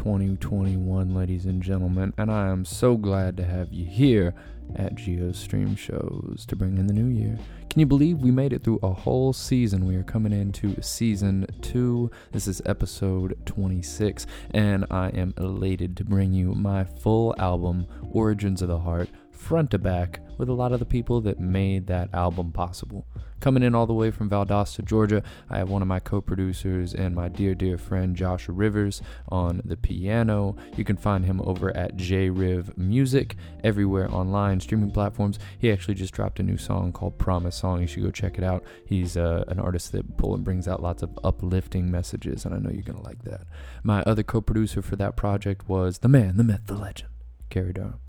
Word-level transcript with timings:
2021, 0.00 1.14
ladies 1.14 1.44
and 1.44 1.62
gentlemen, 1.62 2.14
and 2.16 2.30
I 2.30 2.48
am 2.48 2.64
so 2.64 2.96
glad 2.96 3.36
to 3.36 3.44
have 3.44 3.70
you 3.70 3.84
here 3.84 4.32
at 4.74 4.94
Geo 4.94 5.30
Stream 5.32 5.76
Shows 5.76 6.46
to 6.48 6.56
bring 6.56 6.78
in 6.78 6.86
the 6.86 6.94
new 6.94 7.08
year. 7.08 7.38
Can 7.68 7.80
you 7.80 7.86
believe 7.86 8.16
we 8.20 8.30
made 8.30 8.54
it 8.54 8.64
through 8.64 8.80
a 8.82 8.94
whole 8.94 9.34
season? 9.34 9.86
We 9.86 9.96
are 9.96 10.02
coming 10.02 10.32
into 10.32 10.80
season 10.80 11.46
two. 11.60 12.10
This 12.32 12.48
is 12.48 12.62
episode 12.64 13.38
26, 13.44 14.26
and 14.52 14.86
I 14.90 15.08
am 15.10 15.34
elated 15.36 15.98
to 15.98 16.04
bring 16.04 16.32
you 16.32 16.54
my 16.54 16.84
full 16.84 17.34
album, 17.38 17.86
Origins 18.10 18.62
of 18.62 18.68
the 18.68 18.78
Heart, 18.78 19.10
front 19.40 19.70
to 19.70 19.78
back, 19.78 20.20
with 20.36 20.48
a 20.48 20.52
lot 20.52 20.72
of 20.72 20.78
the 20.78 20.86
people 20.86 21.20
that 21.22 21.40
made 21.40 21.86
that 21.86 22.12
album 22.14 22.52
possible. 22.52 23.06
Coming 23.40 23.62
in 23.62 23.74
all 23.74 23.86
the 23.86 23.94
way 23.94 24.10
from 24.10 24.28
Valdosta, 24.28 24.84
Georgia, 24.84 25.22
I 25.48 25.58
have 25.58 25.70
one 25.70 25.80
of 25.80 25.88
my 25.88 25.98
co 25.98 26.20
producers 26.20 26.94
and 26.94 27.14
my 27.14 27.28
dear, 27.28 27.54
dear 27.54 27.78
friend 27.78 28.14
Joshua 28.14 28.54
Rivers 28.54 29.00
on 29.28 29.62
the 29.64 29.78
piano. 29.78 30.56
You 30.76 30.84
can 30.84 30.98
find 30.98 31.24
him 31.24 31.40
over 31.42 31.74
at 31.74 31.96
JRiv 31.96 32.76
Music 32.76 33.36
everywhere 33.64 34.12
online, 34.14 34.60
streaming 34.60 34.90
platforms. 34.90 35.38
He 35.58 35.72
actually 35.72 35.94
just 35.94 36.12
dropped 36.12 36.38
a 36.38 36.42
new 36.42 36.58
song 36.58 36.92
called 36.92 37.18
Promise 37.18 37.56
Song. 37.56 37.80
You 37.80 37.86
should 37.86 38.02
go 38.02 38.10
check 38.10 38.36
it 38.36 38.44
out. 38.44 38.62
He's 38.84 39.16
uh, 39.16 39.44
an 39.48 39.58
artist 39.58 39.92
that 39.92 40.18
pull 40.18 40.34
and 40.34 40.44
brings 40.44 40.68
out 40.68 40.82
lots 40.82 41.02
of 41.02 41.18
uplifting 41.24 41.90
messages, 41.90 42.44
and 42.44 42.54
I 42.54 42.58
know 42.58 42.70
you're 42.70 42.82
going 42.82 42.98
to 42.98 43.04
like 43.04 43.24
that. 43.24 43.42
My 43.82 44.02
other 44.02 44.22
co 44.22 44.42
producer 44.42 44.82
for 44.82 44.96
that 44.96 45.16
project 45.16 45.66
was 45.66 45.98
the 45.98 46.08
man, 46.08 46.36
the 46.36 46.44
myth, 46.44 46.62
the 46.66 46.74
legend, 46.74 47.10
Carrie 47.48 47.72
Durham. 47.72 48.00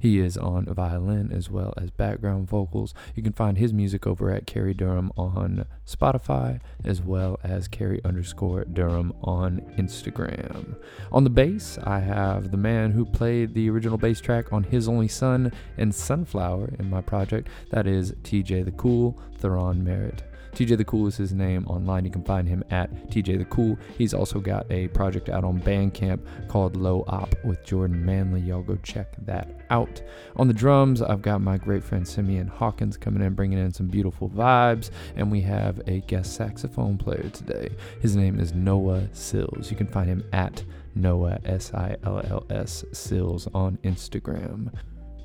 He 0.00 0.18
is 0.18 0.38
on 0.38 0.64
violin 0.64 1.30
as 1.30 1.50
well 1.50 1.74
as 1.76 1.90
background 1.90 2.48
vocals. 2.48 2.94
You 3.14 3.22
can 3.22 3.34
find 3.34 3.58
his 3.58 3.72
music 3.72 4.06
over 4.06 4.32
at 4.32 4.46
Carrie 4.46 4.74
Durham 4.74 5.12
on 5.16 5.66
Spotify 5.86 6.60
as 6.84 7.02
well 7.02 7.38
as 7.44 7.68
Carrie 7.68 8.00
underscore 8.04 8.64
Durham 8.64 9.12
on 9.22 9.60
Instagram. 9.78 10.76
On 11.12 11.22
the 11.22 11.30
bass, 11.30 11.78
I 11.84 12.00
have 12.00 12.50
the 12.50 12.56
man 12.56 12.92
who 12.92 13.04
played 13.04 13.52
the 13.52 13.68
original 13.68 13.98
bass 13.98 14.20
track 14.20 14.52
on 14.52 14.64
His 14.64 14.88
Only 14.88 15.08
Son 15.08 15.52
and 15.76 15.94
Sunflower 15.94 16.74
in 16.78 16.88
my 16.88 17.02
project. 17.02 17.48
That 17.70 17.86
is 17.86 18.12
TJ 18.22 18.64
the 18.64 18.72
Cool, 18.72 19.20
Theron 19.38 19.84
Merritt. 19.84 20.29
TJ 20.52 20.76
the 20.76 20.84
Cool 20.84 21.06
is 21.06 21.16
his 21.16 21.32
name 21.32 21.66
online. 21.66 22.04
You 22.04 22.10
can 22.10 22.24
find 22.24 22.48
him 22.48 22.64
at 22.70 22.92
TJ 23.10 23.38
the 23.38 23.44
Cool. 23.46 23.78
He's 23.96 24.14
also 24.14 24.40
got 24.40 24.70
a 24.70 24.88
project 24.88 25.28
out 25.28 25.44
on 25.44 25.60
Bandcamp 25.60 26.20
called 26.48 26.76
Low 26.76 27.04
Op 27.08 27.34
with 27.44 27.64
Jordan 27.64 28.04
Manley. 28.04 28.40
Y'all 28.40 28.62
go 28.62 28.76
check 28.82 29.14
that 29.24 29.48
out. 29.70 30.02
On 30.36 30.48
the 30.48 30.54
drums, 30.54 31.02
I've 31.02 31.22
got 31.22 31.40
my 31.40 31.56
great 31.56 31.82
friend 31.82 32.06
Simeon 32.06 32.48
Hawkins 32.48 32.96
coming 32.96 33.22
in, 33.22 33.34
bringing 33.34 33.58
in 33.58 33.72
some 33.72 33.88
beautiful 33.88 34.28
vibes. 34.28 34.90
And 35.16 35.30
we 35.30 35.40
have 35.42 35.80
a 35.86 36.00
guest 36.00 36.34
saxophone 36.34 36.98
player 36.98 37.28
today. 37.32 37.70
His 38.00 38.16
name 38.16 38.38
is 38.40 38.52
Noah 38.54 39.08
Sills. 39.12 39.70
You 39.70 39.76
can 39.76 39.86
find 39.86 40.08
him 40.08 40.24
at 40.32 40.64
Noah 40.94 41.38
S 41.44 41.72
I 41.72 41.96
L 42.04 42.20
L 42.28 42.46
S 42.50 42.84
Sills 42.92 43.48
on 43.54 43.78
Instagram. 43.84 44.72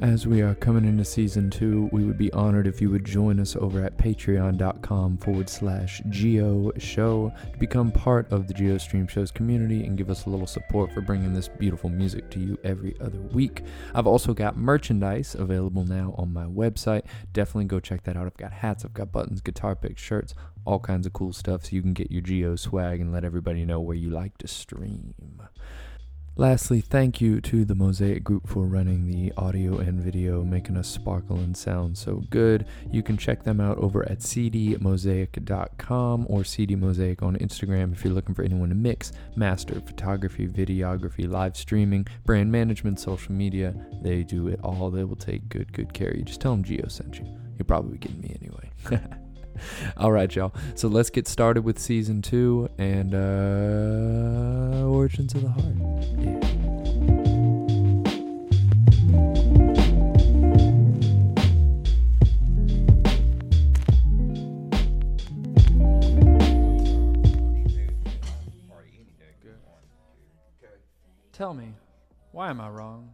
As 0.02 0.28
we 0.28 0.42
are 0.42 0.56
coming 0.56 0.84
into 0.84 1.06
season 1.06 1.50
two, 1.50 1.88
we 1.94 2.04
would 2.04 2.18
be 2.18 2.32
honored 2.34 2.68
if 2.68 2.82
you 2.82 2.90
would 2.90 3.06
join 3.06 3.40
us 3.40 3.56
over 3.56 3.82
at 3.82 3.98
patreon.com 3.98 5.18
forward 5.18 5.50
slash 5.50 6.02
geo 6.10 6.70
show 6.78 7.32
to 7.54 7.58
become 7.58 7.94
part 7.94 8.30
of 8.30 8.48
the 8.48 8.54
Geo 8.54 8.78
Stream 8.78 9.08
Shows 9.08 9.32
community 9.32 9.86
and 9.86 9.98
give 9.98 10.10
us 10.10 10.26
a 10.26 10.30
little 10.30 10.48
support 10.48 10.92
for 10.92 11.00
bringing 11.00 11.34
this 11.34 11.48
beautiful 11.48 11.90
music 11.90 12.30
to 12.32 12.40
you 12.40 12.60
every 12.66 13.00
other 13.00 13.22
week. 13.22 13.64
I've 13.94 14.06
also 14.06 14.34
got 14.34 14.58
merchandise 14.58 15.34
available 15.34 15.86
now 15.86 16.14
on 16.18 16.34
my 16.34 16.44
website. 16.44 17.06
Definitely 17.32 17.66
go 17.66 17.80
check 17.80 18.04
that 18.04 18.18
out. 18.18 18.26
I've 18.26 18.36
got 18.36 18.52
hats, 18.52 18.84
I've 18.84 18.94
got 18.94 19.14
buttons, 19.14 19.40
guitar 19.40 19.78
picks, 19.78 20.02
shirts, 20.02 20.36
all 20.66 20.80
kinds 20.80 21.06
of 21.06 21.14
cool 21.14 21.32
stuff 21.32 21.66
so 21.66 21.70
you 21.72 21.82
can 21.82 21.94
get 21.94 22.12
your 22.12 22.22
Geo 22.22 22.58
swag 22.58 23.00
and 23.00 23.14
let 23.14 23.24
everybody 23.24 23.64
know 23.64 23.80
where 23.80 23.96
you 23.96 24.10
like 24.10 24.38
to 24.40 24.48
stream. 24.48 25.14
Lastly, 26.38 26.82
thank 26.82 27.22
you 27.22 27.40
to 27.40 27.64
the 27.64 27.76
Mosaic 27.76 28.22
Group 28.22 28.50
for 28.50 28.66
running 28.66 29.08
the 29.08 29.32
audio 29.38 29.78
and 29.78 30.02
video, 30.02 30.44
making 30.44 30.76
us 30.76 30.90
sparkle 30.90 31.38
and 31.38 31.56
sound 31.56 31.98
so 31.98 32.24
good. 32.30 32.66
You 32.92 33.02
can 33.02 33.16
check 33.16 33.44
them 33.44 33.62
out 33.62 33.78
over 33.78 34.04
at 34.10 34.20
cdmosaic.com 34.20 36.26
or 36.28 36.42
cdmosaic 36.42 37.24
on 37.24 37.38
Instagram 37.38 37.94
if 37.94 38.04
you're 38.04 38.14
looking 38.14 38.36
for 38.36 38.44
anyone 38.44 38.68
to 38.68 38.76
mix, 38.76 39.14
master, 39.38 39.80
photography, 39.80 40.46
videography, 40.46 41.30
live 41.30 41.56
streaming, 41.56 42.06
brand 42.26 42.52
management, 42.52 43.00
social 43.00 43.32
media. 43.32 43.74
They 44.02 44.24
do 44.24 44.50
it 44.50 44.60
all. 44.62 44.92
They 44.92 45.06
will 45.06 45.16
take 45.16 45.48
good, 45.48 45.72
good 45.72 45.94
care 45.94 46.10
of 46.10 46.18
you. 46.18 46.24
Just 46.24 46.42
tell 46.42 46.52
them 46.52 46.66
Geo 46.66 46.90
sent 46.90 47.18
you. 47.18 47.26
You'll 47.58 47.66
probably 47.66 47.98
getting 47.98 48.20
me 48.20 48.36
anyway. 48.42 48.72
All 49.98 50.12
right, 50.12 50.34
y'all. 50.36 50.54
So 50.76 50.88
let's 50.88 51.10
get 51.10 51.28
started 51.28 51.64
with 51.64 51.80
season 51.80 52.22
two 52.22 52.70
and 52.78 53.14
uh, 53.14 54.88
Origins 54.88 55.34
of 55.34 55.42
the 55.42 55.50
Heart. 55.50 55.76
Yeah. 56.18 56.56
Tell 71.36 71.54
me, 71.54 71.74
why 72.32 72.50
am 72.50 72.62
I 72.62 72.70
wrong? 72.70 73.14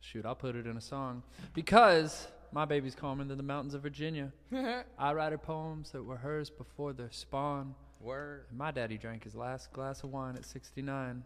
Shoot, 0.00 0.26
I'll 0.26 0.34
put 0.34 0.54
it 0.54 0.66
in 0.66 0.76
a 0.76 0.80
song. 0.80 1.22
Because 1.54 2.28
my 2.52 2.64
baby's 2.64 2.94
calmer 2.94 3.24
than 3.24 3.36
the 3.36 3.42
mountains 3.42 3.74
of 3.74 3.82
Virginia. 3.82 4.32
I 4.98 5.12
write 5.12 5.32
her 5.32 5.38
poems 5.38 5.90
that 5.92 6.02
were 6.02 6.16
hers 6.16 6.50
before 6.50 6.92
their 6.92 7.10
spawn. 7.10 7.74
Word. 8.00 8.44
And 8.50 8.58
my 8.58 8.70
daddy 8.70 8.96
drank 8.96 9.24
his 9.24 9.34
last 9.34 9.72
glass 9.72 10.02
of 10.02 10.12
wine 10.12 10.36
at 10.36 10.44
69. 10.44 11.24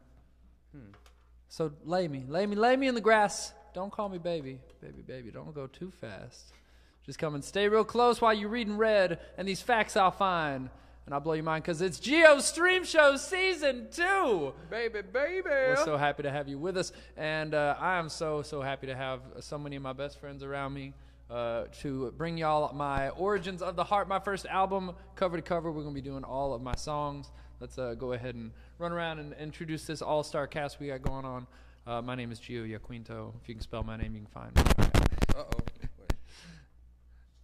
Hmm. 0.75 0.79
So 1.49 1.71
lay 1.85 2.09
me, 2.09 2.25
lay 2.29 2.47
me, 2.47 2.57
lay 2.57 2.77
me 2.77 2.89
in 2.89 2.95
the 2.95 3.01
grass. 3.01 3.53
Don't 3.75 3.93
call 3.93 4.09
me 4.09 4.19
baby, 4.19 4.59
baby, 4.81 5.03
baby. 5.03 5.31
Don't 5.31 5.55
go 5.55 5.67
too 5.67 5.91
fast. 5.91 6.53
Just 7.05 7.19
come 7.19 7.35
and 7.35 7.45
stay 7.45 7.69
real 7.69 7.85
close 7.85 8.21
while 8.21 8.33
you're 8.33 8.49
reading 8.49 8.77
red, 8.77 9.19
and 9.37 9.47
these 9.47 9.61
facts 9.61 9.97
I'll 9.97 10.11
find. 10.11 10.71
And 11.05 11.13
I'll 11.13 11.21
blow 11.21 11.33
your 11.33 11.43
mind 11.43 11.65
because 11.65 11.83
it's 11.83 11.99
Geo 11.99 12.39
Stream 12.39 12.85
Show 12.85 13.17
Season 13.17 13.89
2. 13.91 14.55
Baby, 14.71 15.03
baby. 15.03 15.43
We're 15.49 15.77
so 15.85 15.97
happy 15.97 16.23
to 16.23 16.31
have 16.31 16.49
you 16.49 16.59
with 16.59 16.77
us. 16.77 16.93
And 17.17 17.55
uh, 17.55 17.75
I 17.81 17.99
am 17.99 18.09
so, 18.09 18.43
so 18.43 18.63
happy 18.63 18.87
to 18.87 18.95
have 18.95 19.21
so 19.41 19.59
many 19.59 19.75
of 19.75 19.83
my 19.83 19.93
best 19.93 20.21
friends 20.21 20.45
around 20.45 20.75
me 20.75 20.95
uh, 21.31 21.65
to 21.81 22.13
bring 22.17 22.37
y'all 22.39 22.73
my 22.75 23.09
Origins 23.11 23.63
of 23.63 23.77
the 23.77 23.85
Heart, 23.85 24.09
my 24.09 24.19
first 24.19 24.47
album, 24.47 24.93
cover 25.17 25.37
to 25.37 25.43
cover. 25.43 25.71
We're 25.71 25.83
going 25.83 25.95
to 25.95 26.01
be 26.01 26.07
doing 26.07 26.25
all 26.25 26.55
of 26.55 26.63
my 26.63 26.75
songs. 26.75 27.31
Let's 27.61 27.79
uh, 27.79 27.95
go 27.95 28.13
ahead 28.13 28.35
and 28.35 28.51
run 28.79 28.93
around 28.93 29.19
and 29.21 29.35
introduce 29.35 29.87
this 29.87 30.03
all 30.03 30.23
star 30.23 30.47
cast 30.47 30.81
we 30.81 30.89
got 30.89 31.03
going 31.03 31.25
on. 31.25 31.47
Uh, 31.87 32.03
my 32.03 32.15
name 32.15 32.31
is 32.33 32.39
Gio 32.41 32.69
Yaquinto. 32.69 33.33
If 33.43 33.49
you 33.49 33.55
can 33.55 33.63
spell 33.63 33.83
my 33.83 33.97
name, 33.97 34.15
you 34.15 34.23
can 34.23 34.31
find 34.31 34.55
me. 34.55 34.63
Uh 35.37 35.39
oh. 35.39 35.49
Wait. 35.81 36.13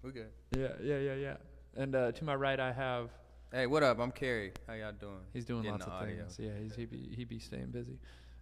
We 0.02 0.10
good. 0.12 0.28
Yeah, 0.56 0.68
yeah, 0.82 0.98
yeah, 0.98 1.14
yeah. 1.14 1.36
And 1.76 1.94
uh, 1.94 2.12
to 2.12 2.24
my 2.24 2.34
right, 2.34 2.58
I 2.58 2.72
have. 2.72 3.10
Hey, 3.52 3.66
what 3.66 3.82
up? 3.82 3.98
I'm 3.98 4.10
Carrie. 4.12 4.52
How 4.66 4.74
y'all 4.74 4.92
doing? 4.92 5.14
He's 5.32 5.44
doing 5.44 5.62
Getting 5.62 5.78
lots 5.78 5.86
of 5.86 5.92
audio. 5.92 6.16
things. 6.16 6.38
Yeah, 6.38 6.50
he's, 6.62 6.74
he 6.74 6.84
be 6.84 7.10
he 7.16 7.24
be 7.24 7.38
staying 7.38 7.70
busy. 7.70 7.98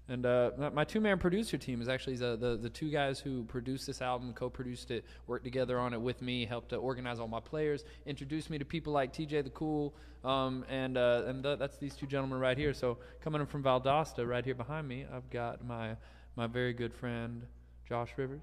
And 0.09 0.25
uh, 0.25 0.53
my- 0.57 0.69
my 0.71 0.85
two 0.85 1.01
man 1.01 1.19
producer 1.19 1.59
team 1.59 1.83
is 1.83 1.89
actually 1.89 2.17
the, 2.17 2.37
the 2.37 2.57
the 2.57 2.71
two 2.71 2.91
guys 2.91 3.19
who 3.19 3.43
produced 3.45 3.87
this 3.89 4.01
album, 4.01 4.33
co-produced 4.33 4.91
it, 4.93 5.05
worked 5.27 5.43
together 5.45 5.79
on 5.81 5.93
it 5.93 6.01
with 6.01 6.23
me, 6.23 6.45
helped 6.47 6.69
to 6.69 6.77
organize 6.77 7.19
all 7.19 7.27
my 7.27 7.41
players, 7.41 7.85
introduced 8.07 8.49
me 8.49 8.57
to 8.59 8.65
people 8.65 8.93
like 8.93 9.13
TJ 9.13 9.43
the 9.43 9.51
Cool, 9.51 9.95
um, 10.25 10.65
and 10.69 10.97
uh, 10.97 11.25
and 11.27 11.43
th- 11.43 11.59
that's 11.59 11.77
these 11.79 11.97
two 11.97 12.07
gentlemen 12.07 12.39
right 12.39 12.57
here. 12.57 12.73
So 12.73 12.99
coming 13.21 13.41
in 13.41 13.49
from 13.49 13.65
Valdosta, 13.65 14.27
right 14.29 14.45
here 14.45 14.55
behind 14.55 14.87
me, 14.87 15.07
I've 15.13 15.29
got 15.31 15.65
my 15.65 15.97
my 16.37 16.47
very 16.47 16.73
good 16.73 16.95
friend 16.95 17.43
Josh 17.89 18.11
Rivers, 18.17 18.43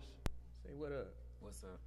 Say 0.65 0.71
what 0.75 0.91
up? 0.91 1.13
What's 1.39 1.63
up? 1.63 1.79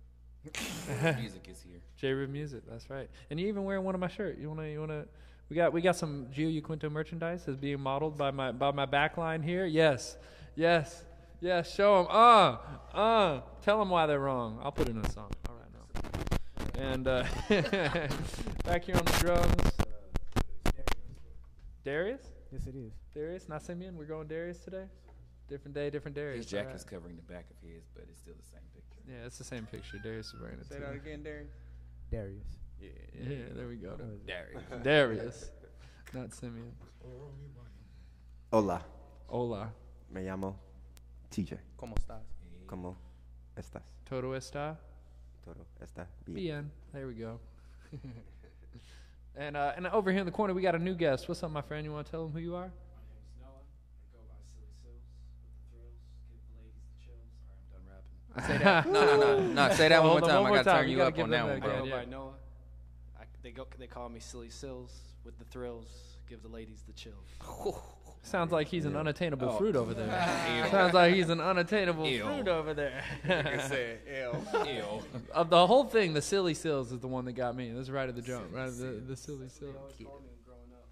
Music 1.19 1.49
is 1.51 1.61
here. 1.63 1.81
JRiv 2.01 2.29
Music. 2.31 2.63
That's 2.69 2.89
right. 2.89 3.11
And 3.31 3.39
you 3.41 3.49
even 3.49 3.65
wearing 3.65 3.85
one 3.85 3.95
of 3.95 4.01
my 4.01 4.09
shirt. 4.09 4.39
You 4.39 4.49
wanna 4.49 4.69
you 4.69 4.81
wanna 4.81 5.05
we 5.49 5.57
got 5.57 5.73
we 5.73 5.81
got 5.81 5.97
some 5.97 6.27
Gio 6.35 6.61
Yaquinto 6.61 6.91
merchandise 6.91 7.47
is 7.49 7.57
being 7.57 7.81
modeled 7.81 8.17
by 8.19 8.31
my 8.31 8.53
by 8.53 8.71
my 8.73 8.87
backline 8.87 9.45
here. 9.45 9.65
Yes. 9.67 10.17
Yes. 10.55 11.05
Yes. 11.41 11.73
Show 11.75 11.99
them. 12.03 12.07
Uh. 12.11 12.57
Uh. 12.97 13.41
Tell 13.63 13.79
them 13.79 13.91
why 13.91 14.07
they're 14.07 14.21
wrong. 14.21 14.59
I'll 14.63 14.73
put 14.73 14.89
it 14.89 14.97
in 14.97 15.05
a 15.05 15.11
song. 15.11 15.31
All 15.49 15.57
right 15.57 15.73
now. 15.73 16.83
And 16.83 17.07
uh, 17.09 17.25
back 18.65 18.85
here 18.85 18.97
on 18.97 19.05
the 19.05 19.17
drums, 19.21 19.73
Darius. 21.85 22.23
Yes, 22.53 22.67
it 22.67 22.75
is. 22.75 22.93
Darius, 23.15 23.49
not 23.49 23.63
Simeon. 23.63 23.97
We're 23.97 24.05
going 24.05 24.27
Darius 24.29 24.59
today. 24.59 24.85
Different 25.49 25.75
day, 25.75 25.91
different 25.91 26.17
Darius. 26.17 26.45
His 26.45 26.53
All 26.55 26.61
jacket's 26.61 26.85
right. 26.85 26.91
covering 26.93 27.17
the 27.17 27.23
back 27.33 27.47
of 27.51 27.69
his, 27.69 27.85
but 27.95 28.05
it's 28.11 28.21
still 28.21 28.35
the 28.35 28.43
same 28.51 28.63
picture. 28.75 29.01
Yeah, 29.09 29.27
it's 29.27 29.39
the 29.39 29.45
same 29.45 29.67
picture. 29.67 29.99
Darius 30.03 30.27
is 30.35 30.41
wearing 30.41 30.59
it 30.59 30.67
Say 30.67 30.77
too. 30.77 30.81
that 30.83 30.95
again, 30.95 31.23
Darren. 31.23 31.47
Darius. 32.11 32.45
Yeah, 32.81 32.89
yeah, 33.29 33.37
there 33.55 33.69
we 33.69 33.77
go. 33.77 33.97
Darius. 34.27 34.63
Darius, 34.83 35.51
not 36.13 36.33
Simeon. 36.35 36.73
Hola, 38.53 38.83
Hola. 39.29 39.73
me 40.11 40.23
llamo 40.23 40.57
TJ. 41.31 41.59
¿Cómo 41.77 41.95
estás? 41.97 42.21
¿Cómo 42.67 42.97
estás? 43.57 43.83
Todo 44.09 44.35
está 44.37 44.77
Todo 45.45 45.67
está 45.83 46.07
bien. 46.27 46.35
bien. 46.37 46.71
There 46.93 47.07
we 47.07 47.15
go. 47.15 47.41
and 49.37 49.57
uh, 49.57 49.73
and 49.77 49.87
over 49.89 50.11
here 50.11 50.21
in 50.21 50.27
the 50.27 50.33
corner, 50.33 50.55
we 50.55 50.63
got 50.63 50.75
a 50.75 50.79
new 50.79 50.95
guest. 50.95 51.29
What's 51.29 51.43
up, 51.43 51.51
my 51.51 51.63
friend? 51.63 51.85
You 51.85 51.93
want 51.93 52.07
to 52.07 52.11
tell 52.11 52.25
them 52.25 52.33
who 52.33 52.39
you 52.41 52.55
are? 52.55 52.67
My 52.67 53.03
name's 53.09 53.35
Noah. 53.41 53.51
I 53.53 54.13
go 54.13 54.21
by 54.29 54.39
Silly 54.53 54.71
Sills 54.83 55.03
with 55.43 55.53
the 55.53 55.63
thrills, 55.71 55.99
give 56.29 56.41
the 56.47 56.55
ladies 56.61 56.85
the 56.87 56.99
chills. 57.05 57.31
I'm 57.51 57.65
done 57.73 57.87
rapping. 57.91 58.47
Say 58.47 58.65
that. 58.65 58.87
No, 58.91 59.01
no, 59.05 59.17
no, 59.21 59.69
no. 59.69 59.75
Say 59.75 59.89
that 59.89 60.03
one 60.05 60.13
more 60.13 60.21
time. 60.29 60.43
one 60.43 60.53
I 60.53 60.63
gotta 60.63 60.83
turn 60.83 60.91
You 60.91 61.03
up 61.03 61.19
on 61.19 61.31
that 61.31 61.47
one, 61.47 61.61
bro. 61.61 61.71
I 61.71 61.79
go 61.79 61.85
Yeah. 61.85 61.97
by 61.97 62.05
Noah. 62.05 62.35
I, 63.47 63.49
they 63.49 63.53
go. 63.53 63.67
They 63.79 63.87
call 63.87 64.09
me 64.09 64.21
Silly 64.21 64.51
Sills 64.51 64.93
with 65.25 65.39
the 65.39 65.45
thrills. 65.45 65.87
Give 66.29 66.43
the 66.43 66.49
ladies 66.49 66.83
the 66.87 66.93
chills. 66.93 67.15
Sounds 68.23 68.51
like 68.51 68.67
he's 68.67 68.85
an 68.87 68.97
unattainable 68.97 69.51
Oh. 69.51 69.57
fruit 69.59 69.77
over 69.77 69.95
there. 69.95 70.69
Sounds 70.73 70.93
like 70.95 71.15
he's 71.15 71.29
an 71.31 71.41
unattainable 71.41 72.09
Ew. 72.09 72.25
fruit 72.25 72.49
over 72.49 72.75
there. 72.75 73.05
said, 73.25 74.01
ew. 74.13 74.45
Ew. 74.67 75.03
of 75.33 75.49
the 75.49 75.65
whole 75.65 75.85
thing, 75.85 76.13
the 76.13 76.23
silly 76.23 76.55
sills 76.55 76.91
is 76.91 76.99
the 76.99 77.07
one 77.07 77.25
that 77.27 77.35
got 77.35 77.55
me. 77.55 77.71
This 77.71 77.83
is 77.83 77.91
right 77.93 78.09
at 78.09 78.17
the 78.17 78.23
jump, 78.23 78.47
right 78.53 78.67
at 78.67 78.77
the, 78.77 79.01
the 79.07 79.17
silly 79.17 79.49
sills. 79.49 79.77
always 79.79 79.95
called 80.03 80.23
me. 80.23 80.29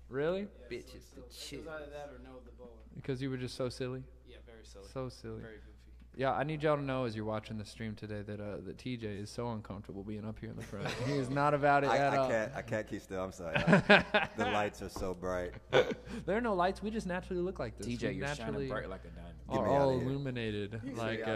Really? 0.08 0.42
Bitches, 0.70 1.10
the 1.16 1.22
It 1.22 1.32
shit. 1.36 1.58
was 1.64 1.68
either 1.74 1.90
that 1.90 2.10
or 2.14 2.20
no 2.22 2.38
the 2.44 2.52
boa. 2.56 2.68
Because 2.94 3.20
you 3.20 3.30
were 3.30 3.36
just 3.36 3.56
so 3.56 3.68
silly, 3.68 4.04
Yeah, 4.28 4.36
very 4.46 4.64
silly. 4.64 4.84
so 4.92 5.08
silly. 5.08 5.40
Very 5.40 5.54
goofy. 5.56 5.73
Yeah, 6.16 6.32
I 6.32 6.44
need 6.44 6.62
y'all 6.62 6.76
to 6.76 6.82
know 6.82 7.04
as 7.04 7.16
you're 7.16 7.24
watching 7.24 7.58
the 7.58 7.64
stream 7.64 7.94
today 7.94 8.22
that 8.22 8.40
uh, 8.40 8.56
that 8.66 8.78
TJ 8.78 9.22
is 9.22 9.30
so 9.30 9.50
uncomfortable 9.50 10.04
being 10.04 10.24
up 10.24 10.38
here 10.38 10.50
in 10.50 10.56
the 10.56 10.62
front. 10.62 10.86
he 11.06 11.12
is 11.12 11.28
not 11.28 11.54
about 11.54 11.82
it 11.82 11.90
I, 11.90 11.98
at 11.98 12.14
I 12.14 12.16
all. 12.16 12.28
can't. 12.28 12.52
I 12.54 12.62
can't 12.62 12.86
keep 12.86 13.02
still. 13.02 13.22
I'm 13.22 13.32
sorry. 13.32 13.54
the 14.36 14.46
lights 14.52 14.80
are 14.82 14.88
so 14.88 15.14
bright. 15.14 15.52
There 16.26 16.36
are 16.36 16.40
no 16.40 16.54
lights. 16.54 16.82
We 16.82 16.90
just 16.90 17.06
naturally 17.06 17.42
look 17.42 17.58
like 17.58 17.76
this. 17.76 17.86
TJ, 17.86 18.02
we 18.02 18.14
you're 18.14 18.26
naturally 18.26 18.68
shining 18.68 18.68
bright 18.68 18.88
like 18.88 19.04
a 19.04 19.08
diamond. 19.08 19.34
Get 19.50 19.58
are 19.58 19.66
me 19.66 19.72
all 19.72 19.90
illuminated. 19.90 20.80
like, 20.96 21.20
uh, 21.26 21.30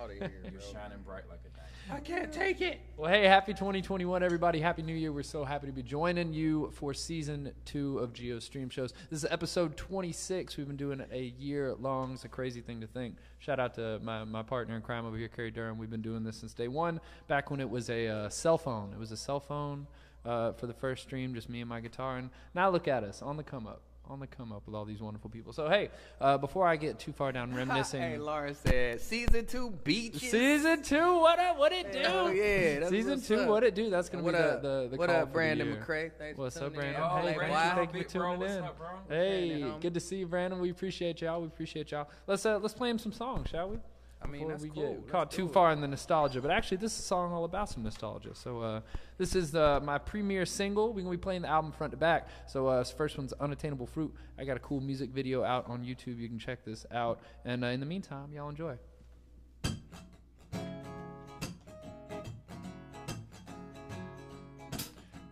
out 0.00 0.10
of 0.10 0.16
here, 0.16 0.32
You're 0.44 0.52
bro. 0.52 0.60
shining 0.72 0.98
bright 1.04 1.24
like 1.28 1.40
a 1.44 1.50
diamond. 1.50 1.71
I 1.92 2.00
can't 2.00 2.32
take 2.32 2.62
it. 2.62 2.80
well, 2.96 3.10
hey, 3.10 3.24
happy 3.24 3.52
2021, 3.52 4.22
everybody. 4.22 4.60
Happy 4.60 4.80
New 4.80 4.94
Year. 4.94 5.12
We're 5.12 5.22
so 5.22 5.44
happy 5.44 5.66
to 5.66 5.74
be 5.74 5.82
joining 5.82 6.32
you 6.32 6.70
for 6.72 6.94
season 6.94 7.52
two 7.66 7.98
of 7.98 8.14
Geo 8.14 8.38
Stream 8.38 8.70
Shows. 8.70 8.94
This 9.10 9.22
is 9.22 9.30
episode 9.30 9.76
26. 9.76 10.56
We've 10.56 10.66
been 10.66 10.78
doing 10.78 11.04
a 11.12 11.34
year 11.38 11.74
long. 11.74 12.14
It's 12.14 12.24
a 12.24 12.28
crazy 12.28 12.62
thing 12.62 12.80
to 12.80 12.86
think. 12.86 13.16
Shout 13.40 13.60
out 13.60 13.74
to 13.74 13.98
my, 14.02 14.24
my 14.24 14.42
partner 14.42 14.74
in 14.74 14.80
crime 14.80 15.04
over 15.04 15.18
here, 15.18 15.28
Carrie 15.28 15.50
Durham. 15.50 15.76
We've 15.76 15.90
been 15.90 16.00
doing 16.00 16.24
this 16.24 16.38
since 16.38 16.54
day 16.54 16.68
one, 16.68 16.98
back 17.28 17.50
when 17.50 17.60
it 17.60 17.68
was 17.68 17.90
a 17.90 18.08
uh, 18.08 18.28
cell 18.30 18.56
phone. 18.56 18.94
It 18.94 18.98
was 18.98 19.12
a 19.12 19.16
cell 19.18 19.38
phone 19.38 19.86
uh, 20.24 20.52
for 20.52 20.66
the 20.66 20.74
first 20.74 21.02
stream, 21.02 21.34
just 21.34 21.50
me 21.50 21.60
and 21.60 21.68
my 21.68 21.80
guitar. 21.80 22.16
And 22.16 22.30
now 22.54 22.70
look 22.70 22.88
at 22.88 23.04
us 23.04 23.20
on 23.20 23.36
the 23.36 23.44
come 23.44 23.66
up. 23.66 23.82
On 24.10 24.18
the 24.18 24.26
come 24.26 24.52
up 24.52 24.62
with 24.66 24.74
all 24.74 24.84
these 24.84 25.00
wonderful 25.00 25.30
people. 25.30 25.52
So, 25.52 25.68
hey, 25.68 25.88
uh, 26.20 26.36
before 26.36 26.66
I 26.66 26.74
get 26.76 26.98
too 26.98 27.12
far 27.12 27.30
down 27.30 27.54
reminiscing. 27.54 28.00
Hey, 28.02 28.18
Lauren 28.18 28.54
said, 28.54 29.00
season 29.00 29.46
two 29.46 29.70
beaches. 29.84 30.28
Season 30.30 30.82
two, 30.82 31.18
what 31.20 31.38
up? 31.38 31.56
What 31.56 31.72
it 31.72 31.92
do? 31.92 31.98
Hell 32.00 32.32
yeah, 32.34 32.80
that's 32.80 32.90
Season 32.90 33.20
two, 33.20 33.42
up. 33.42 33.48
what 33.48 33.62
it 33.62 33.74
do? 33.76 33.90
That's 33.90 34.08
gonna 34.08 34.24
what 34.24 34.34
be 34.34 34.38
up? 34.40 34.60
the 34.60 34.68
the, 34.68 34.88
the 34.90 34.96
what 34.96 35.08
call 35.08 35.16
up, 35.16 35.22
for 35.22 35.26
the 35.28 35.32
Brandon 35.32 35.66
year. 35.68 35.84
McCray? 35.86 36.10
Thanks 36.18 36.36
What's 36.38 36.58
for 36.58 36.64
up. 36.66 36.74
Brandon? 36.74 37.00
Oh, 37.02 37.08
hey, 37.16 37.22
Brandon, 37.22 37.36
Brandon, 37.36 37.54
wow. 37.56 37.74
thank 37.76 37.92
you 37.94 38.00
Big 38.00 38.10
for 38.10 38.18
bro, 38.18 38.26
tuning 38.32 38.40
what's 38.40 38.52
in. 38.54 38.64
up, 38.64 38.78
bro? 38.78 38.86
Hey, 39.08 39.48
Brandon, 39.60 39.80
good 39.80 39.94
to 39.94 40.00
see 40.00 40.16
you, 40.16 40.26
Brandon. 40.26 40.60
We 40.60 40.70
appreciate 40.70 41.20
y'all. 41.22 41.40
We 41.40 41.46
appreciate 41.46 41.90
y'all. 41.92 42.08
Let's 42.26 42.44
uh 42.44 42.58
let's 42.58 42.74
play 42.74 42.90
him 42.90 42.98
some 42.98 43.12
songs, 43.12 43.48
shall 43.50 43.68
we? 43.70 43.76
I 44.22 44.28
mean, 44.28 44.42
Before 44.42 44.50
that's 44.50 44.62
we 44.62 44.70
cool. 44.70 44.94
get 44.94 45.08
caught 45.08 45.30
too 45.30 45.48
far 45.48 45.72
in 45.72 45.80
the 45.80 45.88
nostalgia, 45.88 46.40
but 46.40 46.50
actually, 46.50 46.76
this 46.76 46.92
is 46.92 47.00
a 47.00 47.02
song 47.02 47.32
all 47.32 47.44
about 47.44 47.68
some 47.68 47.82
nostalgia. 47.82 48.34
So, 48.34 48.60
uh, 48.60 48.80
this 49.18 49.34
is 49.34 49.54
uh, 49.54 49.80
my 49.82 49.98
premiere 49.98 50.46
single. 50.46 50.92
We're 50.92 51.02
gonna 51.02 51.10
be 51.10 51.16
playing 51.16 51.42
the 51.42 51.48
album 51.48 51.72
front 51.72 51.90
to 51.92 51.96
back. 51.96 52.28
So, 52.46 52.68
uh, 52.68 52.78
this 52.78 52.92
first 52.92 53.18
one's 53.18 53.32
"Unattainable 53.40 53.86
Fruit." 53.86 54.14
I 54.38 54.44
got 54.44 54.56
a 54.56 54.60
cool 54.60 54.80
music 54.80 55.10
video 55.10 55.42
out 55.42 55.68
on 55.68 55.84
YouTube. 55.84 56.18
You 56.18 56.28
can 56.28 56.38
check 56.38 56.64
this 56.64 56.86
out. 56.92 57.20
And 57.44 57.64
uh, 57.64 57.68
in 57.68 57.80
the 57.80 57.86
meantime, 57.86 58.32
y'all 58.32 58.48
enjoy. 58.48 58.76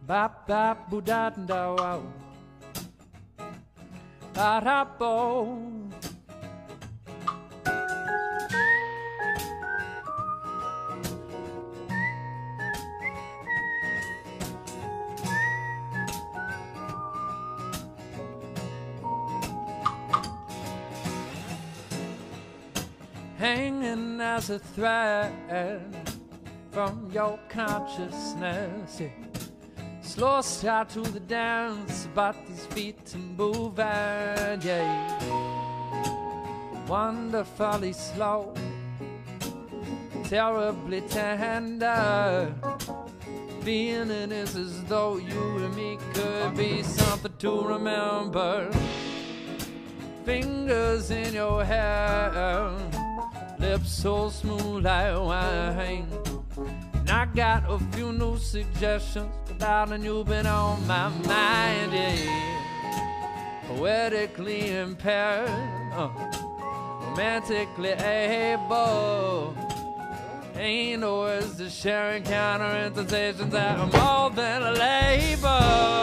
Bap 0.06 0.48
bap 0.48 0.90
budat 0.90 1.38
wow. 1.46 2.02
Barapo. 4.34 5.70
Hanging 5.70 5.93
as 6.02 6.09
a 24.50 24.58
thread 24.58 25.82
from 26.70 27.08
your 27.12 27.38
consciousness. 27.49 29.00
yeah. 29.00 29.08
Slow 30.02 30.41
start 30.43 30.88
to 30.91 31.02
the 31.02 31.20
dance, 31.20 32.08
but 32.14 32.35
these 32.49 32.67
feet 32.67 33.14
move 33.37 33.79
and 33.79 34.64
yeah. 34.64 35.19
Wonderfully 36.88 37.93
slow, 37.93 38.52
terribly 40.25 41.03
tender. 41.03 42.53
Feeling 43.62 44.32
is 44.32 44.56
as 44.56 44.82
though 44.85 45.19
you 45.19 45.58
and 45.58 45.76
me 45.76 45.99
could 46.12 46.56
be 46.56 46.82
something 46.82 47.32
to 47.38 47.62
remember. 47.62 48.70
Fingers 50.25 51.11
in 51.11 51.35
your 51.35 51.64
hair, 51.64 52.32
lips 53.60 53.92
so 53.92 54.30
smooth 54.30 54.84
like 54.84 55.14
wine. 55.14 56.06
And 56.94 57.10
I 57.10 57.26
got 57.26 57.64
a 57.68 57.78
few 57.92 58.12
new 58.12 58.38
suggestions, 58.38 59.30
but 59.46 59.58
darling, 59.58 60.02
you've 60.02 60.26
been 60.26 60.46
on 60.46 60.86
my 60.86 61.08
mind, 61.08 61.92
yeah. 61.92 63.62
Poetically 63.68 64.76
impaired, 64.76 65.48
uh, 65.92 66.08
romantically 67.02 67.90
able. 67.90 69.54
Ain't 70.56 71.00
no 71.00 71.20
words 71.20 71.56
to 71.56 71.70
share 71.70 72.20
sensations 72.24 73.52
that 73.52 73.78
are 73.78 73.86
more 73.86 74.30
than 74.30 74.62
a 74.62 74.72
labor. 74.72 76.00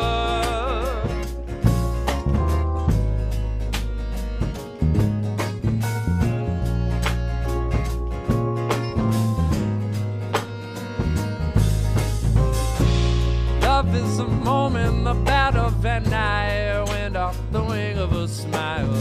A 14.48 14.50
moment, 14.50 15.04
the 15.04 15.60
of 15.60 15.86
an 15.86 16.14
eye 16.14 16.84
went 16.88 17.18
off 17.18 17.38
the 17.52 17.62
wing 17.64 17.98
of 17.98 18.14
a 18.14 18.28
smile. 18.28 18.94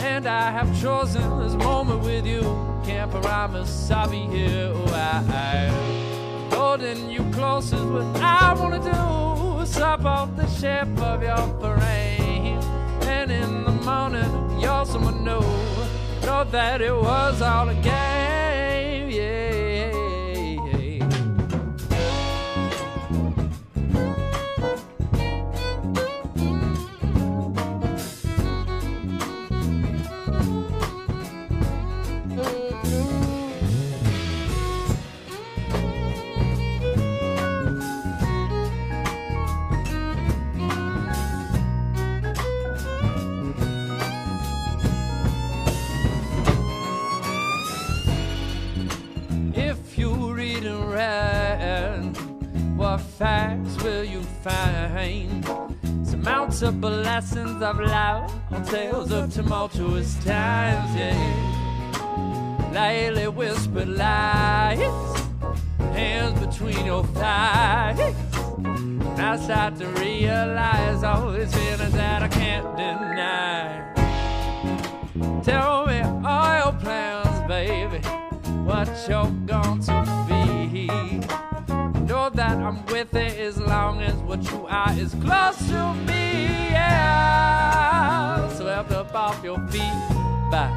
And 0.00 0.26
I 0.26 0.50
have 0.50 0.70
chosen 0.80 1.26
this 1.40 1.54
moment 1.54 2.02
with 2.02 2.26
you. 2.26 2.42
Can't 2.84 3.10
promise 3.10 3.90
I'll 3.90 4.10
be 4.10 4.26
here. 4.36 4.72
Why? 4.90 5.70
Holding 6.52 7.10
you 7.10 7.24
close 7.32 7.72
is 7.72 7.80
what 7.80 8.04
I 8.16 8.54
wanna 8.54 8.82
do. 8.94 9.66
Slap 9.66 10.04
off 10.04 10.36
the 10.36 10.46
shape 10.60 10.98
of 11.00 11.22
your 11.22 11.46
frame. 11.60 12.60
And 13.16 13.30
in 13.30 13.64
the 13.64 13.76
morning, 13.88 14.60
you're 14.60 14.84
someone 14.84 15.24
new. 15.24 15.40
Know 16.26 16.44
that 16.50 16.82
it 16.82 16.94
was 16.94 17.40
all 17.40 17.68
a 17.68 17.74
game. 17.74 18.27
Find? 54.48 55.44
Surmountable 56.06 56.90
lessons 56.90 57.62
of 57.62 57.78
love 57.78 58.32
on 58.50 58.64
tales 58.64 59.12
of 59.12 59.32
tumultuous 59.32 60.14
times, 60.24 60.94
yeah. 60.96 62.70
Lightly 62.72 63.28
whispered 63.28 63.88
lies, 63.88 64.78
hands 65.92 66.38
between 66.44 66.84
your 66.86 67.04
thighs. 67.04 67.98
And 68.58 69.20
I 69.20 69.36
start 69.36 69.76
to 69.78 69.86
realize 69.86 71.02
all 71.02 71.32
these 71.32 71.52
feelings 71.54 71.92
that 71.92 72.22
I 72.22 72.28
can't 72.28 72.76
deny. 72.76 73.84
Tell 75.42 75.86
me 75.86 76.00
all 76.26 76.54
your 76.62 76.72
plans, 76.80 77.48
baby. 77.48 77.98
What 78.68 78.88
you're 79.08 79.30
going 79.46 79.80
to 79.80 79.86
that 79.86 80.27
I'm 82.68 82.84
with 82.86 83.14
it 83.14 83.38
as 83.38 83.58
long 83.58 84.02
as 84.02 84.14
what 84.28 84.42
you 84.50 84.66
are 84.66 84.92
is 84.92 85.14
close 85.24 85.56
to 85.68 85.94
me. 86.06 86.68
Yeah. 86.70 88.46
Swept 88.58 88.92
up 88.92 89.14
off 89.14 89.42
your 89.42 89.56
feet 89.68 89.80
by 90.50 90.68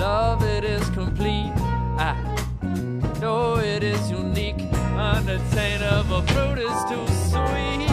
love, 0.00 0.42
it 0.42 0.64
is 0.64 0.88
complete. 0.90 1.52
I 1.98 2.16
that 3.76 3.82
is 3.82 4.10
unique. 4.10 4.62
Unattainable 4.96 6.22
fruit 6.22 6.58
is 6.60 6.84
too 6.88 7.06
sweet. 7.28 7.85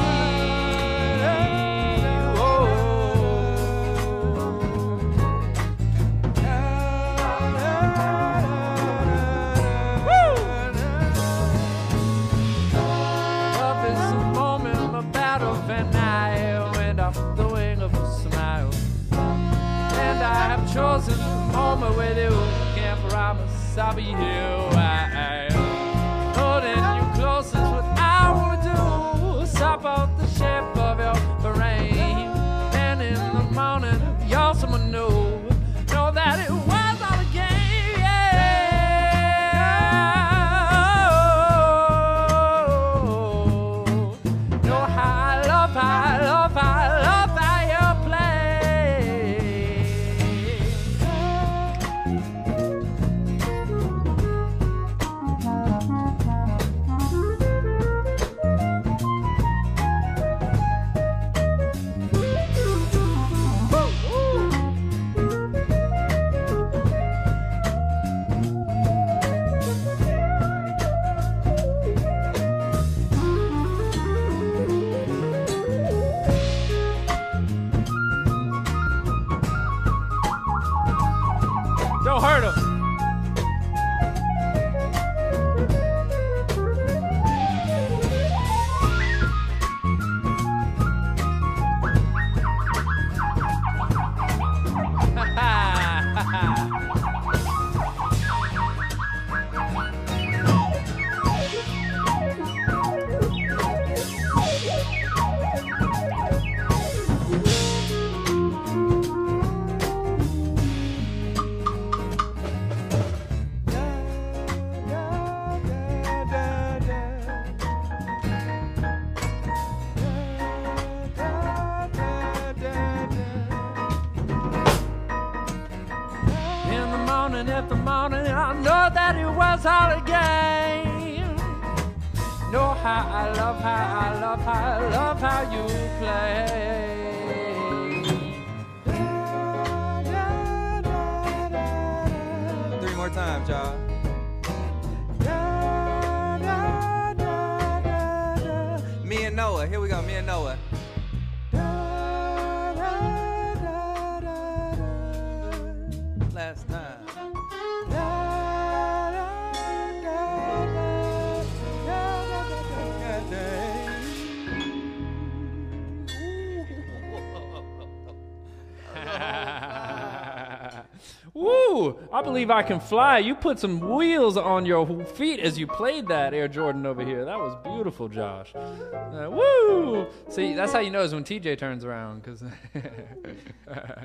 I 172.13 172.21
believe 172.21 172.51
I 172.51 172.61
can 172.61 172.79
fly. 172.79 173.17
You 173.17 173.33
put 173.33 173.57
some 173.57 173.79
wheels 173.79 174.37
on 174.37 174.67
your 174.67 175.03
feet 175.03 175.39
as 175.39 175.57
you 175.57 175.65
played 175.65 176.07
that 176.09 176.31
Air 176.35 176.47
Jordan 176.47 176.85
over 176.85 177.03
here. 177.03 177.25
That 177.25 177.39
was 177.39 177.57
beautiful, 177.63 178.07
Josh. 178.07 178.53
Uh, 178.55 179.29
woo! 179.31 180.05
See, 180.29 180.53
that's 180.53 180.71
how 180.71 180.79
you 180.79 180.91
know 180.91 181.01
is 181.01 181.11
when 181.13 181.23
TJ 181.23 181.57
turns 181.57 181.83
around. 181.83 182.23
Cause 182.23 182.43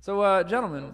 so, 0.00 0.20
uh, 0.20 0.42
gentlemen. 0.42 0.92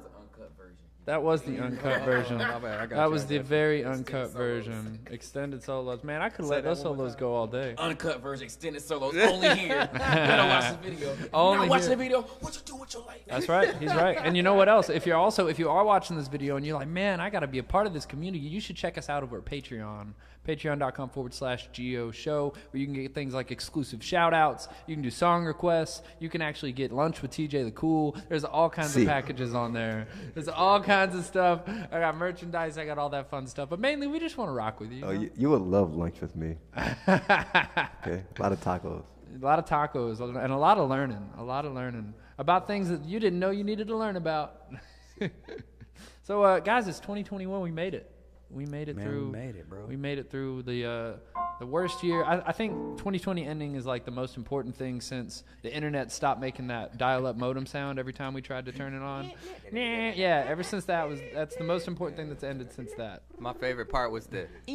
That 1.07 1.23
was 1.23 1.43
the 1.43 1.59
uncut 1.59 2.03
version. 2.05 2.39
My 2.39 2.59
bad, 2.59 2.81
I 2.81 2.87
got 2.87 2.97
That 2.97 3.05
you, 3.07 3.11
was 3.11 3.27
the 3.27 3.39
very 3.39 3.85
uncut 3.85 4.31
version. 4.31 4.99
Extended 5.11 5.63
solos. 5.63 6.03
Man, 6.03 6.23
I 6.23 6.29
could 6.29 6.47
let 6.47 6.65
those 6.65 6.81
solos 6.81 7.15
go 7.15 7.35
all 7.35 7.47
day. 7.47 7.75
Uncut 7.79 8.23
version, 8.23 8.45
extended 8.45 8.83
solos, 8.83 9.15
only 9.17 9.49
here. 9.57 9.89
you 9.93 9.99
gotta 9.99 10.49
watch 10.49 10.83
the 10.83 10.91
video. 10.91 11.17
Only 11.35 11.69
watching 11.69 11.91
the 11.91 11.97
video, 11.97 12.23
what 12.41 12.55
you 12.55 12.61
do 12.65 12.77
with 12.77 12.95
your 12.95 13.05
life? 13.05 13.21
That's 13.27 13.49
right. 13.49 13.77
He's 13.77 13.95
right. 13.95 14.17
And 14.17 14.37
you 14.37 14.43
know 14.43 14.55
what 14.55 14.69
else? 14.69 14.89
If 14.89 15.07
you're 15.07 15.17
also 15.17 15.47
if 15.49 15.59
you 15.59 15.69
are 15.69 15.85
watching 15.85 16.17
this 16.17 16.29
video 16.29 16.57
and 16.57 16.65
you're 16.65 16.79
like, 16.79 16.89
man, 16.89 17.21
I 17.21 17.31
got 17.31 17.41
to 17.41 17.47
be 17.47 17.59
a 17.59 17.63
part 17.63 17.87
of 17.87 17.93
this 17.93 18.07
community, 18.07 18.45
you 18.45 18.61
should 18.61 18.77
check 18.77 18.97
us 18.97 19.09
out 19.09 19.23
over 19.23 19.39
at 19.39 19.45
Patreon. 19.45 20.13
Patreon.com 20.47 21.09
forward 21.11 21.33
slash 21.35 21.69
Geo 21.73 22.11
Show, 22.11 22.53
where 22.71 22.81
you 22.81 22.87
can 22.87 22.95
get 22.95 23.15
things 23.15 23.35
like 23.35 23.51
exclusive 23.51 24.03
shout 24.05 24.35
outs. 24.35 24.69
You 24.87 24.95
can 24.95 25.03
do 25.03 25.11
song 25.11 25.45
requests. 25.45 26.03
You 26.21 26.29
can 26.29 26.43
actually 26.43 26.73
get 26.73 26.93
lunch 26.93 27.23
with 27.23 27.31
TJ 27.31 27.65
the 27.65 27.71
Cool. 27.71 28.17
There's 28.29 28.45
all 28.45 28.69
kinds 28.71 28.91
See. 28.93 29.03
of 29.03 29.09
packages 29.09 29.55
on 29.55 29.73
there. 29.73 30.07
There's 30.35 30.49
all 30.49 30.81
kinds 30.83 31.15
of 31.17 31.25
stuff. 31.25 31.63
I 31.67 31.99
got 32.01 32.17
merchandise. 32.17 32.77
I 32.79 32.85
got 32.85 32.99
all 32.99 33.09
that 33.11 33.31
fun 33.31 33.47
stuff. 33.47 33.69
But 33.71 33.81
mainly, 33.81 34.07
we 34.07 34.21
just 34.21 34.37
want 34.37 34.49
to 34.49 34.53
rock 34.53 34.81
with 34.81 34.91
you. 34.93 34.99
you 34.99 35.05
Oh, 35.05 35.13
know? 35.13 35.21
you, 35.21 35.31
you 35.37 35.51
would 35.51 35.63
love 35.63 35.95
lunch 35.95 36.21
with 36.21 36.37
me. 36.37 36.57
Okay, 38.07 38.23
a 38.39 38.43
lot 38.43 38.53
of 38.53 38.61
tacos. 38.61 39.03
a 39.41 39.45
lot 39.45 39.59
of 39.59 39.65
tacos 39.65 40.21
and 40.21 40.53
a 40.53 40.57
lot 40.57 40.77
of 40.79 40.89
learning 40.91 41.27
a 41.39 41.43
lot 41.43 41.65
of 41.65 41.73
learning 41.73 42.13
about 42.39 42.67
things 42.67 42.89
that 42.91 43.03
you 43.05 43.19
didn't 43.19 43.39
know 43.39 43.51
you 43.51 43.65
needed 43.65 43.89
to 43.89 43.97
learn 43.97 44.17
about 44.17 44.67
so 46.23 46.43
uh, 46.43 46.61
guys 46.61 46.87
it's 46.87 47.01
2021 47.01 47.61
we 47.63 47.71
made 47.71 47.95
it 47.95 48.11
we 48.55 48.67
made 48.67 48.89
it 48.89 48.97
Man, 48.97 49.05
through 49.07 49.27
we 49.27 49.33
made 49.33 49.57
it, 49.57 49.69
bro. 49.69 49.85
we 49.87 49.97
made 49.97 50.19
it 50.19 50.31
through 50.31 50.63
the 50.63 50.85
uh, 50.87 51.13
the 51.59 51.67
worst 51.67 52.03
year 52.05 52.23
I, 52.25 52.41
I 52.47 52.53
think 52.53 52.73
2020 52.99 53.45
ending 53.47 53.75
is 53.75 53.85
like 53.85 54.05
the 54.05 54.11
most 54.11 54.37
important 54.37 54.77
thing 54.77 55.01
since 55.01 55.43
the 55.63 55.75
internet 55.75 56.13
stopped 56.13 56.41
making 56.41 56.69
that 56.69 56.97
dial-up 56.97 57.37
modem 57.37 57.67
sound 57.67 57.99
every 57.99 58.13
time 58.13 58.33
we 58.33 58.43
tried 58.43 58.67
to 58.67 58.73
turn 58.73 58.95
it 58.95 59.03
on 59.03 59.27
Nah, 59.73 59.81
yeah 60.15 60.45
ever 60.49 60.63
since 60.63 60.85
that 60.85 61.09
was 61.09 61.21
that's 61.35 61.57
the 61.57 61.65
most 61.65 61.89
important 61.89 62.17
thing 62.17 62.29
that's 62.29 62.45
ended 62.45 62.73
since 62.73 62.93
that 62.97 63.23
My 63.39 63.53
favorite 63.53 63.89
part 63.89 64.11
was 64.13 64.27
the. 64.27 64.47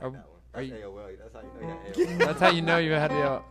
are, 0.00 0.12
are 0.54 0.62
you, 0.62 0.74
AOL. 0.74 1.16
That's 1.18 1.34
how 1.34 1.40
you 1.40 1.48
know 1.60 1.78
you 1.96 2.06
got 2.18 2.26
That's 2.26 2.40
how 2.40 2.50
you 2.50 2.62
know 2.62 2.78
you 2.78 2.92
had 2.92 3.08
to. 3.10 3.42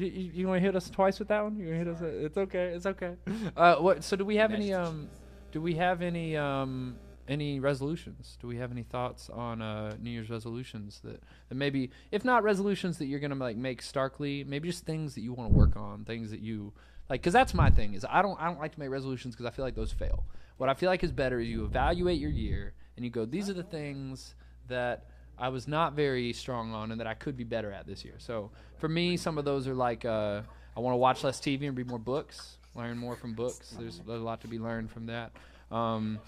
You 0.00 0.06
you, 0.06 0.30
you 0.34 0.48
want 0.48 0.58
to 0.58 0.66
hit 0.66 0.74
us 0.74 0.88
twice 0.88 1.18
with 1.18 1.28
that 1.28 1.42
one? 1.42 1.56
You 1.58 1.72
hit 1.74 1.88
us? 1.88 1.98
It's 2.00 2.38
okay. 2.38 2.72
It's 2.74 2.86
okay. 2.86 3.14
Uh, 3.56 3.76
what? 3.76 4.02
So 4.04 4.16
do 4.16 4.24
we 4.24 4.36
have 4.36 4.52
any 4.52 4.72
um? 4.72 5.08
Do 5.52 5.60
we 5.60 5.74
have 5.74 6.02
any 6.02 6.36
um? 6.36 6.96
Any 7.28 7.60
resolutions? 7.60 8.36
Do 8.40 8.48
we 8.48 8.56
have 8.56 8.72
any 8.72 8.82
thoughts 8.82 9.30
on 9.30 9.62
uh, 9.62 9.94
New 10.00 10.10
Year's 10.10 10.30
resolutions 10.30 11.00
that, 11.04 11.22
that 11.48 11.54
maybe, 11.54 11.90
if 12.10 12.24
not 12.24 12.42
resolutions 12.42 12.98
that 12.98 13.06
you're 13.06 13.20
gonna 13.20 13.36
like 13.36 13.56
make 13.56 13.82
starkly, 13.82 14.42
maybe 14.42 14.68
just 14.68 14.84
things 14.84 15.14
that 15.14 15.20
you 15.20 15.32
want 15.32 15.52
to 15.52 15.56
work 15.56 15.76
on, 15.76 16.04
things 16.04 16.32
that 16.32 16.40
you 16.40 16.72
like, 17.08 17.20
because 17.20 17.32
that's 17.32 17.54
my 17.54 17.70
thing 17.70 17.94
is 17.94 18.04
I 18.08 18.22
don't 18.22 18.40
I 18.40 18.46
don't 18.46 18.58
like 18.58 18.72
to 18.72 18.80
make 18.80 18.90
resolutions 18.90 19.36
because 19.36 19.46
I 19.46 19.50
feel 19.50 19.64
like 19.64 19.76
those 19.76 19.92
fail. 19.92 20.24
What 20.56 20.68
I 20.68 20.74
feel 20.74 20.88
like 20.88 21.04
is 21.04 21.12
better 21.12 21.38
is 21.38 21.48
you 21.48 21.64
evaluate 21.64 22.18
your 22.18 22.30
year 22.30 22.74
and 22.96 23.04
you 23.04 23.10
go, 23.10 23.24
these 23.24 23.48
are 23.48 23.54
the 23.54 23.62
things 23.62 24.34
that 24.68 25.09
I 25.40 25.48
was 25.48 25.66
not 25.66 25.94
very 25.94 26.32
strong 26.32 26.74
on 26.74 26.92
and 26.92 27.00
that 27.00 27.06
I 27.06 27.14
could 27.14 27.36
be 27.36 27.44
better 27.44 27.72
at 27.72 27.86
this 27.86 28.04
year. 28.04 28.14
So 28.18 28.50
for 28.78 28.88
me, 28.88 29.16
some 29.16 29.38
of 29.38 29.44
those 29.44 29.66
are 29.66 29.74
like 29.74 30.04
uh, 30.04 30.42
I 30.76 30.80
want 30.80 30.92
to 30.92 30.98
watch 30.98 31.24
less 31.24 31.40
TV 31.40 31.66
and 31.66 31.76
read 31.76 31.88
more 31.88 31.98
books, 31.98 32.58
learn 32.74 32.98
more 32.98 33.16
from 33.16 33.34
books. 33.34 33.74
There's, 33.78 33.98
there's 34.06 34.20
a 34.20 34.24
lot 34.24 34.40
to 34.42 34.48
be 34.48 34.58
learned 34.58 34.90
from 34.90 35.06
that. 35.06 35.32
Um, 35.70 36.18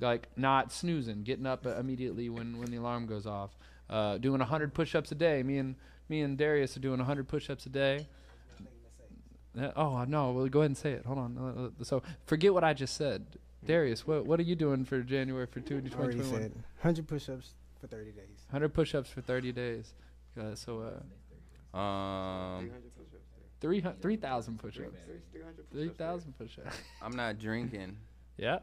like 0.00 0.28
not 0.36 0.72
snoozing, 0.72 1.22
getting 1.22 1.46
up 1.46 1.64
immediately 1.64 2.28
when 2.28 2.58
when 2.58 2.70
the 2.70 2.76
alarm 2.76 3.06
goes 3.06 3.26
off. 3.26 3.50
Uh, 3.88 4.18
doing 4.18 4.40
100 4.40 4.74
push-ups 4.74 5.12
a 5.12 5.14
day. 5.14 5.42
Me 5.44 5.58
and 5.58 5.76
me 6.08 6.20
and 6.20 6.36
Darius 6.36 6.76
are 6.76 6.80
doing 6.80 6.98
100 6.98 7.28
push-ups 7.28 7.66
a 7.66 7.68
day. 7.68 8.06
Uh, 9.58 9.70
oh 9.76 10.04
no! 10.04 10.32
Well, 10.32 10.46
go 10.48 10.60
ahead 10.60 10.70
and 10.70 10.76
say 10.76 10.92
it. 10.92 11.06
Hold 11.06 11.18
on. 11.18 11.38
Uh, 11.38 11.62
uh, 11.66 11.84
so 11.84 12.02
forget 12.26 12.52
what 12.52 12.64
I 12.64 12.74
just 12.74 12.96
said. 12.96 13.24
Darius, 13.64 14.06
what 14.06 14.26
what 14.26 14.38
are 14.38 14.44
you 14.44 14.54
doing 14.54 14.84
for 14.84 15.00
January 15.00 15.46
for 15.46 15.60
two 15.60 15.76
I 15.76 15.78
already 15.98 16.18
2021? 16.18 16.42
said 16.42 16.52
100 16.52 17.08
push-ups 17.08 17.54
for 17.80 17.86
30 17.86 18.12
days. 18.12 18.35
100 18.48 18.70
push-ups 18.70 19.10
for 19.10 19.20
30 19.20 19.52
days. 19.52 19.94
Uh, 20.38 20.54
so 20.54 20.82
uh, 21.74 21.76
Um, 21.76 22.70
300 23.60 24.00
3,000 24.00 24.58
push-ups. 24.58 24.98
3,000 25.72 26.38
push-ups. 26.38 26.76
I'm 27.02 27.16
not 27.16 27.38
drinking 27.38 27.96
yeah. 28.36 28.58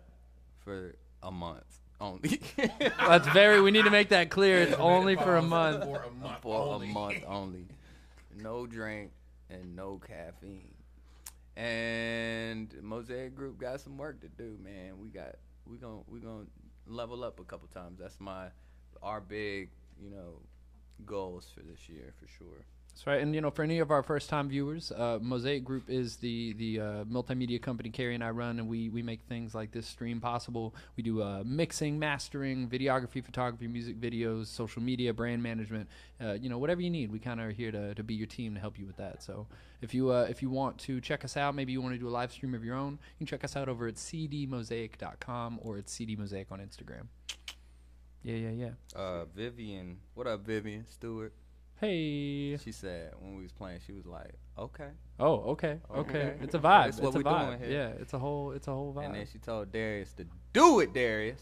for 0.60 0.96
a 1.22 1.32
month 1.32 1.80
only. 2.00 2.40
That's 2.78 3.28
very. 3.30 3.62
We 3.62 3.72
need 3.72 3.86
to 3.86 3.92
make 3.92 4.10
that 4.10 4.30
clear. 4.30 4.62
It's 4.62 4.74
only 4.80 5.16
for 5.16 5.38
a 5.38 5.42
month. 5.42 5.84
For 5.84 6.04
a 6.04 6.12
month. 6.12 6.42
for 6.42 6.74
only. 6.74 6.90
a 6.90 6.94
month 6.94 7.24
only. 7.28 7.66
No 8.42 8.66
drink 8.66 9.12
and 9.50 9.76
no 9.76 10.00
caffeine. 10.06 10.74
And 11.56 12.74
Mosaic 12.82 13.36
Group 13.36 13.60
got 13.60 13.80
some 13.82 13.98
work 13.98 14.22
to 14.22 14.28
do, 14.28 14.58
man. 14.64 15.00
We 15.00 15.10
got 15.10 15.36
we 15.66 15.78
gon' 15.78 16.04
we 16.08 16.20
gonna 16.20 16.46
level 16.88 17.24
up 17.24 17.40
a 17.40 17.44
couple 17.44 17.68
times. 17.68 18.00
That's 18.00 18.20
my 18.20 18.48
our 19.04 19.22
big 19.22 19.70
you 20.02 20.10
know 20.10 20.40
goals 21.06 21.50
for 21.54 21.62
this 21.62 21.90
year 21.90 22.14
for 22.20 22.28
sure. 22.28 22.66
That's 22.94 23.08
right. 23.08 23.22
And 23.22 23.34
you 23.34 23.42
know, 23.42 23.50
for 23.50 23.64
any 23.64 23.80
of 23.80 23.90
our 23.90 24.04
first-time 24.04 24.50
viewers, 24.50 24.92
uh, 24.92 25.18
Mosaic 25.20 25.64
Group 25.64 25.90
is 25.90 26.18
the 26.18 26.54
the 26.54 26.80
uh, 26.80 27.04
multimedia 27.06 27.60
company 27.60 27.90
Carrie 27.90 28.14
and 28.14 28.24
I 28.24 28.30
run, 28.30 28.60
and 28.60 28.68
we 28.68 28.90
we 28.90 29.02
make 29.02 29.22
things 29.24 29.56
like 29.56 29.72
this 29.72 29.88
stream 29.88 30.22
possible. 30.22 30.76
We 30.96 31.02
do 31.02 31.24
uh, 31.24 31.42
mixing, 31.44 31.98
mastering, 31.98 32.70
videography, 32.70 33.24
photography, 33.24 33.68
music 33.68 34.00
videos, 34.00 34.46
social 34.46 34.82
media, 34.84 35.12
brand 35.12 35.42
management. 35.42 35.90
Uh, 36.22 36.34
you 36.34 36.50
know, 36.50 36.60
whatever 36.60 36.82
you 36.82 36.92
need, 36.92 37.12
we 37.12 37.18
kind 37.18 37.40
of 37.40 37.48
are 37.48 37.52
here 37.52 37.72
to, 37.72 37.96
to 37.96 38.04
be 38.04 38.14
your 38.14 38.28
team 38.28 38.54
to 38.54 38.60
help 38.60 38.78
you 38.78 38.86
with 38.86 38.98
that. 38.98 39.24
So 39.24 39.48
if 39.82 39.96
you 39.96 40.12
uh, 40.12 40.28
if 40.30 40.44
you 40.44 40.52
want 40.52 40.78
to 40.80 41.02
check 41.02 41.26
us 41.26 41.36
out, 41.36 41.56
maybe 41.56 41.72
you 41.72 41.82
want 41.82 41.96
to 41.96 42.00
do 42.00 42.08
a 42.08 42.12
live 42.12 42.32
stream 42.32 42.54
of 42.54 42.64
your 42.64 42.76
own, 42.76 42.94
you 42.94 43.26
can 43.26 43.28
check 43.28 43.44
us 43.44 43.56
out 43.56 43.70
over 43.70 43.88
at 43.88 43.96
cdmosaic.com 43.96 45.60
or 45.64 45.80
at 45.80 45.88
cdmosaic 45.88 46.52
on 46.52 46.60
Instagram. 46.60 47.08
Yeah, 48.24 48.36
yeah, 48.36 48.50
yeah. 48.52 48.70
Uh, 48.96 49.26
Vivian, 49.36 49.98
what 50.14 50.28
up, 50.28 50.46
Vivian 50.46 50.86
Stewart? 50.88 51.34
Hey. 51.80 52.56
She 52.58 52.72
said 52.72 53.12
when 53.20 53.36
we 53.36 53.44
was 53.44 53.52
playing, 53.52 53.82
she 53.86 53.92
was 53.92 54.06
like, 54.06 54.32
"Okay," 54.58 54.92
Oh, 55.20 55.52
okay, 55.52 55.80
okay. 55.92 56.00
Okay. 56.00 56.34
It's 56.42 56.56
a 56.56 56.60
vibe. 56.60 56.86
That's 56.86 57.00
what 57.00 57.08
it's 57.08 57.16
a 57.16 57.18
we 57.18 57.24
vibe. 57.26 57.48
doing 57.48 57.60
here. 57.60 57.70
Yeah, 57.70 58.02
it's 58.02 58.14
a 58.14 58.20
whole, 58.20 58.52
it's 58.52 58.68
a 58.70 58.72
whole 58.72 58.94
vibe. 58.94 59.06
and 59.08 59.16
then 59.16 59.28
she 59.30 59.40
told 59.40 59.74
Darius 59.74 60.14
to 60.14 60.26
do 60.54 60.80
it, 60.80 60.94
Darius. 60.94 61.42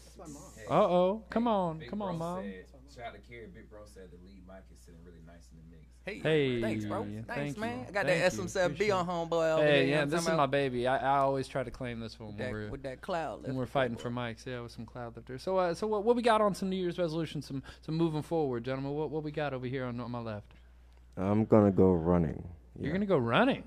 Uh 0.68 0.74
oh, 0.74 1.24
come 1.30 1.46
on, 1.46 1.78
Big 1.78 1.88
come 1.88 2.00
Bro 2.00 2.08
on, 2.08 2.18
mom. 2.18 2.42
Said, 2.42 2.64
shout 2.92 3.06
out 3.06 3.14
to 3.14 3.20
Carrie. 3.20 3.46
Big 3.54 3.70
Bro 3.70 3.82
said 3.84 4.10
the 4.10 4.18
lead 4.26 4.42
mic 4.48 4.64
is 4.72 4.80
sitting 4.80 5.00
really 5.04 5.22
nice 5.24 5.50
in 5.52 5.58
the 5.58 5.76
mix. 5.76 5.91
Hey, 6.04 6.18
Hey, 6.18 6.60
thanks, 6.60 6.84
bro. 6.84 7.04
Thanks, 7.04 7.26
thank 7.28 7.58
man. 7.58 7.78
you. 7.78 7.84
I 7.88 7.90
got 7.92 8.06
Thank 8.06 8.22
that 8.22 8.32
you. 8.36 8.42
SM7B 8.44 8.94
on 8.96 9.06
homeboy 9.06 9.52
over 9.54 9.62
Hey, 9.62 9.70
there. 9.70 9.84
you 9.84 9.90
know 9.92 9.98
yeah, 9.98 10.04
this 10.06 10.22
is 10.22 10.28
my 10.28 10.46
baby. 10.46 10.86
I, 10.88 10.96
I 10.98 11.18
always 11.18 11.46
try 11.46 11.62
to 11.62 11.70
claim 11.70 12.00
this 12.00 12.18
one 12.18 12.30
With 12.30 12.38
when 12.38 12.46
that, 12.46 12.52
we're 12.52 12.70
with 12.70 12.82
that 12.82 13.00
cloud. 13.00 13.36
when 13.42 13.50
lift. 13.50 13.56
we're 13.56 13.66
fighting 13.66 13.96
for 13.96 14.10
mics. 14.10 14.44
Yeah, 14.44 14.60
with 14.62 14.72
some 14.72 14.84
Cloudlifter. 14.84 15.40
So, 15.40 15.58
uh, 15.58 15.74
so 15.74 15.86
what, 15.86 16.02
what 16.04 16.16
we 16.16 16.22
got 16.22 16.40
on 16.40 16.54
some 16.54 16.70
New 16.70 16.76
Year's 16.76 16.98
resolutions? 16.98 17.46
Some 17.46 17.62
some 17.82 17.94
moving 17.96 18.22
forward, 18.22 18.64
gentlemen. 18.64 18.92
What 18.94 19.10
what 19.10 19.22
we 19.22 19.30
got 19.30 19.54
over 19.54 19.66
here 19.66 19.84
on, 19.84 20.00
on 20.00 20.10
my 20.10 20.18
left? 20.20 20.52
I'm 21.16 21.44
gonna 21.44 21.70
go 21.70 21.92
running. 21.92 22.42
You're 22.80 22.92
gonna 22.92 23.06
go 23.06 23.18
running. 23.18 23.62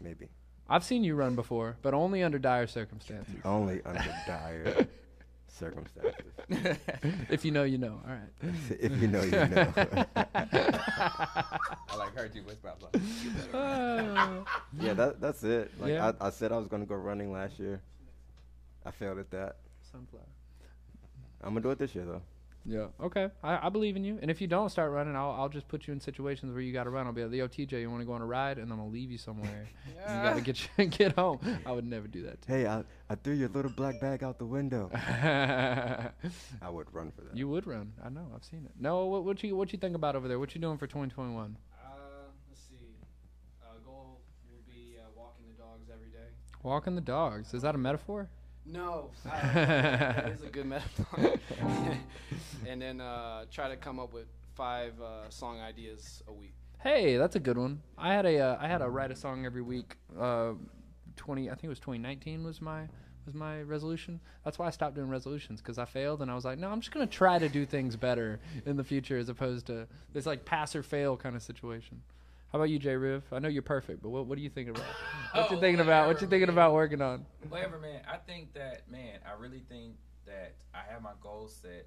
maybe 0.00 0.28
I've 0.68 0.84
seen 0.84 1.02
you 1.02 1.16
run 1.16 1.34
before, 1.34 1.76
but 1.82 1.94
only 1.94 2.22
under 2.22 2.38
dire 2.38 2.68
circumstances. 2.68 3.34
only 3.44 3.82
under 3.84 4.14
dire 4.28 4.86
circumstances. 5.60 6.32
if 7.30 7.44
you 7.44 7.50
know, 7.52 7.62
you 7.64 7.78
know. 7.78 8.00
All 8.06 8.12
right. 8.14 8.32
if 8.80 8.92
you 9.00 9.06
know, 9.08 9.22
you 9.22 9.30
know. 9.30 9.72
I 10.16 11.96
like 11.96 12.14
heard 12.16 12.34
you 12.34 12.42
whisper. 12.42 12.68
I 12.68 12.72
was 12.72 12.82
like, 12.82 13.54
Uh, 13.54 14.44
yeah, 14.80 14.94
that 14.94 15.20
that's 15.20 15.44
it. 15.44 15.70
Like 15.78 15.90
Yeah. 15.90 16.12
I, 16.20 16.26
I 16.28 16.30
said, 16.30 16.50
I 16.52 16.56
was 16.56 16.66
gonna 16.66 16.86
go 16.86 16.94
running 16.96 17.30
last 17.32 17.58
year. 17.60 17.80
I 18.84 18.90
failed 18.90 19.18
at 19.18 19.30
that. 19.30 19.56
sunflower. 19.92 20.22
I'm 21.42 21.50
gonna 21.50 21.60
do 21.60 21.70
it 21.70 21.78
this 21.78 21.94
year 21.94 22.04
though. 22.04 22.22
Yeah. 22.66 22.88
Okay. 23.02 23.28
I, 23.42 23.66
I 23.66 23.68
believe 23.70 23.96
in 23.96 24.04
you. 24.04 24.18
And 24.20 24.30
if 24.30 24.40
you 24.40 24.46
don't 24.46 24.68
start 24.68 24.92
running, 24.92 25.16
I'll 25.16 25.30
I'll 25.30 25.48
just 25.48 25.66
put 25.66 25.86
you 25.86 25.92
in 25.94 26.00
situations 26.00 26.52
where 26.52 26.60
you 26.60 26.72
got 26.72 26.84
to 26.84 26.90
run. 26.90 27.06
I'll 27.06 27.12
be 27.12 27.24
like, 27.24 27.32
yo, 27.34 27.48
TJ, 27.48 27.80
you 27.80 27.90
want 27.90 28.02
to 28.02 28.04
go 28.06 28.12
on 28.12 28.20
a 28.20 28.26
ride? 28.26 28.58
And 28.58 28.70
I'm 28.70 28.78
gonna 28.78 28.90
leave 28.90 29.10
you 29.10 29.18
somewhere. 29.18 29.66
and 30.06 30.16
you 30.16 30.22
got 30.30 30.34
to 30.36 30.40
get 30.42 30.68
you, 30.78 30.86
get 30.98 31.12
home. 31.16 31.40
I 31.64 31.72
would 31.72 31.86
never 31.86 32.06
do 32.06 32.22
that. 32.24 32.42
To 32.42 32.52
Hey, 32.52 32.66
I 32.66 32.84
I 33.08 33.14
threw 33.14 33.34
your 33.34 33.48
little 33.48 33.70
black 33.70 34.00
bag 34.00 34.22
out 34.22 34.38
the 34.38 34.44
window. 34.44 34.90
you. 34.92 34.98
I 36.62 36.68
would 36.68 36.92
run 36.92 37.10
for 37.12 37.22
that. 37.22 37.36
you 37.36 37.48
would 37.48 37.66
run. 37.66 37.92
I 38.04 38.10
know. 38.10 38.26
I've 38.34 38.44
seen 38.44 38.64
it. 38.66 38.72
No. 38.78 39.06
What 39.06 39.24
what 39.24 39.42
you 39.42 39.56
what 39.56 39.72
you 39.72 39.78
think 39.78 39.96
about 39.96 40.14
over 40.14 40.28
there? 40.28 40.38
What 40.38 40.54
you 40.54 40.60
doing 40.60 40.76
for 40.76 40.86
2021? 40.86 41.56
Uh, 41.72 41.88
let's 42.48 42.60
see. 42.60 42.74
Uh, 43.62 43.66
goal 43.84 44.20
would 44.52 44.66
be 44.66 44.96
uh, 44.98 45.08
walking 45.16 45.46
the 45.48 45.60
dogs 45.62 45.88
every 45.92 46.10
day. 46.10 46.28
Walking 46.62 46.94
the 46.94 47.00
dogs. 47.00 47.54
Is 47.54 47.62
that 47.62 47.74
a 47.74 47.78
metaphor? 47.78 48.28
No, 48.66 49.10
uh, 49.26 49.30
that 49.52 50.30
is 50.30 50.42
a 50.42 50.48
good 50.48 50.66
metaphor. 50.66 51.32
and 52.66 52.80
then 52.80 53.00
uh, 53.00 53.44
try 53.50 53.68
to 53.68 53.76
come 53.76 53.98
up 53.98 54.12
with 54.12 54.26
five 54.54 54.92
uh, 55.00 55.28
song 55.30 55.60
ideas 55.60 56.22
a 56.28 56.32
week. 56.32 56.54
Hey, 56.82 57.16
that's 57.16 57.36
a 57.36 57.40
good 57.40 57.58
one. 57.58 57.82
I 57.98 58.12
had 58.14 58.26
a 58.26 58.38
uh, 58.38 58.58
I 58.60 58.68
had 58.68 58.82
a 58.82 58.88
write 58.88 59.10
a 59.10 59.16
song 59.16 59.44
every 59.44 59.62
week. 59.62 59.96
Uh, 60.18 60.52
20 61.16 61.50
I 61.50 61.54
think 61.54 61.64
it 61.64 61.68
was 61.68 61.80
2019 61.80 62.44
was 62.44 62.62
my 62.62 62.86
was 63.26 63.34
my 63.34 63.62
resolution. 63.62 64.20
That's 64.44 64.58
why 64.58 64.66
I 64.66 64.70
stopped 64.70 64.94
doing 64.94 65.10
resolutions 65.10 65.60
because 65.60 65.78
I 65.78 65.84
failed 65.84 66.22
and 66.22 66.30
I 66.30 66.34
was 66.34 66.44
like, 66.44 66.58
no, 66.58 66.70
I'm 66.70 66.80
just 66.80 66.92
gonna 66.92 67.06
try 67.06 67.38
to 67.38 67.48
do 67.48 67.66
things 67.66 67.96
better 67.96 68.40
in 68.64 68.76
the 68.76 68.84
future 68.84 69.18
as 69.18 69.28
opposed 69.28 69.66
to 69.66 69.86
this 70.12 70.26
like 70.26 70.44
pass 70.44 70.74
or 70.74 70.82
fail 70.82 71.16
kind 71.16 71.36
of 71.36 71.42
situation. 71.42 72.02
How 72.52 72.58
about 72.58 72.70
you, 72.70 72.78
Jay 72.80 72.96
Riv? 72.96 73.22
I 73.32 73.38
know 73.38 73.48
you're 73.48 73.62
perfect, 73.62 74.02
but 74.02 74.10
what 74.10 74.26
what 74.26 74.36
are 74.36 74.40
you 74.40 74.50
thinking 74.50 74.74
about? 74.74 74.86
What 75.34 75.50
you 75.52 75.56
Oh, 75.58 75.60
thinking 75.60 75.80
about? 75.80 76.08
What 76.08 76.20
you 76.20 76.26
thinking 76.26 76.48
man. 76.48 76.54
about 76.56 76.72
working 76.72 77.00
on? 77.00 77.24
Whatever, 77.48 77.78
man. 77.78 78.00
I 78.12 78.16
think 78.16 78.52
that, 78.54 78.90
man, 78.90 79.20
I 79.24 79.40
really 79.40 79.62
think 79.68 79.94
that 80.26 80.54
I 80.74 80.80
have 80.92 81.02
my 81.02 81.12
goals 81.22 81.54
set, 81.62 81.86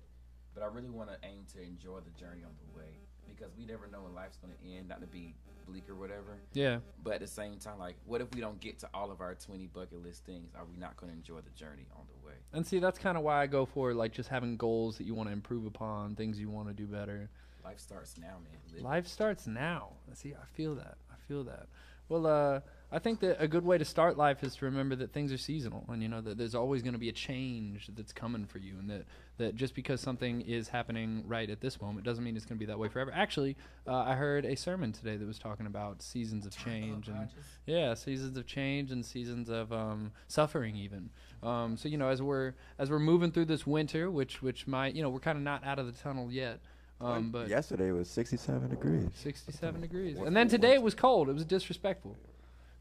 but 0.54 0.64
I 0.64 0.68
really 0.68 0.90
want 0.90 1.10
to 1.10 1.18
aim 1.28 1.44
to 1.54 1.62
enjoy 1.62 2.00
the 2.00 2.12
journey 2.18 2.44
on 2.46 2.52
the 2.66 2.78
way 2.80 3.00
because 3.28 3.52
we 3.58 3.66
never 3.66 3.88
know 3.88 4.04
when 4.04 4.14
life's 4.16 4.38
going 4.38 4.54
to 4.54 4.78
end, 4.78 4.88
not 4.88 5.02
to 5.02 5.08
be 5.08 5.36
bleak 5.68 5.90
or 5.90 5.96
whatever. 5.96 6.40
Yeah, 6.54 6.80
But 7.04 7.16
at 7.16 7.20
the 7.22 7.28
same 7.28 7.58
time, 7.58 7.80
like, 7.80 7.96
what 8.06 8.22
if 8.22 8.34
we 8.34 8.40
don't 8.40 8.60
get 8.62 8.80
to 8.80 8.90
all 8.94 9.12
of 9.12 9.20
our 9.22 9.34
20 9.36 9.68
bucket 9.68 10.02
list 10.02 10.26
things? 10.26 10.54
Are 10.56 10.66
we 10.66 10.78
not 10.78 10.96
going 10.96 11.12
to 11.12 11.18
enjoy 11.18 11.40
the 11.42 11.50
journey 11.52 11.88
on 11.98 12.04
the 12.08 12.26
way? 12.28 12.34
and 12.54 12.66
see 12.66 12.80
that's 12.80 13.00
kind 13.00 13.18
of 13.18 13.24
why 13.24 13.42
I 13.42 13.48
go 13.48 13.66
for 13.66 13.94
like 13.94 14.14
just 14.14 14.30
having 14.30 14.56
goals 14.56 14.98
that 15.00 15.06
you 15.06 15.16
want 15.16 15.28
to 15.30 15.34
improve 15.34 15.66
upon, 15.66 16.16
things 16.16 16.40
you 16.40 16.50
want 16.50 16.68
to 16.70 16.74
do 16.74 16.86
better. 16.86 17.30
Life 17.64 17.80
starts 17.80 18.18
now, 18.18 18.38
man. 18.44 18.60
Live. 18.74 18.84
Life 18.84 19.08
starts 19.08 19.48
now. 19.48 19.90
See, 20.14 20.34
I 20.34 20.46
feel 20.56 20.76
that. 20.76 20.98
I 21.12 21.16
feel 21.28 21.44
that. 21.46 21.68
Well, 22.10 22.28
uh, 22.28 22.60
I 22.92 23.00
think 23.00 23.22
that 23.22 23.42
a 23.42 23.48
good 23.48 23.66
way 23.66 23.80
to 23.80 23.86
start 23.86 24.18
life 24.18 24.44
is 24.44 24.56
to 24.58 24.66
remember 24.66 24.96
that 24.98 25.14
things 25.14 25.32
are 25.32 25.38
seasonal, 25.38 25.84
and 25.90 26.04
you 26.04 26.08
know 26.08 26.22
that 26.22 26.38
there's 26.38 26.54
always 26.54 26.84
going 26.84 26.94
to 26.94 27.00
be 27.00 27.10
a 27.10 27.14
change 27.14 27.90
that's 27.96 28.14
coming 28.14 28.46
for 28.46 28.60
you, 28.60 28.76
and 28.78 28.88
that 28.90 29.06
that 29.38 29.56
just 29.56 29.74
because 29.74 30.00
something 30.00 30.42
is 30.42 30.68
happening 30.68 31.24
right 31.26 31.50
at 31.50 31.60
this 31.60 31.82
moment 31.82 32.06
doesn't 32.06 32.24
mean 32.24 32.36
it's 32.36 32.46
going 32.46 32.58
to 32.58 32.60
be 32.60 32.68
that 32.68 32.78
way 32.78 32.90
forever. 32.90 33.12
Actually, 33.12 33.58
uh, 33.88 33.96
I 33.96 34.14
heard 34.14 34.46
a 34.46 34.56
sermon 34.56 34.92
today 34.92 35.18
that 35.18 35.26
was 35.26 35.40
talking 35.40 35.66
about 35.66 36.04
seasons 36.04 36.46
of 36.46 36.56
change 36.56 37.08
and 37.08 37.30
yeah, 37.66 37.96
seasons 37.96 38.38
of 38.38 38.46
change 38.46 38.92
and 38.92 39.04
seasons 39.04 39.50
of 39.50 39.74
um, 39.74 40.12
suffering, 40.28 40.76
even. 40.76 41.10
Um, 41.42 41.78
so 41.78 41.90
you 41.90 41.98
know, 41.98 42.10
as 42.10 42.22
we're 42.22 42.54
as 42.78 42.92
we're 42.92 43.00
moving 43.00 43.32
through 43.32 43.46
this 43.46 43.66
winter, 43.66 44.12
which 44.12 44.44
which 44.44 44.68
might 44.68 44.94
you 44.94 45.02
know 45.02 45.10
we're 45.10 45.20
kind 45.20 45.38
of 45.38 45.44
not 45.44 45.66
out 45.66 45.80
of 45.80 45.88
the 45.88 45.94
tunnel 45.94 46.32
yet, 46.32 46.60
um, 47.04 47.32
but 47.32 47.48
Yesterday 47.48 47.92
was 47.92 48.10
67 48.10 48.70
degrees. 48.70 49.08
67 49.16 49.82
degrees. 49.82 50.18
And 50.18 50.36
then 50.36 50.48
today 50.48 50.74
it 50.74 50.82
was 50.82 50.96
cold. 50.96 51.30
It 51.30 51.34
was 51.34 51.46
disrespectful. 51.46 52.16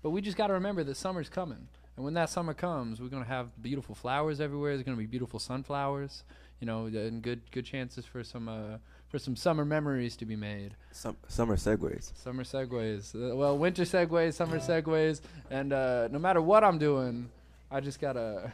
But 0.02 0.10
we 0.10 0.20
just 0.20 0.36
got 0.36 0.48
to 0.48 0.54
remember 0.54 0.84
that 0.84 0.96
summer's 0.96 1.28
coming. 1.28 1.68
And 1.96 2.04
when 2.04 2.14
that 2.14 2.30
summer 2.30 2.54
comes, 2.54 3.00
we're 3.00 3.08
going 3.08 3.22
to 3.22 3.28
have 3.28 3.50
beautiful 3.62 3.94
flowers 3.94 4.40
everywhere. 4.40 4.72
There's 4.74 4.84
going 4.84 4.96
to 4.96 5.00
be 5.00 5.06
beautiful 5.06 5.38
sunflowers, 5.38 6.24
you 6.60 6.66
know, 6.66 6.86
and 6.86 7.22
good 7.22 7.42
good 7.50 7.66
chances 7.66 8.06
for 8.06 8.24
some 8.24 8.48
uh, 8.48 8.78
for 9.08 9.18
some 9.18 9.36
summer 9.36 9.64
memories 9.64 10.16
to 10.16 10.24
be 10.24 10.34
made. 10.34 10.74
Some 10.90 11.16
summer 11.28 11.56
segues. 11.56 12.16
Summer 12.16 12.44
segues. 12.44 13.14
Uh, 13.14 13.36
well, 13.36 13.58
winter 13.58 13.82
segues, 13.82 14.34
summer 14.34 14.58
segues, 14.58 15.20
and 15.50 15.72
uh, 15.72 16.08
no 16.10 16.18
matter 16.18 16.40
what 16.40 16.64
I'm 16.64 16.78
doing, 16.78 17.28
I 17.70 17.80
just 17.80 18.00
got 18.00 18.14
to 18.14 18.50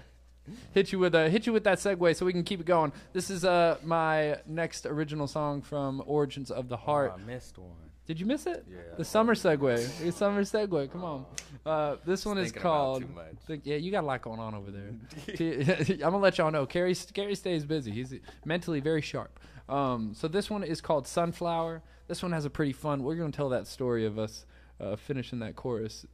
hit 0.72 0.92
you 0.92 0.98
with 0.98 1.14
a 1.14 1.28
hit 1.28 1.46
you 1.46 1.52
with 1.52 1.64
that 1.64 1.78
segue 1.78 2.16
so 2.16 2.26
we 2.26 2.32
can 2.32 2.42
keep 2.42 2.60
it 2.60 2.66
going. 2.66 2.92
This 3.12 3.30
is 3.30 3.44
uh 3.44 3.78
my 3.82 4.38
next 4.46 4.86
original 4.86 5.26
song 5.26 5.62
from 5.62 6.02
Origins 6.06 6.50
of 6.50 6.68
the 6.68 6.76
Heart. 6.76 7.14
Oh, 7.16 7.20
I 7.22 7.26
missed 7.26 7.58
one. 7.58 7.88
Did 8.06 8.18
you 8.18 8.24
miss 8.24 8.46
it? 8.46 8.64
Yeah. 8.70 8.78
The 8.96 9.04
summer 9.04 9.34
segue. 9.34 9.98
The 10.02 10.12
summer 10.12 10.42
segue. 10.42 10.90
Come 10.90 11.04
on. 11.04 11.26
Uh, 11.66 11.96
this 12.06 12.24
one 12.24 12.38
is 12.38 12.50
called. 12.50 13.02
too 13.02 13.08
much. 13.08 13.34
Think, 13.46 13.66
yeah, 13.66 13.76
you 13.76 13.90
got 13.90 14.02
a 14.02 14.06
lot 14.06 14.22
going 14.22 14.40
on 14.40 14.54
over 14.54 14.70
there. 14.70 14.94
I'm 15.90 15.98
gonna 15.98 16.16
let 16.16 16.38
y'all 16.38 16.50
know. 16.50 16.64
Carrie, 16.64 16.94
Carrie 17.12 17.34
stays 17.34 17.66
busy. 17.66 17.90
He's 17.90 18.14
mentally 18.46 18.80
very 18.80 19.02
sharp. 19.02 19.38
Um, 19.68 20.14
so 20.14 20.26
this 20.26 20.48
one 20.48 20.64
is 20.64 20.80
called 20.80 21.06
Sunflower. 21.06 21.82
This 22.06 22.22
one 22.22 22.32
has 22.32 22.46
a 22.46 22.50
pretty 22.50 22.72
fun. 22.72 23.02
We're 23.02 23.16
gonna 23.16 23.30
tell 23.30 23.50
that 23.50 23.66
story 23.66 24.06
of 24.06 24.18
us 24.18 24.46
uh, 24.80 24.96
finishing 24.96 25.40
that 25.40 25.56
chorus. 25.56 26.06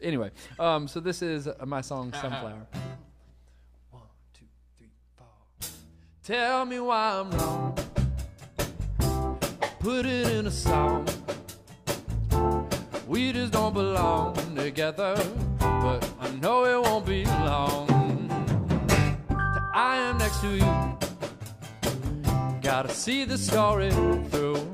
Anyway, 0.00 0.30
um, 0.60 0.86
so 0.86 1.00
this 1.00 1.22
is 1.22 1.48
uh, 1.48 1.56
my 1.66 1.80
song 1.80 2.12
Sunflower. 2.20 2.66
Tell 6.24 6.64
me 6.64 6.78
why 6.78 7.18
I'm 7.18 7.32
wrong. 7.32 7.76
Put 9.80 10.06
it 10.06 10.28
in 10.28 10.46
a 10.46 10.52
song. 10.52 11.04
We 13.08 13.32
just 13.32 13.52
don't 13.52 13.74
belong 13.74 14.36
together, 14.54 15.16
but 15.58 16.08
I 16.20 16.30
know 16.40 16.64
it 16.64 16.80
won't 16.80 17.06
be 17.06 17.24
long. 17.24 17.88
I 19.74 19.96
am 19.96 20.18
next 20.18 20.40
to 20.42 20.50
you. 20.54 20.98
Gotta 22.62 22.90
see 22.90 23.24
the 23.24 23.36
story 23.36 23.90
through. 23.90 24.64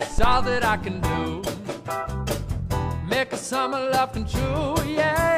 It's 0.00 0.20
all 0.20 0.42
that 0.42 0.66
I 0.66 0.76
can 0.76 1.00
do. 1.00 1.42
Make 3.08 3.32
a 3.32 3.38
summer 3.38 3.88
love 3.88 4.12
come 4.12 4.26
true. 4.26 4.84
Yeah. 4.86 5.33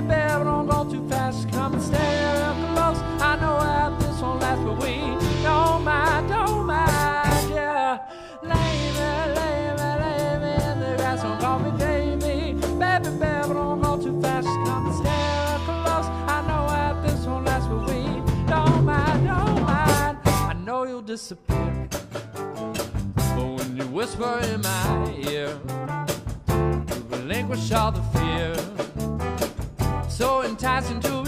Baby, 0.00 0.14
baby, 0.14 0.44
don't 0.44 0.66
go 0.66 0.90
too 0.90 1.06
fast. 1.10 1.50
Come 1.50 1.74
and 1.74 1.82
stay 1.82 2.32
real 2.32 2.54
close. 2.72 2.96
I 3.20 3.36
know 3.38 3.60
that 3.60 4.00
this 4.00 4.20
won't 4.22 4.40
last, 4.40 4.64
but 4.64 4.82
we 4.82 4.96
don't 5.42 5.84
mind, 5.84 6.28
don't 6.30 6.64
mind. 6.64 7.50
Yeah. 7.50 7.98
Lay 8.42 8.92
me, 8.96 9.10
lay 9.36 9.74
me, 9.76 9.88
lay 10.00 10.38
me 10.40 10.52
in 10.64 10.80
the 10.80 10.94
grass. 10.96 11.20
Don't 11.22 11.38
call 11.38 11.58
me 11.58 11.70
baby. 11.72 12.54
Baby, 12.78 13.10
baby, 13.18 13.52
don't 13.52 13.82
go 13.82 14.00
too 14.02 14.18
fast. 14.22 14.46
Come 14.46 14.86
and 14.86 14.94
stay 14.94 15.20
real 15.44 15.60
close. 15.84 16.06
I 16.06 16.44
know 16.48 16.66
that 16.68 17.02
this 17.02 17.26
won't 17.26 17.44
last, 17.44 17.68
but 17.68 17.80
we 17.88 18.02
don't 18.48 18.84
mind, 18.86 19.26
don't 19.26 19.62
mind. 19.62 20.18
I 20.24 20.54
know 20.64 20.84
you'll 20.84 21.02
disappear. 21.02 21.88
But 23.36 23.46
when 23.58 23.76
you 23.76 23.84
whisper 23.88 24.40
in 24.44 24.62
my 24.62 25.14
ear, 25.28 25.60
you 26.48 27.04
relinquish 27.10 27.70
all 27.72 27.92
the 27.92 28.02
fear. 28.18 28.79
So 30.60 30.66
enticing 30.66 31.19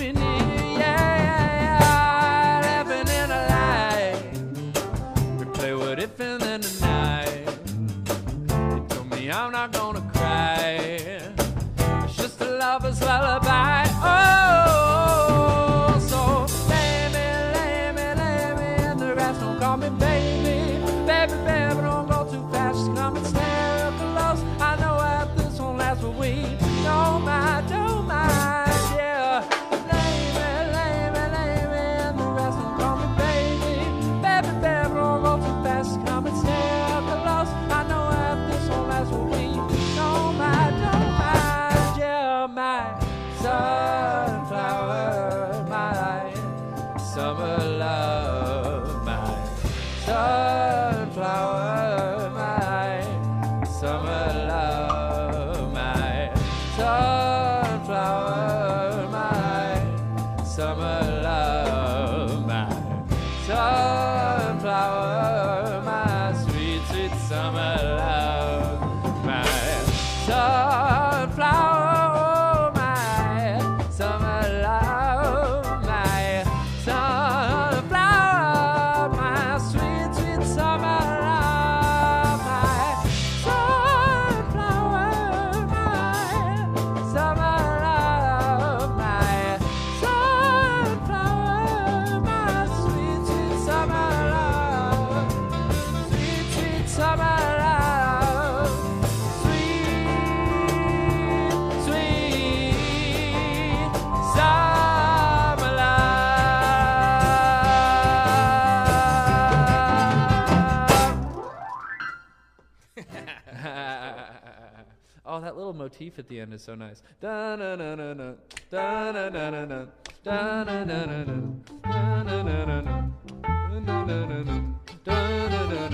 little 115.63 115.73
motif 115.79 116.19
at 116.19 116.29
the 116.29 116.41
end 116.41 116.53
is 116.53 116.65
so 116.65 116.75
nice. 116.75 117.03
Da 117.21 117.55
na 117.55 117.77
na 117.77 117.95
na 117.95 118.13
na, 118.15 118.35
da 118.69 119.13
na 119.13 119.29
na 119.29 119.51
na 119.51 119.65
na, 119.65 119.87
da 120.25 120.65
na 120.65 120.85
na 120.85 121.05
na 121.07 121.25
na, 121.25 121.37
da 121.85 122.23
na 122.25 122.43
na 122.43 122.65
na 122.65 122.81
na, 122.81 123.11
da 123.33 123.81
na 123.81 124.05
na 124.05 124.27
na 124.27 124.43
na, 124.43 124.75
da 125.05 125.49
na 125.49 125.67
na 125.69 125.89
na. 125.89 125.92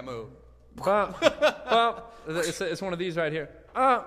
I 0.00 0.02
that 0.02 0.10
move. 0.10 0.28
well, 0.84 1.16
well, 1.70 2.12
it's, 2.28 2.60
it's 2.60 2.82
one 2.82 2.92
of 2.92 2.98
these 2.98 3.16
right 3.16 3.32
here. 3.32 3.48
Uh, 3.74 4.02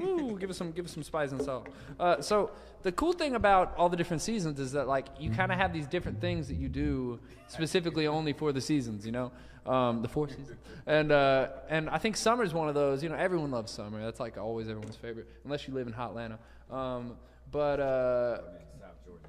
ooh, 0.00 0.38
give 0.38 0.50
us 0.50 0.56
some, 0.56 0.72
give 0.72 0.84
us 0.84 0.92
some 0.92 1.02
spice 1.02 1.32
and 1.32 1.42
salt. 1.42 1.68
Uh, 2.00 2.20
so 2.20 2.50
the 2.82 2.92
cool 2.92 3.12
thing 3.12 3.34
about 3.34 3.74
all 3.76 3.88
the 3.88 3.96
different 3.96 4.22
seasons 4.22 4.58
is 4.58 4.72
that 4.72 4.88
like 4.88 5.06
you 5.18 5.30
kind 5.30 5.52
of 5.52 5.58
have 5.58 5.72
these 5.72 5.86
different 5.86 6.20
things 6.20 6.48
that 6.48 6.54
you 6.54 6.68
do 6.68 7.20
specifically 7.48 8.06
only 8.06 8.32
for 8.32 8.52
the 8.52 8.60
seasons. 8.60 9.04
You 9.04 9.12
know, 9.12 9.32
um, 9.66 10.02
the 10.02 10.08
four 10.08 10.28
seasons, 10.28 10.58
and 10.86 11.12
uh, 11.12 11.48
and 11.68 11.90
I 11.90 11.98
think 11.98 12.16
summer 12.16 12.42
is 12.42 12.54
one 12.54 12.68
of 12.68 12.74
those. 12.74 13.02
You 13.02 13.08
know, 13.10 13.16
everyone 13.16 13.50
loves 13.50 13.70
summer. 13.70 14.02
That's 14.02 14.20
like 14.20 14.38
always 14.38 14.68
everyone's 14.68 14.96
favorite, 14.96 15.28
unless 15.44 15.68
you 15.68 15.74
live 15.74 15.86
in 15.86 15.92
hot 15.92 16.10
Atlanta. 16.10 16.38
Um, 16.70 17.16
but 17.50 17.80
uh, 17.80 18.36
South 18.80 18.96
Georgia 19.06 19.28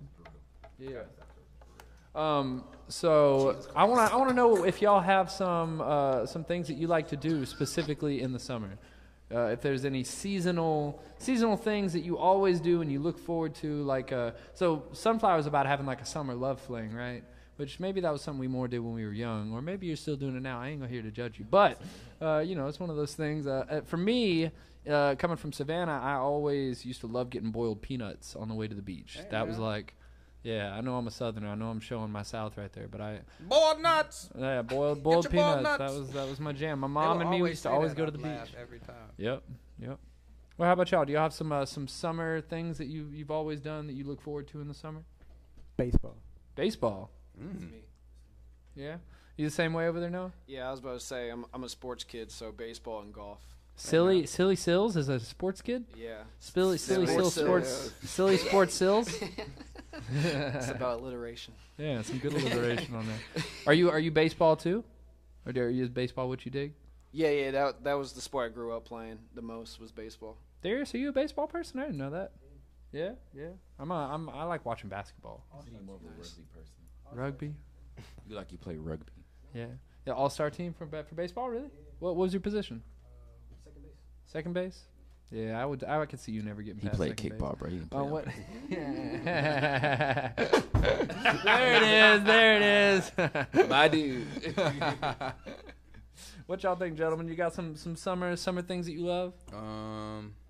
yeah. 0.79 1.24
Um, 2.15 2.63
so 2.87 3.57
I 3.75 3.83
want 3.85 4.07
to 4.07 4.13
I 4.13 4.17
want 4.17 4.29
to 4.29 4.35
know 4.35 4.63
if 4.63 4.81
y'all 4.81 5.01
have 5.01 5.31
some 5.31 5.81
uh, 5.81 6.25
some 6.25 6.43
things 6.43 6.67
that 6.67 6.75
you 6.75 6.87
like 6.87 7.07
to 7.09 7.17
do 7.17 7.45
specifically 7.45 8.21
in 8.21 8.31
the 8.31 8.39
summer. 8.39 8.77
Uh, 9.33 9.47
if 9.47 9.61
there's 9.61 9.85
any 9.85 10.03
seasonal 10.03 11.01
seasonal 11.17 11.57
things 11.57 11.93
that 11.93 12.01
you 12.01 12.17
always 12.17 12.59
do 12.59 12.81
and 12.81 12.91
you 12.91 12.99
look 12.99 13.17
forward 13.17 13.55
to, 13.55 13.81
like 13.83 14.11
uh, 14.11 14.31
so 14.53 14.83
sunflowers 14.93 15.47
about 15.47 15.65
having 15.65 15.85
like 15.85 15.99
a 15.99 16.05
summer 16.05 16.35
love 16.35 16.61
fling, 16.61 16.93
right? 16.93 17.23
Which 17.55 17.79
maybe 17.79 18.01
that 18.01 18.11
was 18.11 18.21
something 18.21 18.39
we 18.39 18.47
more 18.47 18.67
did 18.67 18.79
when 18.79 18.93
we 18.93 19.03
were 19.03 19.13
young, 19.13 19.51
or 19.51 19.61
maybe 19.61 19.87
you're 19.87 19.95
still 19.95 20.15
doing 20.15 20.35
it 20.35 20.43
now. 20.43 20.59
I 20.59 20.69
ain't 20.69 20.79
gonna 20.79 20.91
here 20.91 21.01
to 21.01 21.09
judge 21.09 21.39
you, 21.39 21.45
but 21.49 21.81
uh, 22.21 22.43
you 22.45 22.53
know 22.53 22.67
it's 22.67 22.79
one 22.79 22.91
of 22.91 22.97
those 22.97 23.15
things. 23.15 23.47
Uh, 23.47 23.65
uh, 23.67 23.81
for 23.81 23.97
me, 23.97 24.51
uh, 24.87 25.15
coming 25.15 25.37
from 25.37 25.51
Savannah, 25.51 25.99
I 26.03 26.15
always 26.15 26.85
used 26.85 27.01
to 27.01 27.07
love 27.07 27.31
getting 27.31 27.49
boiled 27.49 27.81
peanuts 27.81 28.35
on 28.35 28.47
the 28.47 28.53
way 28.53 28.67
to 28.67 28.75
the 28.75 28.81
beach. 28.83 29.17
That 29.31 29.47
was 29.47 29.57
like 29.57 29.95
yeah, 30.45 30.73
I 30.73 30.81
know 30.81 30.95
I'm 30.95 31.07
a 31.07 31.11
Southerner. 31.11 31.49
I 31.49 31.55
know 31.55 31.69
I'm 31.69 31.79
showing 31.79 32.11
my 32.11 32.21
South 32.21 32.55
right 32.57 32.71
there, 32.71 32.87
but 32.87 33.01
I 33.01 33.19
Boiled 33.41 33.81
nuts. 33.81 34.29
yeah 34.37 34.61
boiled 34.61 35.01
boiled 35.03 35.25
your 35.25 35.31
boiled 35.33 35.57
peanuts. 35.57 35.77
That 35.79 35.99
was 35.99 36.11
that 36.11 36.29
was 36.29 36.39
my 36.39 36.51
jam. 36.53 36.79
My 36.79 36.87
mom 36.87 37.19
and 37.21 37.29
me 37.29 37.41
we 37.41 37.49
used 37.49 37.63
to 37.63 37.69
always 37.69 37.93
go 37.93 38.05
to 38.05 38.11
the 38.11 38.19
beach. 38.19 38.53
every 38.57 38.79
time. 38.79 39.09
Yep, 39.17 39.43
yep. 39.79 39.97
Well, 40.57 40.67
how 40.67 40.73
about 40.73 40.91
y'all? 40.91 41.03
Do 41.03 41.11
y'all 41.13 41.23
have 41.23 41.33
some 41.33 41.51
uh, 41.51 41.65
some 41.65 41.87
summer 41.87 42.41
things 42.41 42.77
that 42.77 42.87
you 42.87 43.09
you've 43.11 43.31
always 43.31 43.59
done 43.59 43.87
that 43.87 43.93
you 43.93 44.03
look 44.05 44.21
forward 44.21 44.47
to 44.49 44.61
in 44.61 44.67
the 44.67 44.73
summer? 44.73 45.01
Baseball. 45.77 46.15
Baseball. 46.55 47.09
Mm. 47.41 47.69
Yeah. 48.75 48.97
You 49.37 49.45
the 49.45 49.51
same 49.51 49.73
way 49.73 49.87
over 49.89 49.99
there, 49.99 50.09
Noah? 50.09 50.31
Yeah, 50.47 50.67
I 50.69 50.71
was 50.71 50.79
about 50.79 50.99
to 50.99 51.05
say 51.05 51.29
I'm 51.29 51.45
I'm 51.53 51.63
a 51.63 51.69
sports 51.69 52.03
kid, 52.05 52.31
so 52.31 52.51
baseball 52.51 53.01
and 53.01 53.13
golf. 53.13 53.39
Silly 53.75 54.25
Silly 54.25 54.55
Sills 54.55 54.95
is 54.95 55.09
a 55.09 55.19
sports 55.19 55.61
kid. 55.61 55.83
Yeah, 55.97 56.19
Silly 56.39 56.77
Silly 56.77 57.05
Silly 57.05 57.17
Sills 57.17 57.33
Sills. 57.33 57.45
sports. 57.47 57.91
Silly 58.09 58.37
Sports 58.37 58.73
Sills. 58.75 59.09
it's 60.13 60.69
about 60.69 60.99
alliteration. 60.99 61.53
Yeah, 61.77 62.01
some 62.01 62.19
good 62.19 62.33
alliteration 62.33 62.95
on 62.95 63.05
there. 63.07 63.43
Are 63.67 63.73
you 63.73 63.89
are 63.89 63.99
you 63.99 64.11
baseball 64.11 64.55
too, 64.55 64.83
or 65.45 65.51
do- 65.51 65.61
are 65.61 65.69
you 65.69 65.83
is 65.83 65.89
baseball 65.89 66.29
what 66.29 66.45
you 66.45 66.51
dig? 66.51 66.73
Yeah, 67.11 67.29
yeah, 67.29 67.51
that 67.51 67.83
that 67.83 67.93
was 67.93 68.13
the 68.13 68.21
sport 68.21 68.51
I 68.51 68.53
grew 68.53 68.73
up 68.73 68.85
playing 68.85 69.19
the 69.33 69.41
most 69.41 69.79
was 69.79 69.91
baseball. 69.91 70.37
Darius, 70.61 70.93
are 70.93 70.97
you 70.97 71.09
a 71.09 71.13
baseball 71.13 71.47
person? 71.47 71.79
I 71.79 71.83
didn't 71.85 71.97
know 71.97 72.09
that. 72.11 72.31
Yeah, 72.91 73.11
yeah. 73.33 73.49
I'm 73.79 73.91
a, 73.91 74.09
I'm 74.13 74.29
I 74.29 74.43
like 74.43 74.65
watching 74.65 74.89
basketball. 74.89 75.45
You're 75.71 75.81
more 75.81 75.95
of 75.95 76.01
a 76.01 76.05
rugby 76.07 76.43
person. 76.53 76.73
Rugby. 77.11 77.53
You 78.27 78.35
like 78.35 78.51
you 78.51 78.57
play 78.57 78.75
rugby. 78.77 79.11
Yeah. 79.53 79.67
The 80.05 80.13
All 80.13 80.29
Star 80.29 80.49
team 80.49 80.73
for 80.73 80.85
for 80.87 81.15
baseball. 81.15 81.49
Really? 81.49 81.69
What, 81.99 82.15
what 82.15 82.23
was 82.23 82.33
your 82.33 82.41
position? 82.41 82.81
Uh, 83.03 83.55
second 83.63 83.81
base. 83.83 83.91
Second 84.25 84.53
base. 84.53 84.81
Yeah, 85.31 85.61
I 85.61 85.65
would. 85.65 85.83
I 85.83 86.05
could 86.05 86.19
see 86.19 86.31
you 86.31 86.43
never 86.43 86.61
getting 86.61 86.79
He 86.81 86.87
past 86.87 86.97
played 86.97 87.19
second 87.19 87.39
kickball, 87.39 87.57
bro. 87.57 87.69
He 87.69 87.77
didn't 87.77 87.89
play 87.91 87.99
Oh, 87.99 88.03
what? 88.05 88.25
base. 88.25 88.35
there 91.43 91.73
it 91.75 91.83
is. 91.83 92.23
There 92.23 92.55
it 92.55 92.61
is. 92.61 93.11
My 93.69 93.87
dude. 93.87 94.27
what 96.45 96.61
y'all 96.63 96.75
think, 96.75 96.97
gentlemen? 96.97 97.27
You 97.27 97.35
got 97.35 97.53
some 97.53 97.75
some 97.75 97.95
summer 97.95 98.35
summer 98.35 98.61
things 98.61 98.85
that 98.85 98.93
you 98.93 99.05
love? 99.05 99.33
Um, 99.51 100.35
like 100.35 100.44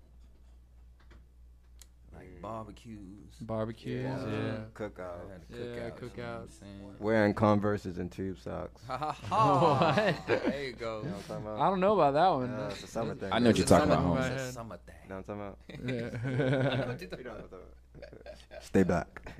barbecues. 2.46 3.34
Barbecues. 3.40 4.04
Yeah. 4.04 4.26
Yeah. 4.26 4.58
Cookout. 4.74 5.00
I 5.00 5.56
Yeah, 5.56 5.58
cookouts, 5.58 5.60
you 5.60 5.66
know 5.76 5.90
cookouts. 5.90 7.00
Wearing 7.00 7.34
Converses 7.34 7.98
and 7.98 8.10
tube 8.10 8.38
socks. 8.38 8.82
Ha 8.86 8.96
ha 8.96 9.12
ha. 9.12 10.14
What? 10.26 10.26
There 10.44 10.64
you 10.64 10.72
go. 10.72 11.02
You 11.02 11.08
know 11.08 11.14
what 11.16 11.30
I'm 11.30 11.44
talking 11.44 11.60
I 11.60 11.68
don't 11.70 11.80
know 11.80 11.94
about 12.00 12.14
that 12.14 12.28
one. 12.28 12.50
Yeah, 12.58 12.68
it's 12.68 12.84
a 12.84 12.86
summer 12.86 13.14
thing. 13.14 13.32
I 13.32 13.38
know 13.38 13.50
what 13.50 13.58
you're 13.58 13.66
talking 13.66 13.90
about, 13.90 14.02
summer- 14.02 14.34
It's 14.34 14.42
a 14.42 14.52
summer 14.52 14.78
thing. 14.86 14.94
You 15.02 15.08
know 15.08 15.16
what 15.16 15.28
I'm 15.28 15.38
talking 15.38 15.88
Yeah. 15.88 16.70
I 16.72 16.76
know 16.76 16.86
what 16.86 17.00
you're 17.00 17.10
talking 17.10 17.26
about? 17.26 17.38
You 17.38 17.48
what 17.50 17.52
I'm 17.52 18.00
talking 18.00 18.18
about? 18.52 18.62
Stay 18.62 18.82
back. 18.82 19.32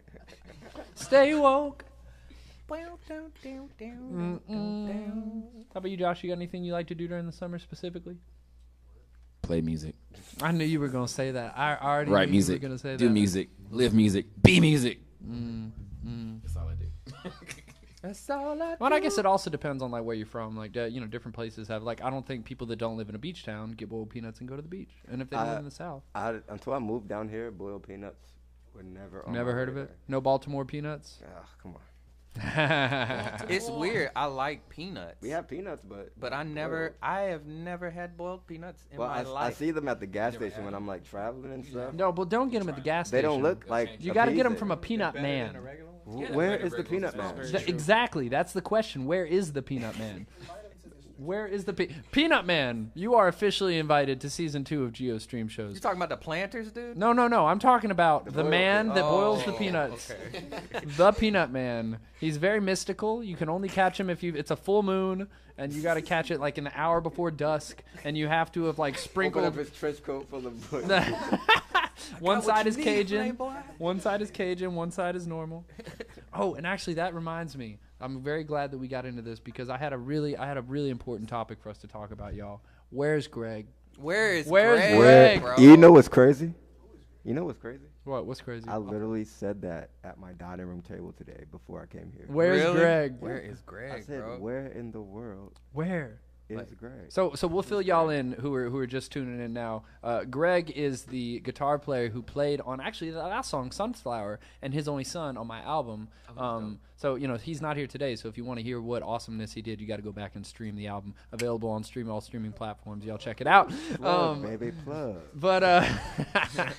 Stay 0.95 1.35
woke. 1.35 1.85
Mm-mm. 4.49 5.43
How 5.73 5.79
about 5.79 5.91
you, 5.91 5.97
Josh? 5.97 6.25
You 6.25 6.31
got 6.31 6.37
anything 6.37 6.65
you 6.65 6.73
like 6.73 6.89
to 6.89 6.95
do 6.97 7.07
during 7.07 7.27
the 7.27 7.33
summer 7.33 7.59
specifically? 7.61 8.17
Play 9.47 9.61
music. 9.61 9.95
I 10.43 10.51
knew 10.51 10.65
you 10.65 10.81
were 10.81 10.89
gonna 10.89 11.07
say 11.07 11.31
that. 11.31 11.57
I 11.57 11.77
already 11.77 12.11
Write 12.11 12.31
music. 12.31 12.61
You 12.61 12.69
were 12.69 12.69
gonna 12.71 12.79
say 12.79 12.97
Do 12.97 13.07
that. 13.07 13.13
music. 13.13 13.49
Live 13.71 13.95
music. 13.95 14.27
Be 14.43 14.59
music. 14.61 14.99
Mm, 15.25 15.71
mm. 16.05 16.41
That's 16.43 16.57
all 16.57 16.69
I 16.69 16.75
do. 16.75 17.31
That's 18.03 18.29
all 18.31 18.61
I 18.61 18.71
do. 18.73 18.77
Well, 18.81 18.93
I 18.93 18.99
guess 19.01 19.19
it 19.19 19.27
also 19.27 19.51
depends 19.51 19.83
on 19.85 19.93
like 19.93 20.03
where 20.03 20.17
you're 20.17 20.27
from. 20.27 20.57
Like, 20.57 20.77
uh, 20.77 20.85
you 20.87 21.01
know, 21.01 21.07
different 21.07 21.35
places 21.37 21.69
have 21.69 21.85
like. 21.85 22.03
I 22.03 22.11
don't 22.11 22.27
think 22.27 22.45
people 22.45 22.67
that 22.69 22.77
don't 22.77 22.97
live 22.97 23.09
in 23.09 23.15
a 23.15 23.19
beach 23.19 23.45
town 23.45 23.71
get 23.73 23.89
boiled 23.89 24.11
peanuts 24.11 24.41
and 24.41 24.49
go 24.49 24.57
to 24.57 24.63
the 24.63 24.69
beach. 24.69 24.91
And 25.09 25.23
if 25.23 25.31
they 25.31 25.37
live 25.37 25.47
I- 25.49 25.59
in 25.59 25.65
the 25.65 25.71
south, 25.71 26.03
I, 26.15 26.41
until 26.49 26.75
I 26.75 26.81
moved 26.81 27.09
down 27.09 27.29
here, 27.29 27.53
boiled 27.53 27.87
peanuts 27.87 28.33
were 28.75 28.83
never 28.83 29.25
on 29.27 29.33
never 29.33 29.53
my 29.53 29.57
heard 29.59 29.69
of 29.69 29.77
it. 29.77 29.97
No 30.09 30.21
Baltimore 30.21 30.65
peanuts. 30.65 31.21
Ah, 31.25 31.49
come 31.63 31.73
on. 31.77 31.81
It's 33.49 33.69
weird. 33.71 34.11
I 34.17 34.27
like 34.27 34.69
peanuts. 34.69 35.17
We 35.23 35.31
have 35.31 35.49
peanuts, 35.49 35.85
but 35.85 36.13
But 36.19 36.33
I 36.33 36.43
never, 36.43 36.95
I 37.03 37.23
have 37.23 37.47
never 37.47 37.91
had 37.91 38.17
boiled 38.17 38.47
peanuts 38.47 38.87
in 38.91 38.99
well, 38.99 39.09
my 39.09 39.23
I, 39.23 39.47
I 39.47 39.53
see 39.53 39.71
them 39.71 39.89
at 39.89 40.01
the 40.01 40.07
gas 40.07 40.35
station 40.35 40.65
when 40.65 40.75
I'm 40.75 40.87
like 40.87 41.09
traveling 41.09 41.53
and 41.53 41.65
stuff. 41.67 41.95
no, 41.95 42.13
but 42.13 42.29
don't 42.29 42.51
get 42.51 42.61
them 42.61 42.69
at 42.69 42.77
the 42.77 42.81
gas 42.81 43.09
station. 43.09 43.23
They 43.25 43.29
station. 43.29 43.43
don't 43.43 43.51
look 43.51 43.69
like. 43.69 43.91
You 44.01 44.13
a 44.13 44.15
got 44.15 44.27
to 44.27 44.33
get 44.33 44.45
them 44.45 44.53
pizza. 44.53 44.61
from 44.61 44.71
a 44.73 44.77
peanut 44.77 45.15
man. 45.15 45.55
Wh- 46.05 46.35
Where 46.35 46.57
is 46.57 46.73
the 46.73 46.85
peanut 46.85 47.17
man? 47.17 47.35
Th- 47.51 47.69
exactly. 47.69 48.29
That's 48.29 48.53
the 48.53 48.63
question. 48.63 49.07
Where 49.07 49.25
is 49.27 49.53
the 49.53 49.63
Peanut 49.63 49.99
Man? 49.99 50.27
Where 51.19 51.47
is 51.47 51.65
the 51.65 51.73
pe- 51.73 51.89
Peanut 52.13 52.45
Man? 52.45 52.91
You 52.95 53.15
are 53.15 53.27
officially 53.29 53.79
invited 53.79 54.21
to 54.21 54.31
season 54.31 54.65
two 54.65 54.85
of 54.85 54.93
Geo 54.93 55.17
Stream 55.19 55.49
Shows. 55.49 55.71
You 55.71 55.75
shows. 55.77 55.81
talking 55.81 55.99
about 55.99 56.11
the 56.11 56.17
planters, 56.23 56.71
dude? 56.73 56.97
No, 56.99 57.13
no, 57.15 57.27
no. 57.27 57.47
I'm 57.47 57.59
talking 57.59 57.91
about 57.91 58.27
the, 58.27 58.33
boiled 58.33 58.51
man 58.51 58.89
that 58.89 59.03
oh, 59.05 59.11
boils 59.11 59.45
the 59.45 59.53
Oh, 59.55 59.57
peanuts. 59.59 60.11
okay. 60.11 60.45
The 60.97 61.13
Peanut 61.13 61.51
Man. 61.51 61.99
He's 62.21 62.37
very 62.37 62.61
mystical. 62.61 63.25
You 63.25 63.35
can 63.37 63.49
only 63.49 63.69
catch 63.69 63.99
him 63.99 64.11
if 64.11 64.23
you. 64.23 64.35
It's 64.35 64.51
a 64.51 64.57
full 64.57 64.83
moon, 64.83 65.29
and 65.57 65.73
you 65.73 65.83
got 65.83 65.95
to 65.95 66.03
catch 66.03 66.31
it 66.31 66.39
like 66.39 66.59
an 66.59 66.71
hour 66.75 67.01
before 67.01 67.31
dusk, 67.31 67.83
and 68.05 68.17
you 68.17 68.29
have 68.29 68.53
to 68.53 68.65
have 68.65 68.79
like 68.79 68.95
Open 68.95 69.03
sprinkled. 69.05 69.45
up 69.47 69.55
his 69.57 69.71
trench 69.71 70.03
coat 70.03 70.29
full 70.29 70.47
of 70.47 70.71
books. 70.71 70.87
one 72.21 72.43
side 72.43 72.67
is 72.67 72.77
need, 72.77 72.85
Cajun, 72.85 73.19
playboy. 73.37 73.53
one 73.79 74.01
side 74.01 74.21
is 74.23 74.31
Cajun, 74.31 74.75
one 74.75 74.91
side 74.91 75.17
is 75.17 75.27
normal. 75.27 75.65
Oh, 76.35 76.55
and 76.55 76.67
actually, 76.67 76.95
that 76.95 77.15
reminds 77.15 77.57
me. 77.57 77.79
I'm 78.01 78.23
very 78.23 78.45
glad 78.45 78.71
that 78.73 78.79
we 78.79 78.89
got 78.89 79.07
into 79.07 79.23
this 79.23 79.41
because 79.41 79.71
I 79.71 79.77
had 79.79 79.93
a 79.93 79.99
really, 79.99 80.37
I 80.37 80.47
had 80.47 80.57
a 80.57 80.63
really 80.63 80.91
important 80.91 81.29
topic 81.29 81.59
for 81.63 81.71
us 81.71 81.79
to 81.79 81.87
talk 81.87 82.11
about, 82.11 82.35
y'all. 82.35 82.61
Where's 82.91 83.27
Greg? 83.27 83.67
Where 83.97 84.33
is 84.35 84.47
Where's 84.47 84.79
Greg, 84.81 85.41
Greg? 85.41 85.43
bro? 85.43 85.57
you 85.59 85.77
know 85.77 85.93
what's 85.93 86.09
crazy? 86.09 86.53
You 87.25 87.35
know 87.35 87.45
what's 87.45 87.59
crazy? 87.59 87.83
What? 88.05 88.27
What's 88.27 88.41
crazy? 88.41 88.69
I 88.69 88.77
literally 88.77 89.25
said 89.25 89.61
that 89.63 89.91
at 90.05 90.19
my 90.19 90.33
dining 90.35 90.67
room 90.67 90.83
table 90.83 91.13
today 91.13 91.45
before 91.51 91.83
I 91.83 91.87
came 91.87 92.13
here. 92.15 92.27
Where's 92.29 92.63
Really? 92.63 92.79
Greg? 92.79 93.17
Where 93.19 93.39
is 93.39 93.61
Greg, 93.63 93.91
I 93.93 94.01
said, 94.01 94.23
bro? 94.23 94.39
where 94.39 94.67
in 94.67 94.93
the 94.93 95.01
world 95.01 95.59
Where? 95.73 96.21
Is 96.49 96.57
Like- 96.59 96.77
Greg? 96.79 96.93
So, 97.09 97.35
so 97.35 97.49
we'll 97.49 97.63
fill 97.63 97.83
y'all 97.83 98.09
in 98.11 98.33
who 98.33 98.55
are 98.55 98.69
who 98.71 98.79
are 98.79 98.87
just 98.87 99.11
tuning 99.13 99.41
in 99.41 99.53
now. 99.53 99.83
Uh, 100.03 100.25
Greg 100.25 100.71
is 100.71 101.05
the 101.05 101.41
guitar 101.41 101.79
player 101.79 102.09
who 102.09 102.23
played 102.23 102.61
on 102.61 102.81
actually 102.81 103.11
the 103.11 103.19
last 103.19 103.51
song, 103.51 103.71
"Sunflower," 103.73 104.39
and 104.63 104.73
his 104.73 104.87
only 104.89 105.05
son 105.05 105.37
on 105.37 105.47
my 105.47 105.61
album. 105.63 106.09
Um, 106.39 106.81
so 106.97 107.15
you 107.15 107.27
know 107.29 107.37
he's 107.37 107.61
not 107.63 107.77
here 107.77 107.87
today. 107.87 108.15
So 108.17 108.29
if 108.29 108.37
you 108.37 108.45
want 108.45 108.59
to 108.59 108.63
hear 108.65 108.81
what 108.81 109.03
awesomeness 109.03 109.53
he 109.55 109.63
did, 109.63 109.81
you 109.81 109.87
got 109.87 109.97
to 109.97 110.03
go 110.03 110.13
back 110.13 110.37
and 110.37 110.47
stream 110.47 110.77
the 110.77 110.87
album. 110.87 111.15
Available 111.33 111.71
on 111.71 111.83
stream 111.83 112.11
all 112.11 112.21
streaming 112.21 112.53
platforms. 112.53 113.05
Y'all 113.05 113.19
check 113.19 113.41
it 113.41 113.47
out. 113.47 113.71
Plug, 113.97 114.05
Um, 114.37 114.43
baby, 114.43 114.73
plug. 114.85 115.17
But 115.35 115.63
uh, 115.63 115.85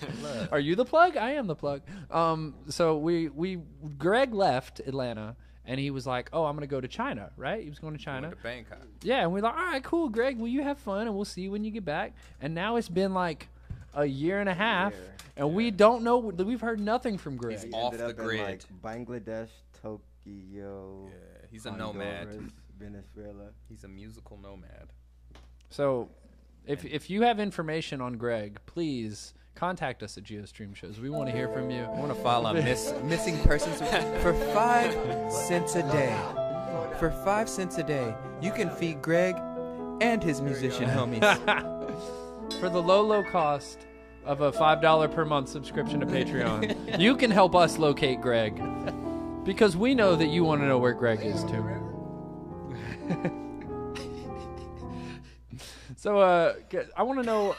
are 0.51 0.60
you 0.60 0.75
the 0.75 0.86
plug? 0.86 1.17
I 1.17 1.32
am 1.32 1.47
the 1.47 1.56
plug. 1.56 1.82
Um, 2.12 2.56
so 2.69 2.97
we 2.97 3.30
we 3.30 3.60
Greg 3.97 4.34
left 4.34 4.80
Atlanta 4.82 5.36
and 5.67 5.80
he 5.80 5.91
was 5.91 6.08
like, 6.08 6.30
"Oh, 6.34 6.45
I'm 6.45 6.56
gonna 6.56 6.65
go 6.65 6.82
to 6.82 6.88
China." 6.88 7.32
Right? 7.38 7.62
He 7.63 7.69
was 7.69 7.77
going 7.77 7.95
to 7.95 8.03
China. 8.03 8.30
Went 8.30 8.38
to 8.38 8.43
Bangkok. 8.43 8.88
Yeah, 9.03 9.21
and 9.21 9.32
we're 9.32 9.41
like, 9.41 9.53
"All 9.56 9.65
right, 9.65 9.84
cool, 9.84 10.10
Greg. 10.10 10.38
Well, 10.38 10.47
you 10.47 10.63
have 10.63 10.80
fun, 10.80 11.06
and 11.06 11.15
we'll 11.15 11.25
see 11.25 11.41
you 11.41 11.51
when 11.51 11.63
you 11.63 11.71
get 11.71 11.86
back." 11.86 12.13
And 12.41 12.56
now 12.56 12.77
it's 12.77 12.89
been 12.89 13.13
like 13.13 13.49
a 13.93 14.06
year 14.06 14.39
and 14.39 14.49
a 14.49 14.53
half, 14.53 14.93
year, 14.93 15.13
and 15.36 15.53
we 15.53 15.69
don't 15.69 16.03
know. 16.03 16.17
We've 16.17 16.62
heard 16.62 16.80
nothing 16.80 17.17
from 17.17 17.38
Greg. 17.38 17.53
He's 17.53 17.63
He 17.65 17.71
off 17.71 17.93
ended 17.93 18.08
the 18.17 18.21
up 18.21 18.25
grid. 18.25 18.39
In, 18.39 18.45
like 18.45 18.82
Bangladesh, 18.82 19.49
Tokyo. 19.82 21.10
Yeah, 21.10 21.47
he's 21.51 21.65
a 21.65 21.71
nomad. 21.71 22.51
Venezuela. 22.80 23.49
He's 23.67 23.84
a 23.84 23.88
musical 23.88 24.38
nomad. 24.38 24.93
So, 25.69 26.10
if 26.65 26.86
if 26.86 27.10
you 27.10 27.23
have 27.23 27.39
information 27.39 28.01
on 28.01 28.17
Greg, 28.17 28.60
please 28.65 29.34
contact 29.58 30.04
us 30.04 30.17
at 30.17 30.24
GeoStream 30.24 30.76
Shows. 30.76 31.00
We 31.00 31.10
want 31.10 31.30
to 31.30 31.36
hear 31.36 31.50
from 31.50 31.72
you. 31.72 31.82
I 31.82 32.00
want 32.00 32.15
to 32.15 32.22
file 32.22 32.46
a 32.46 32.54
miss, 32.54 32.93
missing 33.04 33.39
persons 33.39 33.80
for 34.22 34.34
five 34.54 34.93
cents 35.32 35.76
a 35.76 35.82
day. 35.91 36.15
For 37.00 37.10
five 37.26 37.50
cents 37.50 37.78
a 37.80 37.84
day, 37.84 38.13
you 38.39 38.52
can 38.52 38.70
feed 38.70 39.02
Greg 39.02 39.36
and 40.00 40.24
his 40.24 40.41
musician 40.41 40.88
homies. 40.88 41.24
For 42.60 42.70
the 42.70 42.82
low, 42.82 43.02
low 43.02 43.24
cost 43.24 43.88
of 44.26 44.41
a 44.41 44.52
$5 44.52 45.13
per 45.13 45.26
month 45.26 45.50
subscription 45.50 46.00
to 46.00 46.06
Patreon, 46.06 47.00
you 47.00 47.15
can 47.15 47.30
help 47.30 47.56
us 47.56 47.78
locate 47.78 48.22
Greg. 48.22 48.56
Because 49.43 49.76
we 49.76 49.93
know 49.96 50.15
that 50.15 50.28
you 50.28 50.43
want 50.43 50.62
to 50.62 50.67
know 50.67 50.78
where 50.78 50.93
Greg 50.93 51.22
is 51.24 51.43
too. 51.43 51.63
so, 55.98 56.20
uh, 56.20 56.54
I 56.96 57.04
want 57.04 57.20
to 57.20 57.26
know. 57.26 57.56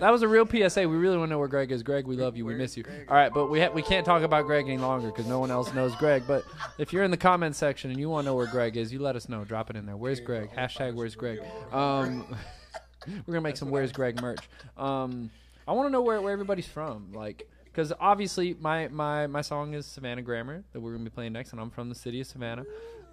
That 0.00 0.10
was 0.10 0.22
a 0.22 0.28
real 0.28 0.46
PSA. 0.46 0.88
We 0.88 0.96
really 0.96 1.16
want 1.16 1.28
to 1.28 1.32
know 1.32 1.38
where 1.38 1.48
Greg 1.48 1.72
is. 1.72 1.82
Greg, 1.82 2.06
we 2.06 2.16
love 2.16 2.36
you. 2.36 2.44
We 2.44 2.54
miss 2.54 2.76
you. 2.76 2.84
All 3.08 3.16
right, 3.16 3.32
but 3.32 3.48
we 3.50 3.60
ha- 3.60 3.70
we 3.72 3.82
can't 3.82 4.04
talk 4.04 4.22
about 4.22 4.46
Greg 4.46 4.66
any 4.66 4.78
longer 4.78 5.08
because 5.08 5.26
no 5.26 5.38
one 5.38 5.50
else 5.50 5.72
knows 5.74 5.94
Greg. 5.96 6.24
But 6.26 6.44
if 6.78 6.92
you're 6.92 7.04
in 7.04 7.10
the 7.10 7.16
comments 7.16 7.58
section 7.58 7.90
and 7.90 7.98
you 7.98 8.08
want 8.08 8.24
to 8.24 8.30
know 8.30 8.34
where 8.34 8.46
Greg 8.46 8.76
is, 8.76 8.92
you 8.92 8.98
let 8.98 9.16
us 9.16 9.28
know. 9.28 9.44
Drop 9.44 9.70
it 9.70 9.76
in 9.76 9.86
there. 9.86 9.96
Where's 9.96 10.20
Greg? 10.20 10.50
Hashtag 10.56 10.94
Where's 10.94 11.14
Greg? 11.14 11.40
Um, 11.72 12.24
we're 13.06 13.34
gonna 13.34 13.40
make 13.40 13.56
some 13.56 13.70
Where's 13.70 13.92
Greg 13.92 14.20
merch. 14.20 14.48
Um, 14.76 15.30
I 15.66 15.72
want 15.72 15.86
to 15.86 15.90
know 15.90 16.02
where, 16.02 16.20
where 16.20 16.32
everybody's 16.32 16.66
from, 16.68 17.12
like, 17.12 17.46
because 17.64 17.92
obviously 18.00 18.56
my, 18.58 18.88
my 18.88 19.26
my 19.26 19.42
song 19.42 19.74
is 19.74 19.86
Savannah 19.86 20.22
Grammar 20.22 20.64
that 20.72 20.80
we're 20.80 20.92
gonna 20.92 21.04
be 21.04 21.10
playing 21.10 21.32
next, 21.32 21.52
and 21.52 21.60
I'm 21.60 21.70
from 21.70 21.88
the 21.88 21.94
city 21.94 22.20
of 22.20 22.26
Savannah. 22.26 22.64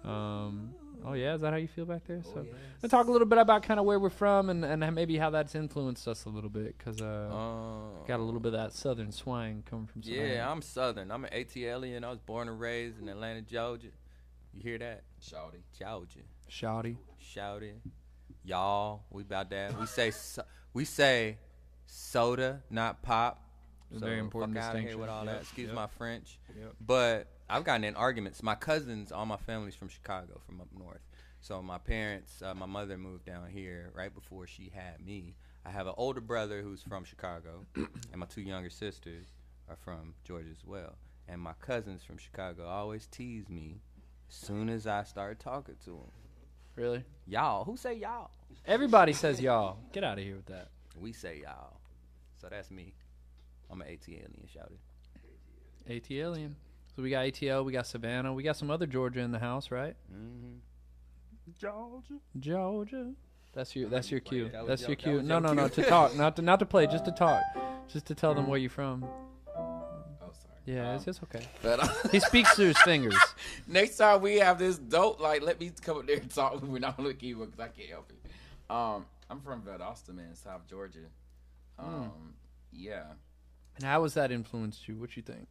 Um, 0.04 0.74
oh 1.04 1.12
yeah, 1.14 1.34
is 1.34 1.40
that 1.42 1.52
how 1.52 1.56
you 1.58 1.68
feel 1.68 1.84
back 1.84 2.02
there? 2.06 2.22
So, 2.22 2.46
let's 2.82 2.90
talk 2.90 3.06
a 3.06 3.10
little 3.12 3.26
bit 3.26 3.38
about 3.38 3.62
kind 3.62 3.78
of 3.80 3.86
where 3.86 3.98
we're 3.98 4.10
from 4.10 4.50
and 4.50 4.64
and 4.64 4.94
maybe 4.94 5.16
how 5.18 5.30
that's 5.30 5.54
influenced 5.54 6.06
us 6.08 6.24
a 6.24 6.28
little 6.28 6.50
bit, 6.50 6.76
because 6.78 7.00
uh, 7.00 7.28
Uh, 7.30 8.06
got 8.06 8.20
a 8.20 8.22
little 8.22 8.40
bit 8.40 8.54
of 8.54 8.60
that 8.60 8.72
southern 8.72 9.12
swang 9.12 9.62
coming 9.68 9.86
from 9.86 10.02
Savannah. 10.02 10.28
yeah, 10.34 10.50
I'm 10.50 10.62
Southern. 10.62 11.10
I'm 11.10 11.24
an 11.24 11.30
ATLian. 11.32 12.04
I 12.04 12.10
was 12.10 12.18
born 12.20 12.48
and 12.48 12.58
raised 12.58 13.00
in 13.00 13.08
Atlanta, 13.08 13.42
Georgia. 13.42 13.88
You 14.52 14.62
hear 14.62 14.78
that? 14.78 15.02
Shawty. 15.22 15.60
Georgia. 15.78 16.20
Shouty. 16.50 16.96
Shouting. 17.18 17.80
Y'all, 18.44 19.02
we 19.10 19.22
about 19.22 19.50
that. 19.50 19.78
We 19.78 19.86
say 19.86 20.10
so, 20.12 20.42
we 20.72 20.84
say 20.84 21.38
soda, 21.86 22.62
not 22.70 23.02
pop. 23.02 23.42
A 23.94 23.98
very 24.00 24.18
important 24.18 24.56
fuck 24.56 24.64
outta 24.64 24.78
here 24.78 24.88
distinction. 24.88 25.00
with 25.00 25.10
all 25.10 25.24
Yep, 25.24 25.34
that. 25.34 25.42
Excuse 25.42 25.66
yep. 25.68 25.74
my 25.76 25.86
French. 25.86 26.38
Yep. 26.58 26.74
But 26.80 27.28
I've 27.48 27.64
gotten 27.64 27.84
in 27.84 27.94
arguments. 27.94 28.42
My 28.42 28.56
cousins, 28.56 29.12
all 29.12 29.26
my 29.26 29.36
family's 29.36 29.74
from 29.74 29.88
Chicago, 29.88 30.40
from 30.44 30.60
up 30.60 30.68
north. 30.76 31.02
So 31.40 31.62
my 31.62 31.78
parents, 31.78 32.42
uh, 32.42 32.54
my 32.54 32.66
mother 32.66 32.98
moved 32.98 33.24
down 33.24 33.48
here 33.50 33.92
right 33.94 34.12
before 34.12 34.46
she 34.46 34.72
had 34.74 35.04
me. 35.04 35.36
I 35.64 35.70
have 35.70 35.86
an 35.86 35.94
older 35.96 36.20
brother 36.20 36.62
who's 36.62 36.82
from 36.82 37.04
Chicago, 37.04 37.64
and 37.76 38.16
my 38.16 38.26
two 38.26 38.40
younger 38.40 38.70
sisters 38.70 39.26
are 39.68 39.76
from 39.76 40.14
Georgia 40.24 40.50
as 40.50 40.64
well. 40.64 40.96
And 41.28 41.40
my 41.40 41.52
cousins 41.60 42.02
from 42.02 42.18
Chicago 42.18 42.66
always 42.66 43.06
tease 43.06 43.48
me 43.48 43.80
as 44.28 44.34
soon 44.34 44.68
as 44.68 44.86
I 44.86 45.04
start 45.04 45.38
talking 45.38 45.76
to 45.84 45.90
them. 45.90 46.10
Really? 46.74 47.04
Y'all, 47.26 47.64
who 47.64 47.76
say 47.76 47.94
y'all? 47.94 48.30
Everybody 48.66 49.12
says 49.12 49.40
y'all. 49.40 49.78
Get 49.92 50.04
out 50.04 50.18
of 50.18 50.24
here 50.24 50.36
with 50.36 50.46
that. 50.46 50.68
We 50.98 51.12
say 51.12 51.42
y'all. 51.42 51.78
So 52.40 52.48
that's 52.48 52.70
me. 52.70 52.92
I'm 53.70 53.80
an 53.80 53.88
ATLien, 53.88 54.48
shouted. 54.52 54.78
ATLien. 55.88 56.54
So 56.96 57.02
we 57.02 57.10
got 57.10 57.26
ATL, 57.26 57.62
we 57.64 57.72
got 57.72 57.86
Savannah, 57.86 58.32
we 58.32 58.42
got 58.42 58.56
some 58.56 58.70
other 58.70 58.86
Georgia 58.86 59.20
in 59.20 59.30
the 59.30 59.38
house, 59.38 59.70
right? 59.70 59.94
Mm-hmm. 60.10 60.54
Georgia. 61.60 62.14
Georgia. 62.40 63.12
That's 63.54 63.76
your 63.76 63.88
that's 63.88 64.10
your 64.10 64.20
cue. 64.20 64.48
That 64.48 64.66
That's 64.66 64.82
your- 64.82 64.90
your 64.90 64.96
that 64.96 65.02
cue. 65.02 65.12
was 65.16 65.24
No, 65.24 65.34
your 65.34 65.40
no, 65.42 65.52
no. 65.52 65.68
To 65.68 65.82
talk, 65.82 66.14
not 66.16 66.36
to 66.36 66.42
not 66.42 66.58
to 66.60 66.66
play, 66.66 66.86
just 66.86 67.04
to 67.06 67.12
talk, 67.12 67.42
just 67.88 68.06
to 68.06 68.14
tell 68.14 68.34
them 68.34 68.46
where 68.46 68.58
you're 68.58 68.68
from. 68.70 69.04
Oh, 69.56 69.84
sorry. 70.20 70.54
Yeah, 70.66 70.90
Um, 70.90 70.96
it's 70.96 71.04
just 71.06 71.22
okay. 71.22 71.46
But 71.62 71.80
uh, 71.80 72.08
He 72.10 72.20
speaks 72.20 72.54
through 72.54 72.66
his 72.68 72.78
fingers. 72.78 73.16
next 73.66 73.96
time 73.96 74.20
we 74.20 74.36
have 74.36 74.58
this 74.58 74.76
dope, 74.78 75.20
like 75.20 75.42
let 75.42 75.58
me 75.60 75.70
come 75.82 75.98
up 75.98 76.06
there 76.06 76.16
and 76.18 76.30
talk 76.30 76.60
when 76.62 76.84
I'm 76.84 76.94
looking 76.98 77.38
because 77.38 77.60
I 77.60 77.68
can't 77.68 77.90
help 77.90 78.10
it. 78.10 78.72
Um, 78.72 79.06
I'm 79.30 79.40
from 79.40 79.62
Valdosta, 79.62 80.14
man, 80.14 80.34
South 80.34 80.66
Georgia. 80.68 80.98
Um, 81.78 82.34
yeah, 82.72 83.04
And 83.76 83.84
how 83.84 84.02
has 84.02 84.14
that 84.14 84.30
influenced 84.32 84.86
you? 84.88 84.96
What 84.96 85.16
you 85.16 85.22
think? 85.22 85.46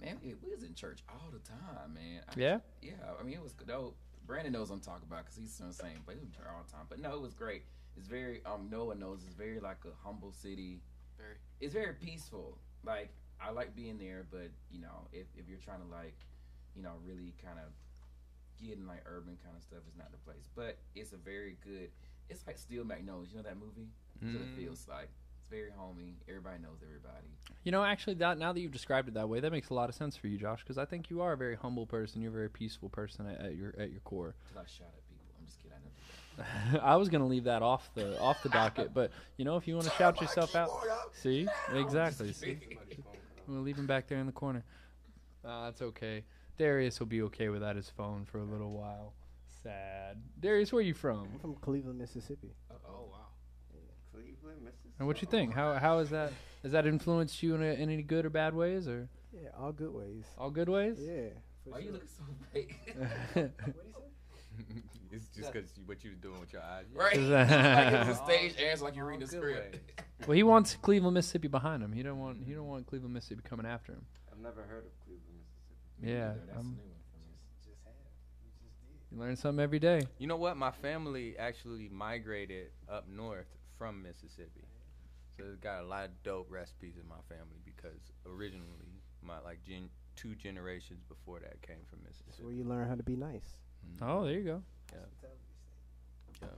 Man, 0.00 0.18
we, 0.22 0.34
we 0.42 0.50
was 0.50 0.62
in 0.62 0.74
church 0.74 1.00
all 1.08 1.30
the 1.32 1.38
time, 1.40 1.94
man. 1.94 2.22
I, 2.28 2.32
Yeah. 2.38 2.58
yeah. 2.82 2.92
I 3.18 3.22
mean, 3.22 3.34
it 3.34 3.42
was 3.42 3.52
dope. 3.52 3.96
Brandon 4.26 4.52
knows 4.52 4.70
what 4.70 4.76
I'm 4.76 4.80
talking 4.82 5.06
about 5.08 5.24
because 5.24 5.36
he's 5.38 5.56
from 5.56 5.68
the 5.68 5.74
same 5.74 6.02
place. 6.04 6.16
We 6.18 6.26
was 6.26 6.28
in 6.28 6.32
church 6.32 6.46
all 6.50 6.64
the 6.66 6.72
time, 6.72 6.86
but 6.88 6.98
no, 6.98 7.14
it 7.14 7.20
was 7.22 7.34
great. 7.34 7.62
It's 7.96 8.08
very 8.08 8.42
um, 8.44 8.68
Noah 8.70 8.94
knows 8.96 9.20
it's 9.24 9.34
very 9.34 9.60
like 9.60 9.78
a 9.86 9.94
humble 10.06 10.32
city. 10.32 10.80
Very. 11.16 11.36
It's 11.60 11.72
very 11.72 11.94
peaceful. 11.94 12.58
Like 12.84 13.10
I 13.40 13.50
like 13.50 13.74
being 13.76 13.98
there, 13.98 14.26
but 14.30 14.50
you 14.70 14.80
know, 14.80 15.06
if 15.12 15.26
if 15.36 15.48
you're 15.48 15.58
trying 15.64 15.80
to 15.80 15.86
like, 15.88 16.16
you 16.74 16.82
know, 16.82 16.92
really 17.06 17.32
kind 17.42 17.58
of 17.58 17.70
get 18.60 18.76
in 18.76 18.86
like 18.86 19.02
urban 19.06 19.38
kind 19.44 19.56
of 19.56 19.62
stuff, 19.62 19.78
it's 19.86 19.96
not 19.96 20.10
the 20.10 20.18
place. 20.18 20.48
But 20.54 20.76
it's 20.94 21.12
a 21.12 21.16
very 21.16 21.56
good. 21.64 21.88
It's 22.28 22.44
like 22.46 22.58
Steel 22.58 22.84
Magnolias. 22.84 23.30
You 23.30 23.36
know 23.38 23.44
that 23.44 23.56
movie? 23.56 23.88
That's 24.20 24.34
what 24.34 24.42
it 24.42 24.52
Mm. 24.52 24.56
feels 24.56 24.86
like. 24.88 25.08
It's 25.46 25.52
very 25.52 25.70
homey. 25.76 26.16
Everybody 26.28 26.60
knows 26.60 26.78
everybody. 26.82 27.26
You 27.62 27.70
know, 27.70 27.84
actually, 27.84 28.14
that 28.14 28.36
now 28.36 28.52
that 28.52 28.58
you've 28.58 28.72
described 28.72 29.06
it 29.06 29.14
that 29.14 29.28
way, 29.28 29.38
that 29.38 29.52
makes 29.52 29.70
a 29.70 29.74
lot 29.74 29.88
of 29.88 29.94
sense 29.94 30.16
for 30.16 30.26
you, 30.26 30.38
Josh. 30.38 30.60
Because 30.60 30.76
I 30.76 30.84
think 30.84 31.08
you 31.08 31.20
are 31.20 31.34
a 31.34 31.36
very 31.36 31.54
humble 31.54 31.86
person. 31.86 32.20
You're 32.20 32.32
a 32.32 32.34
very 32.34 32.50
peaceful 32.50 32.88
person 32.88 33.26
at, 33.26 33.40
at 33.40 33.54
your 33.54 33.72
at 33.78 33.92
your 33.92 34.00
core. 34.00 34.34
Till 34.52 34.60
I 34.60 34.64
shout 34.66 34.88
at 34.88 35.08
people. 35.08 35.24
I'm 35.38 35.46
just 35.46 35.62
kidding. 35.62 35.76
I 35.78 36.72
never. 36.72 36.84
I 36.92 36.96
was 36.96 37.08
gonna 37.08 37.26
leave 37.26 37.44
that 37.44 37.62
off 37.62 37.88
the 37.94 38.20
off 38.20 38.42
the 38.42 38.48
docket, 38.48 38.92
but 38.92 39.12
you 39.36 39.44
know, 39.44 39.56
if 39.56 39.68
you 39.68 39.74
want 39.74 39.86
to 39.86 39.92
shout 39.94 40.20
yourself 40.20 40.56
out, 40.56 40.70
see, 41.12 41.46
exactly. 41.72 42.32
See, 42.32 42.58
we'll 43.46 43.62
leave 43.62 43.78
him 43.78 43.86
back 43.86 44.08
there 44.08 44.18
in 44.18 44.26
the 44.26 44.32
corner. 44.32 44.64
Uh, 45.44 45.66
that's 45.66 45.82
okay. 45.82 46.24
Darius 46.58 46.98
will 46.98 47.06
be 47.06 47.22
okay 47.22 47.50
without 47.50 47.76
his 47.76 47.88
phone 47.88 48.24
for 48.24 48.38
a 48.38 48.44
little 48.44 48.72
while. 48.72 49.12
Sad. 49.62 50.16
Darius, 50.40 50.72
where 50.72 50.80
are 50.80 50.82
you 50.82 50.94
from? 50.94 51.28
I'm 51.34 51.38
from 51.38 51.54
Cleveland, 51.56 51.98
Mississippi. 51.98 52.54
Oh 52.70 52.74
wow. 52.74 52.76
Cleveland, 52.88 53.04
Mississippi. 53.04 53.15
And 54.98 55.06
what 55.06 55.20
you 55.22 55.28
think? 55.28 55.52
How 55.54 55.74
how 55.74 55.98
is 55.98 56.10
that? 56.10 56.32
Has 56.62 56.72
that 56.72 56.86
influenced 56.86 57.42
you 57.42 57.54
in, 57.54 57.62
a, 57.62 57.66
in 57.66 57.90
any 57.90 58.02
good 58.02 58.24
or 58.26 58.30
bad 58.30 58.54
ways, 58.54 58.88
or 58.88 59.08
Yeah, 59.32 59.50
all 59.58 59.72
good 59.72 59.92
ways. 59.94 60.24
all 60.38 60.50
good 60.50 60.68
ways? 60.68 60.98
Yeah. 61.00 61.28
for 61.64 61.70
Why 61.70 61.78
you 61.78 61.84
sure. 61.84 61.92
looking 61.92 62.08
so 62.08 62.24
fake? 62.52 62.76
it's 65.12 65.28
just 65.28 65.52
because 65.52 65.70
what 65.84 66.02
you 66.02 66.10
was 66.10 66.18
doing 66.18 66.40
with 66.40 66.52
your 66.52 66.62
eyes. 66.62 66.86
right? 66.94 67.16
Like 67.20 67.28
that- 67.48 67.92
it 67.92 68.08
was 68.08 68.18
a 68.18 68.24
stage 68.24 68.54
answer, 68.60 68.84
like 68.84 68.96
you're 68.96 69.04
reading 69.06 69.26
the 69.26 69.32
Good 69.36 69.40
script. 69.42 70.02
well, 70.26 70.34
he 70.34 70.42
wants 70.42 70.76
Cleveland, 70.80 71.14
Mississippi 71.14 71.48
behind 71.48 71.82
him. 71.82 71.92
He 71.92 72.02
don't 72.02 72.18
want 72.18 72.42
he 72.44 72.52
don't 72.54 72.66
want 72.66 72.86
Cleveland, 72.86 73.14
Mississippi 73.14 73.42
coming 73.48 73.66
after 73.66 73.92
him. 73.92 74.04
I've 74.32 74.38
never 74.40 74.62
heard 74.62 74.86
of 74.86 74.92
Cleveland, 75.04 75.38
Mississippi. 76.00 76.12
Yeah, 76.12 76.28
neither. 76.28 76.40
that's 76.46 76.58
um, 76.58 76.66
a 76.66 76.82
new 76.82 76.88
one 76.90 77.02
for 77.12 77.18
me. 77.18 77.34
You 79.12 79.18
learn 79.20 79.36
something 79.36 79.62
every 79.62 79.78
day. 79.78 80.02
You 80.18 80.26
know 80.26 80.36
what? 80.36 80.56
My 80.56 80.70
family 80.72 81.36
actually 81.38 81.88
migrated 81.92 82.68
up 82.88 83.06
north 83.08 83.46
from 83.78 84.02
Mississippi. 84.02 84.64
So 85.36 85.44
it's 85.52 85.60
got 85.60 85.82
a 85.82 85.86
lot 85.86 86.04
of 86.06 86.22
dope 86.22 86.46
recipes 86.50 86.94
in 87.00 87.06
my 87.08 87.20
family 87.28 87.58
because 87.64 88.00
originally 88.26 89.02
my 89.22 89.38
like 89.40 89.62
gen- 89.64 89.90
two 90.16 90.34
generations 90.34 91.00
before 91.08 91.40
that 91.40 91.60
came 91.62 91.84
from 91.90 91.98
Mississippi. 92.02 92.30
That's 92.30 92.40
where 92.40 92.52
you 92.52 92.64
learn 92.64 92.88
how 92.88 92.94
to 92.94 93.02
be 93.02 93.16
nice. 93.16 93.56
Oh, 94.00 94.24
there 94.24 94.34
you 94.34 94.44
go. 94.44 94.62
Yeah. 94.92 94.98
Yeah. 96.42 96.48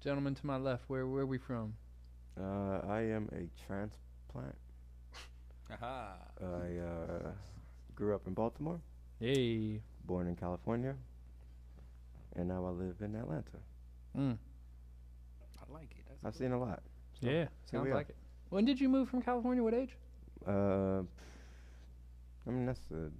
Gentleman 0.00 0.34
to 0.34 0.46
my 0.46 0.56
left, 0.56 0.84
where 0.88 1.06
where 1.06 1.26
we 1.26 1.38
from? 1.38 1.74
Uh, 2.40 2.80
I 2.88 3.02
am 3.02 3.28
a 3.32 3.48
transplant. 3.66 4.56
Haha. 5.70 6.14
I 6.42 6.78
uh, 6.78 7.30
grew 7.94 8.14
up 8.14 8.26
in 8.26 8.32
Baltimore, 8.34 8.80
Hey. 9.20 9.80
born 10.06 10.26
in 10.28 10.34
California, 10.36 10.94
and 12.36 12.48
now 12.48 12.64
I 12.66 12.70
live 12.70 12.96
in 13.00 13.14
Atlanta. 13.14 13.58
Mm. 14.16 14.38
I 15.60 15.72
like 15.72 15.92
it. 15.92 16.04
That's 16.08 16.24
I've 16.24 16.34
seen 16.34 16.52
a 16.52 16.58
lot. 16.58 16.82
So, 17.22 17.28
Yeah, 17.30 17.46
sounds 17.70 17.88
like 17.90 18.08
it. 18.10 18.16
When 18.50 18.64
did 18.64 18.80
you 18.80 18.88
move 18.88 19.08
from 19.08 19.22
California? 19.22 19.62
What 19.62 19.74
age? 19.74 19.96
Uh, 20.46 21.02
I 22.46 22.50
mean 22.50 22.66
that's 22.66 22.90
a 22.90 23.10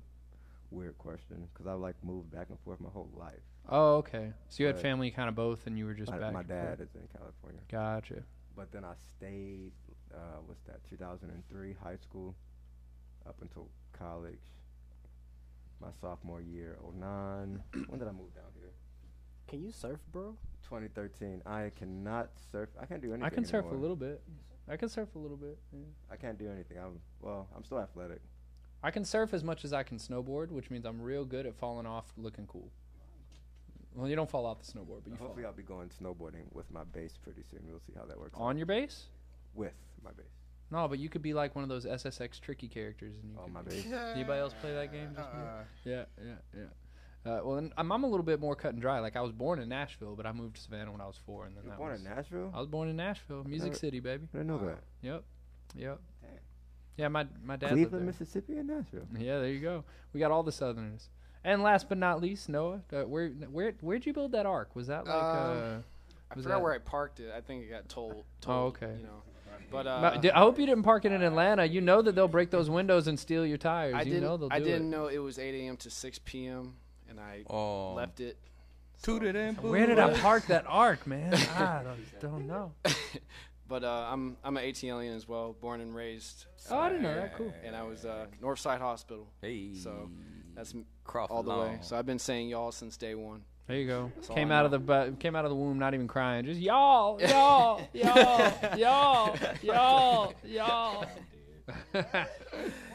weird 0.70 0.98
question 0.98 1.48
because 1.52 1.66
I 1.66 1.72
like 1.74 1.94
moved 2.02 2.30
back 2.32 2.48
and 2.50 2.58
forth 2.60 2.80
my 2.80 2.90
whole 2.90 3.08
life. 3.16 3.40
Oh, 3.68 3.96
okay. 3.98 4.32
So 4.48 4.62
you 4.62 4.66
had 4.66 4.74
But- 4.76 4.82
family 4.82 5.10
kind 5.12 5.28
of 5.28 5.34
both, 5.36 5.66
and 5.66 5.78
you 5.78 5.86
were 5.86 5.94
just 5.94 6.10
my, 6.10 6.18
back. 6.18 6.32
my 6.32 6.42
dad 6.42 6.78
forth. 6.78 6.80
is 6.88 6.94
in 6.96 7.08
California, 7.16 7.60
Gotcha. 7.70 8.22
but 8.56 8.72
then 8.72 8.84
I 8.84 8.94
stayed. 9.16 9.72
Uh, 10.12 10.40
what's 10.46 10.62
that? 10.64 10.82
2003 10.90 11.74
high 11.82 11.96
school, 11.96 12.34
up 13.26 13.36
until 13.40 13.68
college. 13.92 14.40
My 15.80 15.90
sophomore 16.00 16.40
year, 16.40 16.76
09. 16.82 17.62
when 17.88 17.98
did 17.98 18.08
I 18.08 18.12
move 18.12 18.34
down 18.34 18.50
here? 18.58 18.72
Can 19.52 19.62
you 19.62 19.70
surf, 19.70 20.00
bro? 20.10 20.34
2013. 20.64 21.42
I 21.44 21.70
cannot 21.78 22.30
surf. 22.50 22.70
I 22.80 22.86
can't 22.86 23.02
do 23.02 23.08
anything. 23.08 23.24
I 23.24 23.28
can 23.28 23.44
surf 23.44 23.66
a 23.70 23.74
little 23.74 23.96
bit. 23.96 24.22
I 24.66 24.78
can 24.78 24.88
surf 24.88 25.10
a 25.14 25.18
little 25.18 25.36
bit. 25.36 25.58
Yeah. 25.70 25.80
I 26.10 26.16
can't 26.16 26.38
do 26.38 26.50
anything. 26.50 26.78
I'm 26.78 27.00
well. 27.20 27.48
I'm 27.54 27.62
still 27.62 27.78
athletic. 27.78 28.22
I 28.82 28.90
can 28.90 29.04
surf 29.04 29.34
as 29.34 29.44
much 29.44 29.66
as 29.66 29.74
I 29.74 29.82
can 29.82 29.98
snowboard, 29.98 30.50
which 30.50 30.70
means 30.70 30.86
I'm 30.86 31.02
real 31.02 31.26
good 31.26 31.44
at 31.44 31.54
falling 31.54 31.84
off 31.84 32.14
looking 32.16 32.46
cool. 32.46 32.70
Well, 33.94 34.08
you 34.08 34.16
don't 34.16 34.30
fall 34.30 34.46
off 34.46 34.58
the 34.58 34.72
snowboard, 34.72 35.02
but 35.04 35.10
you 35.10 35.16
fall 35.16 35.26
Hopefully, 35.26 35.44
I'll 35.44 35.52
be 35.52 35.62
going 35.62 35.90
snowboarding 35.90 36.50
with 36.52 36.70
my 36.70 36.84
base 36.84 37.18
pretty 37.22 37.42
soon. 37.50 37.60
We'll 37.68 37.78
see 37.86 37.92
how 37.94 38.06
that 38.06 38.18
works. 38.18 38.32
on 38.34 38.52
out. 38.52 38.56
your 38.56 38.64
base. 38.64 39.08
with 39.54 39.74
my 40.02 40.12
base. 40.12 40.24
No, 40.70 40.88
but 40.88 40.98
you 40.98 41.10
could 41.10 41.20
be 41.20 41.34
like 41.34 41.54
one 41.54 41.62
of 41.62 41.68
those 41.68 41.84
SSX 41.84 42.40
tricky 42.40 42.68
characters. 42.68 43.16
And 43.22 43.32
you 43.32 43.38
On 43.38 43.44
could 43.44 43.52
my 43.52 43.60
base. 43.60 43.84
Anybody 44.14 44.40
else 44.40 44.54
play 44.62 44.72
that 44.72 44.90
game? 44.90 45.10
Just 45.14 45.28
me? 45.34 45.40
Yeah, 45.84 46.04
yeah, 46.24 46.32
yeah. 46.56 46.64
Uh, 47.24 47.40
well, 47.44 47.56
and 47.58 47.72
I'm, 47.76 47.92
I'm 47.92 48.02
a 48.02 48.08
little 48.08 48.24
bit 48.24 48.40
more 48.40 48.56
cut 48.56 48.72
and 48.72 48.80
dry. 48.82 48.98
Like 48.98 49.14
I 49.16 49.20
was 49.20 49.30
born 49.32 49.60
in 49.60 49.68
Nashville, 49.68 50.16
but 50.16 50.26
I 50.26 50.32
moved 50.32 50.56
to 50.56 50.62
Savannah 50.62 50.90
when 50.90 51.00
I 51.00 51.06
was 51.06 51.16
four, 51.24 51.46
and 51.46 51.56
then 51.56 51.62
You 51.64 51.70
were 51.70 51.76
that 51.76 51.78
born 51.78 51.92
was, 51.92 52.00
in 52.00 52.08
Nashville. 52.08 52.50
I 52.54 52.58
was 52.58 52.66
born 52.68 52.88
in 52.88 52.96
Nashville, 52.96 53.44
Music 53.44 53.68
Never- 53.68 53.78
City, 53.78 54.00
baby. 54.00 54.26
I 54.34 54.38
didn't 54.38 54.48
know 54.48 54.58
that. 54.66 54.78
Yep, 55.02 55.24
yep. 55.76 56.00
Dang. 56.20 56.30
Yeah, 56.96 57.08
my 57.08 57.26
my 57.44 57.56
dad 57.56 57.70
lived 57.70 57.90
Cleveland, 57.90 58.02
there. 58.08 58.12
Mississippi, 58.12 58.56
and 58.58 58.68
Nashville. 58.68 59.06
Yeah, 59.18 59.38
there 59.38 59.48
you 59.50 59.60
go. 59.60 59.84
We 60.12 60.20
got 60.20 60.30
all 60.32 60.42
the 60.42 60.52
Southerners. 60.52 61.08
And 61.44 61.62
last 61.62 61.88
but 61.88 61.98
not 61.98 62.20
least, 62.20 62.48
Noah, 62.48 62.82
uh, 62.92 63.02
where 63.02 63.28
where 63.28 63.72
where'd 63.80 64.04
you 64.06 64.12
build 64.12 64.32
that 64.32 64.46
ark? 64.46 64.74
Was 64.74 64.88
that 64.88 65.06
like? 65.06 65.14
Um, 65.14 65.22
uh, 65.22 65.76
I 66.30 66.34
forgot 66.34 66.48
that- 66.48 66.60
where 66.62 66.72
I 66.72 66.78
parked 66.78 67.20
it. 67.20 67.30
I 67.36 67.40
think 67.40 67.64
it 67.64 67.70
got 67.70 67.88
told. 67.88 68.24
Oh, 68.46 68.64
okay. 68.66 68.94
You 68.98 69.04
know, 69.04 69.22
but 69.70 69.86
uh, 69.86 70.18
Ma- 70.22 70.30
I 70.34 70.38
hope 70.40 70.58
you 70.58 70.66
didn't 70.66 70.82
park 70.82 71.04
it 71.04 71.12
in 71.12 71.22
Atlanta. 71.22 71.64
You 71.64 71.80
know 71.80 72.02
that 72.02 72.14
they'll 72.14 72.26
break 72.28 72.50
those 72.50 72.68
windows 72.68 73.06
and 73.06 73.18
steal 73.18 73.46
your 73.46 73.58
tires. 73.58 73.94
I 73.94 74.00
you 74.00 74.04
didn't. 74.06 74.22
know 74.24 74.36
they'll 74.36 74.48
do 74.48 74.54
I 74.54 74.58
didn't 74.60 74.88
it. 74.88 74.96
know 74.96 75.06
it 75.06 75.18
was 75.18 75.38
8 75.38 75.54
a.m. 75.54 75.76
to 75.78 75.90
6 75.90 76.20
p.m. 76.24 76.74
and 77.12 77.20
I 77.20 77.44
Oh, 77.48 77.94
left 77.94 78.20
it. 78.20 78.36
Tooted 79.02 79.36
and 79.36 79.56
Where 79.58 79.86
did 79.86 79.98
I 79.98 80.12
park 80.20 80.46
that 80.46 80.64
ark, 80.66 81.06
man? 81.06 81.34
I 81.34 81.82
don't, 81.84 82.20
don't 82.20 82.46
know. 82.46 82.72
But 83.68 83.84
uh, 83.84 84.08
I'm 84.10 84.36
I'm 84.44 84.54
an 84.58 84.64
ATLien 84.64 85.16
as 85.16 85.26
well, 85.26 85.56
born 85.58 85.80
and 85.80 85.94
raised. 85.94 86.44
Oh, 86.70 86.78
I 86.78 86.88
didn't 86.90 87.04
know 87.04 87.14
that. 87.14 87.34
Cool. 87.38 87.54
And 87.64 87.74
I 87.74 87.84
was 87.84 88.04
uh, 88.04 88.26
Northside 88.42 88.80
Hospital. 88.80 89.26
Hey. 89.40 89.72
So, 89.74 90.10
That's 90.54 90.74
m- 90.74 90.84
Crawford 91.04 91.34
all 91.34 91.42
the 91.42 91.50
way. 91.52 91.56
Long. 91.56 91.78
So 91.82 91.96
I've 91.96 92.04
been 92.04 92.18
saying 92.18 92.48
y'all 92.50 92.70
since 92.70 92.98
day 92.98 93.14
one. 93.14 93.44
There 93.68 93.78
you 93.78 93.86
go. 93.86 94.12
That's 94.14 94.28
all 94.28 94.36
Came 94.36 94.52
I 94.52 94.56
out 94.56 94.64
of 94.66 94.72
the 94.72 94.78
bu- 94.78 95.16
came 95.16 95.34
out 95.34 95.46
of 95.46 95.50
the 95.50 95.54
womb, 95.56 95.78
not 95.78 95.94
even 95.94 96.06
crying, 96.06 96.44
just 96.44 96.60
y'all, 96.60 97.18
y'all, 97.22 97.80
y'all, 97.94 98.52
y'all, 98.76 99.36
y'all, 99.62 100.34
y'all. 100.44 101.06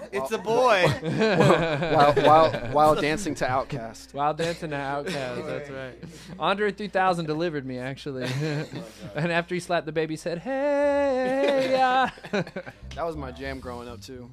It's 0.10 0.32
a 0.32 0.38
boy. 0.38 0.86
while 0.88 2.14
while 2.14 2.52
while 2.72 2.96
dancing 2.96 3.36
to 3.36 3.46
OutKast. 3.46 4.14
While 4.14 4.34
dancing 4.34 4.70
to 4.70 4.76
OutKast, 4.78 5.46
that's 5.46 5.70
right. 5.70 5.96
Andre 6.40 6.72
3000 6.72 7.26
delivered 7.26 7.66
me 7.66 7.78
actually, 7.78 8.24
and 9.16 9.32
after 9.34 9.54
he 9.54 9.60
slapped 9.60 9.86
the 9.86 9.92
baby, 9.92 10.14
he 10.14 10.18
said, 10.18 10.40
"Hey, 10.40 11.68
yeah." 11.72 12.10
That 12.32 13.06
was 13.06 13.18
my 13.18 13.32
jam 13.32 13.60
growing 13.60 13.90
up 13.90 14.02
too. 14.02 14.30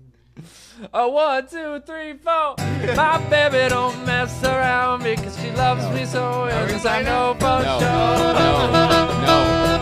A 0.93 1.09
one, 1.09 1.47
two, 1.49 1.81
three, 1.81 2.13
four. 2.15 2.55
My 2.97 3.25
baby 3.29 3.69
don't 3.69 4.05
mess 4.07 4.45
around 4.45 5.03
because 5.03 5.37
she 5.41 5.51
loves 5.53 5.89
me 5.95 6.05
so. 6.05 6.45
Because 6.67 6.87
I 6.87 7.03
know 7.03 7.35
for 7.35 7.45
No, 7.65 7.79
sure. 7.81 7.89
no, 7.89 8.33
no, 8.33 9.27
no, 9.27 9.65
we're 9.67 9.74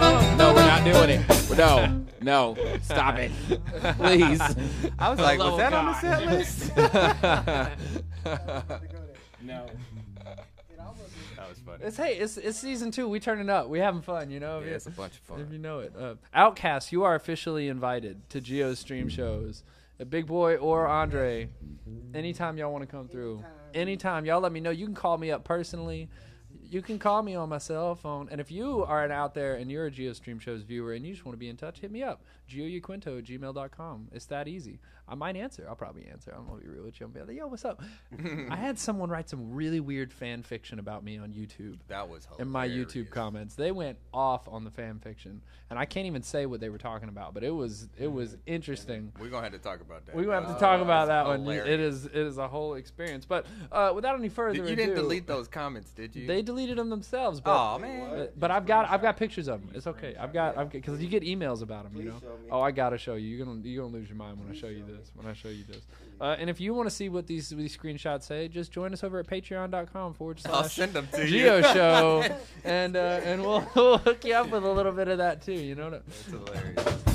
not 0.84 1.06
doing 1.06 1.10
it. 1.10 1.56
No, 1.56 2.04
no, 2.20 2.56
stop 2.82 3.16
it, 3.18 3.30
please. 3.98 4.40
I 4.98 5.10
was 5.10 5.18
like, 5.18 5.38
was 5.38 5.56
that 5.58 5.72
of 5.72 5.78
on 5.78 5.86
the 5.86 5.94
set 5.94 6.26
list? 6.26 6.72
No. 9.44 9.66
That 11.36 11.48
was 11.48 11.58
funny. 11.66 11.82
It's 11.84 11.96
hey, 11.96 12.14
it's 12.16 12.36
it's 12.36 12.56
season 12.56 12.92
two. 12.92 13.08
We 13.08 13.18
turning 13.18 13.50
up. 13.50 13.68
We 13.68 13.80
having 13.80 14.02
fun. 14.02 14.30
You 14.30 14.38
know. 14.38 14.60
Yeah, 14.60 14.66
you- 14.66 14.72
it's 14.74 14.86
a 14.86 14.90
bunch 14.90 15.14
of 15.14 15.18
fun. 15.18 15.40
If 15.40 15.46
fun. 15.46 15.52
you 15.52 15.58
know 15.58 15.80
it, 15.80 15.92
uh, 15.98 16.14
OutKast, 16.34 16.92
you 16.92 17.02
are 17.02 17.16
officially 17.16 17.66
invited 17.66 18.28
to 18.30 18.40
Geo's 18.40 18.78
stream 18.78 19.08
shows. 19.08 19.64
A 19.98 20.04
Big 20.04 20.26
Boi 20.26 20.54
or 20.56 20.86
Andre, 20.86 21.48
anytime 22.14 22.56
y'all 22.56 22.70
want 22.72 22.82
to 22.82 22.86
come 22.86 23.08
through, 23.08 23.42
anytime 23.74 24.24
y'all 24.24 24.40
let 24.40 24.52
me 24.52 24.60
know. 24.60 24.70
You 24.70 24.86
can 24.86 24.94
call 24.94 25.18
me 25.18 25.32
up 25.32 25.42
personally. 25.42 26.08
You 26.72 26.80
can 26.80 26.98
call 26.98 27.22
me 27.22 27.34
on 27.34 27.50
my 27.50 27.58
cell 27.58 27.94
phone. 27.94 28.28
And 28.30 28.40
if 28.40 28.50
you 28.50 28.82
are 28.84 29.06
out 29.12 29.34
there 29.34 29.56
and 29.56 29.70
you're 29.70 29.88
a 29.88 29.90
GeoStream 29.90 30.40
Shows 30.40 30.62
viewer 30.62 30.94
and 30.94 31.04
you 31.04 31.12
just 31.12 31.26
want 31.26 31.34
to 31.34 31.38
be 31.38 31.50
in 31.50 31.56
touch, 31.58 31.80
hit 31.80 31.92
me 31.92 32.02
up. 32.02 32.22
GeoUquinto 32.52 33.18
at 33.18 33.24
gmail.com. 33.24 34.08
It's 34.12 34.26
that 34.26 34.48
easy. 34.48 34.78
I 35.08 35.14
might 35.14 35.36
answer. 35.36 35.66
I'll 35.68 35.74
probably 35.74 36.06
answer. 36.06 36.32
I'm 36.36 36.46
going 36.46 36.60
to 36.60 36.64
be 36.66 36.72
real 36.72 36.84
with 36.84 36.98
you. 37.00 37.06
I'm 37.06 37.12
gonna 37.12 37.26
be 37.26 37.32
like, 37.32 37.40
yo, 37.40 37.48
what's 37.48 37.64
up? 37.64 37.82
I 38.50 38.56
had 38.56 38.78
someone 38.78 39.10
write 39.10 39.28
some 39.28 39.52
really 39.52 39.80
weird 39.80 40.12
fan 40.12 40.42
fiction 40.42 40.78
about 40.78 41.02
me 41.04 41.18
on 41.18 41.32
YouTube 41.32 41.78
That 41.88 42.08
was 42.08 42.24
hilarious. 42.24 42.40
in 42.42 42.48
my 42.48 42.68
YouTube 42.68 43.10
comments. 43.10 43.54
They 43.56 43.72
went 43.72 43.98
off 44.14 44.48
on 44.48 44.64
the 44.64 44.70
fan 44.70 45.00
fiction, 45.00 45.42
and 45.70 45.78
I 45.78 45.84
can't 45.86 46.06
even 46.06 46.22
say 46.22 46.46
what 46.46 46.60
they 46.60 46.68
were 46.68 46.78
talking 46.78 47.08
about, 47.08 47.34
but 47.34 47.42
it 47.42 47.50
was 47.50 47.88
it 47.98 48.10
was 48.10 48.36
interesting. 48.46 49.12
We're 49.20 49.28
gonna 49.28 49.42
have 49.44 49.52
to 49.52 49.58
talk 49.58 49.80
about 49.80 50.06
that. 50.06 50.14
We're 50.14 50.24
gonna 50.24 50.46
have 50.46 50.54
to 50.56 50.60
talk 50.60 50.78
that 50.78 50.82
about 50.82 51.00
was 51.08 51.08
that 51.08 51.26
one. 51.26 51.48
It 51.72 51.80
is 51.80 52.06
it 52.06 52.14
is 52.14 52.38
a 52.38 52.46
whole 52.48 52.74
experience. 52.74 53.26
But 53.26 53.46
uh, 53.72 53.92
without 53.94 54.18
any 54.18 54.28
further 54.28 54.54
Did- 54.54 54.62
ado, 54.64 54.70
you 54.70 54.76
didn't 54.76 54.94
delete 54.94 55.26
those 55.26 55.48
comments, 55.48 55.90
did 55.90 56.14
you? 56.14 56.26
They 56.26 56.42
deleted 56.42 56.78
them 56.78 56.88
themselves. 56.90 57.40
But, 57.40 57.74
Oh 57.74 57.78
man. 57.78 58.08
but, 58.10 58.40
but 58.40 58.50
I've 58.50 58.66
got 58.66 58.88
I've 58.88 59.02
got 59.02 59.16
pictures 59.16 59.48
of 59.48 59.60
them. 59.60 59.70
It's 59.74 59.86
okay. 59.88 60.14
I've 60.18 60.32
got 60.32 60.56
I've 60.56 60.70
because 60.70 61.02
you 61.02 61.08
get 61.08 61.22
emails 61.24 61.60
about 61.62 61.84
them. 61.92 62.00
You 62.00 62.08
know. 62.10 62.20
Oh, 62.50 62.60
I 62.60 62.70
gotta 62.70 62.98
show 62.98 63.14
you. 63.14 63.28
You're 63.34 63.46
gonna 63.46 63.60
you're 63.62 63.82
gonna 63.84 63.94
lose 63.96 64.08
your 64.08 64.16
mind 64.16 64.38
when 64.38 64.50
I 64.50 64.58
show 64.58 64.66
you 64.66 64.84
this. 64.86 65.10
When 65.14 65.26
I 65.26 65.32
show 65.32 65.48
you 65.48 65.64
this. 65.64 65.80
Uh, 66.20 66.36
and 66.38 66.48
if 66.50 66.60
you 66.60 66.74
want 66.74 66.88
to 66.88 66.94
see 66.94 67.08
what 67.08 67.26
these 67.26 67.48
these 67.50 67.76
screenshots 67.76 68.24
say, 68.24 68.48
just 68.48 68.70
join 68.72 68.92
us 68.92 69.02
over 69.02 69.18
at 69.18 69.26
patreon.com 69.26 70.14
forward 70.14 70.38
slash 70.40 70.54
I'll 70.54 70.64
send 70.68 70.92
them 70.92 71.08
to 71.12 71.26
Geo 71.26 71.56
you. 71.56 71.62
show, 71.62 72.24
and 72.64 72.96
uh, 72.96 73.20
and 73.24 73.42
we'll, 73.42 73.66
we'll 73.74 73.98
hook 73.98 74.24
you 74.24 74.34
up 74.34 74.50
with 74.50 74.64
a 74.64 74.70
little 74.70 74.92
bit 74.92 75.08
of 75.08 75.18
that 75.18 75.42
too. 75.42 75.52
You 75.52 75.74
know. 75.74 75.90
What 75.90 76.02
It's 76.06 76.26
hilarious. 76.26 77.11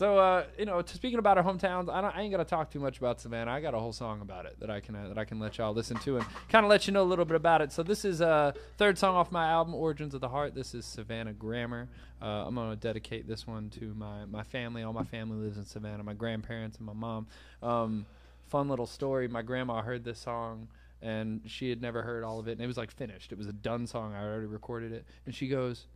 So 0.00 0.16
uh, 0.16 0.44
you 0.58 0.64
know, 0.64 0.82
speaking 0.86 1.18
about 1.18 1.36
our 1.36 1.44
hometowns, 1.44 1.90
I, 1.90 2.00
I 2.00 2.22
ain't 2.22 2.30
gonna 2.30 2.42
talk 2.42 2.70
too 2.70 2.80
much 2.80 2.96
about 2.96 3.20
Savannah. 3.20 3.50
I 3.50 3.60
got 3.60 3.74
a 3.74 3.78
whole 3.78 3.92
song 3.92 4.22
about 4.22 4.46
it 4.46 4.56
that 4.60 4.70
I 4.70 4.80
can 4.80 4.96
uh, 4.96 5.08
that 5.08 5.18
I 5.18 5.26
can 5.26 5.38
let 5.38 5.58
y'all 5.58 5.74
listen 5.74 5.98
to 5.98 6.16
and 6.16 6.24
kind 6.48 6.64
of 6.64 6.70
let 6.70 6.86
you 6.86 6.94
know 6.94 7.02
a 7.02 7.04
little 7.04 7.26
bit 7.26 7.36
about 7.36 7.60
it. 7.60 7.70
So 7.70 7.82
this 7.82 8.06
is 8.06 8.22
uh 8.22 8.52
third 8.78 8.96
song 8.96 9.14
off 9.14 9.30
my 9.30 9.50
album, 9.50 9.74
Origins 9.74 10.14
of 10.14 10.22
the 10.22 10.28
Heart. 10.30 10.54
This 10.54 10.74
is 10.74 10.86
Savannah 10.86 11.34
Grammar. 11.34 11.86
Uh, 12.22 12.46
I'm 12.46 12.54
gonna 12.54 12.76
dedicate 12.76 13.28
this 13.28 13.46
one 13.46 13.68
to 13.78 13.92
my 13.92 14.24
my 14.24 14.42
family. 14.42 14.82
All 14.84 14.94
my 14.94 15.04
family 15.04 15.36
lives 15.36 15.58
in 15.58 15.66
Savannah. 15.66 16.02
My 16.02 16.14
grandparents 16.14 16.78
and 16.78 16.86
my 16.86 16.94
mom. 16.94 17.26
Um, 17.62 18.06
fun 18.48 18.70
little 18.70 18.86
story. 18.86 19.28
My 19.28 19.42
grandma 19.42 19.82
heard 19.82 20.02
this 20.02 20.18
song. 20.18 20.68
And 21.02 21.42
she 21.44 21.68
had 21.68 21.82
never 21.82 22.00
heard 22.02 22.24
all 22.24 22.38
of 22.38 22.48
it, 22.48 22.52
and 22.52 22.60
it 22.62 22.66
was 22.66 22.76
like 22.76 22.90
finished. 22.90 23.32
It 23.32 23.38
was 23.38 23.46
a 23.46 23.54
done 23.54 23.86
song. 23.86 24.14
I 24.14 24.22
already 24.22 24.46
recorded 24.46 24.92
it, 24.92 25.06
and 25.24 25.34
she 25.34 25.48
goes, 25.48 25.86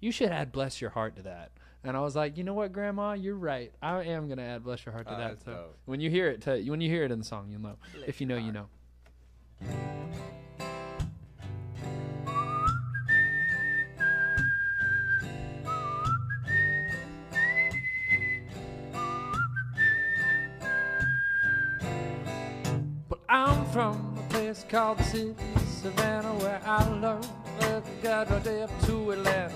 you 0.00 0.12
should 0.12 0.28
add 0.28 0.52
bless 0.52 0.80
your 0.80 0.90
heart 0.90 1.16
to 1.16 1.22
that 1.22 1.50
and 1.84 1.96
i 1.96 2.00
was 2.00 2.14
like 2.16 2.36
you 2.36 2.44
know 2.44 2.54
what 2.54 2.72
grandma? 2.72 3.12
You're 3.12 3.34
right. 3.36 3.72
I 3.82 4.02
am 4.02 4.28
gonna 4.28 4.42
add 4.42 4.64
bless 4.64 4.84
your 4.84 4.92
heart 4.92 5.06
to 5.08 5.14
Oh, 5.14 5.18
that. 5.18 5.42
so 5.44 5.50
dope. 5.52 5.78
when 5.86 6.00
you 6.00 6.10
hear 6.10 6.28
it 6.28 6.42
to, 6.42 6.60
when 6.70 6.80
you 6.80 6.88
hear 6.90 7.04
it 7.04 7.10
in 7.10 7.18
the 7.18 7.24
song 7.24 7.48
you'll 7.50 7.60
know. 7.62 7.76
If 8.06 8.20
you 8.20 8.26
know 8.26 8.36
you 8.36 8.52
know. 8.52 8.66
But 23.08 23.20
I'm 23.28 23.64
from 23.66 24.16
a 24.18 24.32
place 24.32 24.64
called 24.68 24.98
the 24.98 25.04
city 25.04 25.34
Savannah 25.80 26.34
where 26.38 26.60
I 26.64 26.84
learned 26.88 27.26
that 27.60 27.82
I 27.84 28.02
got 28.02 28.30
right 28.30 28.46
up 28.62 28.70
to 28.86 29.10
Atlanta. 29.12 29.54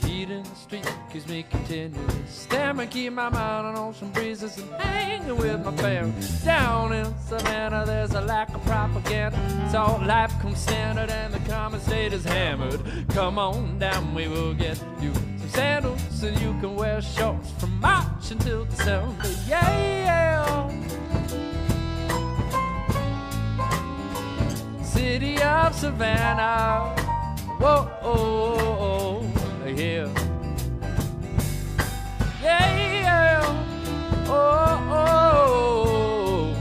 The 0.00 0.08
heat 0.08 0.30
in 0.30 0.42
the 0.42 0.54
street 0.56 0.96
keeps 1.12 1.28
me 1.28 1.44
continuous. 1.48 2.28
Stamming, 2.28 2.88
keep 2.88 3.12
my 3.12 3.28
mind 3.28 3.66
on 3.66 3.76
ocean 3.76 4.10
breezes 4.10 4.58
and 4.58 4.72
hanging 4.82 5.36
with 5.36 5.64
my 5.64 5.76
family. 5.76 6.12
Down 6.44 6.92
in 6.92 7.14
Savannah, 7.20 7.84
there's 7.86 8.12
a 8.12 8.20
lack 8.20 8.52
of 8.52 8.64
propaganda. 8.64 9.38
So 9.70 10.00
life 10.04 10.32
comes 10.40 10.58
standard 10.58 11.10
and 11.10 11.32
the 11.32 11.38
common 11.48 11.80
state 11.80 12.12
is 12.12 12.24
hammered. 12.24 12.80
Come 13.10 13.38
on 13.38 13.78
down, 13.78 14.14
we 14.14 14.26
will 14.26 14.52
get 14.54 14.82
you 15.00 15.14
some 15.14 15.48
sandals 15.50 16.00
so 16.10 16.26
you 16.26 16.58
can 16.60 16.74
wear 16.74 17.00
shorts 17.00 17.52
from 17.58 17.78
March 17.78 18.32
until 18.32 18.64
December. 18.64 19.28
Yeah. 19.46 19.94
city 24.82 25.40
of 25.42 25.74
Savannah. 25.74 26.94
Whoa, 27.58 27.88
oh, 28.02 28.58
oh, 28.58 28.78
oh, 28.80 29.23
yeah. 29.76 30.08
Yeah, 32.42 32.76
yeah. 33.02 33.42
Oh, 34.28 34.90
oh. 35.70 36.54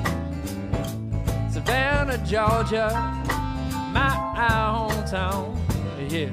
Savannah, 1.51 2.17
Georgia, 2.25 2.89
my 3.93 4.09
hometown. 4.37 5.57
Yeah. 6.09 6.29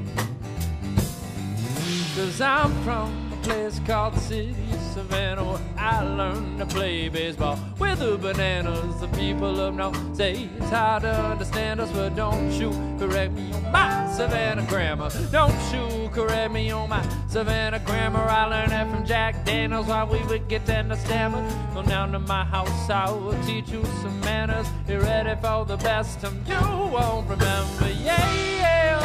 Cause 2.17 2.41
I'm 2.41 2.73
from 2.83 3.33
a 3.33 3.37
place 3.43 3.81
called 3.87 4.15
the 4.15 4.21
city 4.21 4.55
Savannah 4.91 5.45
where 5.45 5.61
I 5.77 6.03
learned 6.03 6.59
to 6.59 6.67
play 6.67 7.09
baseball 7.09 7.59
with 7.79 8.01
the 8.01 8.19
bananas. 8.19 9.01
The 9.01 9.09
people 9.09 9.61
of 9.61 9.75
North 9.75 10.17
say 10.17 10.49
it's 10.57 10.71
hard 10.71 11.03
to 11.03 11.13
understand 11.13 11.81
us, 11.81 11.91
but 11.93 12.17
don't 12.17 12.51
you 12.53 12.71
correct 12.99 13.33
me 13.33 13.53
on 13.53 13.73
my 13.73 14.13
Savannah 14.13 14.67
grammar. 14.67 15.11
Don't 15.31 15.55
you 15.73 16.09
correct 16.11 16.53
me 16.53 16.71
on 16.71 16.89
my 16.89 17.07
Savannah 17.29 17.79
grammar. 17.81 18.21
I 18.21 18.47
learned 18.47 18.73
that 18.73 18.91
from 18.91 19.07
Jack 19.07 19.45
Daniels 19.45 19.87
while 19.87 20.07
we 20.07 20.23
would 20.25 20.49
get 20.49 20.69
and 20.69 20.97
stammer. 20.99 21.43
Come 21.73 21.87
down 21.87 22.13
to 22.13 22.19
my 22.19 22.45
house, 22.45 22.91
I 22.91 23.11
will 23.11 23.41
teach 23.45 23.71
you 23.71 23.85
some 24.03 24.21
manners. 24.21 24.67
Be 24.87 24.97
ready 24.97 25.35
for 25.41 25.65
the 25.65 25.77
best 25.77 26.25
of 26.25 26.35
you 26.49 26.61
won't 26.61 27.29
remember. 27.29 27.91
Yeah, 28.03 28.35
yeah. 28.35 29.01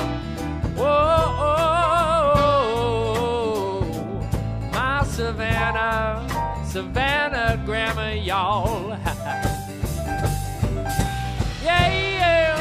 Whoa, 0.76 0.86
oh, 0.88 2.14
Savannah, 5.26 6.22
Savannah 6.68 7.60
grammar, 7.66 8.14
y'all. 8.14 8.90
yeah, 11.64 11.90
yeah. 11.90 12.56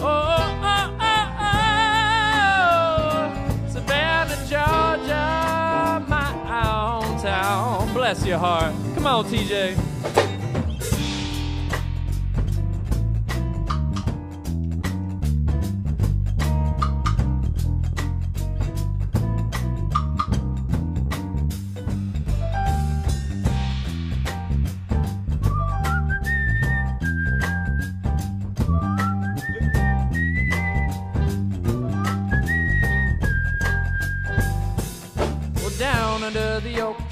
Oh, 0.00 0.08
oh, 0.64 0.96
oh, 0.98 1.28
oh, 2.48 3.68
Savannah, 3.68 4.40
Georgia, 4.48 6.00
my 6.08 6.32
hometown. 6.48 7.92
Bless 7.92 8.24
your 8.24 8.38
heart. 8.38 8.72
Come 8.94 9.06
on, 9.06 9.26
TJ. 9.26 9.76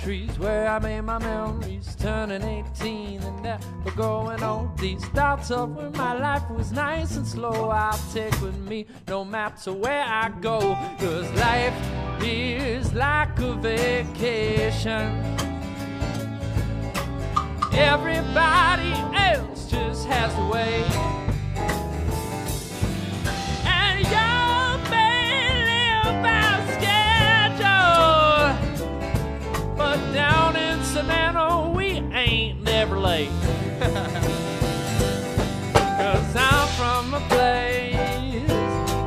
Trees 0.03 0.37
where 0.39 0.67
I 0.69 0.79
made 0.81 1.03
my 1.03 1.19
memories, 1.19 1.95
turning 1.95 2.43
18 2.43 3.23
and 3.23 3.43
never 3.43 3.91
growing 3.95 4.43
old. 4.43 4.77
These 4.79 5.05
thoughts 5.07 5.51
of 5.53 5.77
when 5.77 5.93
my 5.93 6.19
life 6.19 6.43
was 6.51 6.73
nice 6.73 7.17
and 7.17 7.27
slow, 7.27 7.71
I'll 7.71 7.99
take 8.13 8.39
with 8.41 8.59
me 8.59 8.87
no 9.07 9.25
matter 9.25 9.73
where 9.73 10.03
I 10.03 10.31
go. 10.41 10.61
Cause 10.99 11.31
life 11.39 11.75
is 12.21 12.93
like 12.95 13.39
a 13.39 13.55
vacation. 13.55 15.23
Everybody 17.73 18.93
else 19.17 19.71
just 19.71 20.07
has 20.07 20.35
to 20.35 20.51
wait. 20.53 21.22
Schedule. 31.03 31.33
But 31.33 31.33
down 31.33 31.75
we 31.75 32.03
ain't 32.15 32.63
never 32.63 32.99
late. 32.99 33.29
Cause 35.75 36.37
I'm 36.37 36.69
from 36.77 37.15
a 37.15 37.21
place, 37.29 37.95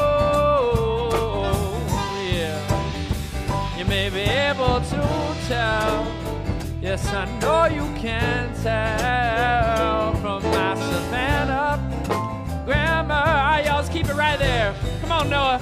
yeah. 2.33 3.79
You 3.79 3.85
may 3.85 4.11
be 4.11 4.21
able 4.21 4.81
to 4.81 5.37
tell. 5.47 6.07
Yes, 6.81 7.07
I 7.13 7.27
know 7.41 7.67
you 7.67 7.85
can 8.01 8.55
tell 8.63 10.15
from 10.17 10.43
my 10.45 10.75
Savannah 10.75 11.79
grammar. 12.65 13.15
Right, 13.15 13.65
y'all, 13.67 13.87
keep 13.89 14.09
it 14.09 14.15
right 14.15 14.39
there. 14.39 14.75
Come 15.01 15.13
on, 15.13 15.29
Noah. 15.29 15.61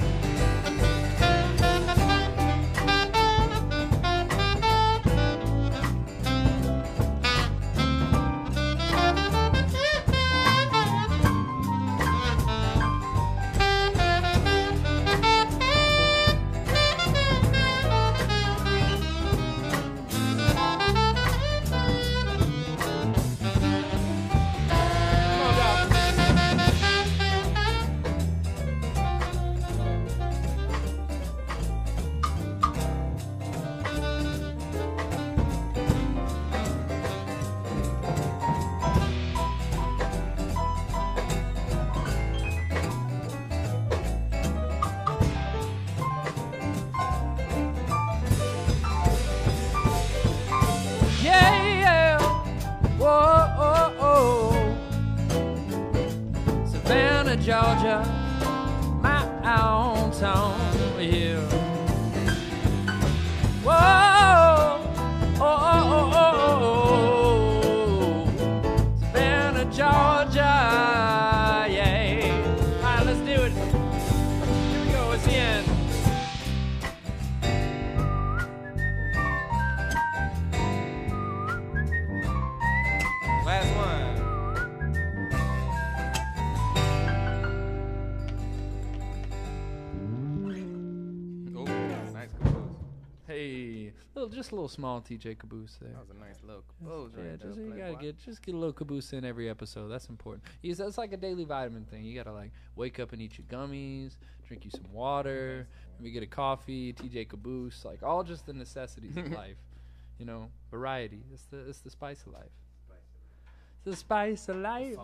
Just 94.39 94.51
a 94.51 94.55
little 94.55 94.69
small 94.69 95.01
TJ 95.01 95.37
caboose 95.37 95.77
there. 95.81 95.91
That 95.91 95.99
was 95.99 96.09
a 96.09 96.13
nice 96.13 96.39
little 96.45 96.63
caboose 96.79 97.11
Yeah, 97.17 97.23
right 97.31 97.39
just 97.39 97.55
there, 97.57 97.65
you 97.65 97.71
gotta 97.71 97.93
Playboy. 97.93 98.01
get 98.01 98.17
just 98.25 98.41
get 98.41 98.55
a 98.55 98.57
little 98.57 98.73
caboose 98.73 99.13
in 99.13 99.25
every 99.25 99.49
episode. 99.49 99.87
That's 99.89 100.07
important. 100.09 100.43
It's, 100.63 100.79
it's 100.79 100.97
like 100.97 101.11
a 101.13 101.17
daily 101.17 101.43
vitamin 101.43 101.85
thing. 101.85 102.03
You 102.05 102.15
gotta 102.15 102.31
like 102.33 102.51
wake 102.75 102.99
up 102.99 103.11
and 103.13 103.21
eat 103.21 103.37
your 103.37 103.47
gummies, 103.47 104.15
drink 104.47 104.65
you 104.65 104.71
some 104.71 104.91
water, 104.93 105.67
maybe 105.99 106.11
get 106.11 106.23
a 106.23 106.27
coffee, 106.27 106.93
TJ 106.93 107.27
caboose, 107.29 107.83
like 107.85 108.01
all 108.03 108.23
just 108.23 108.45
the 108.45 108.53
necessities 108.53 109.17
of 109.17 109.31
life. 109.43 109.57
You 110.17 110.25
know, 110.25 110.49
variety. 110.71 111.21
It's 111.33 111.43
the 111.45 111.67
it's 111.69 111.79
the 111.81 111.89
spice 111.89 112.25
of 112.25 112.33
life. 112.33 112.55
It's 113.77 113.85
the 113.85 113.95
spice 113.95 114.49
of 114.49 114.57
life. 114.57 114.97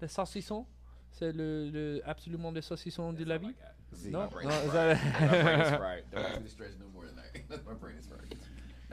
The 0.00 0.06
saucisson. 0.08 0.66
C'est 1.10 1.32
le, 1.32 1.70
le 1.70 2.00
absolument 2.06 2.52
le 2.52 2.60
saucisson 2.62 3.12
de 3.12 3.24
la 3.24 3.38
vie. 3.38 3.46
No, 3.48 3.52
My 4.10 4.26
brain 4.26 4.48
no, 4.48 4.54
is 4.54 4.64
is 4.64 4.70
fried. 4.70 4.96
that 4.98 5.20
My 5.20 5.42
brain 5.42 5.60
is 5.60 5.76
fried. 5.76 6.02
Don't 6.12 6.22
want 6.22 6.34
you 6.36 6.42
to 6.44 6.48
stretch 6.50 6.70
no 6.80 6.86
more 6.94 7.04
tonight. 7.04 7.62
My 7.66 7.74
brain 7.74 7.96
is 7.98 8.06
fried. 8.06 8.34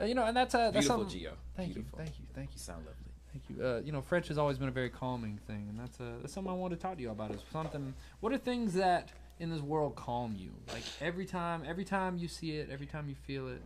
Uh, 0.00 0.04
you 0.04 0.14
know, 0.14 0.24
and 0.24 0.36
that's 0.36 0.54
uh, 0.54 0.70
that's 0.70 0.86
Beautiful, 0.86 0.98
something. 1.10 1.20
Gio. 1.20 1.32
Thank 1.56 1.74
Beautiful. 1.74 1.98
you, 1.98 2.04
thank 2.04 2.18
you, 2.18 2.24
thank 2.34 2.48
you. 2.50 2.54
You 2.54 2.58
sound 2.60 2.86
lovely. 2.86 3.12
Thank 3.32 3.44
you. 3.48 3.64
Uh, 3.64 3.80
you 3.80 3.92
know, 3.92 4.00
French 4.02 4.28
has 4.28 4.38
always 4.38 4.58
been 4.58 4.68
a 4.68 4.72
very 4.72 4.90
calming 4.90 5.38
thing, 5.46 5.66
and 5.68 5.78
that's 5.78 6.00
uh, 6.00 6.04
that's 6.20 6.32
something 6.32 6.50
I 6.52 6.56
want 6.56 6.72
to 6.72 6.78
talk 6.78 6.96
to 6.96 7.02
you 7.02 7.10
about. 7.10 7.30
Is 7.32 7.40
something. 7.52 7.94
What 8.20 8.32
are 8.32 8.38
things 8.38 8.74
that 8.74 9.10
in 9.38 9.50
this 9.50 9.60
world 9.60 9.94
calm 9.96 10.34
you? 10.36 10.50
Like 10.72 10.82
every 11.00 11.26
time, 11.26 11.62
every 11.66 11.84
time 11.84 12.16
you 12.18 12.28
see 12.28 12.56
it, 12.56 12.68
every 12.70 12.86
time 12.86 13.08
you 13.08 13.14
feel 13.14 13.48
it, 13.48 13.60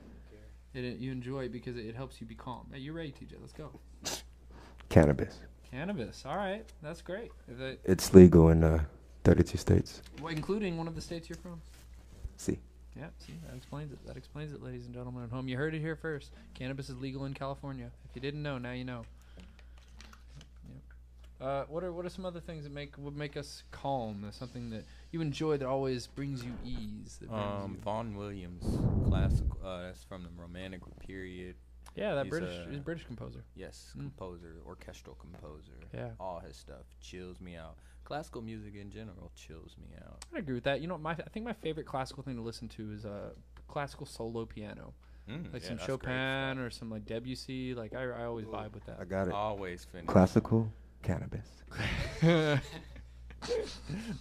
it, 0.75 0.85
it- 0.85 0.99
you 0.99 1.13
enjoy 1.13 1.45
it 1.45 1.53
because 1.53 1.77
it, 1.77 1.87
it 1.87 1.95
helps 1.95 2.21
you 2.21 2.27
be 2.27 2.35
calm. 2.35 2.67
Hey, 2.73 2.81
you 2.81 2.93
ready, 2.93 3.13
TJ? 3.13 3.35
Let's 3.41 3.53
go. 3.53 3.71
Cannabis. 4.89 5.39
Cannabis. 5.71 6.25
All 6.27 6.37
right, 6.37 6.65
that's 6.83 7.01
great. 7.03 7.33
It, 7.49 7.81
It's 7.85 8.13
legal 8.15 8.49
in 8.51 8.63
uh, 8.65 8.85
32 9.25 9.57
states. 9.59 10.03
well, 10.21 10.33
including 10.33 10.77
one 10.77 10.87
of 10.87 10.95
the 10.95 11.01
states 11.01 11.29
you're 11.29 11.39
from. 11.39 11.61
See. 12.37 12.59
Yeah, 12.97 13.07
see, 13.19 13.33
that 13.49 13.57
explains 13.57 13.91
it. 13.93 13.99
That 14.07 14.17
explains 14.17 14.53
it, 14.53 14.63
ladies 14.63 14.85
and 14.85 14.95
gentlemen 14.95 15.25
at 15.25 15.31
home. 15.31 15.49
You 15.49 15.57
heard 15.57 15.75
it 15.75 15.81
here 15.81 15.97
first. 15.97 16.31
Cannabis 16.55 16.89
is 16.91 17.01
legal 17.01 17.25
in 17.25 17.35
California. 17.35 17.91
If 18.09 18.15
you 18.15 18.23
didn't 18.23 18.43
know, 18.43 18.57
now 18.59 18.71
you 18.71 18.85
know. 18.85 19.03
Yep. 20.69 20.79
Uh, 21.41 21.65
what 21.69 21.83
are 21.83 21.93
what 21.93 22.07
are 22.07 22.11
some 22.11 22.25
other 22.25 22.39
things 22.39 22.63
that 22.65 22.73
make 22.73 22.97
would 22.99 23.17
make 23.17 23.37
us 23.37 23.65
calm? 23.73 24.21
That's 24.23 24.37
something 24.37 24.71
that 24.71 24.85
you 25.11 25.21
enjoy 25.23 25.57
that 25.57 25.67
always 25.67 26.07
brings 26.07 26.45
you 26.45 26.53
ease. 26.65 27.17
That 27.21 27.31
brings 27.31 27.65
Um, 27.65 27.73
you, 27.73 27.79
Vaughan 27.79 28.15
Williams, 28.17 28.63
classical. 29.09 29.59
Uh, 29.65 29.83
that's 29.83 30.05
from 30.05 30.23
the 30.23 30.29
Romantic 30.41 30.83
period. 31.01 31.57
yeah, 31.97 32.15
that 32.15 32.27
he's 32.27 32.31
British 32.31 32.55
a- 32.65 32.69
he's 32.71 32.79
a 32.79 32.83
British 32.83 33.07
composer. 33.07 33.43
Yes, 33.57 33.93
Mm. 33.97 34.03
composer, 34.03 34.61
orchestral 34.65 35.17
composer. 35.17 35.73
Yeah. 35.93 36.11
all 36.21 36.39
his 36.39 36.57
stuff 36.57 36.85
chills 37.01 37.41
me 37.41 37.57
out. 37.57 37.75
Classical 38.05 38.43
music 38.43 38.75
in 38.81 38.91
general 38.91 39.31
chills 39.35 39.77
me 39.81 39.97
out. 40.05 40.25
I 40.35 40.39
agree 40.39 40.55
with 40.55 40.65
that. 40.65 40.81
You 40.81 40.89
know, 40.89 40.99
my 40.99 41.13
I 41.13 41.29
think 41.33 41.47
my 41.47 41.53
favorite 41.55 41.87
classical 41.87 42.23
thing 42.23 42.37
to 42.37 42.43
listen 42.43 42.69
to 42.69 42.93
is 42.93 43.05
uh, 43.05 43.31
classical 43.67 44.07
solo 44.07 44.45
piano, 44.45 44.93
Mm, 45.29 45.53
like 45.53 45.63
yeah, 45.63 45.69
some 45.69 45.79
Chopin 45.79 46.59
or 46.59 46.71
some 46.71 46.91
like 46.91 47.07
Debussy. 47.07 47.75
Like 47.75 47.95
I, 47.95 48.05
I 48.05 48.25
always 48.25 48.47
vibe 48.47 48.75
with 48.75 48.85
that. 48.87 48.99
I 49.01 49.05
got 49.05 49.27
it. 49.27 49.33
Always 49.33 49.85
finish. 49.85 50.07
Classical 50.07 50.71
cannabis. 51.03 51.49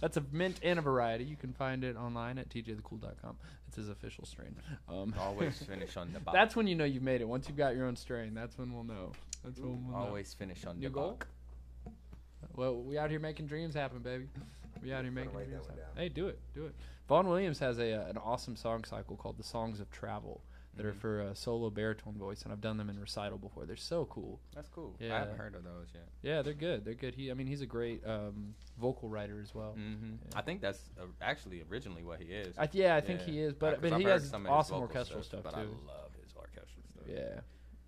That's 0.00 0.16
a 0.16 0.24
mint 0.32 0.60
and 0.62 0.78
a 0.78 0.82
variety. 0.82 1.24
You 1.24 1.36
can 1.36 1.52
find 1.52 1.84
it 1.84 1.96
online 1.96 2.38
at 2.38 2.48
tjthecool.com. 2.48 3.36
It's 3.68 3.76
his 3.76 3.88
official 3.88 4.24
strain. 4.24 4.54
Um, 4.88 5.14
Always 5.18 5.58
finish 5.66 5.96
on 5.96 6.12
the 6.12 6.20
bottom. 6.20 6.38
That's 6.38 6.56
when 6.56 6.66
you 6.66 6.74
know 6.74 6.84
you've 6.84 7.02
made 7.02 7.20
it. 7.20 7.28
Once 7.28 7.48
you've 7.48 7.56
got 7.56 7.74
your 7.74 7.86
own 7.86 7.96
strain, 7.96 8.34
that's 8.34 8.56
when 8.58 8.72
we'll 8.72 8.84
know. 8.84 9.12
That's 9.42 9.58
when 9.60 9.86
we'll 9.86 9.98
know. 9.98 10.06
Always 10.06 10.32
finish 10.34 10.64
on 10.64 10.78
New 10.78 10.88
the 10.88 10.94
goal? 10.94 11.18
Well, 12.56 12.76
we 12.76 12.98
out 12.98 13.10
here 13.10 13.20
making 13.20 13.46
dreams 13.46 13.74
happen, 13.74 13.98
baby. 14.00 14.28
We 14.82 14.92
out 14.92 15.02
here 15.02 15.12
making 15.12 15.32
dreams 15.32 15.66
happen. 15.66 15.82
Hey, 15.96 16.08
do 16.08 16.28
it, 16.28 16.38
do 16.54 16.66
it. 16.66 16.74
Vaughan 17.08 17.28
Williams 17.28 17.58
has 17.58 17.78
a 17.78 17.92
uh, 18.02 18.08
an 18.08 18.16
awesome 18.18 18.56
song 18.56 18.84
cycle 18.84 19.16
called 19.16 19.36
the 19.38 19.42
Songs 19.44 19.80
of 19.80 19.90
Travel 19.90 20.40
that 20.76 20.84
are 20.86 20.92
Mhm. 20.92 20.96
for 20.96 21.20
uh, 21.22 21.34
solo 21.34 21.70
baritone 21.70 22.14
voice, 22.14 22.42
and 22.42 22.52
I've 22.52 22.60
done 22.60 22.76
them 22.78 22.90
in 22.90 22.98
recital 22.98 23.38
before. 23.38 23.64
They're 23.64 23.76
so 23.76 24.06
cool. 24.06 24.40
That's 24.54 24.68
cool. 24.68 24.96
Yeah. 24.98 25.14
I 25.14 25.18
haven't 25.20 25.36
heard 25.36 25.54
of 25.54 25.62
those 25.62 25.86
yet. 25.94 26.08
Yeah, 26.22 26.42
they're 26.42 26.52
good. 26.52 26.84
They're 26.84 26.94
good. 26.94 27.14
He, 27.14 27.30
I 27.30 27.34
mean, 27.34 27.46
he's 27.46 27.60
a 27.60 27.66
great 27.66 28.04
um, 28.06 28.54
vocal 28.80 29.08
writer 29.08 29.40
as 29.40 29.54
well. 29.54 29.72
hmm 29.72 30.14
Yeah. 30.30 30.38
I 30.38 30.42
think 30.42 30.60
that's 30.60 30.80
uh, 31.00 31.04
actually 31.22 31.62
originally 31.70 32.02
what 32.02 32.20
he 32.20 32.26
is. 32.26 32.58
I, 32.58 32.68
yeah, 32.72 32.96
I 32.96 33.00
think 33.00 33.20
he 33.20 33.38
is, 33.38 33.54
but 33.54 33.84
I've 33.84 33.98
he 33.98 34.04
has 34.04 34.28
some 34.28 34.46
awesome 34.46 34.78
orchestral 34.80 35.22
stuff, 35.22 35.44
but 35.44 35.54
too. 35.54 35.58
I 35.60 35.62
love 35.92 36.10
his 36.22 36.34
orchestral 36.36 36.82
stuff. 36.90 37.04
Yeah, 37.08 37.40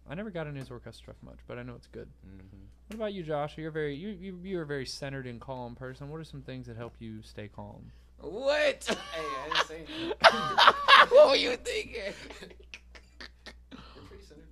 I 0.09 0.15
never 0.15 0.31
got 0.31 0.47
into 0.47 0.61
his 0.61 0.71
orchestra 0.71 1.15
stuff 1.15 1.17
much, 1.23 1.39
but 1.47 1.59
I 1.59 1.63
know 1.63 1.75
it's 1.75 1.89
good. 1.89 2.09
hmm 2.25 2.57
What 2.89 2.97
about 2.97 3.13
you, 3.13 3.23
Josh? 3.23 3.57
You're 3.59 3.71
very 3.71 3.95
you 3.95 4.09
you 4.11 4.39
you're 4.43 4.63
a 4.63 4.67
very 4.67 4.87
centered 4.87 5.27
and 5.27 5.41
calm 5.41 5.75
person. 5.75 6.09
What 6.11 6.21
are 6.21 6.25
some 6.25 6.43
things 6.43 6.67
that 6.67 6.77
help 6.77 6.95
you 6.99 7.23
stay 7.23 7.49
calm? 7.49 7.91
What? 8.21 8.85
Hey, 9.13 9.25
I 9.45 9.49
didn't 9.49 9.67
say 9.67 9.85
anything. 9.89 10.15
what 11.11 11.29
were 11.31 11.37
you 11.37 11.57
thinking? 11.57 12.15
You're 13.71 14.05
pretty 14.09 14.25
centered. 14.25 14.47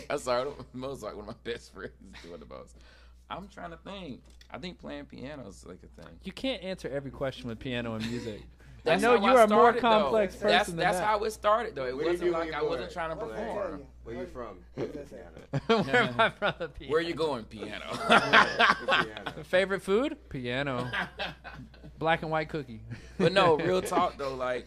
Hey, 0.00 0.04
I'm 0.10 0.18
sorry. 0.18 0.50
Mo's 0.72 1.02
like 1.02 1.14
one 1.16 1.28
of 1.28 1.34
my 1.44 1.50
best 1.52 1.74
friends 1.74 1.92
doing 2.22 2.40
the 2.40 2.46
most. 2.46 2.76
I'm 3.30 3.48
trying 3.48 3.70
to 3.72 3.76
think. 3.78 4.22
I 4.50 4.58
think 4.58 4.78
playing 4.78 5.04
piano 5.06 5.46
is 5.48 5.66
like 5.66 5.80
a 5.82 6.02
thing. 6.02 6.14
You 6.24 6.32
can't 6.32 6.62
answer 6.62 6.88
every 6.88 7.10
question 7.10 7.48
with 7.48 7.58
piano 7.58 7.94
and 7.94 8.10
music. 8.10 8.40
That's 8.84 9.02
I 9.02 9.06
know 9.06 9.18
how 9.20 9.26
you 9.26 9.36
are 9.36 9.42
a 9.44 9.48
more 9.48 9.58
started, 9.72 9.76
though. 9.82 9.88
complex 10.02 10.34
person 10.34 10.48
That's 10.48 10.68
than 10.68 10.76
that's 10.76 10.98
that. 10.98 11.06
how 11.06 11.24
it 11.24 11.30
started 11.32 11.74
though. 11.74 11.86
It 11.86 11.94
What 11.96 12.04
do 12.04 12.06
you 12.26 12.32
wasn't 12.32 12.32
like 12.32 12.52
I 12.54 12.62
wasn't 12.62 12.92
trying 12.92 13.10
to 13.10 13.16
What 13.16 13.28
did 13.28 13.36
I 13.40 13.44
tell 13.44 13.54
perform. 13.54 13.78
you? 13.80 13.86
Where 14.04 14.14
you 14.16 14.26
from? 14.26 14.58
What 14.74 14.92
did 14.92 15.02
I 15.02 15.74
say? 15.84 15.92
Where 15.92 16.02
am 16.04 16.20
I 16.20 16.30
from? 16.30 16.54
The 16.58 16.68
piano. 16.68 16.92
Where 16.92 17.00
you 17.02 17.14
going, 17.14 17.44
piano? 17.44 17.84
The 19.36 19.44
favorite 19.44 19.82
food? 19.82 20.16
Piano. 20.28 20.90
Black 21.98 22.22
and 22.22 22.30
white 22.30 22.48
cookie. 22.48 22.80
but 23.18 23.32
no, 23.32 23.56
real 23.58 23.82
talk 23.82 24.16
though, 24.18 24.34
like 24.34 24.66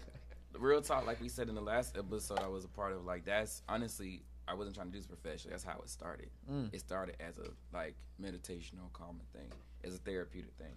real 0.60 0.82
talk, 0.82 1.08
like 1.08 1.20
we 1.22 1.30
said 1.30 1.50
in 1.50 1.56
the 1.56 1.62
last 1.62 1.98
episode 1.98 2.40
I 2.40 2.48
was 2.48 2.66
a 2.66 2.68
part 2.70 2.94
of, 2.94 3.06
like 3.06 3.26
that's 3.26 3.62
honestly 3.70 4.22
I 4.48 4.54
wasn't 4.54 4.76
trying 4.76 4.88
to 4.88 4.92
do 4.94 4.98
this 5.00 5.08
professionally. 5.08 5.52
That's 5.54 5.64
how 5.64 5.80
it 5.80 5.90
started. 5.90 6.30
Mm. 6.52 6.74
It 6.74 6.80
started 6.80 7.16
as 7.20 7.38
a 7.38 7.48
like 7.74 7.96
meditational 8.22 8.92
calming 8.94 9.26
thing, 9.34 9.50
as 9.84 9.96
a 9.96 9.98
therapeutic 10.00 10.52
thing. 10.58 10.74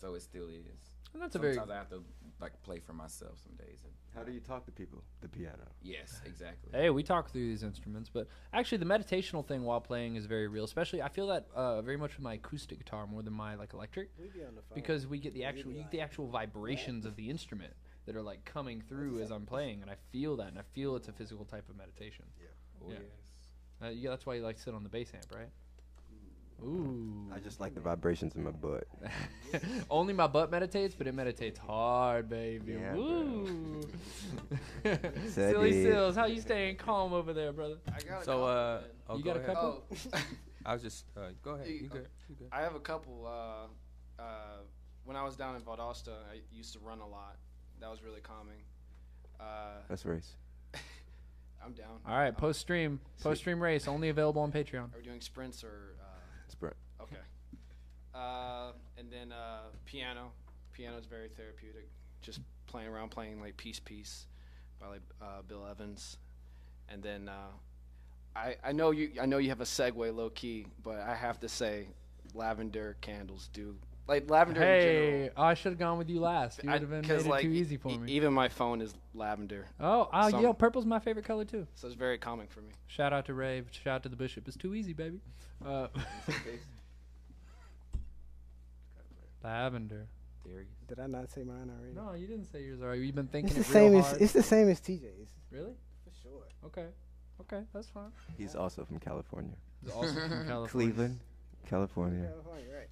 So 0.00 0.14
it 0.14 0.22
still 0.22 0.48
is. 0.48 0.64
And 1.12 1.22
that's 1.22 1.34
a 1.34 1.38
very 1.38 1.54
Sometimes 1.54 1.72
I 1.72 1.76
have 1.76 1.88
to 1.90 2.02
like 2.40 2.60
play 2.62 2.78
for 2.78 2.92
myself 2.92 3.38
some 3.42 3.54
days. 3.56 3.80
And 3.84 3.92
How 4.14 4.22
do 4.22 4.32
you 4.32 4.40
talk 4.40 4.64
to 4.66 4.72
people? 4.72 5.02
The 5.20 5.28
piano. 5.28 5.66
yes, 5.82 6.20
exactly. 6.24 6.70
Hey, 6.72 6.90
we 6.90 7.02
talk 7.02 7.30
through 7.30 7.46
these 7.48 7.62
instruments, 7.62 8.08
but 8.08 8.28
actually, 8.52 8.78
the 8.78 8.86
meditational 8.86 9.46
thing 9.46 9.64
while 9.64 9.80
playing 9.80 10.16
is 10.16 10.26
very 10.26 10.48
real. 10.48 10.64
Especially, 10.64 11.02
I 11.02 11.08
feel 11.08 11.26
that 11.28 11.46
uh, 11.54 11.82
very 11.82 11.96
much 11.96 12.16
with 12.16 12.22
my 12.22 12.34
acoustic 12.34 12.78
guitar 12.78 13.06
more 13.06 13.22
than 13.22 13.32
my 13.34 13.54
like 13.56 13.74
electric, 13.74 14.10
We 14.18 14.28
be 14.28 14.44
on 14.44 14.54
the 14.54 14.62
phone. 14.62 14.74
because 14.74 15.06
we 15.06 15.18
get 15.18 15.34
the 15.34 15.44
actual 15.44 15.70
be 15.72 15.78
you 15.78 15.82
get 15.82 15.90
the 15.90 16.00
actual 16.00 16.28
vibrations 16.28 17.04
of 17.04 17.16
the 17.16 17.28
instrument 17.28 17.72
that 18.06 18.16
are 18.16 18.22
like 18.22 18.44
coming 18.44 18.80
through 18.80 19.20
as 19.20 19.30
I'm 19.30 19.46
playing, 19.46 19.82
and 19.82 19.90
I 19.90 19.96
feel 20.12 20.36
that, 20.36 20.48
and 20.48 20.58
I 20.58 20.62
feel 20.72 20.96
it's 20.96 21.08
a 21.08 21.12
physical 21.12 21.44
type 21.44 21.68
of 21.68 21.76
meditation. 21.76 22.24
Oh, 22.82 22.86
yeah. 22.88 22.94
yes. 23.00 23.02
Uh, 23.82 23.88
yeah, 23.88 24.10
that's 24.10 24.26
why 24.26 24.34
you 24.34 24.42
like 24.42 24.58
sit 24.58 24.74
on 24.74 24.82
the 24.82 24.88
bass 24.88 25.12
amp, 25.14 25.26
right? 25.34 25.48
Ooh. 26.62 27.26
I 27.34 27.38
just 27.38 27.60
like 27.60 27.74
the 27.74 27.80
vibrations 27.80 28.34
in 28.36 28.44
my 28.44 28.50
butt. 28.50 28.86
Only 29.90 30.12
my 30.12 30.26
butt 30.26 30.50
meditates, 30.50 30.94
but 30.94 31.06
it 31.06 31.14
meditates 31.14 31.58
hard, 31.58 32.28
baby. 32.28 32.72
Yeah, 32.72 32.92
bro. 32.92 33.00
Woo. 33.02 33.80
Silly 35.28 35.70
it. 35.70 35.82
Sills, 35.84 36.16
how 36.16 36.26
you 36.26 36.40
staying 36.40 36.76
calm 36.76 37.12
over 37.12 37.32
there, 37.32 37.52
brother? 37.52 37.76
I 37.88 38.00
got 38.02 38.22
a 38.22 38.24
So, 38.24 38.44
uh, 38.44 38.78
couple, 38.80 38.88
oh, 39.08 39.16
You 39.16 39.24
go 39.24 39.32
got 39.34 39.40
a 39.42 39.44
couple? 39.46 39.84
oh, 40.14 40.18
I 40.66 40.72
was 40.74 40.82
just, 40.82 41.04
uh, 41.16 41.20
go 41.42 41.52
ahead. 41.52 41.66
You- 41.68 41.74
You 41.74 41.88
good? 41.88 42.06
You 42.28 42.34
good? 42.36 42.48
I 42.52 42.60
have 42.62 42.74
a 42.74 42.80
couple. 42.80 43.26
Uh, 43.26 44.22
uh, 44.22 44.24
when 45.04 45.16
I 45.16 45.24
was 45.24 45.36
down 45.36 45.56
in 45.56 45.62
Valdosta, 45.62 46.12
I 46.30 46.40
used 46.52 46.72
to 46.74 46.78
run 46.80 47.00
a 47.00 47.08
lot. 47.08 47.36
That 47.80 47.90
was 47.90 48.02
really 48.02 48.20
calming. 48.20 48.60
Uh, 49.40 49.78
Let's 49.88 50.04
race. 50.04 50.34
I'm 51.64 51.72
down. 51.74 51.98
All 52.06 52.16
right, 52.16 52.34
post 52.36 52.60
stream, 52.60 53.00
post 53.22 53.40
stream 53.42 53.62
race, 53.62 53.86
only 53.86 54.08
available 54.08 54.40
on 54.42 54.50
Patreon. 54.50 54.84
Are 54.94 54.98
we 54.98 55.02
doing 55.02 55.20
sprints 55.20 55.62
or? 55.62 55.94
Uh, 58.20 58.72
Sprint. 58.72 58.76
okay. 58.76 58.76
Uh, 58.96 59.00
and 59.00 59.10
then 59.10 59.32
uh, 59.32 59.60
piano. 59.84 60.32
Piano 60.72 60.96
is 60.98 61.06
very 61.06 61.28
therapeutic. 61.28 61.88
Just 62.22 62.40
playing 62.66 62.88
around, 62.88 63.10
playing 63.10 63.40
like 63.40 63.56
Peace 63.56 63.80
Piece 63.80 64.26
by 64.80 64.86
like 64.88 65.02
uh, 65.20 65.42
Bill 65.46 65.66
Evans. 65.70 66.16
And 66.88 67.02
then 67.02 67.28
uh, 67.28 67.32
I 68.36 68.56
I 68.64 68.72
know 68.72 68.90
you 68.90 69.12
I 69.20 69.26
know 69.26 69.38
you 69.38 69.48
have 69.50 69.60
a 69.60 69.64
segue 69.64 70.14
low 70.14 70.30
key, 70.30 70.66
but 70.82 70.98
I 71.00 71.14
have 71.14 71.40
to 71.40 71.48
say, 71.48 71.86
lavender 72.34 72.96
candles 73.00 73.48
do 73.52 73.76
like 74.08 74.28
lavender 74.30 74.60
in 74.60 74.66
Hey, 74.66 74.82
general. 74.82 75.30
oh, 75.36 75.42
I 75.44 75.54
should 75.54 75.70
have 75.72 75.78
gone 75.78 75.96
with 75.98 76.08
you 76.10 76.20
last. 76.20 76.62
You 76.64 76.70
would 76.70 76.80
have 76.80 76.90
been 76.90 77.04
'cause, 77.04 77.24
made 77.26 77.34
it 77.34 77.42
too 77.42 77.50
easy 77.52 77.76
for 77.76 77.90
e- 77.92 77.98
me. 77.98 78.12
Even 78.12 78.32
my 78.32 78.48
phone 78.48 78.80
is 78.82 78.92
lavender, 79.14 79.66
oh, 79.78 80.08
oh, 80.12 80.30
some- 80.30 80.42
yeah, 80.42 80.52
purple's 80.52 80.84
my 80.84 80.98
favorite 80.98 81.24
color 81.24 81.44
too. 81.44 81.66
so 81.74 81.86
it's 81.86 81.96
very 81.96 82.18
calming 82.18 82.48
for 82.48 82.60
me. 82.60 82.70
Shout 82.88 83.12
out 83.12 83.26
to 83.26 83.34
Ray. 83.34 83.62
Shout 83.70 83.94
out 83.96 84.02
to 84.04 84.08
the 84.08 84.16
bishop. 84.16 84.48
It's 84.48 84.56
too 84.56 84.74
easy, 84.74 84.92
baby. 84.94 85.20
Uh, 85.64 85.88
lavender. 89.42 90.06
There 90.44 90.64
Did 90.88 91.00
I 91.00 91.06
not 91.06 91.30
say 91.30 91.42
mine 91.42 91.70
already? 91.70 91.94
No, 91.94 92.14
you 92.14 92.26
didn't 92.26 92.46
say 92.50 92.62
yours. 92.62 92.80
already. 92.82 93.06
You've 93.06 93.14
been 93.14 93.26
thinking 93.28 93.56
it's 93.56 93.68
the 93.68 93.78
it 93.78 93.80
real 93.80 93.90
same 93.90 93.98
as 94.00 94.06
hard? 94.06 94.22
it's 94.22 94.32
the 94.32 94.42
same 94.42 94.68
as 94.68 94.80
TJ's 94.80 95.30
really? 95.50 95.74
for 96.04 96.10
sure. 96.22 96.42
Okay. 96.66 96.86
Okay, 97.42 97.62
that's 97.72 97.88
fine. 97.88 98.10
He's 98.38 98.54
also 98.54 98.84
from 98.84 98.98
California. 98.98 99.54
It's 99.82 99.92
also 99.94 100.12
from 100.14 100.28
California. 100.46 100.68
Cleveland, 100.68 101.20
California. 101.68 102.28
California, 102.28 102.64
right? 102.74 102.88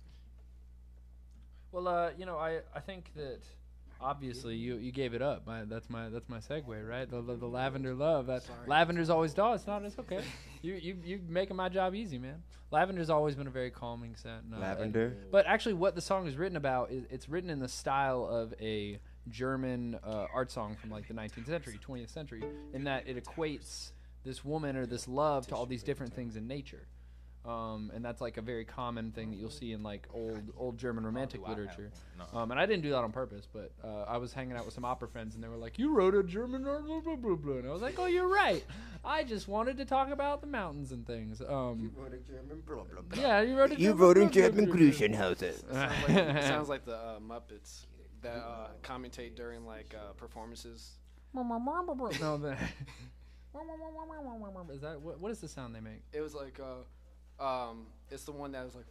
Well, 1.73 1.89
uh, 1.89 2.11
you 2.19 2.25
know, 2.27 2.39
I, 2.39 2.61
I 2.75 2.81
think 2.81 3.13
that 3.15 3.41
obviously 4.01 4.55
you, 4.55 4.77
you 4.77 4.93
gave 4.93 5.15
it 5.15 5.23
up. 5.23 5.47
My, 5.47 5.65
that's 5.65 5.89
my 5.91 6.09
that's 6.09 6.29
my 6.29 6.39
segue, 6.39 6.89
right? 6.89 7.11
The, 7.11 7.21
the, 7.21 7.37
the 7.37 7.47
lavender 7.47 7.95
love. 7.95 8.27
That 8.27 8.43
Sorry. 8.43 8.59
lavender's 8.67 9.11
always 9.11 9.35
dull. 9.35 9.55
It's 9.55 9.67
not. 9.67 9.85
It's 9.85 9.99
okay. 9.99 10.23
you 10.63 10.75
you 10.75 10.97
you 11.05 11.21
making 11.29 11.57
my 11.57 11.69
job 11.69 11.95
easy, 11.95 12.19
man. 12.19 12.43
Lavender's 12.71 13.11
always 13.11 13.35
been 13.35 13.47
a 13.47 13.51
very 13.51 13.71
calming 13.71 14.15
scent. 14.15 14.45
and, 14.45 14.55
uh, 14.55 14.59
Lavender. 14.59 15.17
But 15.31 15.47
actually, 15.47 15.75
what 15.75 15.95
the 15.95 16.03
song 16.03 16.27
is 16.27 16.37
written 16.37 16.57
about 16.57 16.91
is 16.91 17.05
it's 17.11 17.29
written 17.29 17.51
in 17.51 17.61
the 17.61 17.69
style 17.69 18.27
of 18.31 18.55
a 18.61 18.99
German 19.31 19.99
uh, 20.05 20.27
art 20.33 20.51
song 20.51 20.77
from 20.81 20.91
like 20.91 21.09
the 21.09 21.15
19th 21.15 21.47
century, 21.47 21.79
20th 21.87 22.11
century, 22.11 22.43
in 22.73 22.85
that 22.85 23.07
it 23.09 23.23
equates 23.23 23.93
this 24.25 24.45
woman 24.45 24.77
or 24.77 24.87
this 24.87 25.09
love 25.09 25.47
to 25.47 25.55
all 25.55 25.67
these 25.67 25.83
different 25.83 26.13
things 26.13 26.37
in 26.37 26.47
nature. 26.47 26.87
Um, 27.45 27.91
and 27.95 28.05
that's 28.05 28.20
like 28.20 28.36
a 28.36 28.43
very 28.43 28.64
common 28.64 29.11
thing 29.12 29.30
that 29.30 29.36
you'll 29.36 29.49
see 29.49 29.72
in 29.72 29.82
like 29.82 30.07
old 30.12 30.43
old 30.57 30.76
German 30.76 31.05
romantic 31.05 31.41
do 31.41 31.47
I 31.47 31.51
have 31.51 31.59
literature. 31.59 31.91
No. 32.18 32.39
Um, 32.39 32.51
and 32.51 32.61
I 32.61 32.66
didn't 32.66 32.82
do 32.82 32.91
that 32.91 32.99
on 32.99 33.12
purpose, 33.12 33.49
but 33.51 33.72
uh, 33.82 34.03
I 34.03 34.18
was 34.18 34.32
hanging 34.32 34.57
out 34.57 34.64
with 34.64 34.74
some 34.74 34.84
opera 34.84 35.09
friends, 35.09 35.34
and 35.34 35.43
they 35.43 35.49
were 35.49 35.57
like, 35.57 35.78
"You 35.78 35.95
wrote 35.95 36.14
a 36.14 36.22
German 36.22 36.64
blah 36.64 36.80
blah 37.01 37.16
blah 37.16 37.36
blah." 37.36 37.55
And 37.57 37.68
I 37.68 37.72
was 37.72 37.80
like, 37.80 37.99
"Oh, 37.99 38.07
you're 38.07 38.28
right. 38.28 38.64
I 39.05 39.22
just 39.24 39.49
wanted 39.49 39.78
to 39.78 39.84
talk 39.84 40.11
about 40.11 40.41
the 40.41 40.47
mountains 40.47 40.93
and 40.93 41.07
things." 41.07 41.41
Um, 41.41 41.91
yeah, 43.16 43.41
you 43.41 43.57
wrote 43.57 43.72
a 43.72 43.80
You 43.80 43.89
German 43.89 43.99
wrote 43.99 44.16
in 44.18 44.22
blah, 44.24 44.32
blah, 44.32 44.43
German 44.43 44.64
blah, 44.66 44.74
blah. 44.74 44.84
Gruschenhausen. 44.84 45.72
Sounds 45.72 46.09
like, 46.09 46.11
it 46.36 46.43
sounds 46.49 46.68
like 46.68 46.84
the 46.84 46.97
uh, 46.97 47.18
Muppets 47.20 47.86
that 48.22 48.36
uh, 48.36 48.68
commentate 48.82 49.36
during 49.36 49.64
like 49.64 49.95
uh, 49.97 50.12
performances. 50.14 50.93
no, 52.20 52.36
the 52.36 52.57
is 54.74 54.80
that 54.82 55.01
what, 55.01 55.20
what 55.20 55.30
is 55.30 55.41
the 55.41 55.49
sound 55.49 55.74
they 55.74 55.80
make? 55.80 56.03
It 56.12 56.20
was 56.20 56.34
like, 56.34 56.61
uh, 56.61 56.82
um, 57.41 57.86
it's 58.11 58.24
the 58.24 58.32
one 58.32 58.53
that 58.53 58.64
was 58.64 58.74
like, 58.74 58.86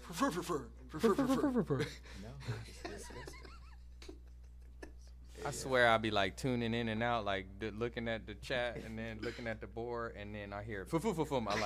I 5.45 5.51
swear 5.51 5.87
I'll 5.89 5.99
be 5.99 6.09
like 6.09 6.35
tuning 6.35 6.73
in 6.73 6.89
and 6.89 7.03
out, 7.03 7.23
like 7.23 7.45
d- 7.59 7.69
looking 7.69 8.07
at 8.07 8.25
the 8.25 8.33
chat 8.35 8.81
and 8.83 8.97
then 8.97 9.19
looking 9.21 9.47
at 9.47 9.61
the 9.61 9.67
board, 9.67 10.15
and 10.19 10.33
then 10.33 10.51
I 10.51 10.63
hear 10.63 10.83
foo 10.85 10.99
foo 10.99 11.13
foo 11.13 11.25
foo. 11.25 11.45
I 11.47 11.59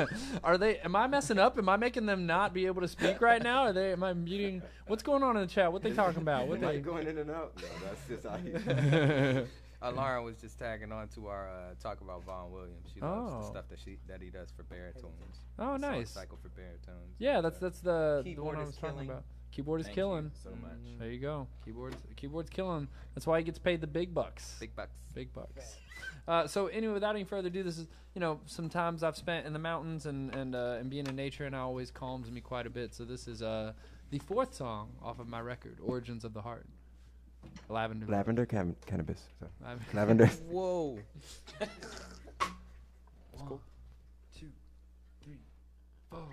like. 0.00 0.08
Are 0.44 0.58
they? 0.58 0.78
Am 0.78 0.96
I 0.96 1.06
messing 1.06 1.38
up? 1.38 1.56
Am 1.58 1.68
I 1.68 1.76
making 1.76 2.06
them 2.06 2.26
not 2.26 2.52
be 2.52 2.66
able 2.66 2.80
to 2.82 2.88
speak 2.88 3.20
right 3.20 3.40
now? 3.42 3.62
Are 3.62 3.72
they? 3.72 3.92
Am 3.92 4.02
I 4.02 4.14
muting? 4.14 4.62
What's 4.88 5.04
going 5.04 5.22
on 5.22 5.36
in 5.36 5.42
the 5.42 5.48
chat? 5.48 5.72
What 5.72 5.82
they 5.82 5.92
talking 5.92 6.22
about? 6.22 6.48
What 6.48 6.58
Am 6.58 6.64
I 6.68 6.72
they? 6.72 6.80
going 6.80 7.06
in 7.06 7.18
and 7.18 7.30
out? 7.30 7.52
No, 7.56 7.68
that's 7.84 8.08
just 8.08 8.26
I 8.26 8.38
hear. 8.40 9.46
Uh, 9.46 9.46
Lauren 9.82 10.24
was 10.24 10.36
just 10.40 10.58
tagging 10.58 10.90
on 10.92 11.08
to 11.08 11.28
our 11.28 11.48
uh, 11.48 11.74
talk 11.80 12.00
about 12.00 12.24
Vaughan 12.24 12.50
Williams. 12.52 12.88
She 12.92 13.00
loves 13.00 13.32
Oh. 13.32 13.38
the 13.40 13.46
stuff 13.46 13.68
that 13.70 13.78
she 13.78 13.98
that 14.08 14.20
he 14.20 14.30
does 14.30 14.50
for 14.50 14.62
baritones. 14.64 15.38
Oh, 15.58 15.72
Song 15.72 15.80
nice. 15.80 16.10
Cycle 16.10 16.38
for 16.42 16.48
baritones. 16.48 17.14
Yeah, 17.18 17.40
that's 17.40 17.58
that's 17.58 17.80
the, 17.80 18.22
the 18.24 18.30
Keyboard 18.30 18.46
one 18.46 18.56
I 18.56 18.60
is 18.62 18.66
was 18.68 18.76
talking 18.76 18.90
killing. 18.90 19.10
about. 19.10 19.24
Keyboard 19.50 19.80
is 19.80 19.86
Thank 19.86 19.96
you 19.96 20.02
killing. 20.02 20.30
so 20.42 20.50
much. 20.50 20.98
There 20.98 21.10
you 21.10 21.20
go. 21.20 21.46
Keyboard's 21.64 21.96
keyboard's 22.16 22.50
killing. 22.50 22.86
That's 23.14 23.26
why 23.26 23.38
he 23.38 23.44
gets 23.44 23.58
paid 23.58 23.80
the 23.80 23.86
big 23.86 24.12
bucks. 24.12 24.56
Big 24.60 24.74
bucks. 24.76 24.92
big 25.14 25.32
bucks. 25.32 25.76
Uh, 26.26 26.46
so 26.46 26.66
anyway, 26.66 26.92
without 26.92 27.14
any 27.14 27.24
further 27.24 27.48
ado, 27.48 27.62
this 27.62 27.78
is 27.78 27.86
you 28.14 28.20
know 28.20 28.40
some 28.46 28.68
times 28.68 29.02
I've 29.02 29.16
spent 29.16 29.46
in 29.46 29.52
the 29.52 29.58
mountains 29.58 30.04
and 30.06 30.34
and 30.34 30.54
uh, 30.54 30.76
and 30.80 30.90
being 30.90 31.06
in 31.06 31.16
nature, 31.16 31.44
and 31.46 31.54
it 31.54 31.58
always 31.58 31.90
calms 31.90 32.30
me 32.30 32.40
quite 32.40 32.66
a 32.66 32.70
bit. 32.70 32.94
So 32.94 33.04
this 33.04 33.26
is 33.26 33.42
uh 33.42 33.72
the 34.10 34.18
fourth 34.18 34.54
song 34.54 34.90
off 35.02 35.18
of 35.18 35.28
my 35.28 35.40
record, 35.40 35.78
Origins 35.82 36.24
of 36.24 36.34
the 36.34 36.42
Heart. 36.42 36.66
Lavender. 37.68 38.06
Lavender 38.06 38.46
cam- 38.46 38.76
cannabis. 38.86 39.20
So. 39.40 39.46
Lav- 39.62 39.94
Lavender. 39.94 40.26
Whoa. 40.50 40.98
One, 43.32 43.58
two, 44.38 44.48
three, 45.22 45.38
four. 46.10 46.28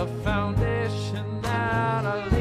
a 0.00 0.06
foundation 0.24 1.42
that 1.42 2.06
I 2.06 2.39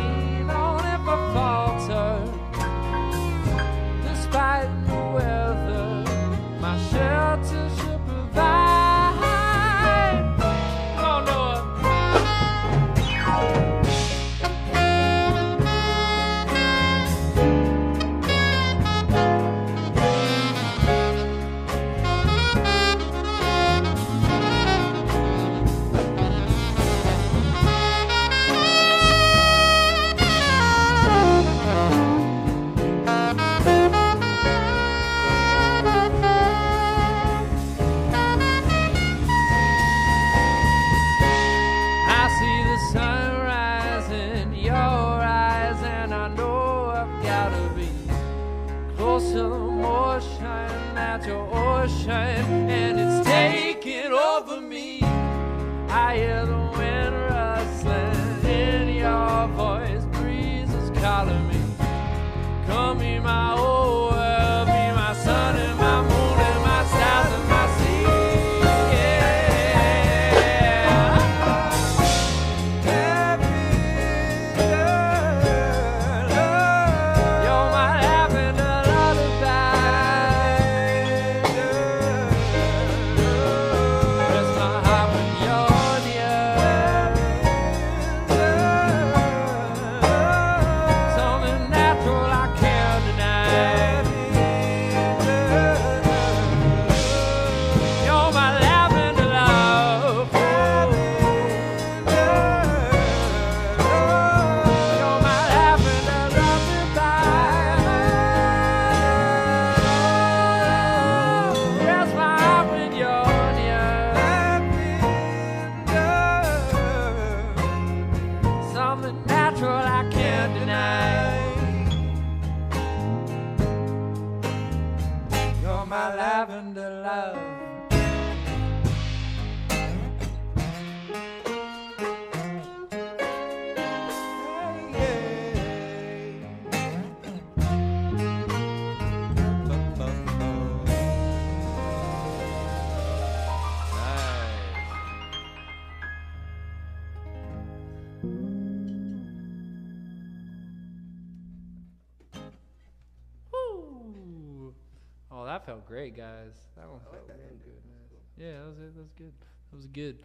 felt 155.70 155.86
great, 155.86 156.18
guys. 156.18 156.54
That 156.76 156.90
one 156.90 157.00
felt 157.12 157.28
like 157.28 157.38
good, 157.38 157.84
man. 157.86 158.02
Yeah, 158.38 158.54
that 158.54 158.68
was 158.70 158.80
it. 158.80 158.96
That 158.96 159.02
was 159.02 159.12
good. 159.16 159.34
That 159.70 159.78
was 159.78 159.86
good. 159.86 160.18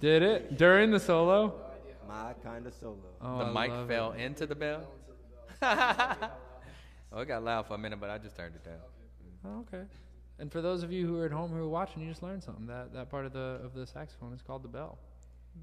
Did 0.00 0.22
it 0.22 0.56
during 0.56 0.92
the 0.92 1.00
solo? 1.00 1.54
My 2.06 2.34
kind 2.44 2.68
of 2.68 2.74
solo. 2.74 2.98
Oh, 3.20 3.38
the 3.38 3.44
I 3.46 3.66
mic 3.66 3.88
fell 3.88 4.12
it. 4.12 4.20
into 4.24 4.46
the 4.46 4.54
bell. 4.54 4.86
oh, 5.60 7.20
it 7.20 7.26
got 7.26 7.42
loud 7.42 7.66
for 7.66 7.74
a 7.74 7.78
minute, 7.78 8.00
but 8.00 8.10
I 8.10 8.18
just 8.18 8.36
turned 8.36 8.54
it 8.54 8.64
down. 8.64 8.78
Oh, 9.44 9.64
okay. 9.66 9.84
And 10.38 10.52
for 10.52 10.62
those 10.62 10.84
of 10.84 10.92
you 10.92 11.04
who 11.04 11.18
are 11.20 11.26
at 11.26 11.32
home 11.32 11.50
who 11.50 11.58
are 11.58 11.68
watching, 11.68 12.00
you 12.00 12.08
just 12.08 12.22
learned 12.22 12.44
something. 12.44 12.66
That 12.68 12.92
that 12.94 13.10
part 13.10 13.26
of 13.26 13.32
the 13.32 13.60
of 13.64 13.74
the 13.74 13.88
saxophone 13.88 14.32
is 14.32 14.40
called 14.40 14.62
the 14.62 14.68
bell. 14.68 14.98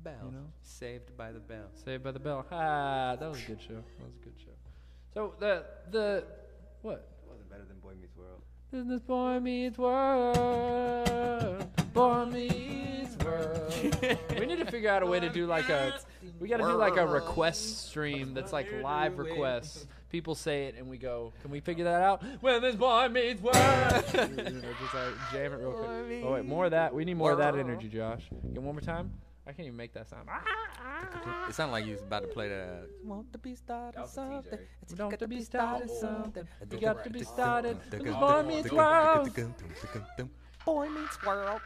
Bell. 0.04 0.20
You 0.26 0.32
know? 0.32 0.48
Saved 0.64 1.16
by 1.16 1.32
the 1.32 1.40
bell. 1.40 1.70
Saved 1.86 2.04
by 2.04 2.12
the 2.12 2.20
bell. 2.20 2.46
Ah, 2.52 3.16
that 3.18 3.30
was 3.30 3.42
a 3.42 3.48
good 3.48 3.62
show. 3.62 3.76
That 3.76 4.06
was 4.06 4.16
a 4.22 4.26
good 4.26 4.36
show. 4.38 4.52
So 5.14 5.34
the 5.40 5.64
the 5.92 6.26
what? 6.86 7.10
It 7.24 7.28
wasn't 7.28 7.50
better 7.50 7.66
than 7.68 7.80
Boy 7.80 7.94
Meets 8.00 8.16
World. 8.16 8.42
Business 8.72 9.02
boy 9.02 9.40
meets 9.40 9.78
world. 9.78 11.68
Boy 11.94 12.26
meets 12.26 13.16
world. 13.24 13.74
we 14.40 14.46
need 14.46 14.60
to 14.60 14.66
figure 14.70 14.90
out 14.92 15.02
a 15.02 15.06
way 15.06 15.20
to 15.20 15.30
do 15.30 15.48
like 15.48 15.70
a. 15.70 16.00
We 16.40 16.48
got 16.48 16.58
to 16.58 16.64
do 16.64 16.76
like 16.76 16.98
a 16.98 17.08
request 17.08 17.88
stream 17.88 18.36
that's 18.36 18.54
like 18.54 18.68
live 18.84 19.18
requests. 19.18 19.88
People 20.10 20.36
say 20.36 20.66
it 20.66 20.76
and 20.78 20.88
we 20.88 20.98
go. 20.98 21.34
Can 21.42 21.52
we 21.52 21.60
figure 21.60 21.86
that 21.86 22.02
out? 22.02 22.24
When 22.42 22.62
this 22.62 22.76
boy 22.76 23.08
meets 23.10 23.42
world. 23.42 23.56
you 24.14 24.20
know, 24.44 24.74
just 24.80 24.94
like 24.94 25.14
jam 25.32 25.54
it 25.54 25.58
real 25.58 25.72
quick. 25.72 26.24
Oh 26.24 26.34
wait, 26.34 26.46
more 26.46 26.66
of 26.66 26.72
that. 26.72 26.94
We 26.94 27.04
need 27.04 27.18
more 27.18 27.32
of 27.32 27.40
that 27.40 27.56
energy, 27.56 27.88
Josh. 27.88 28.30
Get 28.54 28.62
one 28.62 28.76
more 28.76 28.82
time. 28.82 29.12
I 29.48 29.52
can't 29.52 29.68
even 29.68 29.78
make 29.78 29.94
that 29.94 30.10
sound. 30.10 30.28
It 31.48 31.54
sounded 31.54 31.72
like 31.72 31.86
you 31.86 31.92
was 31.92 32.02
about 32.02 32.24
to 32.24 32.28
play 32.30 32.50
the. 32.50 32.88
Want 33.04 33.32
to 33.32 33.38
be 33.38 33.56
started 33.56 33.98
That 33.98 34.02
was 34.02 34.18
a 34.18 34.22
TJ. 34.22 34.60
We 34.90 34.98
don't 34.98 35.12
have 35.12 35.20
to 35.20 35.28
be 35.28 35.44
started 35.44 35.92
something. 35.92 36.48
We 36.70 36.78
We 36.78 36.82
got 36.82 37.04
to 37.04 37.10
be 37.10 37.24
started. 37.24 37.78
When 37.92 38.14
boy 38.14 38.44
meets 38.44 38.72
world. 38.72 39.30
Boy 40.66 40.90
meets 40.90 41.24
world. 41.24 41.62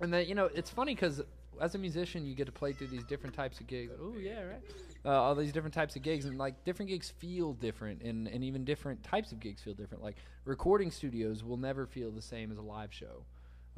And 0.00 0.12
then 0.12 0.26
you 0.26 0.34
know 0.34 0.46
it's 0.54 0.70
funny 0.70 0.94
because 0.94 1.20
as 1.60 1.74
a 1.74 1.78
musician 1.78 2.24
you 2.24 2.34
get 2.34 2.46
to 2.46 2.52
play 2.52 2.72
through 2.72 2.88
these 2.88 3.04
different 3.04 3.34
types 3.36 3.60
of 3.60 3.66
gigs. 3.66 3.92
Oh 4.00 4.14
yeah, 4.18 4.42
right. 4.42 4.62
Uh, 5.04 5.10
all 5.10 5.34
these 5.34 5.52
different 5.52 5.74
types 5.74 5.94
of 5.96 6.02
gigs 6.02 6.24
and 6.24 6.38
like 6.38 6.64
different 6.64 6.88
gigs 6.88 7.10
feel 7.10 7.52
different 7.52 8.02
and, 8.02 8.28
and 8.28 8.42
even 8.42 8.64
different 8.64 9.02
types 9.02 9.32
of 9.32 9.40
gigs 9.40 9.60
feel 9.60 9.74
different. 9.74 10.02
Like 10.02 10.16
recording 10.44 10.90
studios 10.90 11.44
will 11.44 11.56
never 11.56 11.86
feel 11.86 12.10
the 12.10 12.22
same 12.22 12.50
as 12.50 12.56
a 12.56 12.62
live 12.62 12.92
show. 12.92 13.24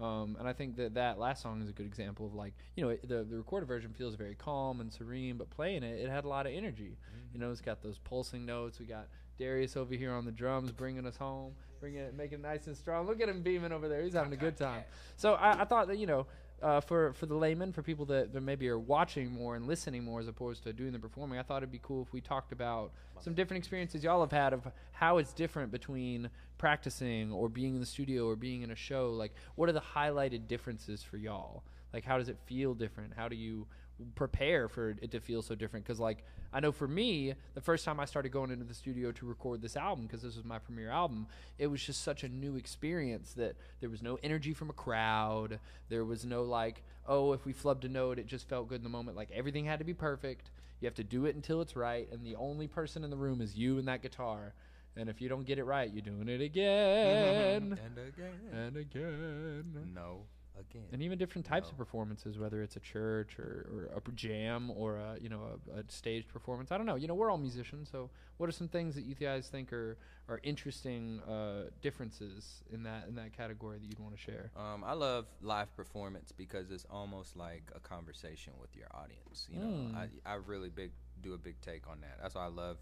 Um, 0.01 0.37
and 0.41 0.49
I 0.49 0.53
think 0.53 0.77
that 0.77 0.95
that 0.95 1.19
last 1.19 1.43
song 1.43 1.63
is 1.63 1.69
a 1.69 1.73
good 1.73 1.87
example 1.87 2.27
of 2.27 2.35
like 2.35 2.55
you 2.77 2.83
know 2.83 2.91
it, 2.91 3.09
the 3.09 3.23
the 3.23 3.37
recorded 3.37 3.67
version 3.67 3.93
feels 3.93 4.17
very 4.17 4.35
calm 4.35 4.81
and 4.81 4.93
serene, 4.93 5.37
but 5.37 5.51
playing 5.51 5.83
it 5.85 6.01
it 6.01 6.11
had 6.11 6.25
a 6.25 6.29
lot 6.29 6.47
of 6.47 6.53
energy. 6.53 6.99
You 7.33 7.41
know, 7.41 7.51
it's 7.51 7.61
got 7.61 7.83
those 7.83 7.99
pulsing 7.99 8.45
notes. 8.45 8.79
We 8.79 8.87
got 8.87 9.09
Darius 9.39 9.77
over 9.77 9.95
here 9.95 10.13
on 10.13 10.25
the 10.25 10.33
drums, 10.33 10.73
bringing 10.73 11.07
us 11.07 11.17
home, 11.17 11.53
bringing 11.81 12.01
it, 12.01 12.15
making 12.15 12.39
it 12.39 12.43
nice 12.43 12.67
and 12.67 12.77
strong. 12.77 13.07
Look 13.07 13.21
at 13.21 13.29
him 13.29 13.43
beaming 13.43 13.73
over 13.73 13.89
there. 13.89 14.03
He's 14.03 14.15
having 14.15 14.33
a 14.33 14.37
good 14.37 14.57
time. 14.57 14.83
So 15.17 15.35
I, 15.35 15.63
I 15.63 15.65
thought 15.65 15.89
that 15.89 15.99
you 15.99 16.07
know, 16.07 16.27
uh, 16.65 16.81
for 16.81 17.13
for 17.13 17.27
the 17.27 17.35
layman, 17.35 17.73
for 17.73 17.83
people 17.83 18.07
that, 18.07 18.33
that 18.33 18.41
maybe 18.41 18.69
are 18.69 18.79
watching 18.79 19.31
more 19.31 19.55
and 19.55 19.67
listening 19.67 20.03
more 20.03 20.19
as 20.19 20.29
opposed 20.29 20.63
to 20.63 20.73
doing 20.73 20.93
the 20.93 20.99
performing, 20.99 21.39
I 21.39 21.43
thought 21.43 21.59
it'd 21.59 21.71
be 21.71 21.81
cool 21.83 22.03
if 22.03 22.13
we 22.13 22.23
talked 22.23 22.53
about 22.53 22.91
some 23.21 23.35
different 23.35 23.59
experiences 23.59 24.03
y'all 24.03 24.21
have 24.21 24.33
had 24.33 24.55
of 24.55 24.67
how 24.93 25.19
it's 25.19 25.35
different 25.35 25.71
between 25.71 26.31
practicing 26.57 27.31
or 27.31 27.51
being 27.51 27.75
in 27.75 27.81
the 27.81 27.87
studio 27.87 28.27
or 28.27 28.35
being 28.35 28.63
in 28.63 28.71
a 28.71 28.75
show. 28.75 29.11
Like, 29.11 29.33
what 29.57 29.69
are 29.69 29.73
the 29.73 29.81
highlighted 29.81 30.49
differences 30.49 31.03
for 31.03 31.19
y'all? 31.19 31.63
Like, 31.93 32.05
how 32.05 32.17
does 32.17 32.31
it 32.31 32.39
feel 32.47 32.75
different? 32.75 33.13
How 33.15 33.29
do 33.29 33.37
you 33.37 33.67
prepare 34.15 34.69
for 34.69 34.91
it 34.91 35.11
to 35.13 35.21
feel 35.21 35.43
so 35.43 35.55
different? 35.55 35.85
Because, 35.85 36.01
like, 36.01 36.25
I 36.53 36.61
know 36.61 36.73
for 36.73 36.87
me, 36.89 37.35
the 37.55 37.61
first 37.61 37.85
time 37.85 37.99
I 38.01 38.05
started 38.05 38.31
going 38.31 38.51
into 38.51 38.65
the 38.65 38.75
studio 38.75 39.13
to 39.13 39.27
record 39.27 39.61
this 39.63 39.77
album, 39.77 40.07
because 40.07 40.23
this 40.23 40.37
was 40.37 40.45
my 40.45 40.59
premiere 40.59 40.91
album, 40.91 41.27
it 41.59 41.67
was 41.67 41.83
just 41.85 42.03
such 42.03 42.23
a 42.25 42.29
new 42.29 42.57
experience 42.57 43.33
that 43.35 43.57
there 43.81 43.91
was 43.91 44.03
no 44.03 44.19
energy 44.23 44.53
from 44.53 44.71
a 44.71 44.75
crowd. 44.75 45.59
There 45.89 46.05
was 46.05 46.25
no, 46.25 46.43
like, 46.43 46.83
oh, 47.07 47.33
if 47.33 47.45
we 47.45 47.53
flubbed 47.53 47.85
a 47.85 47.89
note, 47.89 48.19
it 48.19 48.27
just 48.27 48.49
felt 48.49 48.69
good 48.69 48.79
in 48.79 48.85
the 48.85 48.89
moment. 48.91 49.17
Like, 49.17 49.31
everything 49.33 49.65
had 49.65 49.79
to 49.81 49.85
be 49.85 49.95
perfect. 49.95 50.51
You 50.81 50.87
have 50.87 50.95
to 50.97 51.05
do 51.05 51.25
it 51.27 51.35
until 51.35 51.61
it's 51.61 51.77
right, 51.77 52.09
and 52.13 52.25
the 52.25 52.37
only 52.37 52.67
person 52.69 53.05
in 53.05 53.11
the 53.11 53.17
room 53.17 53.41
is 53.41 53.57
you 53.57 53.79
and 53.79 53.89
that 53.89 54.03
guitar. 54.03 54.53
And 54.97 55.09
if 55.09 55.21
you 55.21 55.29
don't 55.29 55.45
get 55.45 55.59
it 55.59 55.65
right, 55.65 55.91
you're 55.93 56.03
doing 56.03 56.29
it 56.29 56.41
again 56.41 57.77
And 57.85 57.99
again. 57.99 58.33
and 58.53 58.77
again. 58.77 59.93
No, 59.93 60.21
again. 60.59 60.85
And 60.93 61.03
even 61.03 61.19
different 61.19 61.47
types 61.47 61.71
of 61.71 61.77
performances, 61.77 62.39
whether 62.39 62.63
it's 62.63 62.77
a 62.77 62.81
church 62.81 63.39
or, 63.39 63.67
or 63.73 63.99
a 63.99 64.13
jam 64.13 64.71
or 64.71 64.97
a 64.97 65.17
you 65.21 65.29
know 65.29 65.41
a, 65.75 65.81
a 65.81 65.85
staged 65.89 66.29
performance. 66.29 66.73
I 66.73 66.77
don't 66.77 66.87
know. 66.87 66.95
You 66.95 67.09
know, 67.09 67.15
we're 67.15 67.31
all 67.31 67.39
musicians, 67.39 67.89
so 67.91 68.11
what 68.37 68.49
are 68.49 68.53
some 68.53 68.69
things 68.69 68.95
that 68.95 69.05
you 69.05 69.15
guys 69.15 69.49
think 69.49 69.73
are 69.73 69.97
are 70.29 70.41
interesting 70.43 71.21
uh, 71.21 71.71
differences 71.83 72.63
in 72.73 72.83
that 72.85 73.07
in 73.09 73.15
that 73.17 73.33
category 73.37 73.79
that 73.79 73.85
you'd 73.87 73.99
want 73.99 74.17
to 74.17 74.21
share? 74.21 74.51
Um, 74.57 74.85
I 74.85 74.93
love 74.93 75.27
live 75.43 75.75
performance 75.77 76.33
because 76.33 76.71
it's 76.71 76.87
almost 76.91 77.37
like 77.37 77.71
a 77.75 77.81
conversation 77.81 78.53
with 78.61 78.75
your 78.77 78.87
audience. 78.93 79.49
You 79.51 79.59
know, 79.61 79.65
Mm. 79.65 79.97
I 79.97 80.09
I 80.25 80.35
really 80.35 80.69
big 80.71 80.93
do 81.23 81.35
a 81.35 81.39
big 81.39 81.61
take 81.61 81.89
on 81.89 82.01
that. 82.03 82.19
That's 82.23 82.35
why 82.35 82.45
I 82.45 82.49
love 82.49 82.77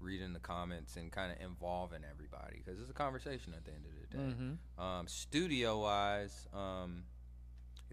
reading 0.00 0.32
the 0.32 0.38
comments 0.38 0.96
and 0.96 1.10
kind 1.10 1.32
of 1.32 1.40
involving 1.44 2.02
everybody 2.08 2.62
because 2.64 2.80
it's 2.80 2.90
a 2.90 2.94
conversation 2.94 3.52
at 3.56 3.64
the 3.64 3.72
end 3.72 3.84
of 3.84 3.92
the 4.00 4.16
day. 4.16 4.22
Mm-hmm. 4.22 4.80
Um, 4.80 5.08
studio 5.08 5.80
wise, 5.80 6.46
um, 6.54 7.02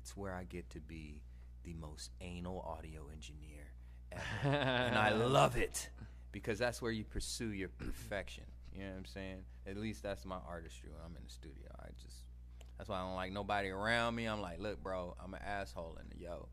it's 0.06 0.16
where 0.16 0.36
I 0.36 0.44
get 0.44 0.70
to 0.70 0.80
be 0.80 1.24
the 1.64 1.74
most 1.74 2.12
anal 2.22 2.60
audio 2.62 3.08
engineer 3.12 3.64
ever. 4.12 4.56
and 4.56 4.96
I 4.96 5.10
love 5.16 5.58
it 5.58 5.90
because 6.32 6.60
that's 6.60 6.80
where 6.80 6.92
you 6.92 7.04
pursue 7.04 7.48
your 7.52 7.70
perfection. 7.70 8.44
You 8.72 8.84
know 8.84 8.90
what 8.92 8.98
I'm 9.00 9.06
saying? 9.06 9.38
At 9.66 9.78
least 9.78 10.04
that's 10.04 10.24
my 10.24 10.38
artistry 10.48 10.90
when 10.92 11.02
I'm 11.04 11.18
in 11.18 11.24
the 11.26 11.34
studio. 11.34 11.70
I 11.80 11.88
just 12.04 12.18
that's 12.78 12.88
why 12.88 12.98
I 12.98 13.02
don't 13.02 13.16
like 13.16 13.32
nobody 13.32 13.70
around 13.70 14.14
me. 14.14 14.26
I'm 14.28 14.42
like, 14.42 14.60
look, 14.60 14.84
bro, 14.84 15.16
I'm 15.24 15.34
an 15.34 15.40
asshole 15.44 15.98
in 16.00 16.08
the 16.16 16.24
yo. 16.24 16.50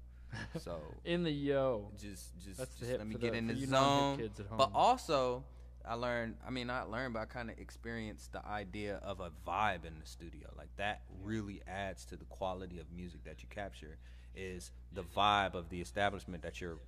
So 0.60 0.80
in 1.04 1.22
the 1.22 1.30
yo. 1.30 1.90
just 2.00 2.30
just, 2.42 2.58
just 2.58 2.90
let 2.90 3.06
me 3.06 3.16
get 3.16 3.32
the- 3.32 3.38
in 3.38 3.48
the 3.48 3.66
zone. 3.66 4.30
But 4.56 4.70
also, 4.74 5.44
I 5.86 5.94
learned. 5.94 6.36
I 6.46 6.50
mean, 6.50 6.66
not 6.66 6.90
learned, 6.90 7.14
but 7.14 7.20
I 7.20 7.24
kind 7.26 7.50
of 7.50 7.58
experienced 7.58 8.32
the 8.32 8.44
idea 8.46 8.96
of 9.02 9.20
a 9.20 9.30
vibe 9.46 9.84
in 9.84 9.98
the 10.00 10.06
studio. 10.06 10.48
Like 10.56 10.68
that 10.76 11.02
really 11.22 11.60
adds 11.66 12.04
to 12.06 12.16
the 12.16 12.24
quality 12.26 12.78
of 12.78 12.86
music 12.92 13.24
that 13.24 13.42
you 13.42 13.48
capture. 13.50 13.98
Is 14.34 14.70
the 14.92 15.02
vibe 15.02 15.54
of 15.54 15.68
the 15.68 15.80
establishment 15.80 16.42
that 16.42 16.60
you're 16.60 16.78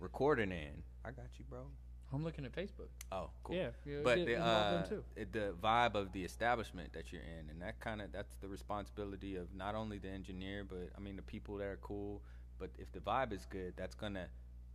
recording 0.00 0.52
in? 0.52 0.82
I 1.04 1.10
got 1.12 1.26
you, 1.38 1.44
bro. 1.48 1.60
I'm 2.12 2.24
looking 2.24 2.44
at 2.44 2.52
Facebook. 2.52 2.88
Oh, 3.12 3.30
cool. 3.44 3.54
Yeah, 3.56 3.68
yeah, 3.86 3.98
but 4.02 4.16
get 4.16 4.26
the 4.26 4.40
uh, 4.40 4.86
too. 4.86 5.04
it- 5.14 5.32
the 5.32 5.54
vibe 5.62 5.94
of 5.94 6.10
the 6.12 6.24
establishment 6.24 6.92
that 6.92 7.12
you're 7.12 7.22
in, 7.22 7.48
and 7.50 7.62
that 7.62 7.78
kind 7.80 8.02
of 8.02 8.10
that's 8.12 8.34
the 8.40 8.48
responsibility 8.48 9.36
of 9.36 9.54
not 9.54 9.74
only 9.76 9.98
the 9.98 10.08
engineer, 10.08 10.64
but 10.68 10.90
I 10.96 11.00
mean 11.00 11.14
the 11.16 11.22
people 11.22 11.56
that 11.58 11.66
are 11.66 11.78
cool. 11.80 12.20
But 12.58 12.70
if 12.78 12.90
the 12.92 12.98
vibe 12.98 13.32
is 13.32 13.46
good, 13.46 13.74
that's 13.76 13.94
gonna 13.94 14.26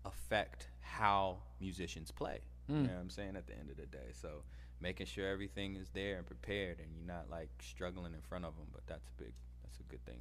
affect 0.06 0.70
how 0.82 1.40
musicians 1.60 2.10
play. 2.12 2.40
You 2.68 2.76
Mm. 2.76 2.88
know 2.88 2.94
what 2.94 3.00
I'm 3.02 3.10
saying? 3.10 3.36
At 3.36 3.46
the 3.48 3.54
end 3.58 3.70
of 3.70 3.78
the 3.78 3.86
day, 3.86 4.10
so 4.12 4.44
making 4.82 5.06
sure 5.06 5.28
everything 5.30 5.76
is 5.76 5.90
there 5.92 6.18
and 6.18 6.26
prepared, 6.26 6.80
and 6.80 6.90
you're 6.96 7.06
not 7.06 7.30
like 7.30 7.50
struggling 7.62 8.14
in 8.14 8.22
front 8.22 8.44
of 8.46 8.56
them. 8.58 8.66
But 8.74 8.88
that's 8.88 9.08
a 9.08 9.22
big, 9.24 9.34
that's 9.64 9.80
a 9.80 9.84
good 9.84 10.04
thing. 10.06 10.18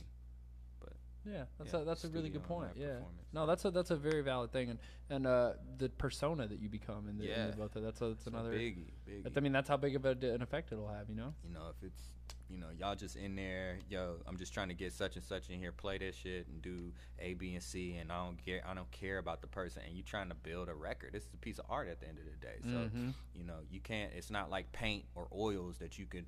But 0.81 0.93
yeah, 1.25 1.45
that's 1.59 1.73
Yeah, 1.73 1.81
a 1.81 1.85
that's 1.85 2.05
a 2.05 2.09
really 2.09 2.29
good 2.29 2.43
point. 2.45 2.73
Yeah, 2.77 2.99
no, 3.33 3.47
that's 3.47 3.65
a 3.65 3.71
that's 3.71 3.91
a 3.91 3.97
very 3.97 4.21
valid 4.23 4.53
thing, 4.53 4.71
and 4.71 4.79
and 5.09 5.27
uh, 5.27 5.55
the 5.79 5.89
persona 5.89 6.47
that 6.47 6.59
you 6.61 6.69
become 6.69 7.09
in 7.09 7.17
the, 7.19 7.25
in 7.45 7.51
the 7.51 7.57
both 7.57 7.77
of 7.77 7.83
that's 7.83 8.01
a, 8.03 8.09
that's 8.11 8.27
another. 8.27 8.53
biggie, 8.53 8.93
biggie. 9.09 9.37
I 9.37 9.41
mean, 9.41 9.53
that's 9.53 9.69
how 9.69 9.77
big 9.79 9.97
of 9.97 10.05
a, 10.05 10.11
an 10.11 10.43
effect 10.43 10.71
it'll 10.71 10.89
have. 10.89 11.09
You 11.09 11.17
know. 11.17 11.35
you 11.47 11.53
know, 11.55 11.69
if 11.71 11.83
it's, 11.87 12.03
you 12.49 12.59
know, 12.59 12.67
y'all 12.79 12.95
just 12.95 13.17
in 13.17 13.37
there, 13.37 13.79
yo, 13.89 14.17
I'm 14.27 14.37
just 14.37 14.53
trying 14.53 14.69
to 14.69 14.75
get 14.75 14.93
such 14.93 15.17
and 15.17 15.25
such 15.25 15.49
in 15.51 15.59
here, 15.59 15.73
play 15.73 15.99
this 15.99 16.15
shit 16.15 16.47
and 16.47 16.61
do 16.61 16.93
A, 17.19 17.35
B, 17.35 17.55
and 17.55 17.63
C, 17.63 17.97
and 17.97 18.13
I 18.13 18.25
don't 18.25 18.43
care, 18.45 18.63
I 18.69 18.75
don't 18.75 18.91
care 18.91 19.19
about 19.19 19.41
the 19.41 19.47
person, 19.47 19.83
and 19.87 19.97
you 19.97 20.03
trying 20.03 20.29
to 20.29 20.35
build 20.35 20.69
a 20.69 20.75
record. 20.75 21.15
It's 21.15 21.27
a 21.33 21.37
piece 21.39 21.59
of 21.59 21.65
art 21.69 21.89
at 21.89 22.01
the 22.01 22.09
end 22.09 22.19
of 22.19 22.25
the 22.25 22.47
day. 22.47 22.57
So, 22.63 22.91
Mhm. 22.97 23.15
you 23.35 23.45
know, 23.45 23.61
you 23.71 23.81
can't. 23.81 24.13
It's 24.15 24.31
not 24.31 24.51
like 24.51 24.71
paint 24.73 25.07
or 25.15 25.27
oils 25.33 25.79
that 25.79 25.99
you 25.99 26.07
can, 26.07 26.27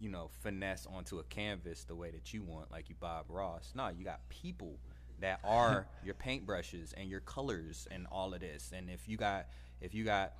you 0.00 0.08
know, 0.08 0.28
finesse 0.42 0.86
onto 0.86 1.18
a 1.18 1.24
canvas 1.24 1.84
the 1.84 1.94
way 1.94 2.10
that 2.10 2.32
you 2.32 2.42
want, 2.42 2.70
like 2.70 2.88
you 2.88 2.94
Bob 2.98 3.26
Ross. 3.28 3.72
No, 3.74 3.88
you 3.88 4.04
got 4.04 4.28
people 4.28 4.78
that 5.20 5.40
are 5.44 5.86
your 6.02 6.14
paintbrushes 6.14 6.92
and 6.96 7.08
your 7.08 7.20
colors 7.20 7.86
and 7.90 8.06
all 8.10 8.34
of 8.34 8.40
this. 8.40 8.72
And 8.74 8.90
if 8.90 9.08
you 9.08 9.16
got, 9.16 9.48
if 9.80 9.94
you 9.94 10.04
got 10.04 10.32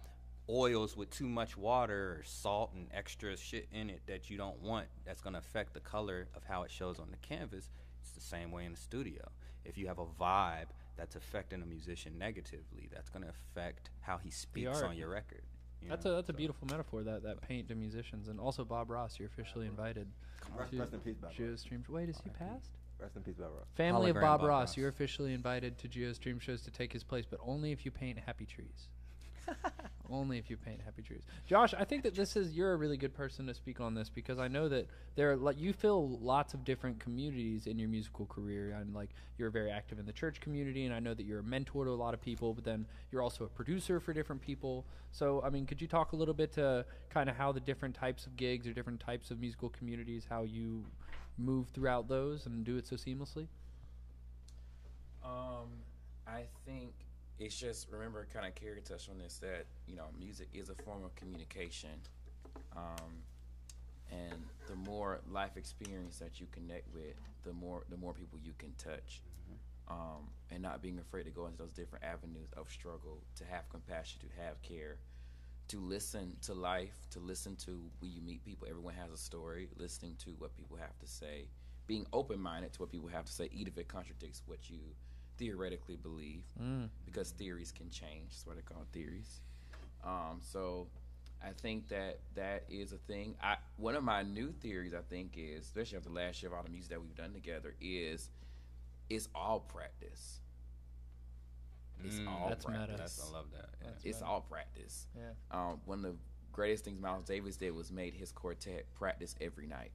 oils 0.48 0.96
with 0.96 1.10
too 1.10 1.28
much 1.28 1.56
water 1.56 2.18
or 2.18 2.22
salt 2.24 2.70
and 2.74 2.86
extra 2.92 3.36
shit 3.36 3.66
in 3.72 3.88
it 3.88 4.02
that 4.06 4.28
you 4.28 4.36
don't 4.36 4.60
want 4.60 4.86
that's 5.06 5.22
going 5.22 5.32
to 5.32 5.38
affect 5.38 5.72
the 5.72 5.80
color 5.80 6.28
of 6.34 6.42
how 6.44 6.62
it 6.62 6.70
shows 6.70 6.98
on 6.98 7.10
the 7.10 7.16
canvas 7.26 7.70
it's 8.02 8.10
the 8.10 8.20
same 8.20 8.50
way 8.50 8.64
in 8.66 8.72
the 8.72 8.78
studio 8.78 9.22
if 9.64 9.78
you 9.78 9.86
have 9.86 9.98
a 9.98 10.04
vibe 10.20 10.66
that's 10.96 11.16
affecting 11.16 11.62
a 11.62 11.66
musician 11.66 12.12
negatively 12.18 12.88
that's 12.92 13.08
going 13.08 13.22
to 13.22 13.30
affect 13.30 13.88
how 14.00 14.18
he 14.18 14.30
speaks 14.30 14.82
on 14.82 14.96
your 14.96 15.08
record 15.08 15.42
you 15.84 15.90
That's 15.90 16.04
know? 16.04 16.12
a 16.12 16.14
that's 16.14 16.30
a 16.30 16.32
beautiful 16.32 16.66
metaphor 16.70 17.02
that 17.02 17.22
that 17.22 17.42
paint 17.42 17.68
to 17.68 17.74
musicians 17.74 18.28
and 18.28 18.40
also 18.40 18.64
Bob 18.64 18.90
Ross. 18.90 19.18
You're 19.18 19.28
officially 19.28 19.66
invited. 19.66 20.08
Rest, 20.56 20.72
to 20.72 20.78
rest 20.78 20.92
in 20.94 21.00
peace, 21.00 21.16
Bob. 21.16 21.30
Ross. 21.30 21.38
GeoStream. 21.38 21.88
Wait, 21.88 22.08
is 22.08 22.18
he 22.22 22.30
passed? 22.30 22.70
Rest 22.98 23.16
in 23.16 23.22
peace, 23.22 23.34
Bob 23.38 23.50
Ross. 23.56 23.66
Family 23.74 24.10
of 24.10 24.16
Bob, 24.16 24.40
Bob 24.40 24.42
Ross, 24.42 24.68
Ross. 24.68 24.76
you're 24.76 24.88
officially 24.88 25.34
invited 25.34 25.78
to 25.78 25.88
GeoStream 25.88 26.40
shows 26.40 26.62
to 26.62 26.70
take 26.70 26.92
his 26.92 27.04
place, 27.04 27.24
but 27.28 27.38
only 27.42 27.72
if 27.72 27.84
you 27.84 27.90
paint 27.90 28.18
happy 28.18 28.46
trees. 28.46 28.88
only 30.10 30.38
if 30.38 30.50
you 30.50 30.56
paint 30.56 30.80
happy 30.84 31.02
trees. 31.02 31.22
Josh, 31.46 31.74
I 31.78 31.84
think 31.84 32.02
that 32.02 32.14
this 32.14 32.36
is 32.36 32.52
you're 32.52 32.72
a 32.72 32.76
really 32.76 32.96
good 32.96 33.14
person 33.14 33.46
to 33.46 33.54
speak 33.54 33.80
on 33.80 33.94
this 33.94 34.08
because 34.08 34.38
I 34.38 34.48
know 34.48 34.68
that 34.68 34.86
there 35.16 35.32
are 35.32 35.36
like 35.36 35.58
you 35.58 35.72
fill 35.72 36.18
lots 36.20 36.54
of 36.54 36.64
different 36.64 37.00
communities 37.00 37.66
in 37.66 37.78
your 37.78 37.88
musical 37.88 38.26
career 38.26 38.76
and 38.78 38.94
like 38.94 39.10
you're 39.38 39.50
very 39.50 39.70
active 39.70 39.98
in 39.98 40.06
the 40.06 40.12
church 40.12 40.40
community 40.40 40.84
and 40.84 40.94
I 40.94 41.00
know 41.00 41.14
that 41.14 41.24
you're 41.24 41.40
a 41.40 41.44
mentor 41.44 41.84
to 41.84 41.90
a 41.90 41.92
lot 41.92 42.14
of 42.14 42.20
people, 42.20 42.54
but 42.54 42.64
then 42.64 42.86
you're 43.10 43.22
also 43.22 43.44
a 43.44 43.48
producer 43.48 44.00
for 44.00 44.12
different 44.12 44.42
people. 44.42 44.84
So, 45.12 45.42
I 45.44 45.50
mean, 45.50 45.66
could 45.66 45.80
you 45.80 45.88
talk 45.88 46.12
a 46.12 46.16
little 46.16 46.34
bit 46.34 46.52
to 46.52 46.84
kind 47.10 47.28
of 47.28 47.36
how 47.36 47.52
the 47.52 47.60
different 47.60 47.94
types 47.94 48.26
of 48.26 48.36
gigs 48.36 48.66
or 48.66 48.72
different 48.72 49.00
types 49.00 49.30
of 49.30 49.40
musical 49.40 49.68
communities 49.70 50.26
how 50.28 50.42
you 50.42 50.84
move 51.38 51.68
throughout 51.68 52.08
those 52.08 52.46
and 52.46 52.64
do 52.64 52.76
it 52.76 52.86
so 52.86 52.96
seamlessly? 52.96 53.46
Um, 55.24 55.70
I 56.26 56.42
think 56.66 56.92
it's 57.38 57.58
just 57.58 57.88
remember 57.90 58.26
kind 58.32 58.46
of 58.46 58.54
Carrie 58.54 58.80
touched 58.80 59.08
on 59.10 59.18
this 59.18 59.38
that 59.38 59.66
you 59.86 59.96
know 59.96 60.06
music 60.18 60.48
is 60.52 60.70
a 60.70 60.74
form 60.74 61.04
of 61.04 61.14
communication, 61.16 61.90
um, 62.76 63.22
and 64.10 64.42
the 64.68 64.76
more 64.76 65.20
life 65.30 65.56
experience 65.56 66.18
that 66.18 66.40
you 66.40 66.46
connect 66.52 66.92
with, 66.94 67.16
the 67.44 67.52
more 67.52 67.82
the 67.90 67.96
more 67.96 68.12
people 68.12 68.38
you 68.42 68.52
can 68.58 68.72
touch, 68.78 69.20
um, 69.88 70.28
and 70.50 70.62
not 70.62 70.80
being 70.80 70.98
afraid 70.98 71.24
to 71.24 71.30
go 71.30 71.46
into 71.46 71.58
those 71.58 71.72
different 71.72 72.04
avenues 72.04 72.48
of 72.56 72.70
struggle, 72.70 73.18
to 73.36 73.44
have 73.44 73.68
compassion, 73.68 74.20
to 74.20 74.42
have 74.42 74.60
care, 74.62 74.98
to 75.68 75.80
listen 75.80 76.36
to 76.42 76.54
life, 76.54 77.06
to 77.10 77.18
listen 77.18 77.56
to 77.56 77.80
when 78.00 78.12
you 78.12 78.22
meet 78.22 78.44
people. 78.44 78.68
Everyone 78.70 78.94
has 78.94 79.10
a 79.10 79.18
story. 79.18 79.68
Listening 79.76 80.14
to 80.24 80.30
what 80.38 80.56
people 80.56 80.76
have 80.76 80.96
to 81.00 81.06
say, 81.06 81.48
being 81.88 82.06
open 82.12 82.38
minded 82.40 82.72
to 82.74 82.80
what 82.82 82.90
people 82.90 83.08
have 83.08 83.24
to 83.24 83.32
say, 83.32 83.48
even 83.52 83.66
if 83.68 83.78
it 83.78 83.88
contradicts 83.88 84.42
what 84.46 84.70
you 84.70 84.78
theoretically 85.38 85.96
believe, 85.96 86.42
Mm. 86.60 86.88
because 87.04 87.30
theories 87.32 87.72
can 87.72 87.90
change. 87.90 88.30
That's 88.30 88.46
what 88.46 88.56
they 88.56 88.62
call 88.62 88.84
theories. 88.92 89.40
Um, 90.02 90.40
so 90.42 90.88
I 91.42 91.52
think 91.52 91.88
that 91.88 92.20
that 92.34 92.64
is 92.68 92.92
a 92.92 92.98
thing. 92.98 93.36
I 93.42 93.56
one 93.76 93.94
of 93.96 94.04
my 94.04 94.22
new 94.22 94.52
theories 94.52 94.94
I 94.94 95.02
think 95.02 95.34
is, 95.36 95.64
especially 95.66 95.98
after 95.98 96.10
last 96.10 96.42
year 96.42 96.50
of 96.52 96.56
all 96.56 96.62
the 96.62 96.70
music 96.70 96.90
that 96.90 97.00
we've 97.02 97.14
done 97.14 97.32
together, 97.32 97.74
is 97.80 98.30
it's 99.10 99.28
all 99.34 99.60
practice. 99.60 100.40
It's 102.04 102.16
Mm, 102.16 102.28
all 102.28 102.48
That's 102.48 102.64
practice. 102.64 102.96
That's, 102.98 103.28
I 103.28 103.32
love 103.32 103.50
that. 103.52 103.70
Yeah. 103.82 103.88
It's 104.04 104.18
meta. 104.20 104.26
all 104.26 104.40
practice. 104.42 105.06
Yeah. 105.16 105.30
Um, 105.50 105.80
one 105.84 105.98
of 106.04 106.12
the 106.12 106.18
greatest 106.52 106.84
things 106.84 107.00
Miles 107.00 107.24
Davis 107.24 107.56
did 107.56 107.70
was 107.72 107.90
made 107.90 108.14
his 108.14 108.30
quartet 108.32 108.92
practice 108.94 109.34
every 109.40 109.66
night. 109.66 109.92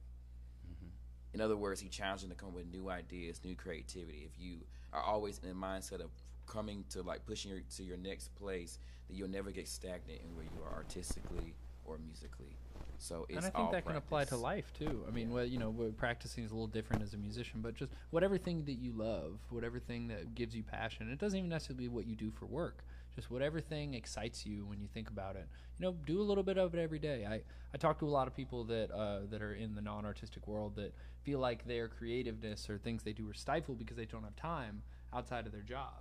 In 1.34 1.40
other 1.40 1.56
words, 1.56 1.80
he 1.80 1.88
challenged 1.88 2.24
them 2.24 2.30
to 2.30 2.36
come 2.36 2.50
up 2.50 2.54
with 2.54 2.72
new 2.72 2.90
ideas, 2.90 3.40
new 3.44 3.54
creativity. 3.54 4.28
If 4.32 4.40
you 4.42 4.58
are 4.92 5.02
always 5.02 5.38
in 5.38 5.48
the 5.48 5.54
mindset 5.54 6.00
of 6.00 6.10
coming 6.46 6.84
to 6.90 7.02
like 7.02 7.24
pushing 7.26 7.50
your, 7.50 7.60
to 7.76 7.82
your 7.82 7.96
next 7.96 8.34
place, 8.34 8.78
then 9.08 9.16
you'll 9.16 9.28
never 9.28 9.50
get 9.50 9.68
stagnant 9.68 10.20
in 10.22 10.34
where 10.34 10.44
you 10.44 10.62
are 10.66 10.74
artistically 10.74 11.54
or 11.84 11.98
musically. 11.98 12.56
So 12.98 13.24
it's 13.30 13.38
and 13.38 13.46
I 13.46 13.50
think 13.50 13.72
that 13.72 13.86
can 13.86 13.96
apply 13.96 14.24
to 14.24 14.36
life 14.36 14.72
too. 14.78 15.04
I 15.08 15.10
mean, 15.10 15.30
well, 15.30 15.44
you 15.44 15.58
know, 15.58 15.74
practicing 15.96 16.44
is 16.44 16.50
a 16.50 16.54
little 16.54 16.66
different 16.66 17.02
as 17.02 17.14
a 17.14 17.16
musician, 17.16 17.60
but 17.62 17.74
just 17.74 17.92
whatever 18.10 18.36
thing 18.36 18.64
that 18.66 18.74
you 18.74 18.92
love, 18.92 19.38
whatever 19.48 19.78
thing 19.78 20.08
that 20.08 20.34
gives 20.34 20.54
you 20.54 20.62
passion. 20.62 21.10
It 21.10 21.18
doesn't 21.18 21.38
even 21.38 21.48
necessarily 21.48 21.84
be 21.84 21.88
what 21.88 22.06
you 22.06 22.14
do 22.14 22.30
for 22.30 22.44
work. 22.44 22.84
Just 23.16 23.30
whatever 23.30 23.58
thing 23.60 23.94
excites 23.94 24.44
you 24.44 24.66
when 24.66 24.80
you 24.80 24.86
think 24.86 25.08
about 25.08 25.34
it. 25.34 25.48
You 25.78 25.86
know, 25.86 25.96
do 26.06 26.20
a 26.20 26.22
little 26.22 26.44
bit 26.44 26.58
of 26.58 26.74
it 26.74 26.78
every 26.78 26.98
day. 26.98 27.26
I, 27.26 27.40
I 27.74 27.78
talk 27.78 27.98
to 28.00 28.06
a 28.06 28.10
lot 28.10 28.28
of 28.28 28.36
people 28.36 28.64
that 28.64 28.90
uh, 28.90 29.20
that 29.30 29.40
are 29.40 29.54
in 29.54 29.74
the 29.74 29.80
non-artistic 29.80 30.46
world 30.46 30.76
that 30.76 30.94
feel 31.22 31.38
like 31.38 31.66
their 31.66 31.88
creativeness 31.88 32.68
or 32.70 32.78
things 32.78 33.02
they 33.02 33.12
do 33.12 33.28
are 33.30 33.34
stifled 33.34 33.78
because 33.78 33.96
they 33.96 34.06
don't 34.06 34.24
have 34.24 34.36
time 34.36 34.82
outside 35.12 35.46
of 35.46 35.52
their 35.52 35.62
job. 35.62 35.94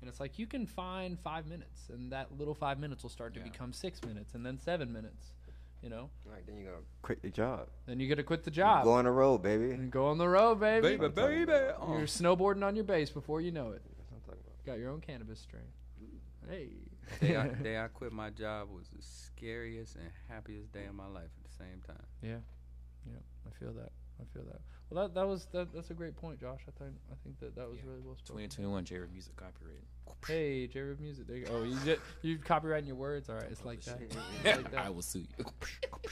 And 0.00 0.08
it's 0.08 0.18
like 0.18 0.38
you 0.38 0.46
can 0.46 0.66
find 0.66 1.18
five 1.20 1.46
minutes, 1.46 1.88
and 1.88 2.10
that 2.12 2.36
little 2.36 2.54
five 2.54 2.78
minutes 2.80 3.02
will 3.04 3.10
start 3.10 3.34
to 3.34 3.40
Yeah. 3.40 3.44
become 3.44 3.72
six 3.72 4.02
minutes, 4.02 4.34
and 4.34 4.44
then 4.44 4.58
seven 4.58 4.92
minutes. 4.92 5.32
You 5.82 5.88
know, 5.90 6.10
All 6.26 6.32
right, 6.32 6.46
then 6.46 6.56
you're 6.58 6.70
gonna 6.72 6.84
quit 7.02 7.18
your 7.24 7.32
job. 7.32 7.68
then 7.86 7.98
you 7.98 8.08
got 8.08 8.14
to 8.14 8.22
quit 8.22 8.44
the 8.44 8.52
job 8.52 8.84
Go 8.84 8.92
on 8.92 9.04
the 9.04 9.10
road, 9.10 9.38
baby. 9.42 9.72
and 9.72 9.90
go 9.90 10.06
on 10.06 10.16
the 10.18 10.28
road, 10.28 10.60
baby. 10.60 10.96
Baby, 10.96 11.08
baby. 11.08 11.52
Oh. 11.52 11.96
You're 11.98 12.06
snowboarding 12.06 12.62
on 12.64 12.76
your 12.76 12.84
base 12.84 13.10
before 13.10 13.40
you 13.40 13.50
know 13.50 13.70
it. 13.72 13.82
That's 13.84 14.08
what 14.10 14.16
I'm 14.18 14.20
talking 14.22 14.40
about. 14.46 14.64
Got 14.64 14.78
your 14.78 14.90
own 14.90 15.00
cannabis 15.00 15.40
strain. 15.40 15.64
Hey. 16.48 16.68
day, 17.20 17.36
I, 17.36 17.48
day 17.64 17.78
I 17.78 17.88
quit 17.88 18.12
my 18.12 18.30
job 18.30 18.68
was 18.70 18.88
the 18.90 19.02
scariest 19.02 19.96
and 19.96 20.04
happiest 20.28 20.70
day 20.72 20.84
of 20.86 20.94
my 20.94 21.08
life 21.08 21.30
at 21.44 21.50
the 21.50 21.56
same 21.56 21.80
time. 21.84 22.06
yeah, 22.22 22.38
yeah. 23.04 23.18
I 23.48 23.50
feel 23.58 23.72
that. 23.72 23.90
I 24.20 24.24
feel 24.32 24.44
that. 24.44 24.60
Well, 24.90 25.08
that 25.08 25.14
that 25.14 25.26
was 25.26 25.46
that. 25.52 25.72
That's 25.74 25.90
a 25.90 25.94
great 25.94 26.16
point, 26.16 26.38
Josh. 26.40 26.60
I 26.68 26.70
think 26.82 26.94
I 27.10 27.14
think 27.24 27.38
that 27.40 27.56
that 27.56 27.68
was 27.68 27.78
Yeah. 27.78 27.88
really 27.90 28.00
well 28.00 28.16
spoken. 28.16 28.42
2021 28.48 28.84
Jared 28.84 29.12
Music 29.12 29.34
Copyright. 29.36 29.82
Hey, 30.26 30.66
Jared 30.66 31.00
Music. 31.00 31.26
There 31.26 31.36
you 31.36 31.46
go. 31.46 31.54
Oh, 31.56 31.62
you 31.64 31.76
just, 31.84 32.00
you 32.22 32.38
copyrighting 32.38 32.86
your 32.86 32.96
words. 32.96 33.28
All 33.30 33.36
right, 33.36 33.48
it's 33.50 33.64
like 33.64 33.80
that. 33.84 33.98
It's 34.44 34.56
like 34.58 34.70
that. 34.70 34.84
I 34.86 34.90
will 34.90 35.02
sue 35.02 35.20
you. 35.20 35.44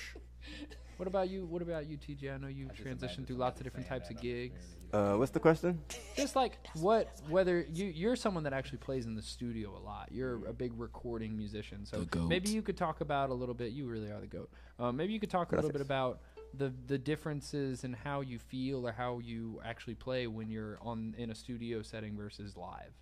What 0.96 1.07
about 1.07 1.30
you? 1.30 1.46
What 1.46 1.62
about 1.62 1.86
you, 1.86 1.96
TJ? 1.96 2.34
I 2.34 2.36
know 2.36 2.48
you 2.48 2.66
transitioned 2.66 3.26
through 3.26 3.36
lots 3.36 3.59
of 3.59 3.64
different 3.64 3.86
types 3.88 4.11
of 4.11 4.20
gigs. 4.20 4.61
Uh, 4.92 5.14
what's 5.14 5.30
the 5.30 5.40
question? 5.40 5.80
Just 6.14 6.36
like 6.36 6.59
what, 6.74 7.09
whether 7.30 7.64
you 7.72 7.86
you're 7.86 8.16
someone 8.16 8.44
that 8.44 8.53
actually 8.53 8.78
plays 8.78 9.07
in 9.07 9.14
the 9.14 9.22
studio 9.22 9.74
a 9.74 9.80
lot. 9.80 10.11
You're 10.12 10.46
a 10.46 10.53
big 10.53 10.72
recording 10.76 11.34
musician, 11.38 11.86
so 11.86 12.07
maybe 12.28 12.51
you 12.51 12.61
could 12.61 12.76
talk 12.76 13.01
about 13.01 13.30
a 13.30 13.34
little 13.34 13.55
bit. 13.55 13.72
You 13.72 13.86
really 13.88 14.11
are 14.11 14.20
the 14.20 14.26
goat. 14.26 14.51
Um, 14.78 14.94
maybe 14.98 15.14
you 15.14 15.20
could 15.20 15.30
talk 15.30 15.53
a 15.53 15.55
little 15.55 15.70
bit 15.70 15.80
about 15.80 16.20
the 16.57 16.72
the 16.86 16.98
differences 16.98 17.84
in 17.84 17.92
how 17.92 18.20
you 18.20 18.38
feel 18.38 18.86
or 18.86 18.92
how 18.92 19.18
you 19.18 19.61
actually 19.64 19.94
play 19.94 20.26
when 20.26 20.51
you're 20.51 20.78
on 20.82 21.14
in 21.18 21.30
a 21.30 21.34
studio 21.34 21.82
setting 21.82 22.16
versus 22.16 22.57
live. 22.57 22.92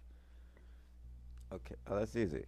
Okay, 1.53 1.77
oh, 1.89 1.99
that's 1.99 2.15
easy. 2.17 2.45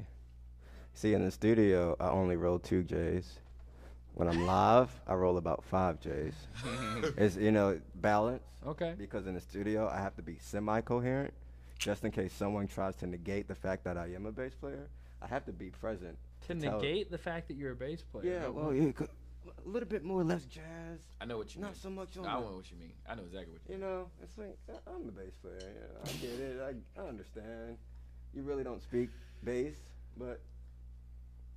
See, 0.94 1.14
in 1.14 1.24
the 1.24 1.30
studio, 1.30 1.96
I 2.01 2.09
only 2.09 2.36
roll 2.36 2.59
two 2.59 2.82
J's. 2.82 3.38
When 4.14 4.28
I'm 4.28 4.44
live, 4.44 4.90
I 5.07 5.14
roll 5.14 5.38
about 5.38 5.64
five 5.64 6.01
J's. 6.01 6.34
it's 7.16 7.36
you 7.36 7.53
know 7.53 7.80
balance 7.96 8.42
Okay. 8.66 8.94
because 8.98 9.26
in 9.26 9.34
the 9.34 9.40
studio 9.40 9.88
I 9.88 9.98
have 9.98 10.14
to 10.16 10.22
be 10.22 10.36
semi-coherent, 10.40 11.32
just 11.78 12.05
in 12.05 12.11
case 12.11 12.32
someone 12.32 12.66
tries 12.66 12.96
to 12.96 13.07
negate 13.07 13.48
the 13.48 13.55
fact 13.55 13.84
that 13.84 13.96
I 13.96 14.09
am 14.14 14.26
a 14.26 14.32
bass 14.32 14.55
player. 14.55 14.88
I 15.22 15.26
have 15.26 15.44
to 15.46 15.53
be 15.53 15.70
present. 15.70 16.18
To 16.48 16.55
tell- 16.55 16.80
negate 16.80 17.11
the 17.11 17.18
fact 17.18 17.48
that 17.48 17.57
you're 17.57 17.72
a 17.72 17.76
bass 17.76 18.03
player. 18.03 18.40
Yeah, 18.42 18.48
well, 18.48 18.74
yeah, 18.74 18.90
a 19.47 19.68
little 19.68 19.88
bit 19.88 20.05
more, 20.05 20.22
less 20.22 20.45
jazz. 20.45 21.01
I 21.20 21.24
know 21.24 21.38
what 21.38 21.55
you 21.55 21.61
Not 21.61 21.68
mean. 21.68 21.74
Not 21.74 21.82
so 21.82 21.91
much 21.91 22.16
on 22.18 22.26
I 22.26 22.41
know 22.41 22.57
what 22.57 22.70
you 22.70 22.76
mean. 22.78 22.93
I 23.09 23.14
know 23.14 23.22
exactly 23.22 23.53
what 23.53 23.62
you 23.68 23.74
mean. 23.74 23.80
You 23.80 23.86
mean. 23.86 23.97
know, 23.97 24.07
it's 24.22 24.38
like 24.38 24.59
I'm 24.86 25.09
a 25.09 25.12
bass 25.12 25.34
player. 25.41 25.59
You 25.61 25.80
know, 25.80 26.01
I 26.05 26.12
get 26.20 26.41
it. 26.41 26.61
I, 26.97 27.01
I 27.01 27.09
understand. 27.09 27.76
You 28.34 28.43
really 28.43 28.64
don't 28.64 28.82
speak 28.82 29.11
bass, 29.43 29.74
but 30.16 30.41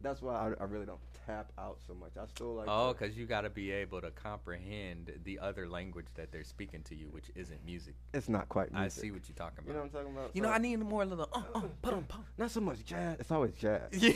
that's 0.04 0.22
why 0.22 0.36
I, 0.36 0.62
I 0.62 0.66
really 0.66 0.86
don't 0.86 1.00
tap 1.26 1.52
out 1.58 1.78
so 1.88 1.94
much. 1.94 2.12
I 2.22 2.26
still 2.28 2.54
like. 2.56 2.68
Oh, 2.70 2.94
because 2.94 3.18
you 3.18 3.26
got 3.26 3.42
to 3.42 3.50
be 3.50 3.72
able 3.72 4.02
to 4.02 4.12
comprehend 4.12 5.12
the 5.24 5.40
other 5.40 5.68
language 5.70 6.08
that 6.16 6.32
they're 6.32 6.44
speaking 6.44 6.82
to 6.84 6.96
you, 6.96 7.08
which 7.10 7.32
isn't 7.36 7.66
music. 7.66 7.96
it's 8.14 8.28
not 8.30 8.50
quite. 8.50 8.72
Music. 8.74 8.86
I 8.86 9.02
see 9.02 9.12
what 9.12 9.22
you're 9.30 9.36
talking 9.36 9.60
about. 9.60 9.68
You 9.68 9.74
know 9.74 9.80
what 9.80 9.86
I'm 9.86 9.90
talking 9.92 10.12
about? 10.18 10.32
You 10.36 10.42
know, 10.42 10.50
I 10.50 10.58
need 10.58 10.78
more 10.80 11.06
little. 11.06 11.30
Uh, 11.34 11.40
uh, 11.56 11.62
put 11.82 11.94
'em, 11.94 12.04
put 12.04 12.20
'em. 12.20 12.26
not 12.38 12.52
so 12.52 12.60
much 12.60 12.84
jazz. 12.84 13.18
It's 13.20 13.32
always 13.32 13.54
jazz. 13.54 13.82
Yeah. 13.94 14.14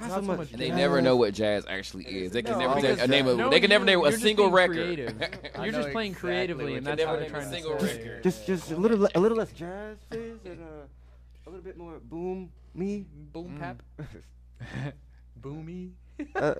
Not, 0.00 0.08
Not 0.08 0.10
so 0.10 0.14
so 0.16 0.22
much. 0.22 0.38
much 0.38 0.52
And 0.52 0.60
they 0.60 0.68
jazz. 0.68 0.76
never 0.76 1.00
know 1.00 1.16
what 1.16 1.34
jazz 1.34 1.64
actually 1.68 2.04
is. 2.04 2.32
They 2.32 2.42
can 2.42 2.52
No, 2.52 2.58
never 2.58 2.74
because 2.76 2.98
take 2.98 3.04
a 3.06 3.08
name 3.10 3.26
of. 3.28 3.36
No, 3.38 3.50
they 3.50 3.60
can 3.60 3.70
never 3.70 3.84
name 3.84 4.00
a 4.04 4.12
single 4.12 4.46
being 4.46 4.54
record. 4.54 4.98
You're 5.62 5.72
just 5.72 5.90
playing 5.90 6.12
exactly 6.12 6.30
creatively, 6.30 6.74
and 6.76 6.86
that's 6.86 7.02
how 7.02 7.12
never 7.12 7.20
they're 7.20 7.30
trying 7.30 7.50
to 7.50 7.54
single 7.54 7.78
say. 7.80 8.20
Just, 8.22 8.46
just 8.46 8.70
a 8.72 8.76
little, 8.76 9.08
a 9.14 9.18
little 9.20 9.38
less 9.38 9.52
jazz, 9.52 9.96
please, 10.10 10.38
and 10.44 10.60
uh, 10.60 11.46
a 11.46 11.50
little 11.50 11.64
bit 11.64 11.76
more 11.76 11.98
boom 12.02 12.50
me. 12.74 13.06
Boom 13.32 13.56
Mm. 13.56 13.58
pap. 13.60 13.82
Boomy. 15.40 15.92
uh, 16.34 16.54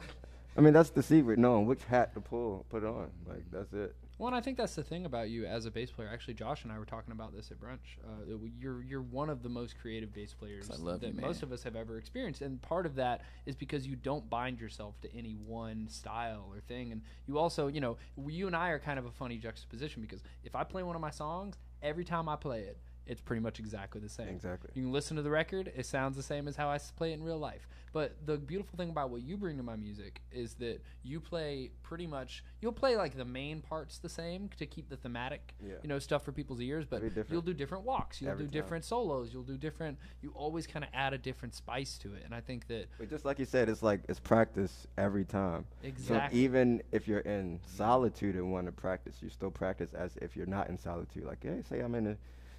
I 0.57 0.61
mean, 0.61 0.72
that's 0.72 0.91
the 0.91 1.03
secret, 1.03 1.39
knowing 1.39 1.66
which 1.66 1.85
hat 1.85 2.14
to 2.14 2.20
pull, 2.20 2.66
put 2.68 2.85
on. 2.85 3.11
Like 3.26 3.45
that's 3.51 3.72
it. 3.72 3.95
Well, 4.18 4.26
and 4.26 4.37
I 4.37 4.41
think 4.41 4.57
that's 4.57 4.74
the 4.74 4.83
thing 4.83 5.07
about 5.07 5.31
you 5.31 5.47
as 5.47 5.64
a 5.64 5.70
bass 5.70 5.93
player. 5.93 6.11
Actually, 6.12 6.35
Josh 6.35 6.64
and 6.64 6.72
I 6.72 6.79
were 6.81 6.85
talking 6.85 7.12
about 7.12 7.33
this 7.33 7.53
at 7.53 7.61
brunch. 7.61 7.79
Uh, 8.05 8.37
you're 8.59 8.83
you're 8.83 9.03
one 9.03 9.31
of 9.31 9.45
the 9.45 9.49
most 9.49 9.79
creative 9.81 10.12
bass 10.12 10.35
players 10.35 10.66
that 10.66 10.81
you, 10.81 11.20
most 11.20 11.45
of 11.45 11.53
us 11.53 11.62
have 11.62 11.76
ever 11.76 11.97
experienced, 11.99 12.43
and 12.43 12.61
part 12.61 12.85
of 12.85 12.97
that 12.97 13.20
is 13.47 13.55
because 13.55 13.87
you 13.87 13.95
don't 13.95 14.29
bind 14.29 14.59
yourself 14.59 15.01
to 15.03 15.16
any 15.16 15.35
one 15.35 15.87
style 15.89 16.47
or 16.53 16.59
thing, 16.59 16.91
and 16.91 17.03
you 17.29 17.39
also, 17.39 17.68
you 17.68 17.81
know, 17.81 17.97
you 18.26 18.49
and 18.49 18.57
I 18.57 18.70
are 18.70 18.81
kind 18.81 18.99
of 18.99 19.07
a 19.07 19.12
funny 19.12 19.39
juxtaposition 19.39 20.03
because 20.03 20.24
if 20.43 20.57
I 20.57 20.64
play 20.64 20.83
one 20.83 20.97
of 20.97 21.01
my 21.01 21.11
songs, 21.11 21.57
every 21.81 22.05
time 22.05 22.29
I 22.29 22.35
play 22.35 22.62
it, 22.62 22.79
it's 23.09 23.21
pretty 23.21 23.41
much 23.41 23.59
exactly 23.59 24.01
the 24.01 24.09
same. 24.09 24.29
Exactly. 24.29 24.71
You 24.75 24.83
can 24.83 24.93
listen 24.93 25.17
to 25.17 25.23
the 25.23 25.31
record; 25.31 25.73
it 25.75 25.87
sounds 25.87 26.17
the 26.17 26.23
same 26.23 26.47
as 26.47 26.55
how 26.57 26.69
I 26.69 26.79
play 26.97 27.11
it 27.11 27.15
in 27.15 27.23
real 27.25 27.39
life. 27.39 27.67
But 27.93 28.17
the 28.27 28.37
beautiful 28.37 28.77
thing 28.77 28.91
about 28.91 29.09
what 29.09 29.23
you 29.23 29.39
bring 29.39 29.57
to 29.57 29.63
my 29.63 29.75
music 29.75 30.21
is 30.31 30.55
that 30.57 30.83
you 31.03 31.21
play 31.21 31.71
pretty 31.83 32.07
much. 32.07 32.45
You'll 32.61 32.73
play 32.73 32.97
like 32.97 33.17
the 33.17 33.25
main 33.25 33.63
parts 33.63 33.99
the 33.99 34.11
same 34.11 34.51
to 34.59 34.67
keep 34.67 34.91
the 34.91 34.97
thematic, 34.99 35.55
Yeah. 35.61 35.77
you 35.83 35.89
know, 35.89 35.99
stuff 35.99 36.23
for 36.23 36.31
people's 36.33 36.61
ears. 36.61 36.85
But 36.85 37.03
you'll 37.31 37.41
do 37.41 37.55
different 37.55 37.85
walks. 37.85 38.21
You'll 38.21 38.31
every 38.31 38.45
do 38.45 38.51
time. 38.51 38.61
different 38.63 38.85
solos. 38.85 39.33
You'll 39.33 39.43
do 39.43 39.57
different. 39.57 39.99
You 40.21 40.33
always 40.35 40.67
kind 40.67 40.85
of 40.85 40.91
add 40.93 41.15
a 41.15 41.19
different 41.19 41.55
spice 41.55 41.97
to 41.99 42.13
it, 42.15 42.23
and 42.27 42.35
I 42.35 42.43
think 42.43 42.67
that 42.69 42.89
But 42.99 43.09
just 43.09 43.25
like 43.25 43.39
you 43.39 43.47
said, 43.47 43.69
it's 43.71 43.83
like 43.83 44.03
it's 44.09 44.21
practice 44.21 44.87
every 44.99 45.25
time. 45.25 45.65
exactly. 45.83 46.39
So 46.39 46.45
even 46.45 46.83
if 46.93 47.09
you're 47.09 47.21
in 47.21 47.59
solitude 47.65 48.35
and 48.37 48.53
want 48.53 48.67
to 48.67 48.73
practice, 48.73 49.17
you 49.23 49.31
still 49.31 49.51
practice 49.51 49.95
as 49.95 50.17
if 50.21 50.37
you're 50.37 50.47
not 50.47 50.69
in 50.69 50.77
solitude. 50.77 51.25
Like, 51.25 51.43
hey, 51.43 51.63
say 51.69 51.81
I'm 51.81 51.95
in 51.95 52.07
a 52.09 52.17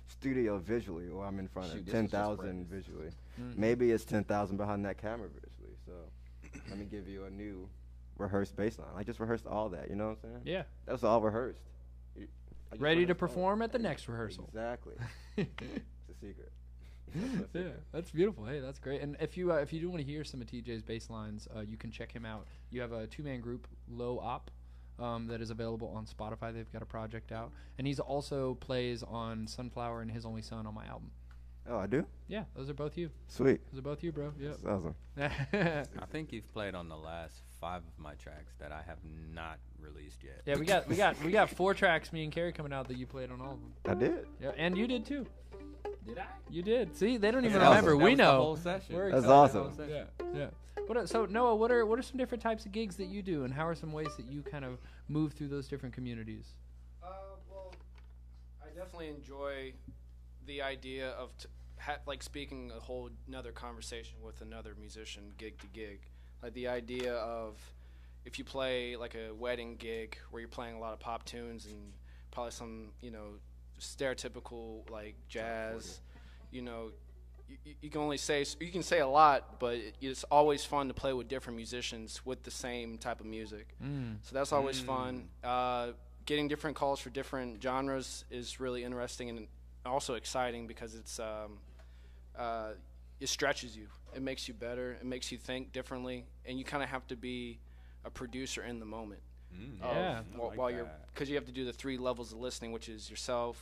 studio 0.10 0.58
visually, 0.58 1.08
or 1.08 1.26
I'm 1.26 1.40
in 1.40 1.48
front 1.48 1.72
Shoot, 1.72 1.82
of 1.88 1.92
ten 1.92 2.08
thousand 2.08 2.68
visually. 2.68 3.10
Mhm. 3.40 3.58
Maybe 3.58 3.92
it's 3.92 4.06
ten 4.06 4.24
thousand 4.24 4.58
behind 4.58 4.84
that 4.86 4.98
camera 4.98 5.28
visually. 5.30 5.76
So 5.86 5.94
let 6.70 6.78
me 6.78 6.86
give 6.86 7.08
you 7.08 7.26
a 7.26 7.30
new 7.30 7.70
rehearsed 8.18 8.56
bass 8.56 8.78
line. 8.78 8.90
I 8.96 9.04
just 9.04 9.20
rehearsed 9.20 9.48
all 9.48 9.70
that. 9.70 9.90
You 9.90 9.96
know 9.96 10.10
what 10.10 10.18
I'm 10.24 10.30
saying? 10.32 10.42
yeah, 10.46 10.64
That 10.86 10.92
was 10.94 11.04
all 11.04 11.22
rehearsed. 11.22 11.62
Ready 12.78 13.06
to 13.08 13.16
perform 13.16 13.62
at 13.64 13.72
the 13.72 13.80
next 13.80 14.08
rehearsal. 14.08 14.46
Exactly. 14.50 14.94
it's 15.38 15.50
a 15.62 16.14
secret. 16.22 16.52
That's 17.16 17.48
yeah, 17.56 17.72
that's 17.92 18.12
beautiful. 18.12 18.46
Hey, 18.46 18.60
that's 18.60 18.78
great. 18.78 19.02
And 19.02 19.18
if 19.20 19.36
you 19.36 19.52
uh, 19.52 19.56
if 19.56 19.74
you 19.74 19.80
do 19.80 19.90
want 19.90 20.00
to 20.00 20.06
hear 20.06 20.24
some 20.24 20.42
of 20.42 20.48
TJ's 20.48 20.84
bass 20.84 21.10
lines, 21.10 21.48
uh, 21.56 21.62
you 21.62 21.76
can 21.76 21.90
check 21.90 22.12
him 22.12 22.24
out. 22.24 22.46
You 22.70 22.82
have 22.82 22.92
a 22.92 23.08
two 23.08 23.24
man 23.24 23.42
group, 23.42 23.68
Low 23.90 24.20
Op, 24.20 24.52
um, 25.00 25.28
that 25.28 25.42
is 25.42 25.50
available 25.50 25.92
on 25.96 26.06
Spotify. 26.06 26.54
They've 26.54 26.72
got 26.72 26.82
a 26.82 26.86
project 26.86 27.32
out, 27.32 27.52
and 27.78 27.86
he's 27.88 28.00
also 28.00 28.56
plays 28.56 29.04
on 29.04 29.48
Sunflower 29.48 30.02
and 30.02 30.12
His 30.12 30.26
Only 30.26 30.42
Son 30.42 30.66
on 30.68 30.74
my 30.74 30.86
album. 30.86 31.12
Oh, 31.70 31.78
I 31.78 31.86
do. 31.86 32.04
Yeah, 32.28 32.46
those 32.56 32.70
are 32.70 32.74
both 32.74 32.98
you. 32.98 33.12
Sweet. 33.28 33.62
Those 33.72 33.80
are 33.80 33.84
both 33.84 34.04
you, 34.04 34.12
bro. 34.12 34.34
Yep. 34.40 34.58
That's 34.64 34.66
awesome. 34.66 34.96
I 36.02 36.06
think 36.12 36.32
you've 36.34 36.52
played 36.52 36.74
on 36.74 36.90
the 36.90 36.96
last 36.98 37.44
five 37.62 37.82
of 37.84 38.00
my 38.04 38.14
tracks 38.16 38.54
that 38.60 38.72
I 38.72 38.82
have 38.88 38.98
not 39.36 39.60
released 39.80 40.24
yet. 40.24 40.42
yeah, 40.46 40.56
we 40.58 40.66
got 40.66 40.88
we 40.88 40.96
got 40.96 41.22
we 41.24 41.32
got 41.32 41.50
four 41.52 41.74
tracks. 41.76 42.12
Me 42.12 42.24
and 42.24 42.32
Carrie 42.32 42.54
coming 42.54 42.74
out 42.74 42.88
that 42.88 42.98
you 42.98 43.06
played 43.06 43.30
on 43.32 43.40
all 43.42 43.54
of 43.54 43.60
them. 43.60 43.74
I 43.86 43.94
did. 43.94 44.26
Yeah, 44.42 44.52
and 44.58 44.76
you 44.78 44.88
did 44.88 45.06
too. 45.06 45.28
Did 46.06 46.18
I? 46.18 46.24
You 46.50 46.64
did. 46.64 46.96
See, 46.98 47.18
they 47.18 47.30
don't 47.30 47.46
even 47.46 47.60
That's 47.60 47.70
remember. 47.70 47.92
awesome. 47.92 48.04
We 48.04 48.16
That 48.16 48.18
was 48.18 48.18
the 48.18 48.24
know. 48.24 48.38
whole 48.42 48.56
session. 48.58 48.96
We're 48.96 49.12
That's 49.12 49.26
excited. 49.26 49.60
awesome. 49.60 49.90
Yeah, 49.90 50.04
yeah. 50.34 50.48
What 50.90 51.08
so 51.08 51.28
Noah, 51.28 51.54
what 51.54 51.72
are 51.72 51.86
what 51.86 52.00
are 52.00 52.02
some 52.02 52.18
different 52.18 52.42
types 52.42 52.66
of 52.66 52.72
gigs 52.72 52.96
that 52.96 53.10
you 53.10 53.22
do, 53.22 53.44
and 53.44 53.54
how 53.54 53.68
are 53.68 53.76
some 53.76 53.92
ways 53.92 54.10
that 54.18 54.26
you 54.26 54.42
kind 54.42 54.66
of 54.66 54.80
move 55.08 55.34
through 55.34 55.50
those 55.50 55.68
different 55.68 55.94
communities? 55.94 56.56
Uh, 57.04 57.10
well, 57.48 57.76
I 58.60 58.76
definitely 58.76 59.10
enjoy 59.10 59.74
the 60.48 60.64
idea 60.64 61.10
of 61.12 61.38
t- 61.38 61.48
ha- 61.78 62.00
like 62.08 62.24
speaking 62.24 62.72
a 62.76 62.80
whole 62.80 63.12
another 63.28 63.52
conversation 63.52 64.18
with 64.24 64.42
another 64.42 64.74
musician, 64.80 65.32
gig 65.38 65.60
to 65.60 65.68
gig. 65.68 66.00
Like 66.42 66.56
the 66.56 66.68
idea 66.68 67.14
of 67.18 67.60
if 68.26 68.40
you 68.40 68.44
play 68.44 68.96
like 68.96 69.14
a 69.14 69.32
wedding 69.32 69.76
gig 69.76 70.18
where 70.32 70.40
you're 70.40 70.50
playing 70.50 70.74
a 70.74 70.80
lot 70.80 70.94
of 70.94 71.00
pop 71.00 71.24
tunes 71.24 71.68
and 71.68 71.94
probably 72.32 72.50
some 72.52 72.94
you 73.04 73.12
know 73.12 73.34
stereotypical 73.80 74.90
like 74.90 75.14
jazz, 75.28 76.02
you 76.50 76.64
know. 76.64 76.90
You, 77.50 77.58
you- 77.66 77.76
you 77.82 77.90
can 77.90 78.02
only 78.02 78.18
say 78.18 78.46
you 78.60 78.72
can 78.72 78.84
say 78.84 79.00
a 79.00 79.08
lot, 79.08 79.60
but 79.60 79.76
it- 79.76 79.96
it's 80.02 80.24
always 80.26 80.64
fun 80.64 80.88
to 80.88 80.94
play 80.94 81.14
with 81.14 81.28
different 81.28 81.56
musicians 81.58 82.26
with 82.26 82.44
the 82.44 82.52
same 82.52 82.98
type 82.98 83.20
of 83.20 83.26
music. 83.26 83.76
Mm. 83.84 84.18
So 84.22 84.34
that's 84.36 84.52
always 84.54 84.80
fun. 84.80 85.30
Uh, 85.44 85.94
getting 86.26 86.48
different 86.48 86.76
calls 86.78 87.00
for 87.00 87.10
different 87.10 87.62
genres 87.62 88.24
is 88.30 88.60
really 88.60 88.84
interesting 88.84 89.30
and 89.30 89.48
also 89.86 90.14
exciting 90.14 90.68
because 90.68 90.94
it's 90.96 91.20
um, 91.20 91.58
uh, 92.38 92.72
it 93.20 93.28
stretches 93.30 93.76
you. 93.76 93.88
It 94.16 94.22
makes 94.22 94.48
you 94.48 94.54
better. 94.54 94.94
It 94.94 95.06
makes 95.06 95.32
you 95.32 95.38
think 95.38 95.72
differently, 95.72 96.26
and 96.46 96.58
you 96.60 96.64
kind 96.66 96.84
of 96.84 96.90
have 96.90 97.06
to 97.08 97.16
be 97.16 97.60
a 98.06 98.10
producer 98.12 98.64
in 98.64 98.80
the 98.80 98.86
moment. 98.86 99.22
Mm. 99.52 99.82
of 99.82 99.96
Yeah. 99.96 100.22
wh- 100.38 100.42
I 100.42 100.44
like 100.46 100.58
while 100.60 100.70
you're 100.72 100.92
because 101.14 101.28
you 101.30 101.36
have 101.36 101.46
to 101.48 101.52
do 101.52 101.66
the 101.66 101.74
three 101.74 101.98
levels 101.98 102.32
of 102.32 102.38
listening, 102.40 102.72
which 102.72 102.88
is 102.88 103.10
yourself, 103.10 103.58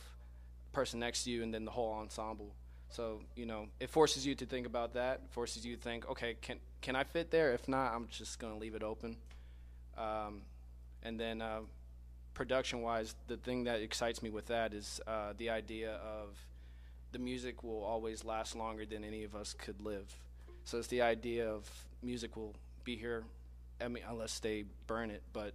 person 0.72 1.00
next 1.00 1.24
to 1.24 1.30
you, 1.30 1.42
and 1.42 1.52
then 1.54 1.64
the 1.64 1.70
whole 1.70 1.92
ensemble. 1.94 2.54
So 2.90 3.20
you 3.36 3.46
know, 3.46 3.66
it 3.80 3.90
forces 3.90 4.26
you 4.26 4.34
to 4.36 4.46
think 4.46 4.66
about 4.66 4.94
that. 4.94 5.20
Forces 5.30 5.64
you 5.64 5.76
to 5.76 5.82
think, 5.82 6.08
okay, 6.10 6.36
can 6.40 6.58
can 6.80 6.96
I 6.96 7.04
fit 7.04 7.30
there? 7.30 7.52
If 7.52 7.68
not, 7.68 7.94
I'm 7.94 8.08
just 8.08 8.38
gonna 8.38 8.58
leave 8.58 8.74
it 8.74 8.82
open. 8.82 9.16
Um, 9.96 10.42
and 11.02 11.18
then 11.18 11.42
uh, 11.42 11.60
production-wise, 12.34 13.14
the 13.26 13.36
thing 13.36 13.64
that 13.64 13.80
excites 13.80 14.22
me 14.22 14.30
with 14.30 14.46
that 14.46 14.72
is 14.72 15.00
uh, 15.06 15.32
the 15.36 15.50
idea 15.50 15.94
of 15.94 16.36
the 17.12 17.18
music 17.18 17.62
will 17.62 17.82
always 17.82 18.24
last 18.24 18.54
longer 18.54 18.86
than 18.86 19.02
any 19.04 19.24
of 19.24 19.34
us 19.34 19.54
could 19.54 19.80
live. 19.80 20.14
So 20.64 20.78
it's 20.78 20.88
the 20.88 21.02
idea 21.02 21.48
of 21.48 21.68
music 22.02 22.36
will 22.36 22.54
be 22.84 22.96
here. 22.96 23.24
I 23.80 23.88
mean, 23.88 24.02
unless 24.08 24.38
they 24.40 24.64
burn 24.86 25.10
it, 25.10 25.22
but 25.32 25.54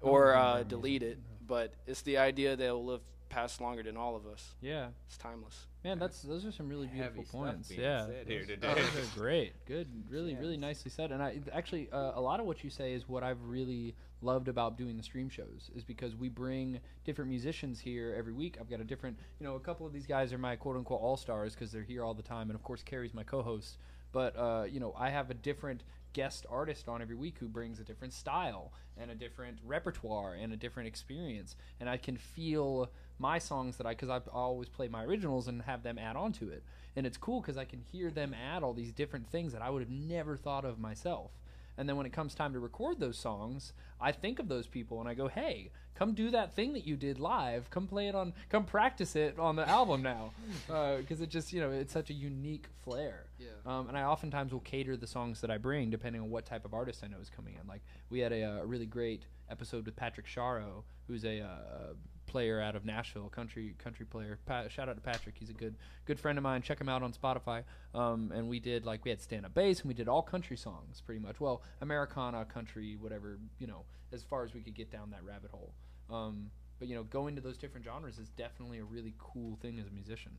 or 0.00 0.34
uh, 0.34 0.62
delete 0.62 1.02
it. 1.02 1.18
But 1.46 1.74
it's 1.86 2.02
the 2.02 2.18
idea 2.18 2.56
that 2.56 2.64
it'll 2.64 2.84
live 2.84 3.02
past 3.36 3.60
longer 3.60 3.82
than 3.82 3.98
all 3.98 4.16
of 4.16 4.26
us. 4.26 4.54
Yeah, 4.62 4.88
It's 5.06 5.18
timeless. 5.18 5.66
man, 5.84 5.98
that's 5.98 6.22
those 6.22 6.46
are 6.46 6.50
some 6.52 6.70
really 6.70 6.86
beautiful 6.86 7.16
Heavy 7.16 7.28
stuff 7.28 7.40
points. 7.40 7.70
Yeah, 7.70 8.06
here 8.26 8.38
those- 8.40 8.46
today. 8.48 8.74
those 8.74 8.96
are 8.96 9.18
great. 9.20 9.52
Good, 9.66 9.88
really, 10.08 10.34
really 10.36 10.56
nicely 10.56 10.90
said. 10.90 11.12
And 11.12 11.22
I 11.22 11.38
actually 11.52 11.90
uh, 11.92 12.12
a 12.14 12.20
lot 12.20 12.40
of 12.40 12.46
what 12.46 12.64
you 12.64 12.70
say 12.70 12.94
is 12.94 13.06
what 13.06 13.22
I've 13.22 13.42
really 13.44 13.94
loved 14.22 14.48
about 14.48 14.78
doing 14.78 14.96
the 14.96 15.02
stream 15.02 15.28
shows 15.28 15.70
is 15.76 15.84
because 15.84 16.16
we 16.16 16.30
bring 16.30 16.80
different 17.04 17.28
musicians 17.28 17.78
here 17.78 18.14
every 18.18 18.32
week. 18.32 18.56
I've 18.58 18.70
got 18.70 18.80
a 18.80 18.84
different, 18.84 19.18
you 19.38 19.46
know, 19.46 19.56
a 19.56 19.60
couple 19.60 19.86
of 19.86 19.92
these 19.92 20.06
guys 20.06 20.32
are 20.32 20.38
my 20.38 20.56
quote 20.56 20.76
unquote 20.76 21.02
all 21.02 21.18
stars 21.18 21.52
because 21.54 21.70
they're 21.70 21.82
here 21.82 22.02
all 22.02 22.14
the 22.14 22.22
time, 22.22 22.48
and 22.48 22.54
of 22.58 22.62
course 22.62 22.82
Carrie's 22.82 23.12
my 23.12 23.22
co-host. 23.22 23.76
But 24.12 24.34
uh, 24.38 24.64
you 24.70 24.80
know, 24.80 24.94
I 24.96 25.10
have 25.10 25.30
a 25.30 25.34
different 25.34 25.82
guest 26.14 26.46
artist 26.48 26.88
on 26.88 27.02
every 27.02 27.16
week 27.16 27.36
who 27.38 27.48
brings 27.48 27.78
a 27.80 27.84
different 27.84 28.14
style 28.14 28.72
and 28.96 29.10
a 29.10 29.14
different 29.14 29.58
repertoire 29.62 30.32
and 30.32 30.54
a 30.54 30.56
different 30.56 30.86
experience, 30.88 31.54
and 31.80 31.90
I 31.90 31.98
can 31.98 32.16
feel 32.16 32.90
my 33.18 33.38
songs 33.38 33.76
that 33.76 33.86
I 33.86 33.90
because 33.90 34.08
I 34.08 34.20
always 34.32 34.68
play 34.68 34.88
my 34.88 35.04
originals 35.04 35.48
and 35.48 35.62
have 35.62 35.82
them 35.82 35.98
add 35.98 36.16
on 36.16 36.32
to 36.34 36.50
it, 36.50 36.62
and 36.94 37.06
it's 37.06 37.16
cool 37.16 37.40
because 37.40 37.56
I 37.56 37.64
can 37.64 37.80
hear 37.92 38.10
them 38.10 38.34
add 38.34 38.62
all 38.62 38.72
these 38.72 38.92
different 38.92 39.28
things 39.28 39.52
that 39.52 39.62
I 39.62 39.70
would 39.70 39.82
have 39.82 39.90
never 39.90 40.36
thought 40.36 40.64
of 40.64 40.78
myself. 40.78 41.30
And 41.78 41.88
then 41.88 41.96
when 41.96 42.06
it 42.06 42.12
comes 42.12 42.34
time 42.34 42.54
to 42.54 42.60
record 42.60 43.00
those 43.00 43.18
songs, 43.18 43.74
I 44.00 44.12
think 44.12 44.38
of 44.38 44.48
those 44.48 44.66
people 44.66 45.00
and 45.00 45.08
I 45.08 45.14
go, 45.14 45.28
"Hey, 45.28 45.70
come 45.94 46.14
do 46.14 46.30
that 46.30 46.54
thing 46.54 46.72
that 46.72 46.86
you 46.86 46.96
did 46.96 47.18
live. 47.18 47.70
Come 47.70 47.86
play 47.86 48.08
it 48.08 48.14
on. 48.14 48.32
Come 48.48 48.64
practice 48.64 49.14
it 49.14 49.38
on 49.38 49.56
the 49.56 49.68
album 49.68 50.02
now, 50.02 50.32
because 50.98 51.20
it 51.20 51.28
just 51.28 51.52
you 51.52 51.60
know 51.60 51.70
it's 51.70 51.92
such 51.92 52.10
a 52.10 52.14
unique 52.14 52.66
flair." 52.82 53.26
Yeah. 53.38 53.48
Um, 53.66 53.88
and 53.88 53.98
I 53.98 54.04
oftentimes 54.04 54.52
will 54.52 54.60
cater 54.60 54.96
the 54.96 55.06
songs 55.06 55.40
that 55.42 55.50
I 55.50 55.58
bring 55.58 55.90
depending 55.90 56.22
on 56.22 56.30
what 56.30 56.46
type 56.46 56.64
of 56.64 56.72
artist 56.72 57.02
I 57.04 57.08
know 57.08 57.18
is 57.20 57.30
coming 57.30 57.54
in. 57.60 57.66
Like 57.66 57.82
we 58.08 58.20
had 58.20 58.32
a, 58.32 58.42
uh, 58.42 58.64
really 58.64 58.86
great 58.86 59.24
episode 59.50 59.84
with 59.84 59.96
Patrick 59.96 60.26
Sharo, 60.26 60.82
who's 61.06 61.24
a 61.24 61.40
uh, 61.40 61.92
player 62.26 62.60
out 62.60 62.76
of 62.76 62.84
Nashville, 62.84 63.28
country 63.28 63.74
country 63.78 64.06
player. 64.06 64.38
Pa- 64.46 64.68
shout 64.68 64.88
out 64.88 64.96
to 64.96 65.00
Patrick, 65.00 65.36
he's 65.38 65.50
a 65.50 65.54
good 65.54 65.76
good 66.04 66.18
friend 66.18 66.38
of 66.38 66.42
mine. 66.42 66.62
Check 66.62 66.80
him 66.80 66.88
out 66.88 67.02
on 67.02 67.12
Spotify. 67.12 67.64
Um, 67.94 68.32
and 68.34 68.48
we 68.48 68.60
did 68.60 68.84
like 68.84 69.04
we 69.04 69.10
had 69.10 69.20
stand 69.20 69.46
up 69.46 69.54
bass 69.54 69.80
and 69.80 69.88
we 69.88 69.94
did 69.94 70.08
all 70.08 70.22
country 70.22 70.56
songs 70.56 71.00
pretty 71.04 71.20
much. 71.20 71.40
Well, 71.40 71.62
Americana, 71.80 72.44
country, 72.44 72.96
whatever 72.98 73.38
you 73.58 73.66
know, 73.66 73.84
as 74.12 74.22
far 74.22 74.44
as 74.44 74.54
we 74.54 74.60
could 74.60 74.74
get 74.74 74.90
down 74.90 75.10
that 75.10 75.24
rabbit 75.24 75.50
hole. 75.50 75.74
Um, 76.10 76.50
but 76.78 76.88
you 76.88 76.94
know, 76.94 77.04
going 77.04 77.36
to 77.36 77.40
those 77.40 77.56
different 77.56 77.84
genres 77.86 78.18
is 78.18 78.28
definitely 78.30 78.78
a 78.78 78.84
really 78.84 79.14
cool 79.18 79.56
thing 79.62 79.78
as 79.78 79.86
a 79.86 79.90
musician. 79.90 80.32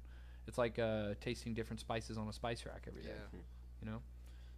It's 0.47 0.57
like 0.57 0.79
uh, 0.79 1.15
tasting 1.19 1.53
different 1.53 1.79
spices 1.79 2.17
on 2.17 2.27
a 2.27 2.33
spice 2.33 2.65
rack 2.65 2.85
every 2.87 3.01
day. 3.01 3.09
Yeah. 3.09 3.39
You 3.81 3.91
know, 3.91 4.01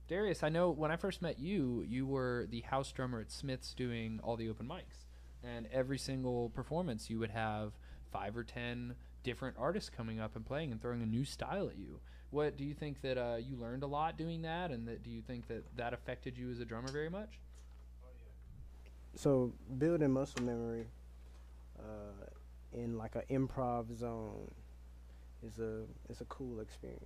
Darius, 0.08 0.44
I 0.44 0.50
know 0.50 0.72
when 0.72 0.92
I 0.92 0.96
first 0.96 1.22
met 1.22 1.40
you, 1.40 1.86
you 1.88 2.06
were 2.06 2.48
the 2.50 2.62
house 2.62 2.92
drummer 2.92 3.20
at 3.20 3.32
Smith's 3.32 3.74
doing 3.74 4.20
all 4.24 4.36
the 4.36 4.50
open 4.50 4.68
mics, 4.68 5.06
and 5.44 5.68
every 5.72 5.98
single 5.98 6.50
performance 6.50 7.10
you 7.10 7.20
would 7.20 7.32
have 7.32 7.74
five 8.12 8.36
or 8.36 8.44
ten 8.44 8.96
different 9.24 9.56
artists 9.60 9.90
coming 9.90 10.20
up 10.20 10.36
and 10.36 10.46
playing 10.46 10.72
and 10.72 10.82
throwing 10.82 11.02
a 11.02 11.06
new 11.06 11.26
style 11.26 11.68
at 11.68 11.78
you. 11.78 12.00
What 12.32 12.58
do 12.58 12.64
you 12.64 12.74
think 12.74 13.02
that 13.02 13.18
uh, 13.18 13.38
you 13.38 13.58
learned 13.58 13.84
a 13.84 13.88
lot 13.88 14.18
doing 14.18 14.44
that, 14.44 14.72
and 14.72 14.88
that 14.88 15.04
do 15.04 15.10
you 15.10 15.22
think 15.22 15.48
that 15.48 15.64
that 15.78 15.94
affected 15.94 16.38
you 16.38 16.52
as 16.52 16.60
a 16.60 16.66
drummer 16.66 16.90
very 16.90 17.10
much? 17.10 17.40
So 19.16 19.52
building 19.78 20.12
muscle 20.12 20.44
memory 20.44 20.86
uh, 21.80 22.26
in 22.74 22.98
like 22.98 23.16
an 23.16 23.24
improv 23.30 23.98
zone 23.98 24.52
is 25.46 25.60
a 25.60 25.84
is 26.10 26.22
a 26.22 26.26
cool 26.26 26.60
experience. 26.60 27.04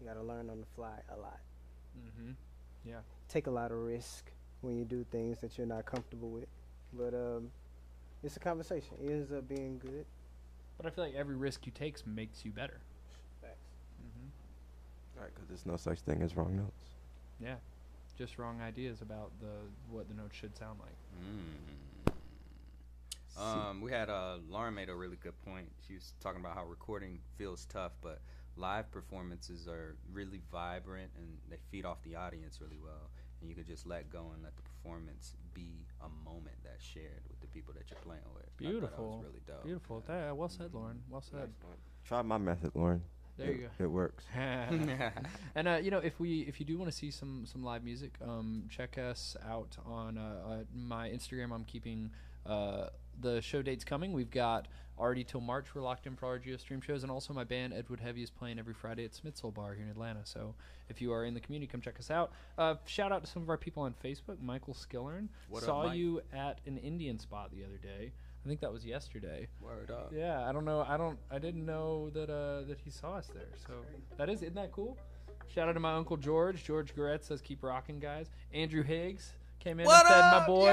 You 0.00 0.06
got 0.06 0.14
to 0.14 0.22
learn 0.22 0.50
on 0.50 0.60
the 0.60 0.66
fly 0.74 0.98
a 1.14 1.18
lot. 1.18 1.40
Mm-hmm. 1.98 2.32
Yeah. 2.84 3.00
Take 3.28 3.46
a 3.46 3.50
lot 3.50 3.70
of 3.70 3.78
risk 3.78 4.30
when 4.60 4.76
you 4.76 4.84
do 4.84 5.04
things 5.10 5.40
that 5.40 5.56
you're 5.56 5.66
not 5.66 5.86
comfortable 5.86 6.30
with, 6.30 6.48
but 6.92 7.14
um, 7.14 7.50
it's 8.22 8.36
a 8.36 8.40
conversation. 8.40 8.96
It 9.02 9.10
ends 9.10 9.32
up 9.32 9.48
being 9.48 9.78
good. 9.78 10.04
But 10.76 10.86
I 10.86 10.90
feel 10.90 11.04
like 11.04 11.14
every 11.14 11.36
risk 11.36 11.66
you 11.66 11.72
take 11.72 12.04
makes 12.06 12.44
you 12.44 12.50
better. 12.50 12.80
Facts. 13.40 13.56
Mm-hmm. 14.00 15.20
Right, 15.20 15.30
because 15.34 15.48
there's 15.48 15.66
no 15.66 15.76
such 15.76 16.00
thing 16.00 16.22
as 16.22 16.36
wrong 16.36 16.56
notes. 16.56 16.88
Yeah, 17.40 17.56
just 18.16 18.38
wrong 18.38 18.60
ideas 18.60 19.02
about 19.02 19.30
the 19.40 19.52
what 19.90 20.08
the 20.08 20.14
notes 20.14 20.36
should 20.36 20.56
sound 20.56 20.78
like. 20.80 20.96
Mm. 21.24 21.82
Um, 23.40 23.80
we 23.80 23.90
had 23.90 24.10
uh, 24.10 24.36
Lauren 24.50 24.74
made 24.74 24.88
a 24.88 24.94
really 24.94 25.16
good 25.16 25.40
point. 25.44 25.68
She 25.86 25.94
was 25.94 26.12
talking 26.20 26.40
about 26.40 26.54
how 26.54 26.64
recording 26.64 27.18
feels 27.36 27.64
tough, 27.66 27.92
but 28.02 28.20
live 28.56 28.90
performances 28.90 29.66
are 29.66 29.96
really 30.12 30.40
vibrant 30.50 31.10
and 31.16 31.26
they 31.48 31.56
feed 31.70 31.86
off 31.86 32.02
the 32.02 32.16
audience 32.16 32.60
really 32.60 32.78
well. 32.82 33.10
And 33.42 33.50
you 33.50 33.56
could 33.56 33.66
just 33.66 33.86
let 33.86 34.08
go 34.08 34.30
and 34.32 34.42
let 34.42 34.54
the 34.56 34.62
performance 34.62 35.34
be 35.52 35.84
a 36.00 36.08
moment 36.24 36.54
that's 36.64 36.84
shared 36.84 37.22
with 37.28 37.40
the 37.40 37.48
people 37.48 37.74
that 37.74 37.90
you're 37.90 37.98
playing 38.00 38.22
with. 38.34 38.44
I 38.44 38.64
that 38.64 38.70
Beautiful. 38.70 39.16
was 39.16 39.24
really 39.24 39.42
dope. 39.46 39.64
Beautiful. 39.64 40.04
Yeah. 40.08 40.26
That- 40.26 40.36
well 40.36 40.48
said, 40.48 40.72
Lauren. 40.72 41.02
Well 41.10 41.22
said. 41.22 41.50
Try 42.04 42.22
my 42.22 42.38
method, 42.38 42.70
Lauren. 42.74 43.02
There 43.36 43.48
it, 43.48 43.56
you 43.56 43.62
go. 43.62 43.84
It 43.84 43.86
works. 43.88 44.24
and 44.34 45.68
uh, 45.68 45.78
you 45.82 45.90
know, 45.90 45.98
if 45.98 46.20
we 46.20 46.40
if 46.42 46.60
you 46.60 46.66
do 46.66 46.78
want 46.78 46.90
to 46.90 46.96
see 46.96 47.10
some 47.10 47.44
some 47.46 47.64
live 47.64 47.82
music, 47.82 48.14
um, 48.24 48.64
check 48.68 48.98
us 48.98 49.36
out 49.48 49.76
on 49.84 50.18
uh, 50.18 50.34
uh, 50.46 50.56
my 50.74 51.08
Instagram. 51.08 51.50
I'm 51.52 51.64
keeping 51.64 52.10
uh, 52.46 52.88
the 53.20 53.40
show 53.40 53.62
dates 53.62 53.84
coming. 53.84 54.12
We've 54.12 54.30
got 54.30 54.68
already 55.02 55.24
till 55.24 55.40
March. 55.40 55.74
We're 55.74 55.82
locked 55.82 56.06
in 56.06 56.14
for 56.14 56.26
our 56.26 56.38
GeoStream 56.38 56.82
shows, 56.82 57.02
and 57.02 57.10
also 57.10 57.34
my 57.34 57.42
band 57.42 57.74
Edward 57.74 57.98
Heavy 57.98 58.22
is 58.22 58.30
playing 58.30 58.60
every 58.60 58.72
Friday 58.72 59.04
at 59.04 59.12
Smith's 59.12 59.42
Olde 59.42 59.54
Bar 59.54 59.74
here 59.74 59.84
in 59.84 59.90
Atlanta. 59.90 60.20
So 60.22 60.54
if 60.88 61.02
you 61.02 61.12
are 61.12 61.24
in 61.24 61.34
the 61.34 61.40
community, 61.40 61.70
come 61.70 61.80
check 61.80 61.98
us 61.98 62.10
out. 62.10 62.30
Uh, 62.56 62.76
shout 62.86 63.10
out 63.10 63.24
to 63.24 63.30
some 63.30 63.42
of 63.42 63.50
our 63.50 63.56
people 63.56 63.82
on 63.82 63.94
Facebook. 64.02 64.40
Michael 64.40 64.74
Skillern 64.74 65.26
What 65.48 65.64
up, 65.64 65.66
saw 65.66 65.82
Mike? 65.88 65.98
you 65.98 66.20
at 66.32 66.60
an 66.66 66.78
Indian 66.78 67.18
spot 67.18 67.50
the 67.52 67.64
other 67.64 67.78
day. 67.78 68.12
I 68.44 68.48
think 68.48 68.60
that 68.60 68.72
was 68.72 68.86
yesterday. 68.86 69.48
Word 69.60 69.90
up. 69.90 70.12
Yeah, 70.14 70.48
I 70.48 70.52
don't 70.52 70.64
know. 70.64 70.84
I 70.88 70.96
don't. 70.96 71.18
I 71.30 71.38
didn't 71.40 71.66
know 71.66 72.10
that 72.10 72.30
uh, 72.30 72.62
that 72.68 72.78
he 72.84 72.90
saw 72.90 73.14
us 73.14 73.28
there. 73.34 73.48
So 73.66 73.74
that 74.16 74.28
is 74.30 74.42
isn't 74.42 74.54
that 74.54 74.70
cool? 74.70 74.96
Shout 75.48 75.68
out 75.68 75.72
to 75.72 75.80
my 75.80 75.94
uncle 75.94 76.16
George. 76.16 76.64
George 76.64 76.94
Goretz 76.94 77.24
says 77.24 77.40
keep 77.40 77.62
rocking, 77.62 77.98
guys. 77.98 78.30
Andrew 78.52 78.82
Higgs 78.84 79.32
came 79.62 79.80
in 79.80 79.86
What 79.86 80.04
and 80.06 80.14
said, 80.14 80.20
up, 80.20 80.42
"My 80.42 80.46
boys." 80.46 80.66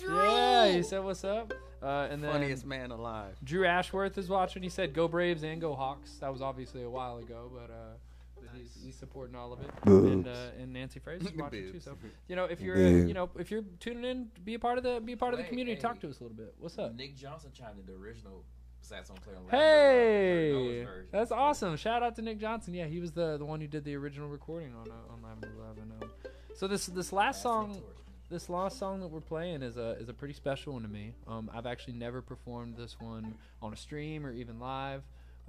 yo, 0.00 0.06
Drew? 0.06 0.16
Yeah, 0.26 0.72
he 0.72 0.82
said, 0.82 1.04
"What's 1.04 1.24
up?" 1.24 1.52
Uh, 1.82 2.08
and 2.10 2.22
then 2.22 2.30
Funniest 2.32 2.64
man 2.64 2.90
alive. 2.92 3.34
Drew 3.42 3.66
Ashworth 3.66 4.16
is 4.16 4.28
watching. 4.28 4.62
He 4.62 4.68
said, 4.68 4.94
"Go 4.94 5.08
Braves 5.08 5.42
and 5.42 5.60
go 5.60 5.74
Hawks." 5.74 6.12
That 6.20 6.32
was 6.32 6.40
obviously 6.40 6.82
a 6.84 6.90
while 6.90 7.18
ago, 7.18 7.50
but 7.52 7.72
uh, 7.72 7.94
but 8.36 8.48
he's, 8.56 8.78
he's 8.84 8.94
supporting 8.94 9.34
all 9.34 9.52
of 9.52 9.60
it. 9.60 9.70
And, 9.86 10.28
uh, 10.28 10.30
and 10.60 10.72
Nancy 10.72 11.00
Fraser 11.00 11.26
is 11.28 11.32
watching 11.36 11.72
too. 11.72 11.80
So 11.80 11.96
you 12.28 12.36
know, 12.36 12.44
if 12.44 12.60
you're 12.60 12.76
uh, 12.76 12.78
Boo. 12.78 13.06
you 13.08 13.14
know 13.14 13.30
if 13.38 13.50
you're 13.50 13.64
tuning 13.80 14.04
in, 14.04 14.28
be 14.44 14.54
a 14.54 14.58
part 14.60 14.78
of 14.78 14.84
the 14.84 15.00
be 15.00 15.12
a 15.12 15.16
part 15.16 15.34
of 15.34 15.38
the 15.38 15.44
community. 15.44 15.74
hey. 15.74 15.80
Talk 15.80 16.00
to 16.00 16.08
us 16.08 16.20
a 16.20 16.22
little 16.22 16.36
bit. 16.36 16.54
What's 16.58 16.78
up? 16.78 16.94
Nick 16.94 17.16
Johnson 17.16 17.50
chimed 17.52 17.80
in 17.80 17.86
the 17.86 17.94
original 18.00 18.44
saxophone 18.80 19.18
player. 19.22 19.36
on 19.38 19.48
Hey, 19.50 20.52
Lavender 20.52 20.84
Love, 20.84 21.04
that's 21.10 21.30
version. 21.30 21.42
awesome! 21.42 21.76
Shout 21.76 22.02
out 22.04 22.14
to 22.16 22.22
Nick 22.22 22.38
Johnson. 22.38 22.74
Yeah, 22.74 22.86
he 22.86 23.00
was 23.00 23.10
the 23.12 23.38
the 23.38 23.44
one 23.44 23.60
who 23.60 23.66
did 23.66 23.84
the 23.84 23.96
original 23.96 24.28
recording 24.28 24.72
on 24.74 24.88
uh, 24.88 25.12
on 25.12 25.20
Lavender 25.22 25.50
Love. 25.58 25.78
Um, 25.78 26.10
so 26.54 26.68
this 26.68 26.86
this 26.86 27.12
last 27.12 27.42
song 27.42 27.72
the 27.72 27.78
torch, 27.80 27.84
man. 27.86 28.01
This 28.32 28.48
last 28.48 28.78
song 28.78 29.00
that 29.00 29.08
we're 29.08 29.20
playing 29.20 29.62
is 29.62 29.76
a 29.76 29.90
is 30.00 30.08
a 30.08 30.14
pretty 30.14 30.32
special 30.32 30.72
one 30.72 30.82
to 30.82 30.88
me. 30.88 31.12
Um, 31.28 31.50
I've 31.54 31.66
actually 31.66 31.92
never 31.92 32.22
performed 32.22 32.76
this 32.78 32.96
one 32.98 33.34
on 33.60 33.74
a 33.74 33.76
stream 33.76 34.24
or 34.24 34.32
even 34.32 34.58
live, 34.58 35.02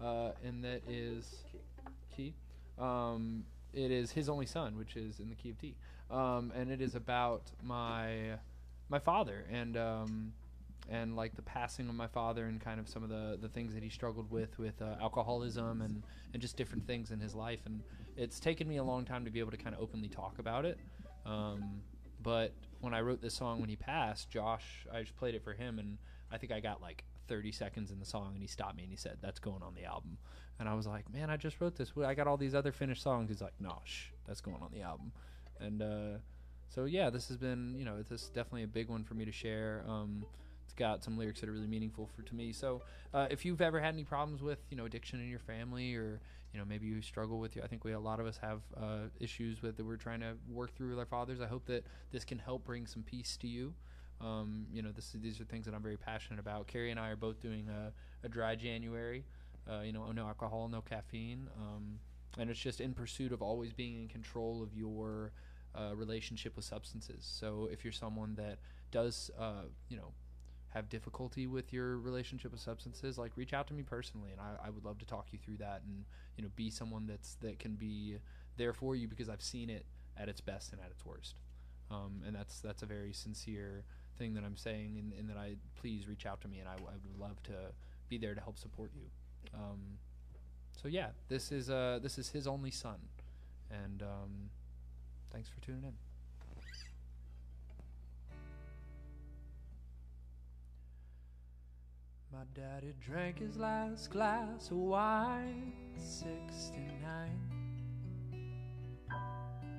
uh, 0.03 0.31
and 0.45 0.63
that 0.65 0.81
is 0.89 1.33
key. 2.15 2.33
Um, 2.77 3.45
it 3.73 3.89
is 3.89 4.11
his 4.11 4.27
only 4.27 4.45
son, 4.45 4.77
which 4.77 4.97
is 4.97 5.21
in 5.21 5.29
the 5.29 5.35
key 5.35 5.51
of 5.51 5.59
D, 5.59 5.75
um, 6.11 6.51
and 6.53 6.69
it 6.69 6.81
is 6.81 6.93
about 6.93 7.43
my 7.63 8.33
my 8.89 8.99
father 8.99 9.45
and 9.49 9.77
um, 9.77 10.33
and 10.89 11.15
like 11.15 11.37
the 11.37 11.41
passing 11.41 11.87
of 11.87 11.95
my 11.95 12.07
father 12.07 12.47
and 12.47 12.59
kind 12.59 12.81
of 12.81 12.89
some 12.89 13.01
of 13.01 13.09
the 13.09 13.37
the 13.41 13.47
things 13.47 13.73
that 13.73 13.81
he 13.81 13.89
struggled 13.89 14.29
with 14.29 14.59
with 14.59 14.81
uh, 14.81 14.95
alcoholism 15.01 15.81
and 15.81 16.03
and 16.33 16.41
just 16.41 16.57
different 16.57 16.85
things 16.85 17.11
in 17.11 17.19
his 17.21 17.33
life 17.33 17.61
and 17.65 17.81
it's 18.17 18.39
taken 18.39 18.67
me 18.67 18.77
a 18.77 18.83
long 18.83 19.05
time 19.05 19.23
to 19.23 19.31
be 19.31 19.39
able 19.39 19.51
to 19.51 19.57
kind 19.57 19.73
of 19.73 19.81
openly 19.81 20.09
talk 20.09 20.37
about 20.37 20.65
it 20.65 20.77
um, 21.25 21.81
but 22.23 22.53
when 22.79 22.93
I 22.93 23.01
wrote 23.01 23.21
this 23.21 23.33
song 23.33 23.59
when 23.59 23.69
he 23.69 23.75
passed, 23.75 24.29
Josh, 24.29 24.87
I 24.91 25.01
just 25.01 25.15
played 25.15 25.35
it 25.35 25.43
for 25.43 25.53
him, 25.53 25.79
and 25.79 25.97
I 26.31 26.37
think 26.37 26.51
I 26.51 26.59
got 26.59 26.81
like 26.81 27.03
30 27.27 27.51
seconds 27.51 27.91
in 27.91 27.99
the 27.99 28.05
song, 28.05 28.31
and 28.33 28.41
he 28.41 28.47
stopped 28.47 28.75
me 28.75 28.83
and 28.83 28.91
he 28.91 28.97
said, 28.97 29.17
"That's 29.21 29.39
going 29.39 29.61
on 29.61 29.75
the 29.75 29.85
album." 29.85 30.17
And 30.59 30.67
I 30.67 30.73
was 30.73 30.87
like, 30.87 31.11
"Man, 31.13 31.29
I 31.29 31.37
just 31.37 31.59
wrote 31.61 31.75
this. 31.75 31.91
I 32.03 32.13
got 32.13 32.27
all 32.27 32.37
these 32.37 32.55
other 32.55 32.71
finished 32.71 33.01
songs." 33.01 33.29
He's 33.29 33.41
like, 33.41 33.53
"No, 33.59 33.81
shh, 33.85 34.07
that's 34.25 34.41
going 34.41 34.61
on 34.61 34.71
the 34.71 34.81
album." 34.81 35.11
And 35.59 35.81
uh, 35.81 36.17
so 36.69 36.85
yeah, 36.85 37.09
this 37.09 37.27
has 37.27 37.37
been, 37.37 37.75
you 37.77 37.85
know, 37.85 38.01
this 38.01 38.23
is 38.23 38.29
definitely 38.29 38.63
a 38.63 38.67
big 38.67 38.89
one 38.89 39.03
for 39.03 39.13
me 39.13 39.25
to 39.25 39.31
share. 39.31 39.83
Um, 39.87 40.25
it's 40.73 40.79
got 40.79 41.03
some 41.03 41.17
lyrics 41.17 41.39
that 41.41 41.49
are 41.49 41.51
really 41.51 41.67
meaningful 41.67 42.09
for 42.15 42.23
to 42.23 42.35
me. 42.35 42.51
So 42.51 42.81
uh, 43.13 43.27
if 43.29 43.45
you've 43.45 43.61
ever 43.61 43.79
had 43.79 43.93
any 43.93 44.03
problems 44.03 44.41
with, 44.41 44.59
you 44.69 44.77
know, 44.77 44.85
addiction 44.85 45.19
in 45.19 45.29
your 45.29 45.39
family, 45.39 45.95
or 45.95 46.19
you 46.51 46.59
know, 46.59 46.65
maybe 46.65 46.87
you 46.87 47.01
struggle 47.01 47.39
with, 47.39 47.57
it, 47.57 47.63
I 47.63 47.67
think 47.67 47.83
we 47.83 47.93
a 47.93 47.99
lot 47.99 48.19
of 48.19 48.25
us 48.25 48.37
have 48.37 48.61
uh, 48.77 49.09
issues 49.19 49.61
with 49.61 49.77
that 49.77 49.85
we're 49.85 49.97
trying 49.97 50.19
to 50.21 50.33
work 50.49 50.75
through 50.75 50.89
with 50.89 50.99
our 50.99 51.05
fathers. 51.05 51.41
I 51.41 51.47
hope 51.47 51.65
that 51.65 51.85
this 52.11 52.23
can 52.23 52.39
help 52.39 52.63
bring 52.65 52.87
some 52.87 53.03
peace 53.03 53.37
to 53.37 53.47
you. 53.47 53.73
Um, 54.21 54.65
you 54.71 54.81
know, 54.81 54.91
this 54.91 55.15
these 55.21 55.39
are 55.39 55.45
things 55.45 55.65
that 55.65 55.73
I'm 55.75 55.81
very 55.81 55.97
passionate 55.97 56.39
about. 56.39 56.67
Carrie 56.67 56.91
and 56.91 56.99
I 56.99 57.09
are 57.09 57.15
both 57.15 57.39
doing 57.39 57.67
a, 57.69 57.91
a 58.25 58.29
dry 58.29 58.55
January. 58.55 59.25
Uh, 59.69 59.81
you 59.81 59.93
know, 59.93 60.11
no 60.11 60.25
alcohol, 60.27 60.67
no 60.67 60.81
caffeine, 60.81 61.47
um, 61.57 61.99
and 62.37 62.49
it's 62.49 62.59
just 62.59 62.81
in 62.81 62.93
pursuit 62.93 63.31
of 63.31 63.41
always 63.41 63.71
being 63.71 64.01
in 64.01 64.07
control 64.09 64.61
of 64.61 64.75
your 64.75 65.31
uh, 65.73 65.95
relationship 65.95 66.55
with 66.55 66.65
substances. 66.65 67.19
So 67.21 67.69
if 67.71 67.85
you're 67.85 67.93
someone 67.93 68.35
that 68.35 68.57
does, 68.91 69.31
uh, 69.39 69.63
you 69.87 69.95
know, 69.95 70.11
have 70.73 70.89
difficulty 70.89 71.45
with 71.45 71.71
your 71.71 71.97
relationship 71.97 72.51
with 72.51 72.59
substances, 72.59 73.17
like 73.17 73.31
reach 73.35 73.53
out 73.53 73.67
to 73.67 73.73
me 73.73 73.83
personally, 73.83 74.31
and 74.31 74.41
I, 74.41 74.67
I 74.67 74.69
would 74.69 74.83
love 74.83 74.97
to 74.99 75.05
talk 75.05 75.27
you 75.31 75.39
through 75.43 75.57
that, 75.57 75.81
and 75.85 76.03
you 76.35 76.43
know, 76.43 76.49
be 76.55 76.69
someone 76.69 77.05
that's 77.05 77.35
that 77.41 77.59
can 77.59 77.75
be 77.75 78.17
there 78.57 78.73
for 78.73 78.95
you 78.95 79.07
because 79.07 79.29
I've 79.29 79.41
seen 79.41 79.69
it 79.69 79.85
at 80.17 80.29
its 80.29 80.41
best 80.41 80.71
and 80.71 80.81
at 80.81 80.89
its 80.89 81.05
worst, 81.05 81.35
um, 81.91 82.21
and 82.25 82.35
that's 82.35 82.59
that's 82.59 82.81
a 82.81 82.85
very 82.87 83.13
sincere 83.13 83.83
thing 84.17 84.33
that 84.33 84.43
I'm 84.43 84.57
saying, 84.57 84.97
and, 84.97 85.13
and 85.13 85.29
that 85.29 85.37
I 85.37 85.55
please 85.79 86.07
reach 86.07 86.25
out 86.25 86.41
to 86.41 86.47
me, 86.47 86.59
and 86.59 86.67
I 86.67 86.75
would 86.75 87.19
love 87.19 87.41
to 87.43 87.53
be 88.09 88.17
there 88.17 88.33
to 88.33 88.41
help 88.41 88.57
support 88.57 88.91
you. 88.95 89.05
Um, 89.53 89.99
so 90.81 90.87
yeah, 90.87 91.09
this 91.29 91.51
is 91.51 91.69
uh 91.69 91.99
this 92.01 92.17
is 92.17 92.29
his 92.29 92.47
only 92.47 92.71
son, 92.71 92.97
and 93.69 94.01
um, 94.01 94.49
thanks 95.31 95.49
for 95.49 95.61
tuning 95.61 95.83
in. 95.83 96.12
My 102.33 102.45
daddy 102.55 102.93
drank 102.99 103.37
his 103.37 103.57
last 103.57 104.09
glass 104.09 104.71
of 104.71 104.77
wine, 104.77 105.71
69. 105.99 107.29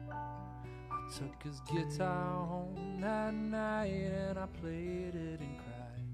I 0.09 1.11
took 1.19 1.43
his 1.43 1.61
guitar 1.63 2.47
home 2.47 3.01
that 3.01 3.35
night 3.35 3.89
and 3.89 4.39
I 4.39 4.47
played 4.61 5.17
it 5.17 5.41
and 5.41 5.59
cried. 5.59 6.05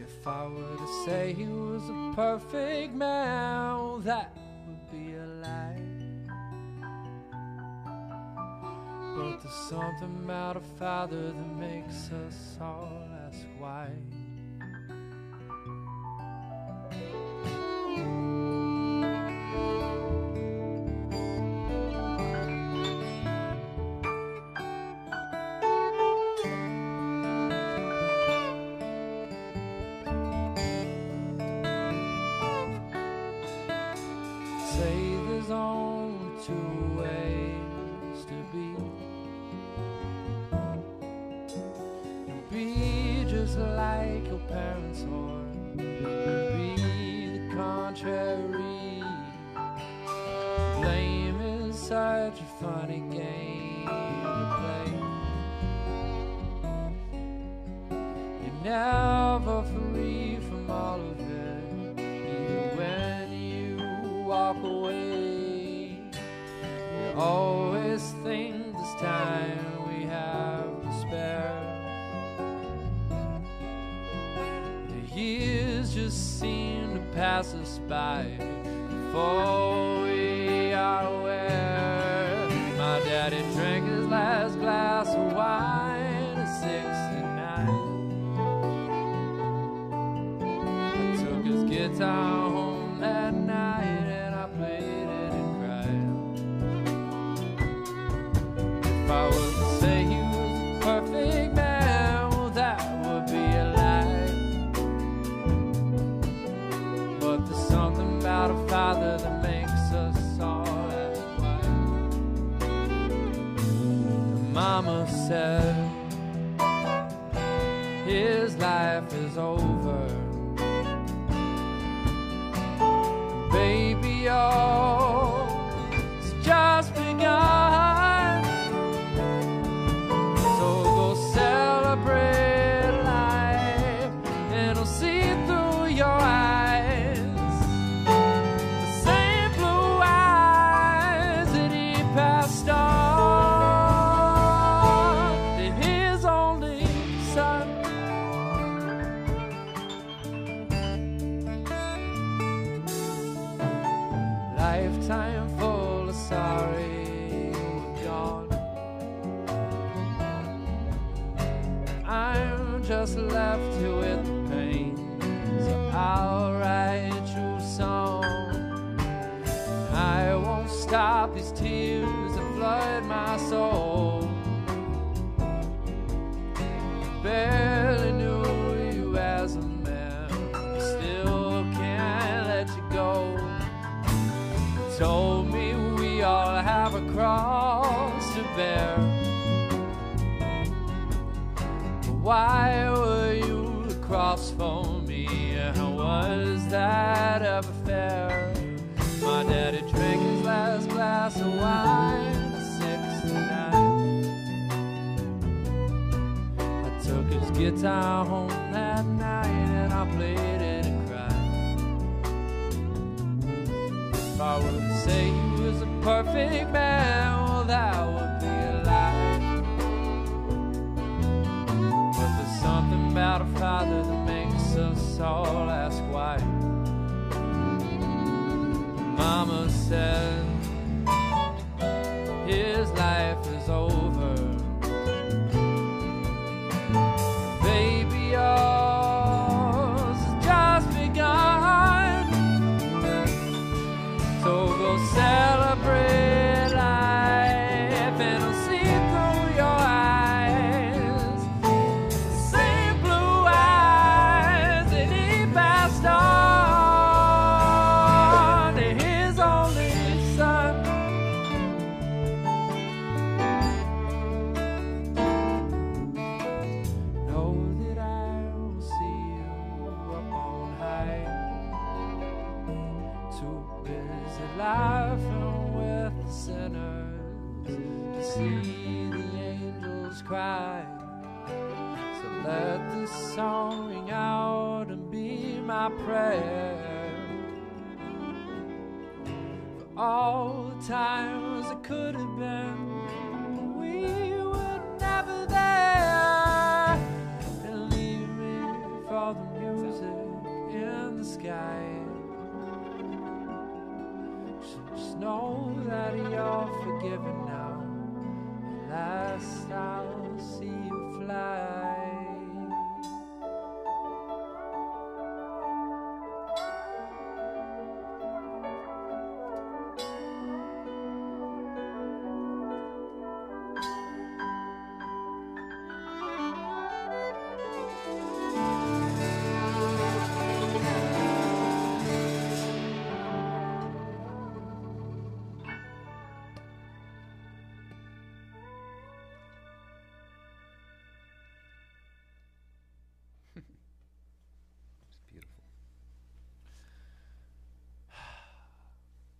If 0.00 0.26
I 0.26 0.48
were 0.48 0.76
to 0.76 1.04
say 1.06 1.32
he 1.32 1.46
was 1.46 1.88
a 1.88 2.12
perfect 2.16 2.92
man, 2.92 4.02
that 4.02 4.36
would 4.66 4.90
be 4.90 5.14
a 5.14 5.26
lie. 5.26 5.80
But 9.16 9.42
there's 9.42 9.54
something 9.68 10.24
about 10.24 10.56
a 10.56 10.60
father 10.76 11.30
that 11.30 11.56
makes 11.56 12.10
us 12.10 12.58
all 12.60 13.07
ask 13.64 14.17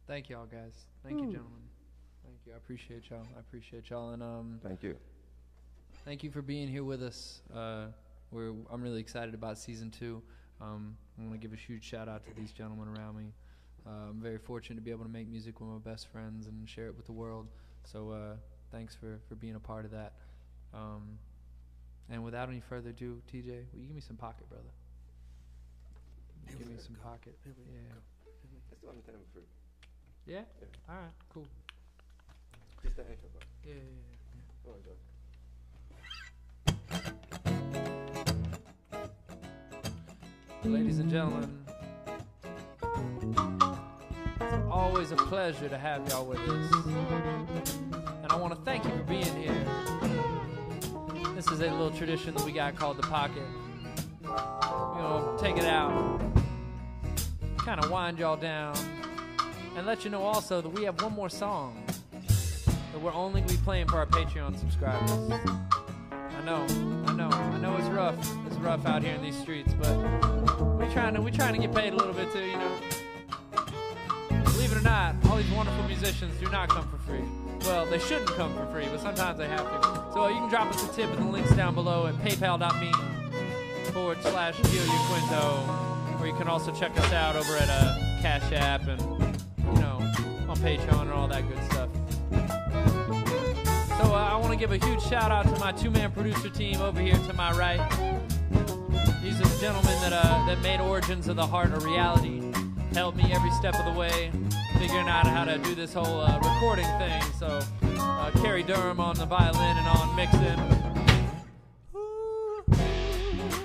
Thank 0.08 0.30
y'all, 0.30 0.46
guys. 0.46 0.72
Thank 1.04 1.20
you, 1.20 1.26
gentlemen. 1.26 1.60
Thank 2.24 2.38
you. 2.46 2.54
I 2.54 2.56
appreciate 2.56 3.10
y'all. 3.10 3.26
I 3.36 3.40
appreciate 3.40 3.90
y'all, 3.90 4.12
and 4.12 4.22
um, 4.22 4.58
Thank 4.64 4.82
you. 4.82 4.96
thank 6.06 6.24
you 6.24 6.30
for 6.30 6.40
being 6.40 6.66
here 6.66 6.82
with 6.82 7.02
us. 7.02 7.42
Uh, 7.54 7.88
we're 8.30 8.54
I'm 8.70 8.80
really 8.80 9.00
excited 9.00 9.34
about 9.34 9.58
season 9.58 9.90
two. 9.90 10.22
Um, 10.62 10.96
I 11.18 11.24
want 11.24 11.34
to 11.34 11.38
give 11.38 11.52
a 11.52 11.60
huge 11.60 11.84
shout 11.84 12.08
out 12.08 12.24
to 12.24 12.32
these 12.40 12.52
gentlemen 12.52 12.88
around 12.88 13.18
me. 13.18 13.34
Uh, 13.86 14.08
I'm 14.08 14.20
very 14.22 14.38
fortunate 14.38 14.76
to 14.76 14.80
be 14.80 14.90
able 14.90 15.04
to 15.04 15.10
make 15.10 15.28
music 15.28 15.60
with 15.60 15.68
my 15.68 15.90
best 15.90 16.10
friends 16.10 16.46
and 16.46 16.66
share 16.66 16.86
it 16.86 16.96
with 16.96 17.04
the 17.04 17.12
world. 17.12 17.46
So 17.84 18.10
uh, 18.10 18.36
thanks 18.72 18.94
for 18.94 19.20
for 19.28 19.34
being 19.34 19.56
a 19.56 19.60
part 19.60 19.84
of 19.84 19.90
that. 19.90 20.14
Um, 20.72 21.18
and 22.08 22.24
without 22.24 22.48
any 22.48 22.60
further 22.60 22.90
ado, 22.90 23.20
TJ, 23.30 23.44
will 23.74 23.80
you 23.80 23.86
give 23.88 23.94
me 23.94 24.00
some 24.00 24.16
pocket, 24.16 24.48
brother? 24.48 24.72
Give 26.56 26.66
me 26.66 26.76
some 26.78 26.96
pocket. 26.96 27.36
Yeah. 27.44 27.52
Yeah. 30.28 30.40
All 30.90 30.94
right. 30.94 31.04
Cool. 31.32 31.46
Just 32.82 32.96
the. 32.96 33.02
Yeah. 33.64 33.72
yeah, 33.72 33.74
yeah. 34.66 34.72
Joe. 34.84 35.00
Oh 40.64 40.68
Ladies 40.68 40.98
and 40.98 41.10
gentlemen, 41.10 41.64
it's 44.38 44.54
always 44.70 45.12
a 45.12 45.16
pleasure 45.16 45.66
to 45.66 45.78
have 45.78 46.06
y'all 46.10 46.26
with 46.26 46.40
us. 46.40 46.74
And 48.22 48.30
I 48.30 48.36
want 48.36 48.54
to 48.54 48.60
thank 48.66 48.84
you 48.84 48.90
for 48.90 49.04
being 49.04 49.34
here. 49.34 49.64
This 51.34 51.46
is 51.50 51.60
a 51.60 51.70
little 51.70 51.90
tradition 51.90 52.34
that 52.34 52.44
we 52.44 52.52
got 52.52 52.76
called 52.76 52.98
the 52.98 53.06
pocket. 53.06 53.46
You 54.20 54.28
know, 54.28 55.38
take 55.40 55.56
it 55.56 55.64
out, 55.64 56.20
kind 57.56 57.82
of 57.82 57.90
wind 57.90 58.18
y'all 58.18 58.36
down, 58.36 58.74
and 59.78 59.86
let 59.86 60.02
you 60.02 60.10
know 60.10 60.22
also 60.22 60.60
that 60.60 60.68
we 60.68 60.82
have 60.82 61.00
one 61.00 61.12
more 61.14 61.28
song 61.28 61.80
that 62.92 63.00
we're 63.00 63.12
only 63.12 63.40
going 63.40 63.48
to 63.48 63.54
be 63.56 63.62
playing 63.62 63.86
for 63.86 63.98
our 63.98 64.06
Patreon 64.06 64.58
subscribers. 64.58 65.08
I 66.10 66.44
know, 66.44 66.66
I 67.06 67.12
know, 67.12 67.28
I 67.28 67.58
know 67.58 67.76
it's 67.76 67.86
rough. 67.86 68.16
It's 68.46 68.56
rough 68.56 68.84
out 68.86 69.04
here 69.04 69.14
in 69.14 69.22
these 69.22 69.38
streets, 69.38 69.72
but 69.74 69.96
we're 70.60 70.90
trying 70.92 71.14
to 71.14 71.20
we're 71.20 71.30
trying 71.30 71.54
to 71.54 71.60
get 71.60 71.72
paid 71.72 71.92
a 71.92 71.96
little 71.96 72.12
bit 72.12 72.32
too, 72.32 72.44
you 72.44 72.56
know. 72.56 72.72
Believe 74.44 74.72
it 74.72 74.78
or 74.78 74.82
not, 74.82 75.14
all 75.26 75.36
these 75.36 75.50
wonderful 75.52 75.84
musicians 75.84 76.36
do 76.40 76.50
not 76.50 76.68
come 76.70 76.88
for 76.88 76.98
free. 76.98 77.22
Well, 77.60 77.86
they 77.86 78.00
shouldn't 78.00 78.30
come 78.30 78.52
for 78.56 78.66
free, 78.72 78.86
but 78.86 79.00
sometimes 79.00 79.38
they 79.38 79.46
have 79.46 79.60
to. 79.60 80.12
So 80.12 80.26
you 80.26 80.34
can 80.34 80.48
drop 80.48 80.74
us 80.74 80.90
a 80.90 80.92
tip 80.92 81.08
in 81.12 81.20
the 81.20 81.30
links 81.30 81.54
down 81.54 81.76
below 81.76 82.08
at 82.08 82.14
paypal.me 82.16 83.92
forward 83.92 84.18
slash 84.22 84.56
Quinto, 84.56 86.18
or 86.18 86.26
you 86.26 86.34
can 86.34 86.48
also 86.48 86.72
check 86.72 86.98
us 86.98 87.12
out 87.12 87.36
over 87.36 87.56
at 87.56 87.68
uh, 87.70 87.96
Cash 88.20 88.52
App 88.52 88.88
and 88.88 89.27
Patreon 90.58 91.02
and 91.02 91.12
all 91.12 91.28
that 91.28 91.48
good 91.48 91.64
stuff. 91.70 91.88
So 93.98 94.14
uh, 94.14 94.28
I 94.32 94.36
want 94.36 94.52
to 94.52 94.56
give 94.56 94.70
a 94.70 94.78
huge 94.86 95.02
shout 95.02 95.30
out 95.32 95.44
to 95.52 95.58
my 95.60 95.72
two-man 95.72 96.12
producer 96.12 96.50
team 96.50 96.80
over 96.80 97.00
here 97.00 97.16
to 97.16 97.32
my 97.32 97.52
right. 97.52 97.80
These 99.22 99.40
are 99.40 99.44
the 99.44 99.58
gentlemen 99.60 99.94
that 100.02 100.12
uh, 100.12 100.46
that 100.46 100.60
made 100.62 100.80
Origins 100.80 101.28
of 101.28 101.36
the 101.36 101.46
Heart 101.46 101.72
a 101.74 101.80
reality. 101.80 102.52
helped 102.92 103.16
me 103.18 103.32
every 103.32 103.50
step 103.52 103.74
of 103.74 103.84
the 103.92 103.98
way, 103.98 104.30
figuring 104.78 105.08
out 105.08 105.26
how 105.26 105.44
to 105.44 105.58
do 105.58 105.74
this 105.74 105.92
whole 105.92 106.20
uh, 106.20 106.38
recording 106.38 106.86
thing. 106.98 107.22
So, 107.38 107.60
uh, 107.98 108.30
Carrie 108.42 108.62
Durham 108.62 109.00
on 109.00 109.16
the 109.16 109.26
violin 109.26 109.76
and 109.76 109.88
on 109.88 110.16
mixing. 110.16 110.88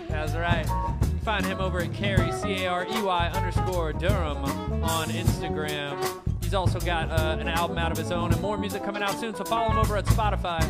That's 0.10 0.34
right. 0.34 0.66
You 1.02 1.20
Find 1.20 1.46
him 1.46 1.60
over 1.60 1.80
at 1.80 1.94
Carey, 1.94 2.32
C 2.32 2.64
A 2.64 2.68
R 2.68 2.86
E 2.86 3.02
Y 3.02 3.32
underscore 3.34 3.94
Durham 3.94 4.38
on 4.84 5.10
Instagram. 5.10 6.23
He's 6.54 6.60
also 6.60 6.80
got 6.80 7.10
uh, 7.10 7.38
an 7.40 7.48
album 7.48 7.80
out 7.80 7.92
of 7.92 7.98
his 7.98 8.12
own 8.12 8.32
and 8.32 8.40
more 8.40 8.60
music 8.60 8.84
coming 8.84 9.02
out 9.02 9.20
soon, 9.20 9.34
so 9.34 9.44
follow 9.44 9.72
him 9.72 9.80
over 9.80 9.98
at 9.98 10.06
Spotify. 10.06 10.62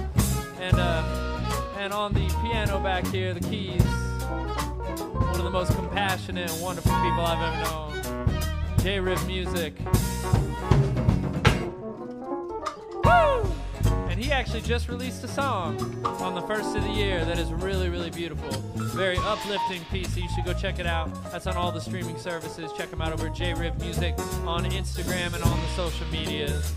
And, 0.61 0.80
uh, 0.80 1.03
and 1.77 1.91
on 1.91 2.14
the 2.14 2.26
piano 2.41 2.80
back 2.80 3.05
here, 3.07 3.34
the 3.34 3.41
keys, 3.41 3.84
one 3.84 5.35
of 5.35 5.43
the 5.43 5.49
most 5.49 5.76
compassionate 5.76 6.49
and 6.49 6.61
wonderful 6.61 6.93
people 7.01 7.26
I've 7.26 7.53
ever 7.53 7.64
known, 7.65 7.91
JRiv 8.77 9.27
Music. 9.27 9.77
Woo! 13.03 13.62
He 14.24 14.32
actually 14.32 14.62
just 14.62 14.88
released 14.88 15.22
a 15.26 15.28
song 15.28 15.76
on 16.06 16.34
the 16.34 16.41
first 16.44 16.78
of 16.78 16.84
the 16.84 16.91
year 16.91 17.26
that 17.26 17.38
is 17.38 17.52
really, 17.52 17.90
really 17.90 18.10
beautiful. 18.10 18.50
Very 18.95 19.18
uplifting 19.18 19.84
piece, 19.91 20.14
so 20.14 20.22
you 20.22 20.30
should 20.30 20.45
go 20.45 20.54
check 20.54 20.80
it 20.80 20.86
out. 20.86 21.10
That's 21.30 21.45
on 21.45 21.58
all 21.58 21.74
the 21.74 21.82
streaming 21.82 22.18
services. 22.18 22.72
Check 22.78 22.90
him 22.90 23.02
out 23.02 23.12
over 23.12 23.28
at 23.28 23.34
JRiv 23.34 23.78
Music 23.82 24.18
on 24.48 24.64
Instagram 24.64 25.34
and 25.34 25.44
on 25.44 25.60
the 25.60 25.68
social 25.76 26.08
medias. 26.08 26.74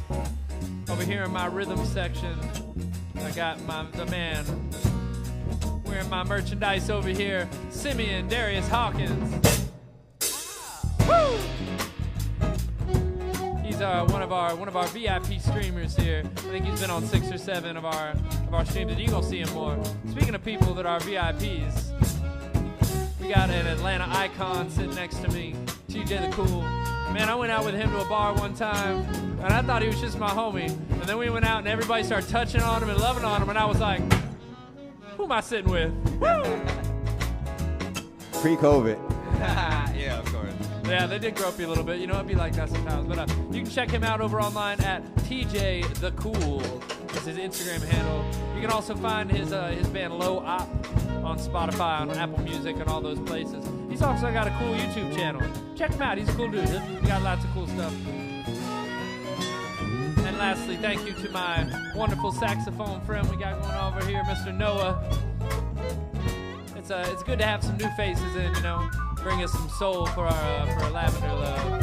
Over 0.89 1.05
here 1.05 1.23
in 1.23 1.31
my 1.31 1.47
rhythm 1.47 1.87
section, 1.87 2.37
I 3.23 3.31
got 3.31 3.63
my 3.63 3.87
the 3.93 4.07
man 4.07 4.45
wearing 5.85 6.11
my 6.11 6.25
merchandise 6.25 6.91
over 6.91 7.11
here, 7.11 7.49
Simeon 7.71 8.27
Darius 8.27 8.67
Hawkins. 8.67 9.56
He's 13.77 13.83
uh, 13.83 14.07
one 14.09 14.23
of 14.23 14.33
our 14.33 14.57
one 14.57 14.69
of 14.69 14.77
our 14.79 14.87
VIP 14.87 15.39
streamers 15.39 15.95
here. 15.95 16.23
I 16.25 16.41
think 16.41 16.65
he's 16.65 16.81
been 16.81 16.89
on 16.89 17.05
six 17.05 17.31
or 17.31 17.37
seven 17.37 17.77
of 17.77 17.85
our 17.85 18.13
of 18.13 18.55
our 18.55 18.65
streams, 18.65 18.91
and 18.91 18.99
you're 18.99 19.11
gonna 19.11 19.27
see 19.27 19.41
him 19.41 19.53
more. 19.53 19.79
Speaking 20.09 20.35
of 20.35 20.43
people 20.43 20.73
that 20.73 20.87
are 20.87 20.99
VIPs, 21.01 21.91
we 23.21 23.29
got 23.29 23.51
an 23.51 23.67
Atlanta 23.67 24.07
icon 24.09 24.71
sitting 24.71 24.95
next 24.95 25.19
to 25.19 25.29
me, 25.31 25.55
TJ 25.91 26.09
the 26.09 26.35
Cool. 26.35 26.63
Man, 27.13 27.29
I 27.29 27.35
went 27.35 27.53
out 27.53 27.67
with 27.67 27.75
him 27.75 27.91
to 27.91 28.01
a 28.01 28.09
bar 28.09 28.33
one 28.33 28.55
time, 28.55 29.05
and 29.43 29.53
I 29.53 29.61
thought 29.61 29.83
he 29.83 29.89
was 29.89 30.01
just 30.01 30.19
my 30.19 30.31
homie. 30.31 30.71
And 30.71 31.03
then 31.03 31.19
we 31.19 31.29
went 31.29 31.45
out, 31.45 31.59
and 31.59 31.69
everybody 31.69 32.03
started 32.03 32.31
touching 32.31 32.63
on 32.63 32.83
him 32.83 32.89
and 32.89 32.99
loving 32.99 33.25
on 33.25 33.43
him, 33.43 33.51
and 33.51 33.59
I 33.59 33.67
was 33.67 33.79
like, 33.79 34.01
"Who 35.19 35.25
am 35.25 35.33
I 35.33 35.43
sitting 35.43 35.71
with?" 35.71 35.93
Woo! 36.19 36.61
Pre-COVID. 38.41 38.99
yeah, 39.39 40.19
of 40.19 40.33
course. 40.33 40.76
Yeah, 40.89 41.07
they 41.07 41.19
did 41.19 41.35
grope 41.35 41.59
you 41.59 41.67
a 41.67 41.69
little 41.69 41.83
bit. 41.83 41.99
You 41.99 42.07
know, 42.07 42.15
it'd 42.15 42.29
be 42.29 42.37
like 42.37 42.55
that 42.55 42.69
sometimes. 42.69 43.09
But 43.09 43.19
uh, 43.19 43.27
you 43.51 43.63
can 43.63 43.71
check 43.71 43.91
him 43.91 44.05
out 44.05 44.21
over 44.21 44.41
online 44.41 44.81
at 44.83 45.03
TJ 45.17 45.95
the 45.95 46.13
Cool. 46.13 46.63
Is 47.17 47.25
his 47.25 47.37
Instagram 47.39 47.83
handle. 47.89 48.25
You 48.55 48.61
can 48.61 48.71
also 48.71 48.95
find 48.95 49.31
his 49.31 49.53
uh, 49.53 49.69
his 49.69 49.89
band 49.89 50.17
Low 50.19 50.39
Op 50.39 50.69
on 51.25 51.39
Spotify, 51.39 52.01
on 52.01 52.11
Apple 52.11 52.41
Music, 52.43 52.77
and 52.77 52.89
all 52.89 53.01
those 53.01 53.19
places. 53.21 53.65
He's 53.91 54.03
also 54.03 54.31
got 54.33 54.47
a 54.47 54.51
cool 54.59 54.75
YouTube 54.75 55.17
channel. 55.17 55.43
Check 55.75 55.93
him 55.93 56.03
out. 56.03 56.19
He's 56.19 56.29
a 56.29 56.33
cool 56.35 56.51
dude. 56.51 56.69
He 56.69 57.07
got 57.07 57.23
lots 57.23 57.45
of 57.45 57.51
cool 57.51 57.67
stuff. 57.67 57.93
And 60.27 60.39
lastly, 60.39 60.77
thank 60.77 61.07
you 61.07 61.15
to 61.15 61.31
my 61.31 61.67
wonderful 61.97 62.33
saxophone 62.33 63.01
friend 63.01 63.29
we 63.31 63.37
got 63.37 63.61
going 63.61 63.75
over 63.75 64.07
here, 64.07 64.23
Mr. 64.25 64.57
Noah. 64.57 65.03
It's 66.77 66.91
uh, 66.91 67.09
it's 67.13 67.23
good 67.23 67.39
to 67.39 67.47
have 67.47 67.65
some 67.65 67.77
new 67.77 67.89
faces 67.97 68.37
in, 68.37 68.55
you 68.55 68.63
know, 68.63 68.89
bring 69.27 69.43
us 69.43 69.51
some 69.51 69.69
soul 69.69 70.07
for 70.07 70.25
our 70.25 70.31
uh, 70.31 70.67
for 70.67 70.85
our 70.85 70.91
lavender 70.93 71.33
love. 71.35 71.83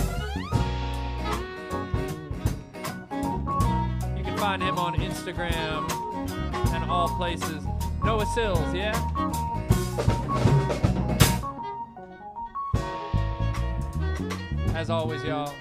You 4.18 4.24
can 4.24 4.38
find 4.38 4.64
him 4.64 4.80
on 4.80 4.96
Instagram 4.96 5.92
and 6.74 6.90
all 6.90 7.10
places. 7.18 7.66
Noah 8.02 8.26
Sills, 8.28 8.74
yeah. 8.74 8.96
As 14.74 14.90
always, 14.90 15.22
y'all, 15.26 15.54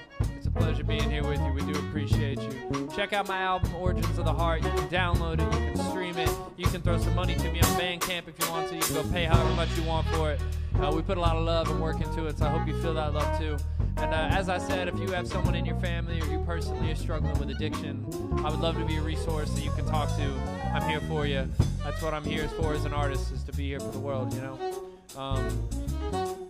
a 0.55 0.59
pleasure 0.59 0.85
being 0.85 1.11
here 1.11 1.25
with 1.25 1.41
you. 1.41 1.53
We 1.53 1.73
do 1.73 1.79
appreciate 1.79 2.41
you. 2.41 2.91
Check 2.95 3.13
out 3.13 3.29
my 3.29 3.39
album, 3.39 3.75
Origins 3.75 4.19
of 4.19 4.25
the 4.25 4.33
Heart. 4.33 4.63
You 4.63 4.71
can 4.71 4.89
download 4.89 5.35
it, 5.35 5.61
you 5.61 5.73
can 5.73 5.91
stream 5.91 6.17
it, 6.19 6.31
you 6.57 6.67
can 6.67 6.81
throw 6.83 6.99
some 6.99 7.15
money 7.15 7.35
to 7.35 7.53
me 7.53 7.61
on 7.61 7.81
Bandcamp 7.81 8.29
if 8.29 8.39
you 8.39 8.51
want 8.51 8.69
to. 8.69 8.75
You 8.75 8.83
can 8.83 8.95
go 8.95 9.05
pay 9.11 9.25
however 9.25 9.55
much 9.55 9.69
you 9.77 9.83
want 9.85 10.07
for 10.09 10.33
it. 10.33 10.41
Uh, 10.81 10.91
we 10.95 11.03
put 11.03 11.19
a 11.19 11.21
lot 11.21 11.37
of 11.37 11.45
love 11.45 11.71
and 11.71 11.81
work 11.81 12.01
into 12.01 12.27
it, 12.27 12.39
so 12.39 12.47
I 12.47 12.51
hope 12.51 12.67
you 12.67 12.81
feel 12.81 12.95
that 12.95 13.13
love 13.13 13.39
too. 13.39 13.57
And 13.99 14.13
uh, 14.13 14.29
as 14.31 14.49
I 14.49 14.59
said, 14.59 14.89
if 14.89 14.99
you 14.99 15.09
have 15.09 15.29
someone 15.29 15.55
in 15.55 15.65
your 15.65 15.79
family 15.81 16.21
or 16.21 16.27
you 16.27 16.43
personally 16.47 16.91
are 16.91 16.97
struggling 16.97 17.39
with 17.39 17.51
addiction, 17.51 18.05
I 18.45 18.51
would 18.51 18.61
love 18.61 18.79
to 18.79 18.85
be 18.85 18.97
a 18.97 19.03
resource 19.03 19.51
that 19.53 19.63
you 19.63 19.71
can 19.73 19.87
talk 19.87 20.09
to. 20.17 20.25
I'm 20.75 20.89
here 20.89 21.01
for 21.03 21.27
you. 21.27 21.49
That's 21.85 22.01
what 22.03 22.15
I'm 22.15 22.25
here 22.25 22.49
for 22.49 22.73
as 22.73 22.85
an 22.85 22.95
artist, 22.95 23.33
is 23.33 23.43
to 23.45 23.53
be 23.53 23.69
here 23.69 23.81
for 23.81 23.91
the 23.91 23.99
world, 23.99 24.33
you 24.33 24.41
know? 24.41 24.59
Um, 25.17 25.69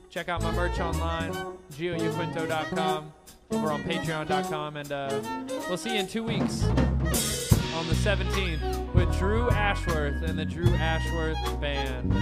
check 0.09 0.29
out 0.29 0.43
my 0.43 0.53
merch 0.53 0.79
online, 0.79 1.33
gioyaquinto.com, 1.73 3.13
over 3.53 3.71
on 3.71 3.83
patreon.com, 3.83 4.77
and 4.77 4.93
uh, 4.93 5.21
we'll 5.69 5.77
see 5.77 5.95
you 5.95 6.01
in 6.01 6.07
two 6.07 6.23
weeks 6.25 6.65
on 6.65 7.87
the 7.89 7.95
17th 7.95 8.95
with 8.95 9.17
Drew 9.19 9.51
Ashworth 9.51 10.23
and 10.23 10.39
the 10.39 10.45
Drew 10.45 10.69
Ashworth 10.75 11.61
Band. 11.61 12.13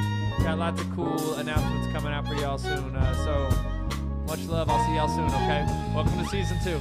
Got 0.42 0.58
lots 0.58 0.80
of 0.80 0.90
cool 0.94 1.34
announcements 1.34 1.92
coming 1.92 2.12
out 2.12 2.26
for 2.26 2.34
y'all 2.34 2.58
soon. 2.58 2.96
Uh, 2.96 3.14
so 3.24 3.48
much 4.26 4.44
love. 4.46 4.68
I'll 4.70 4.84
see 4.86 4.94
y'all 4.96 5.08
soon, 5.08 5.26
okay? 5.26 5.64
Welcome 5.94 6.18
to 6.18 6.26
season 6.26 6.58
two. 6.64 6.80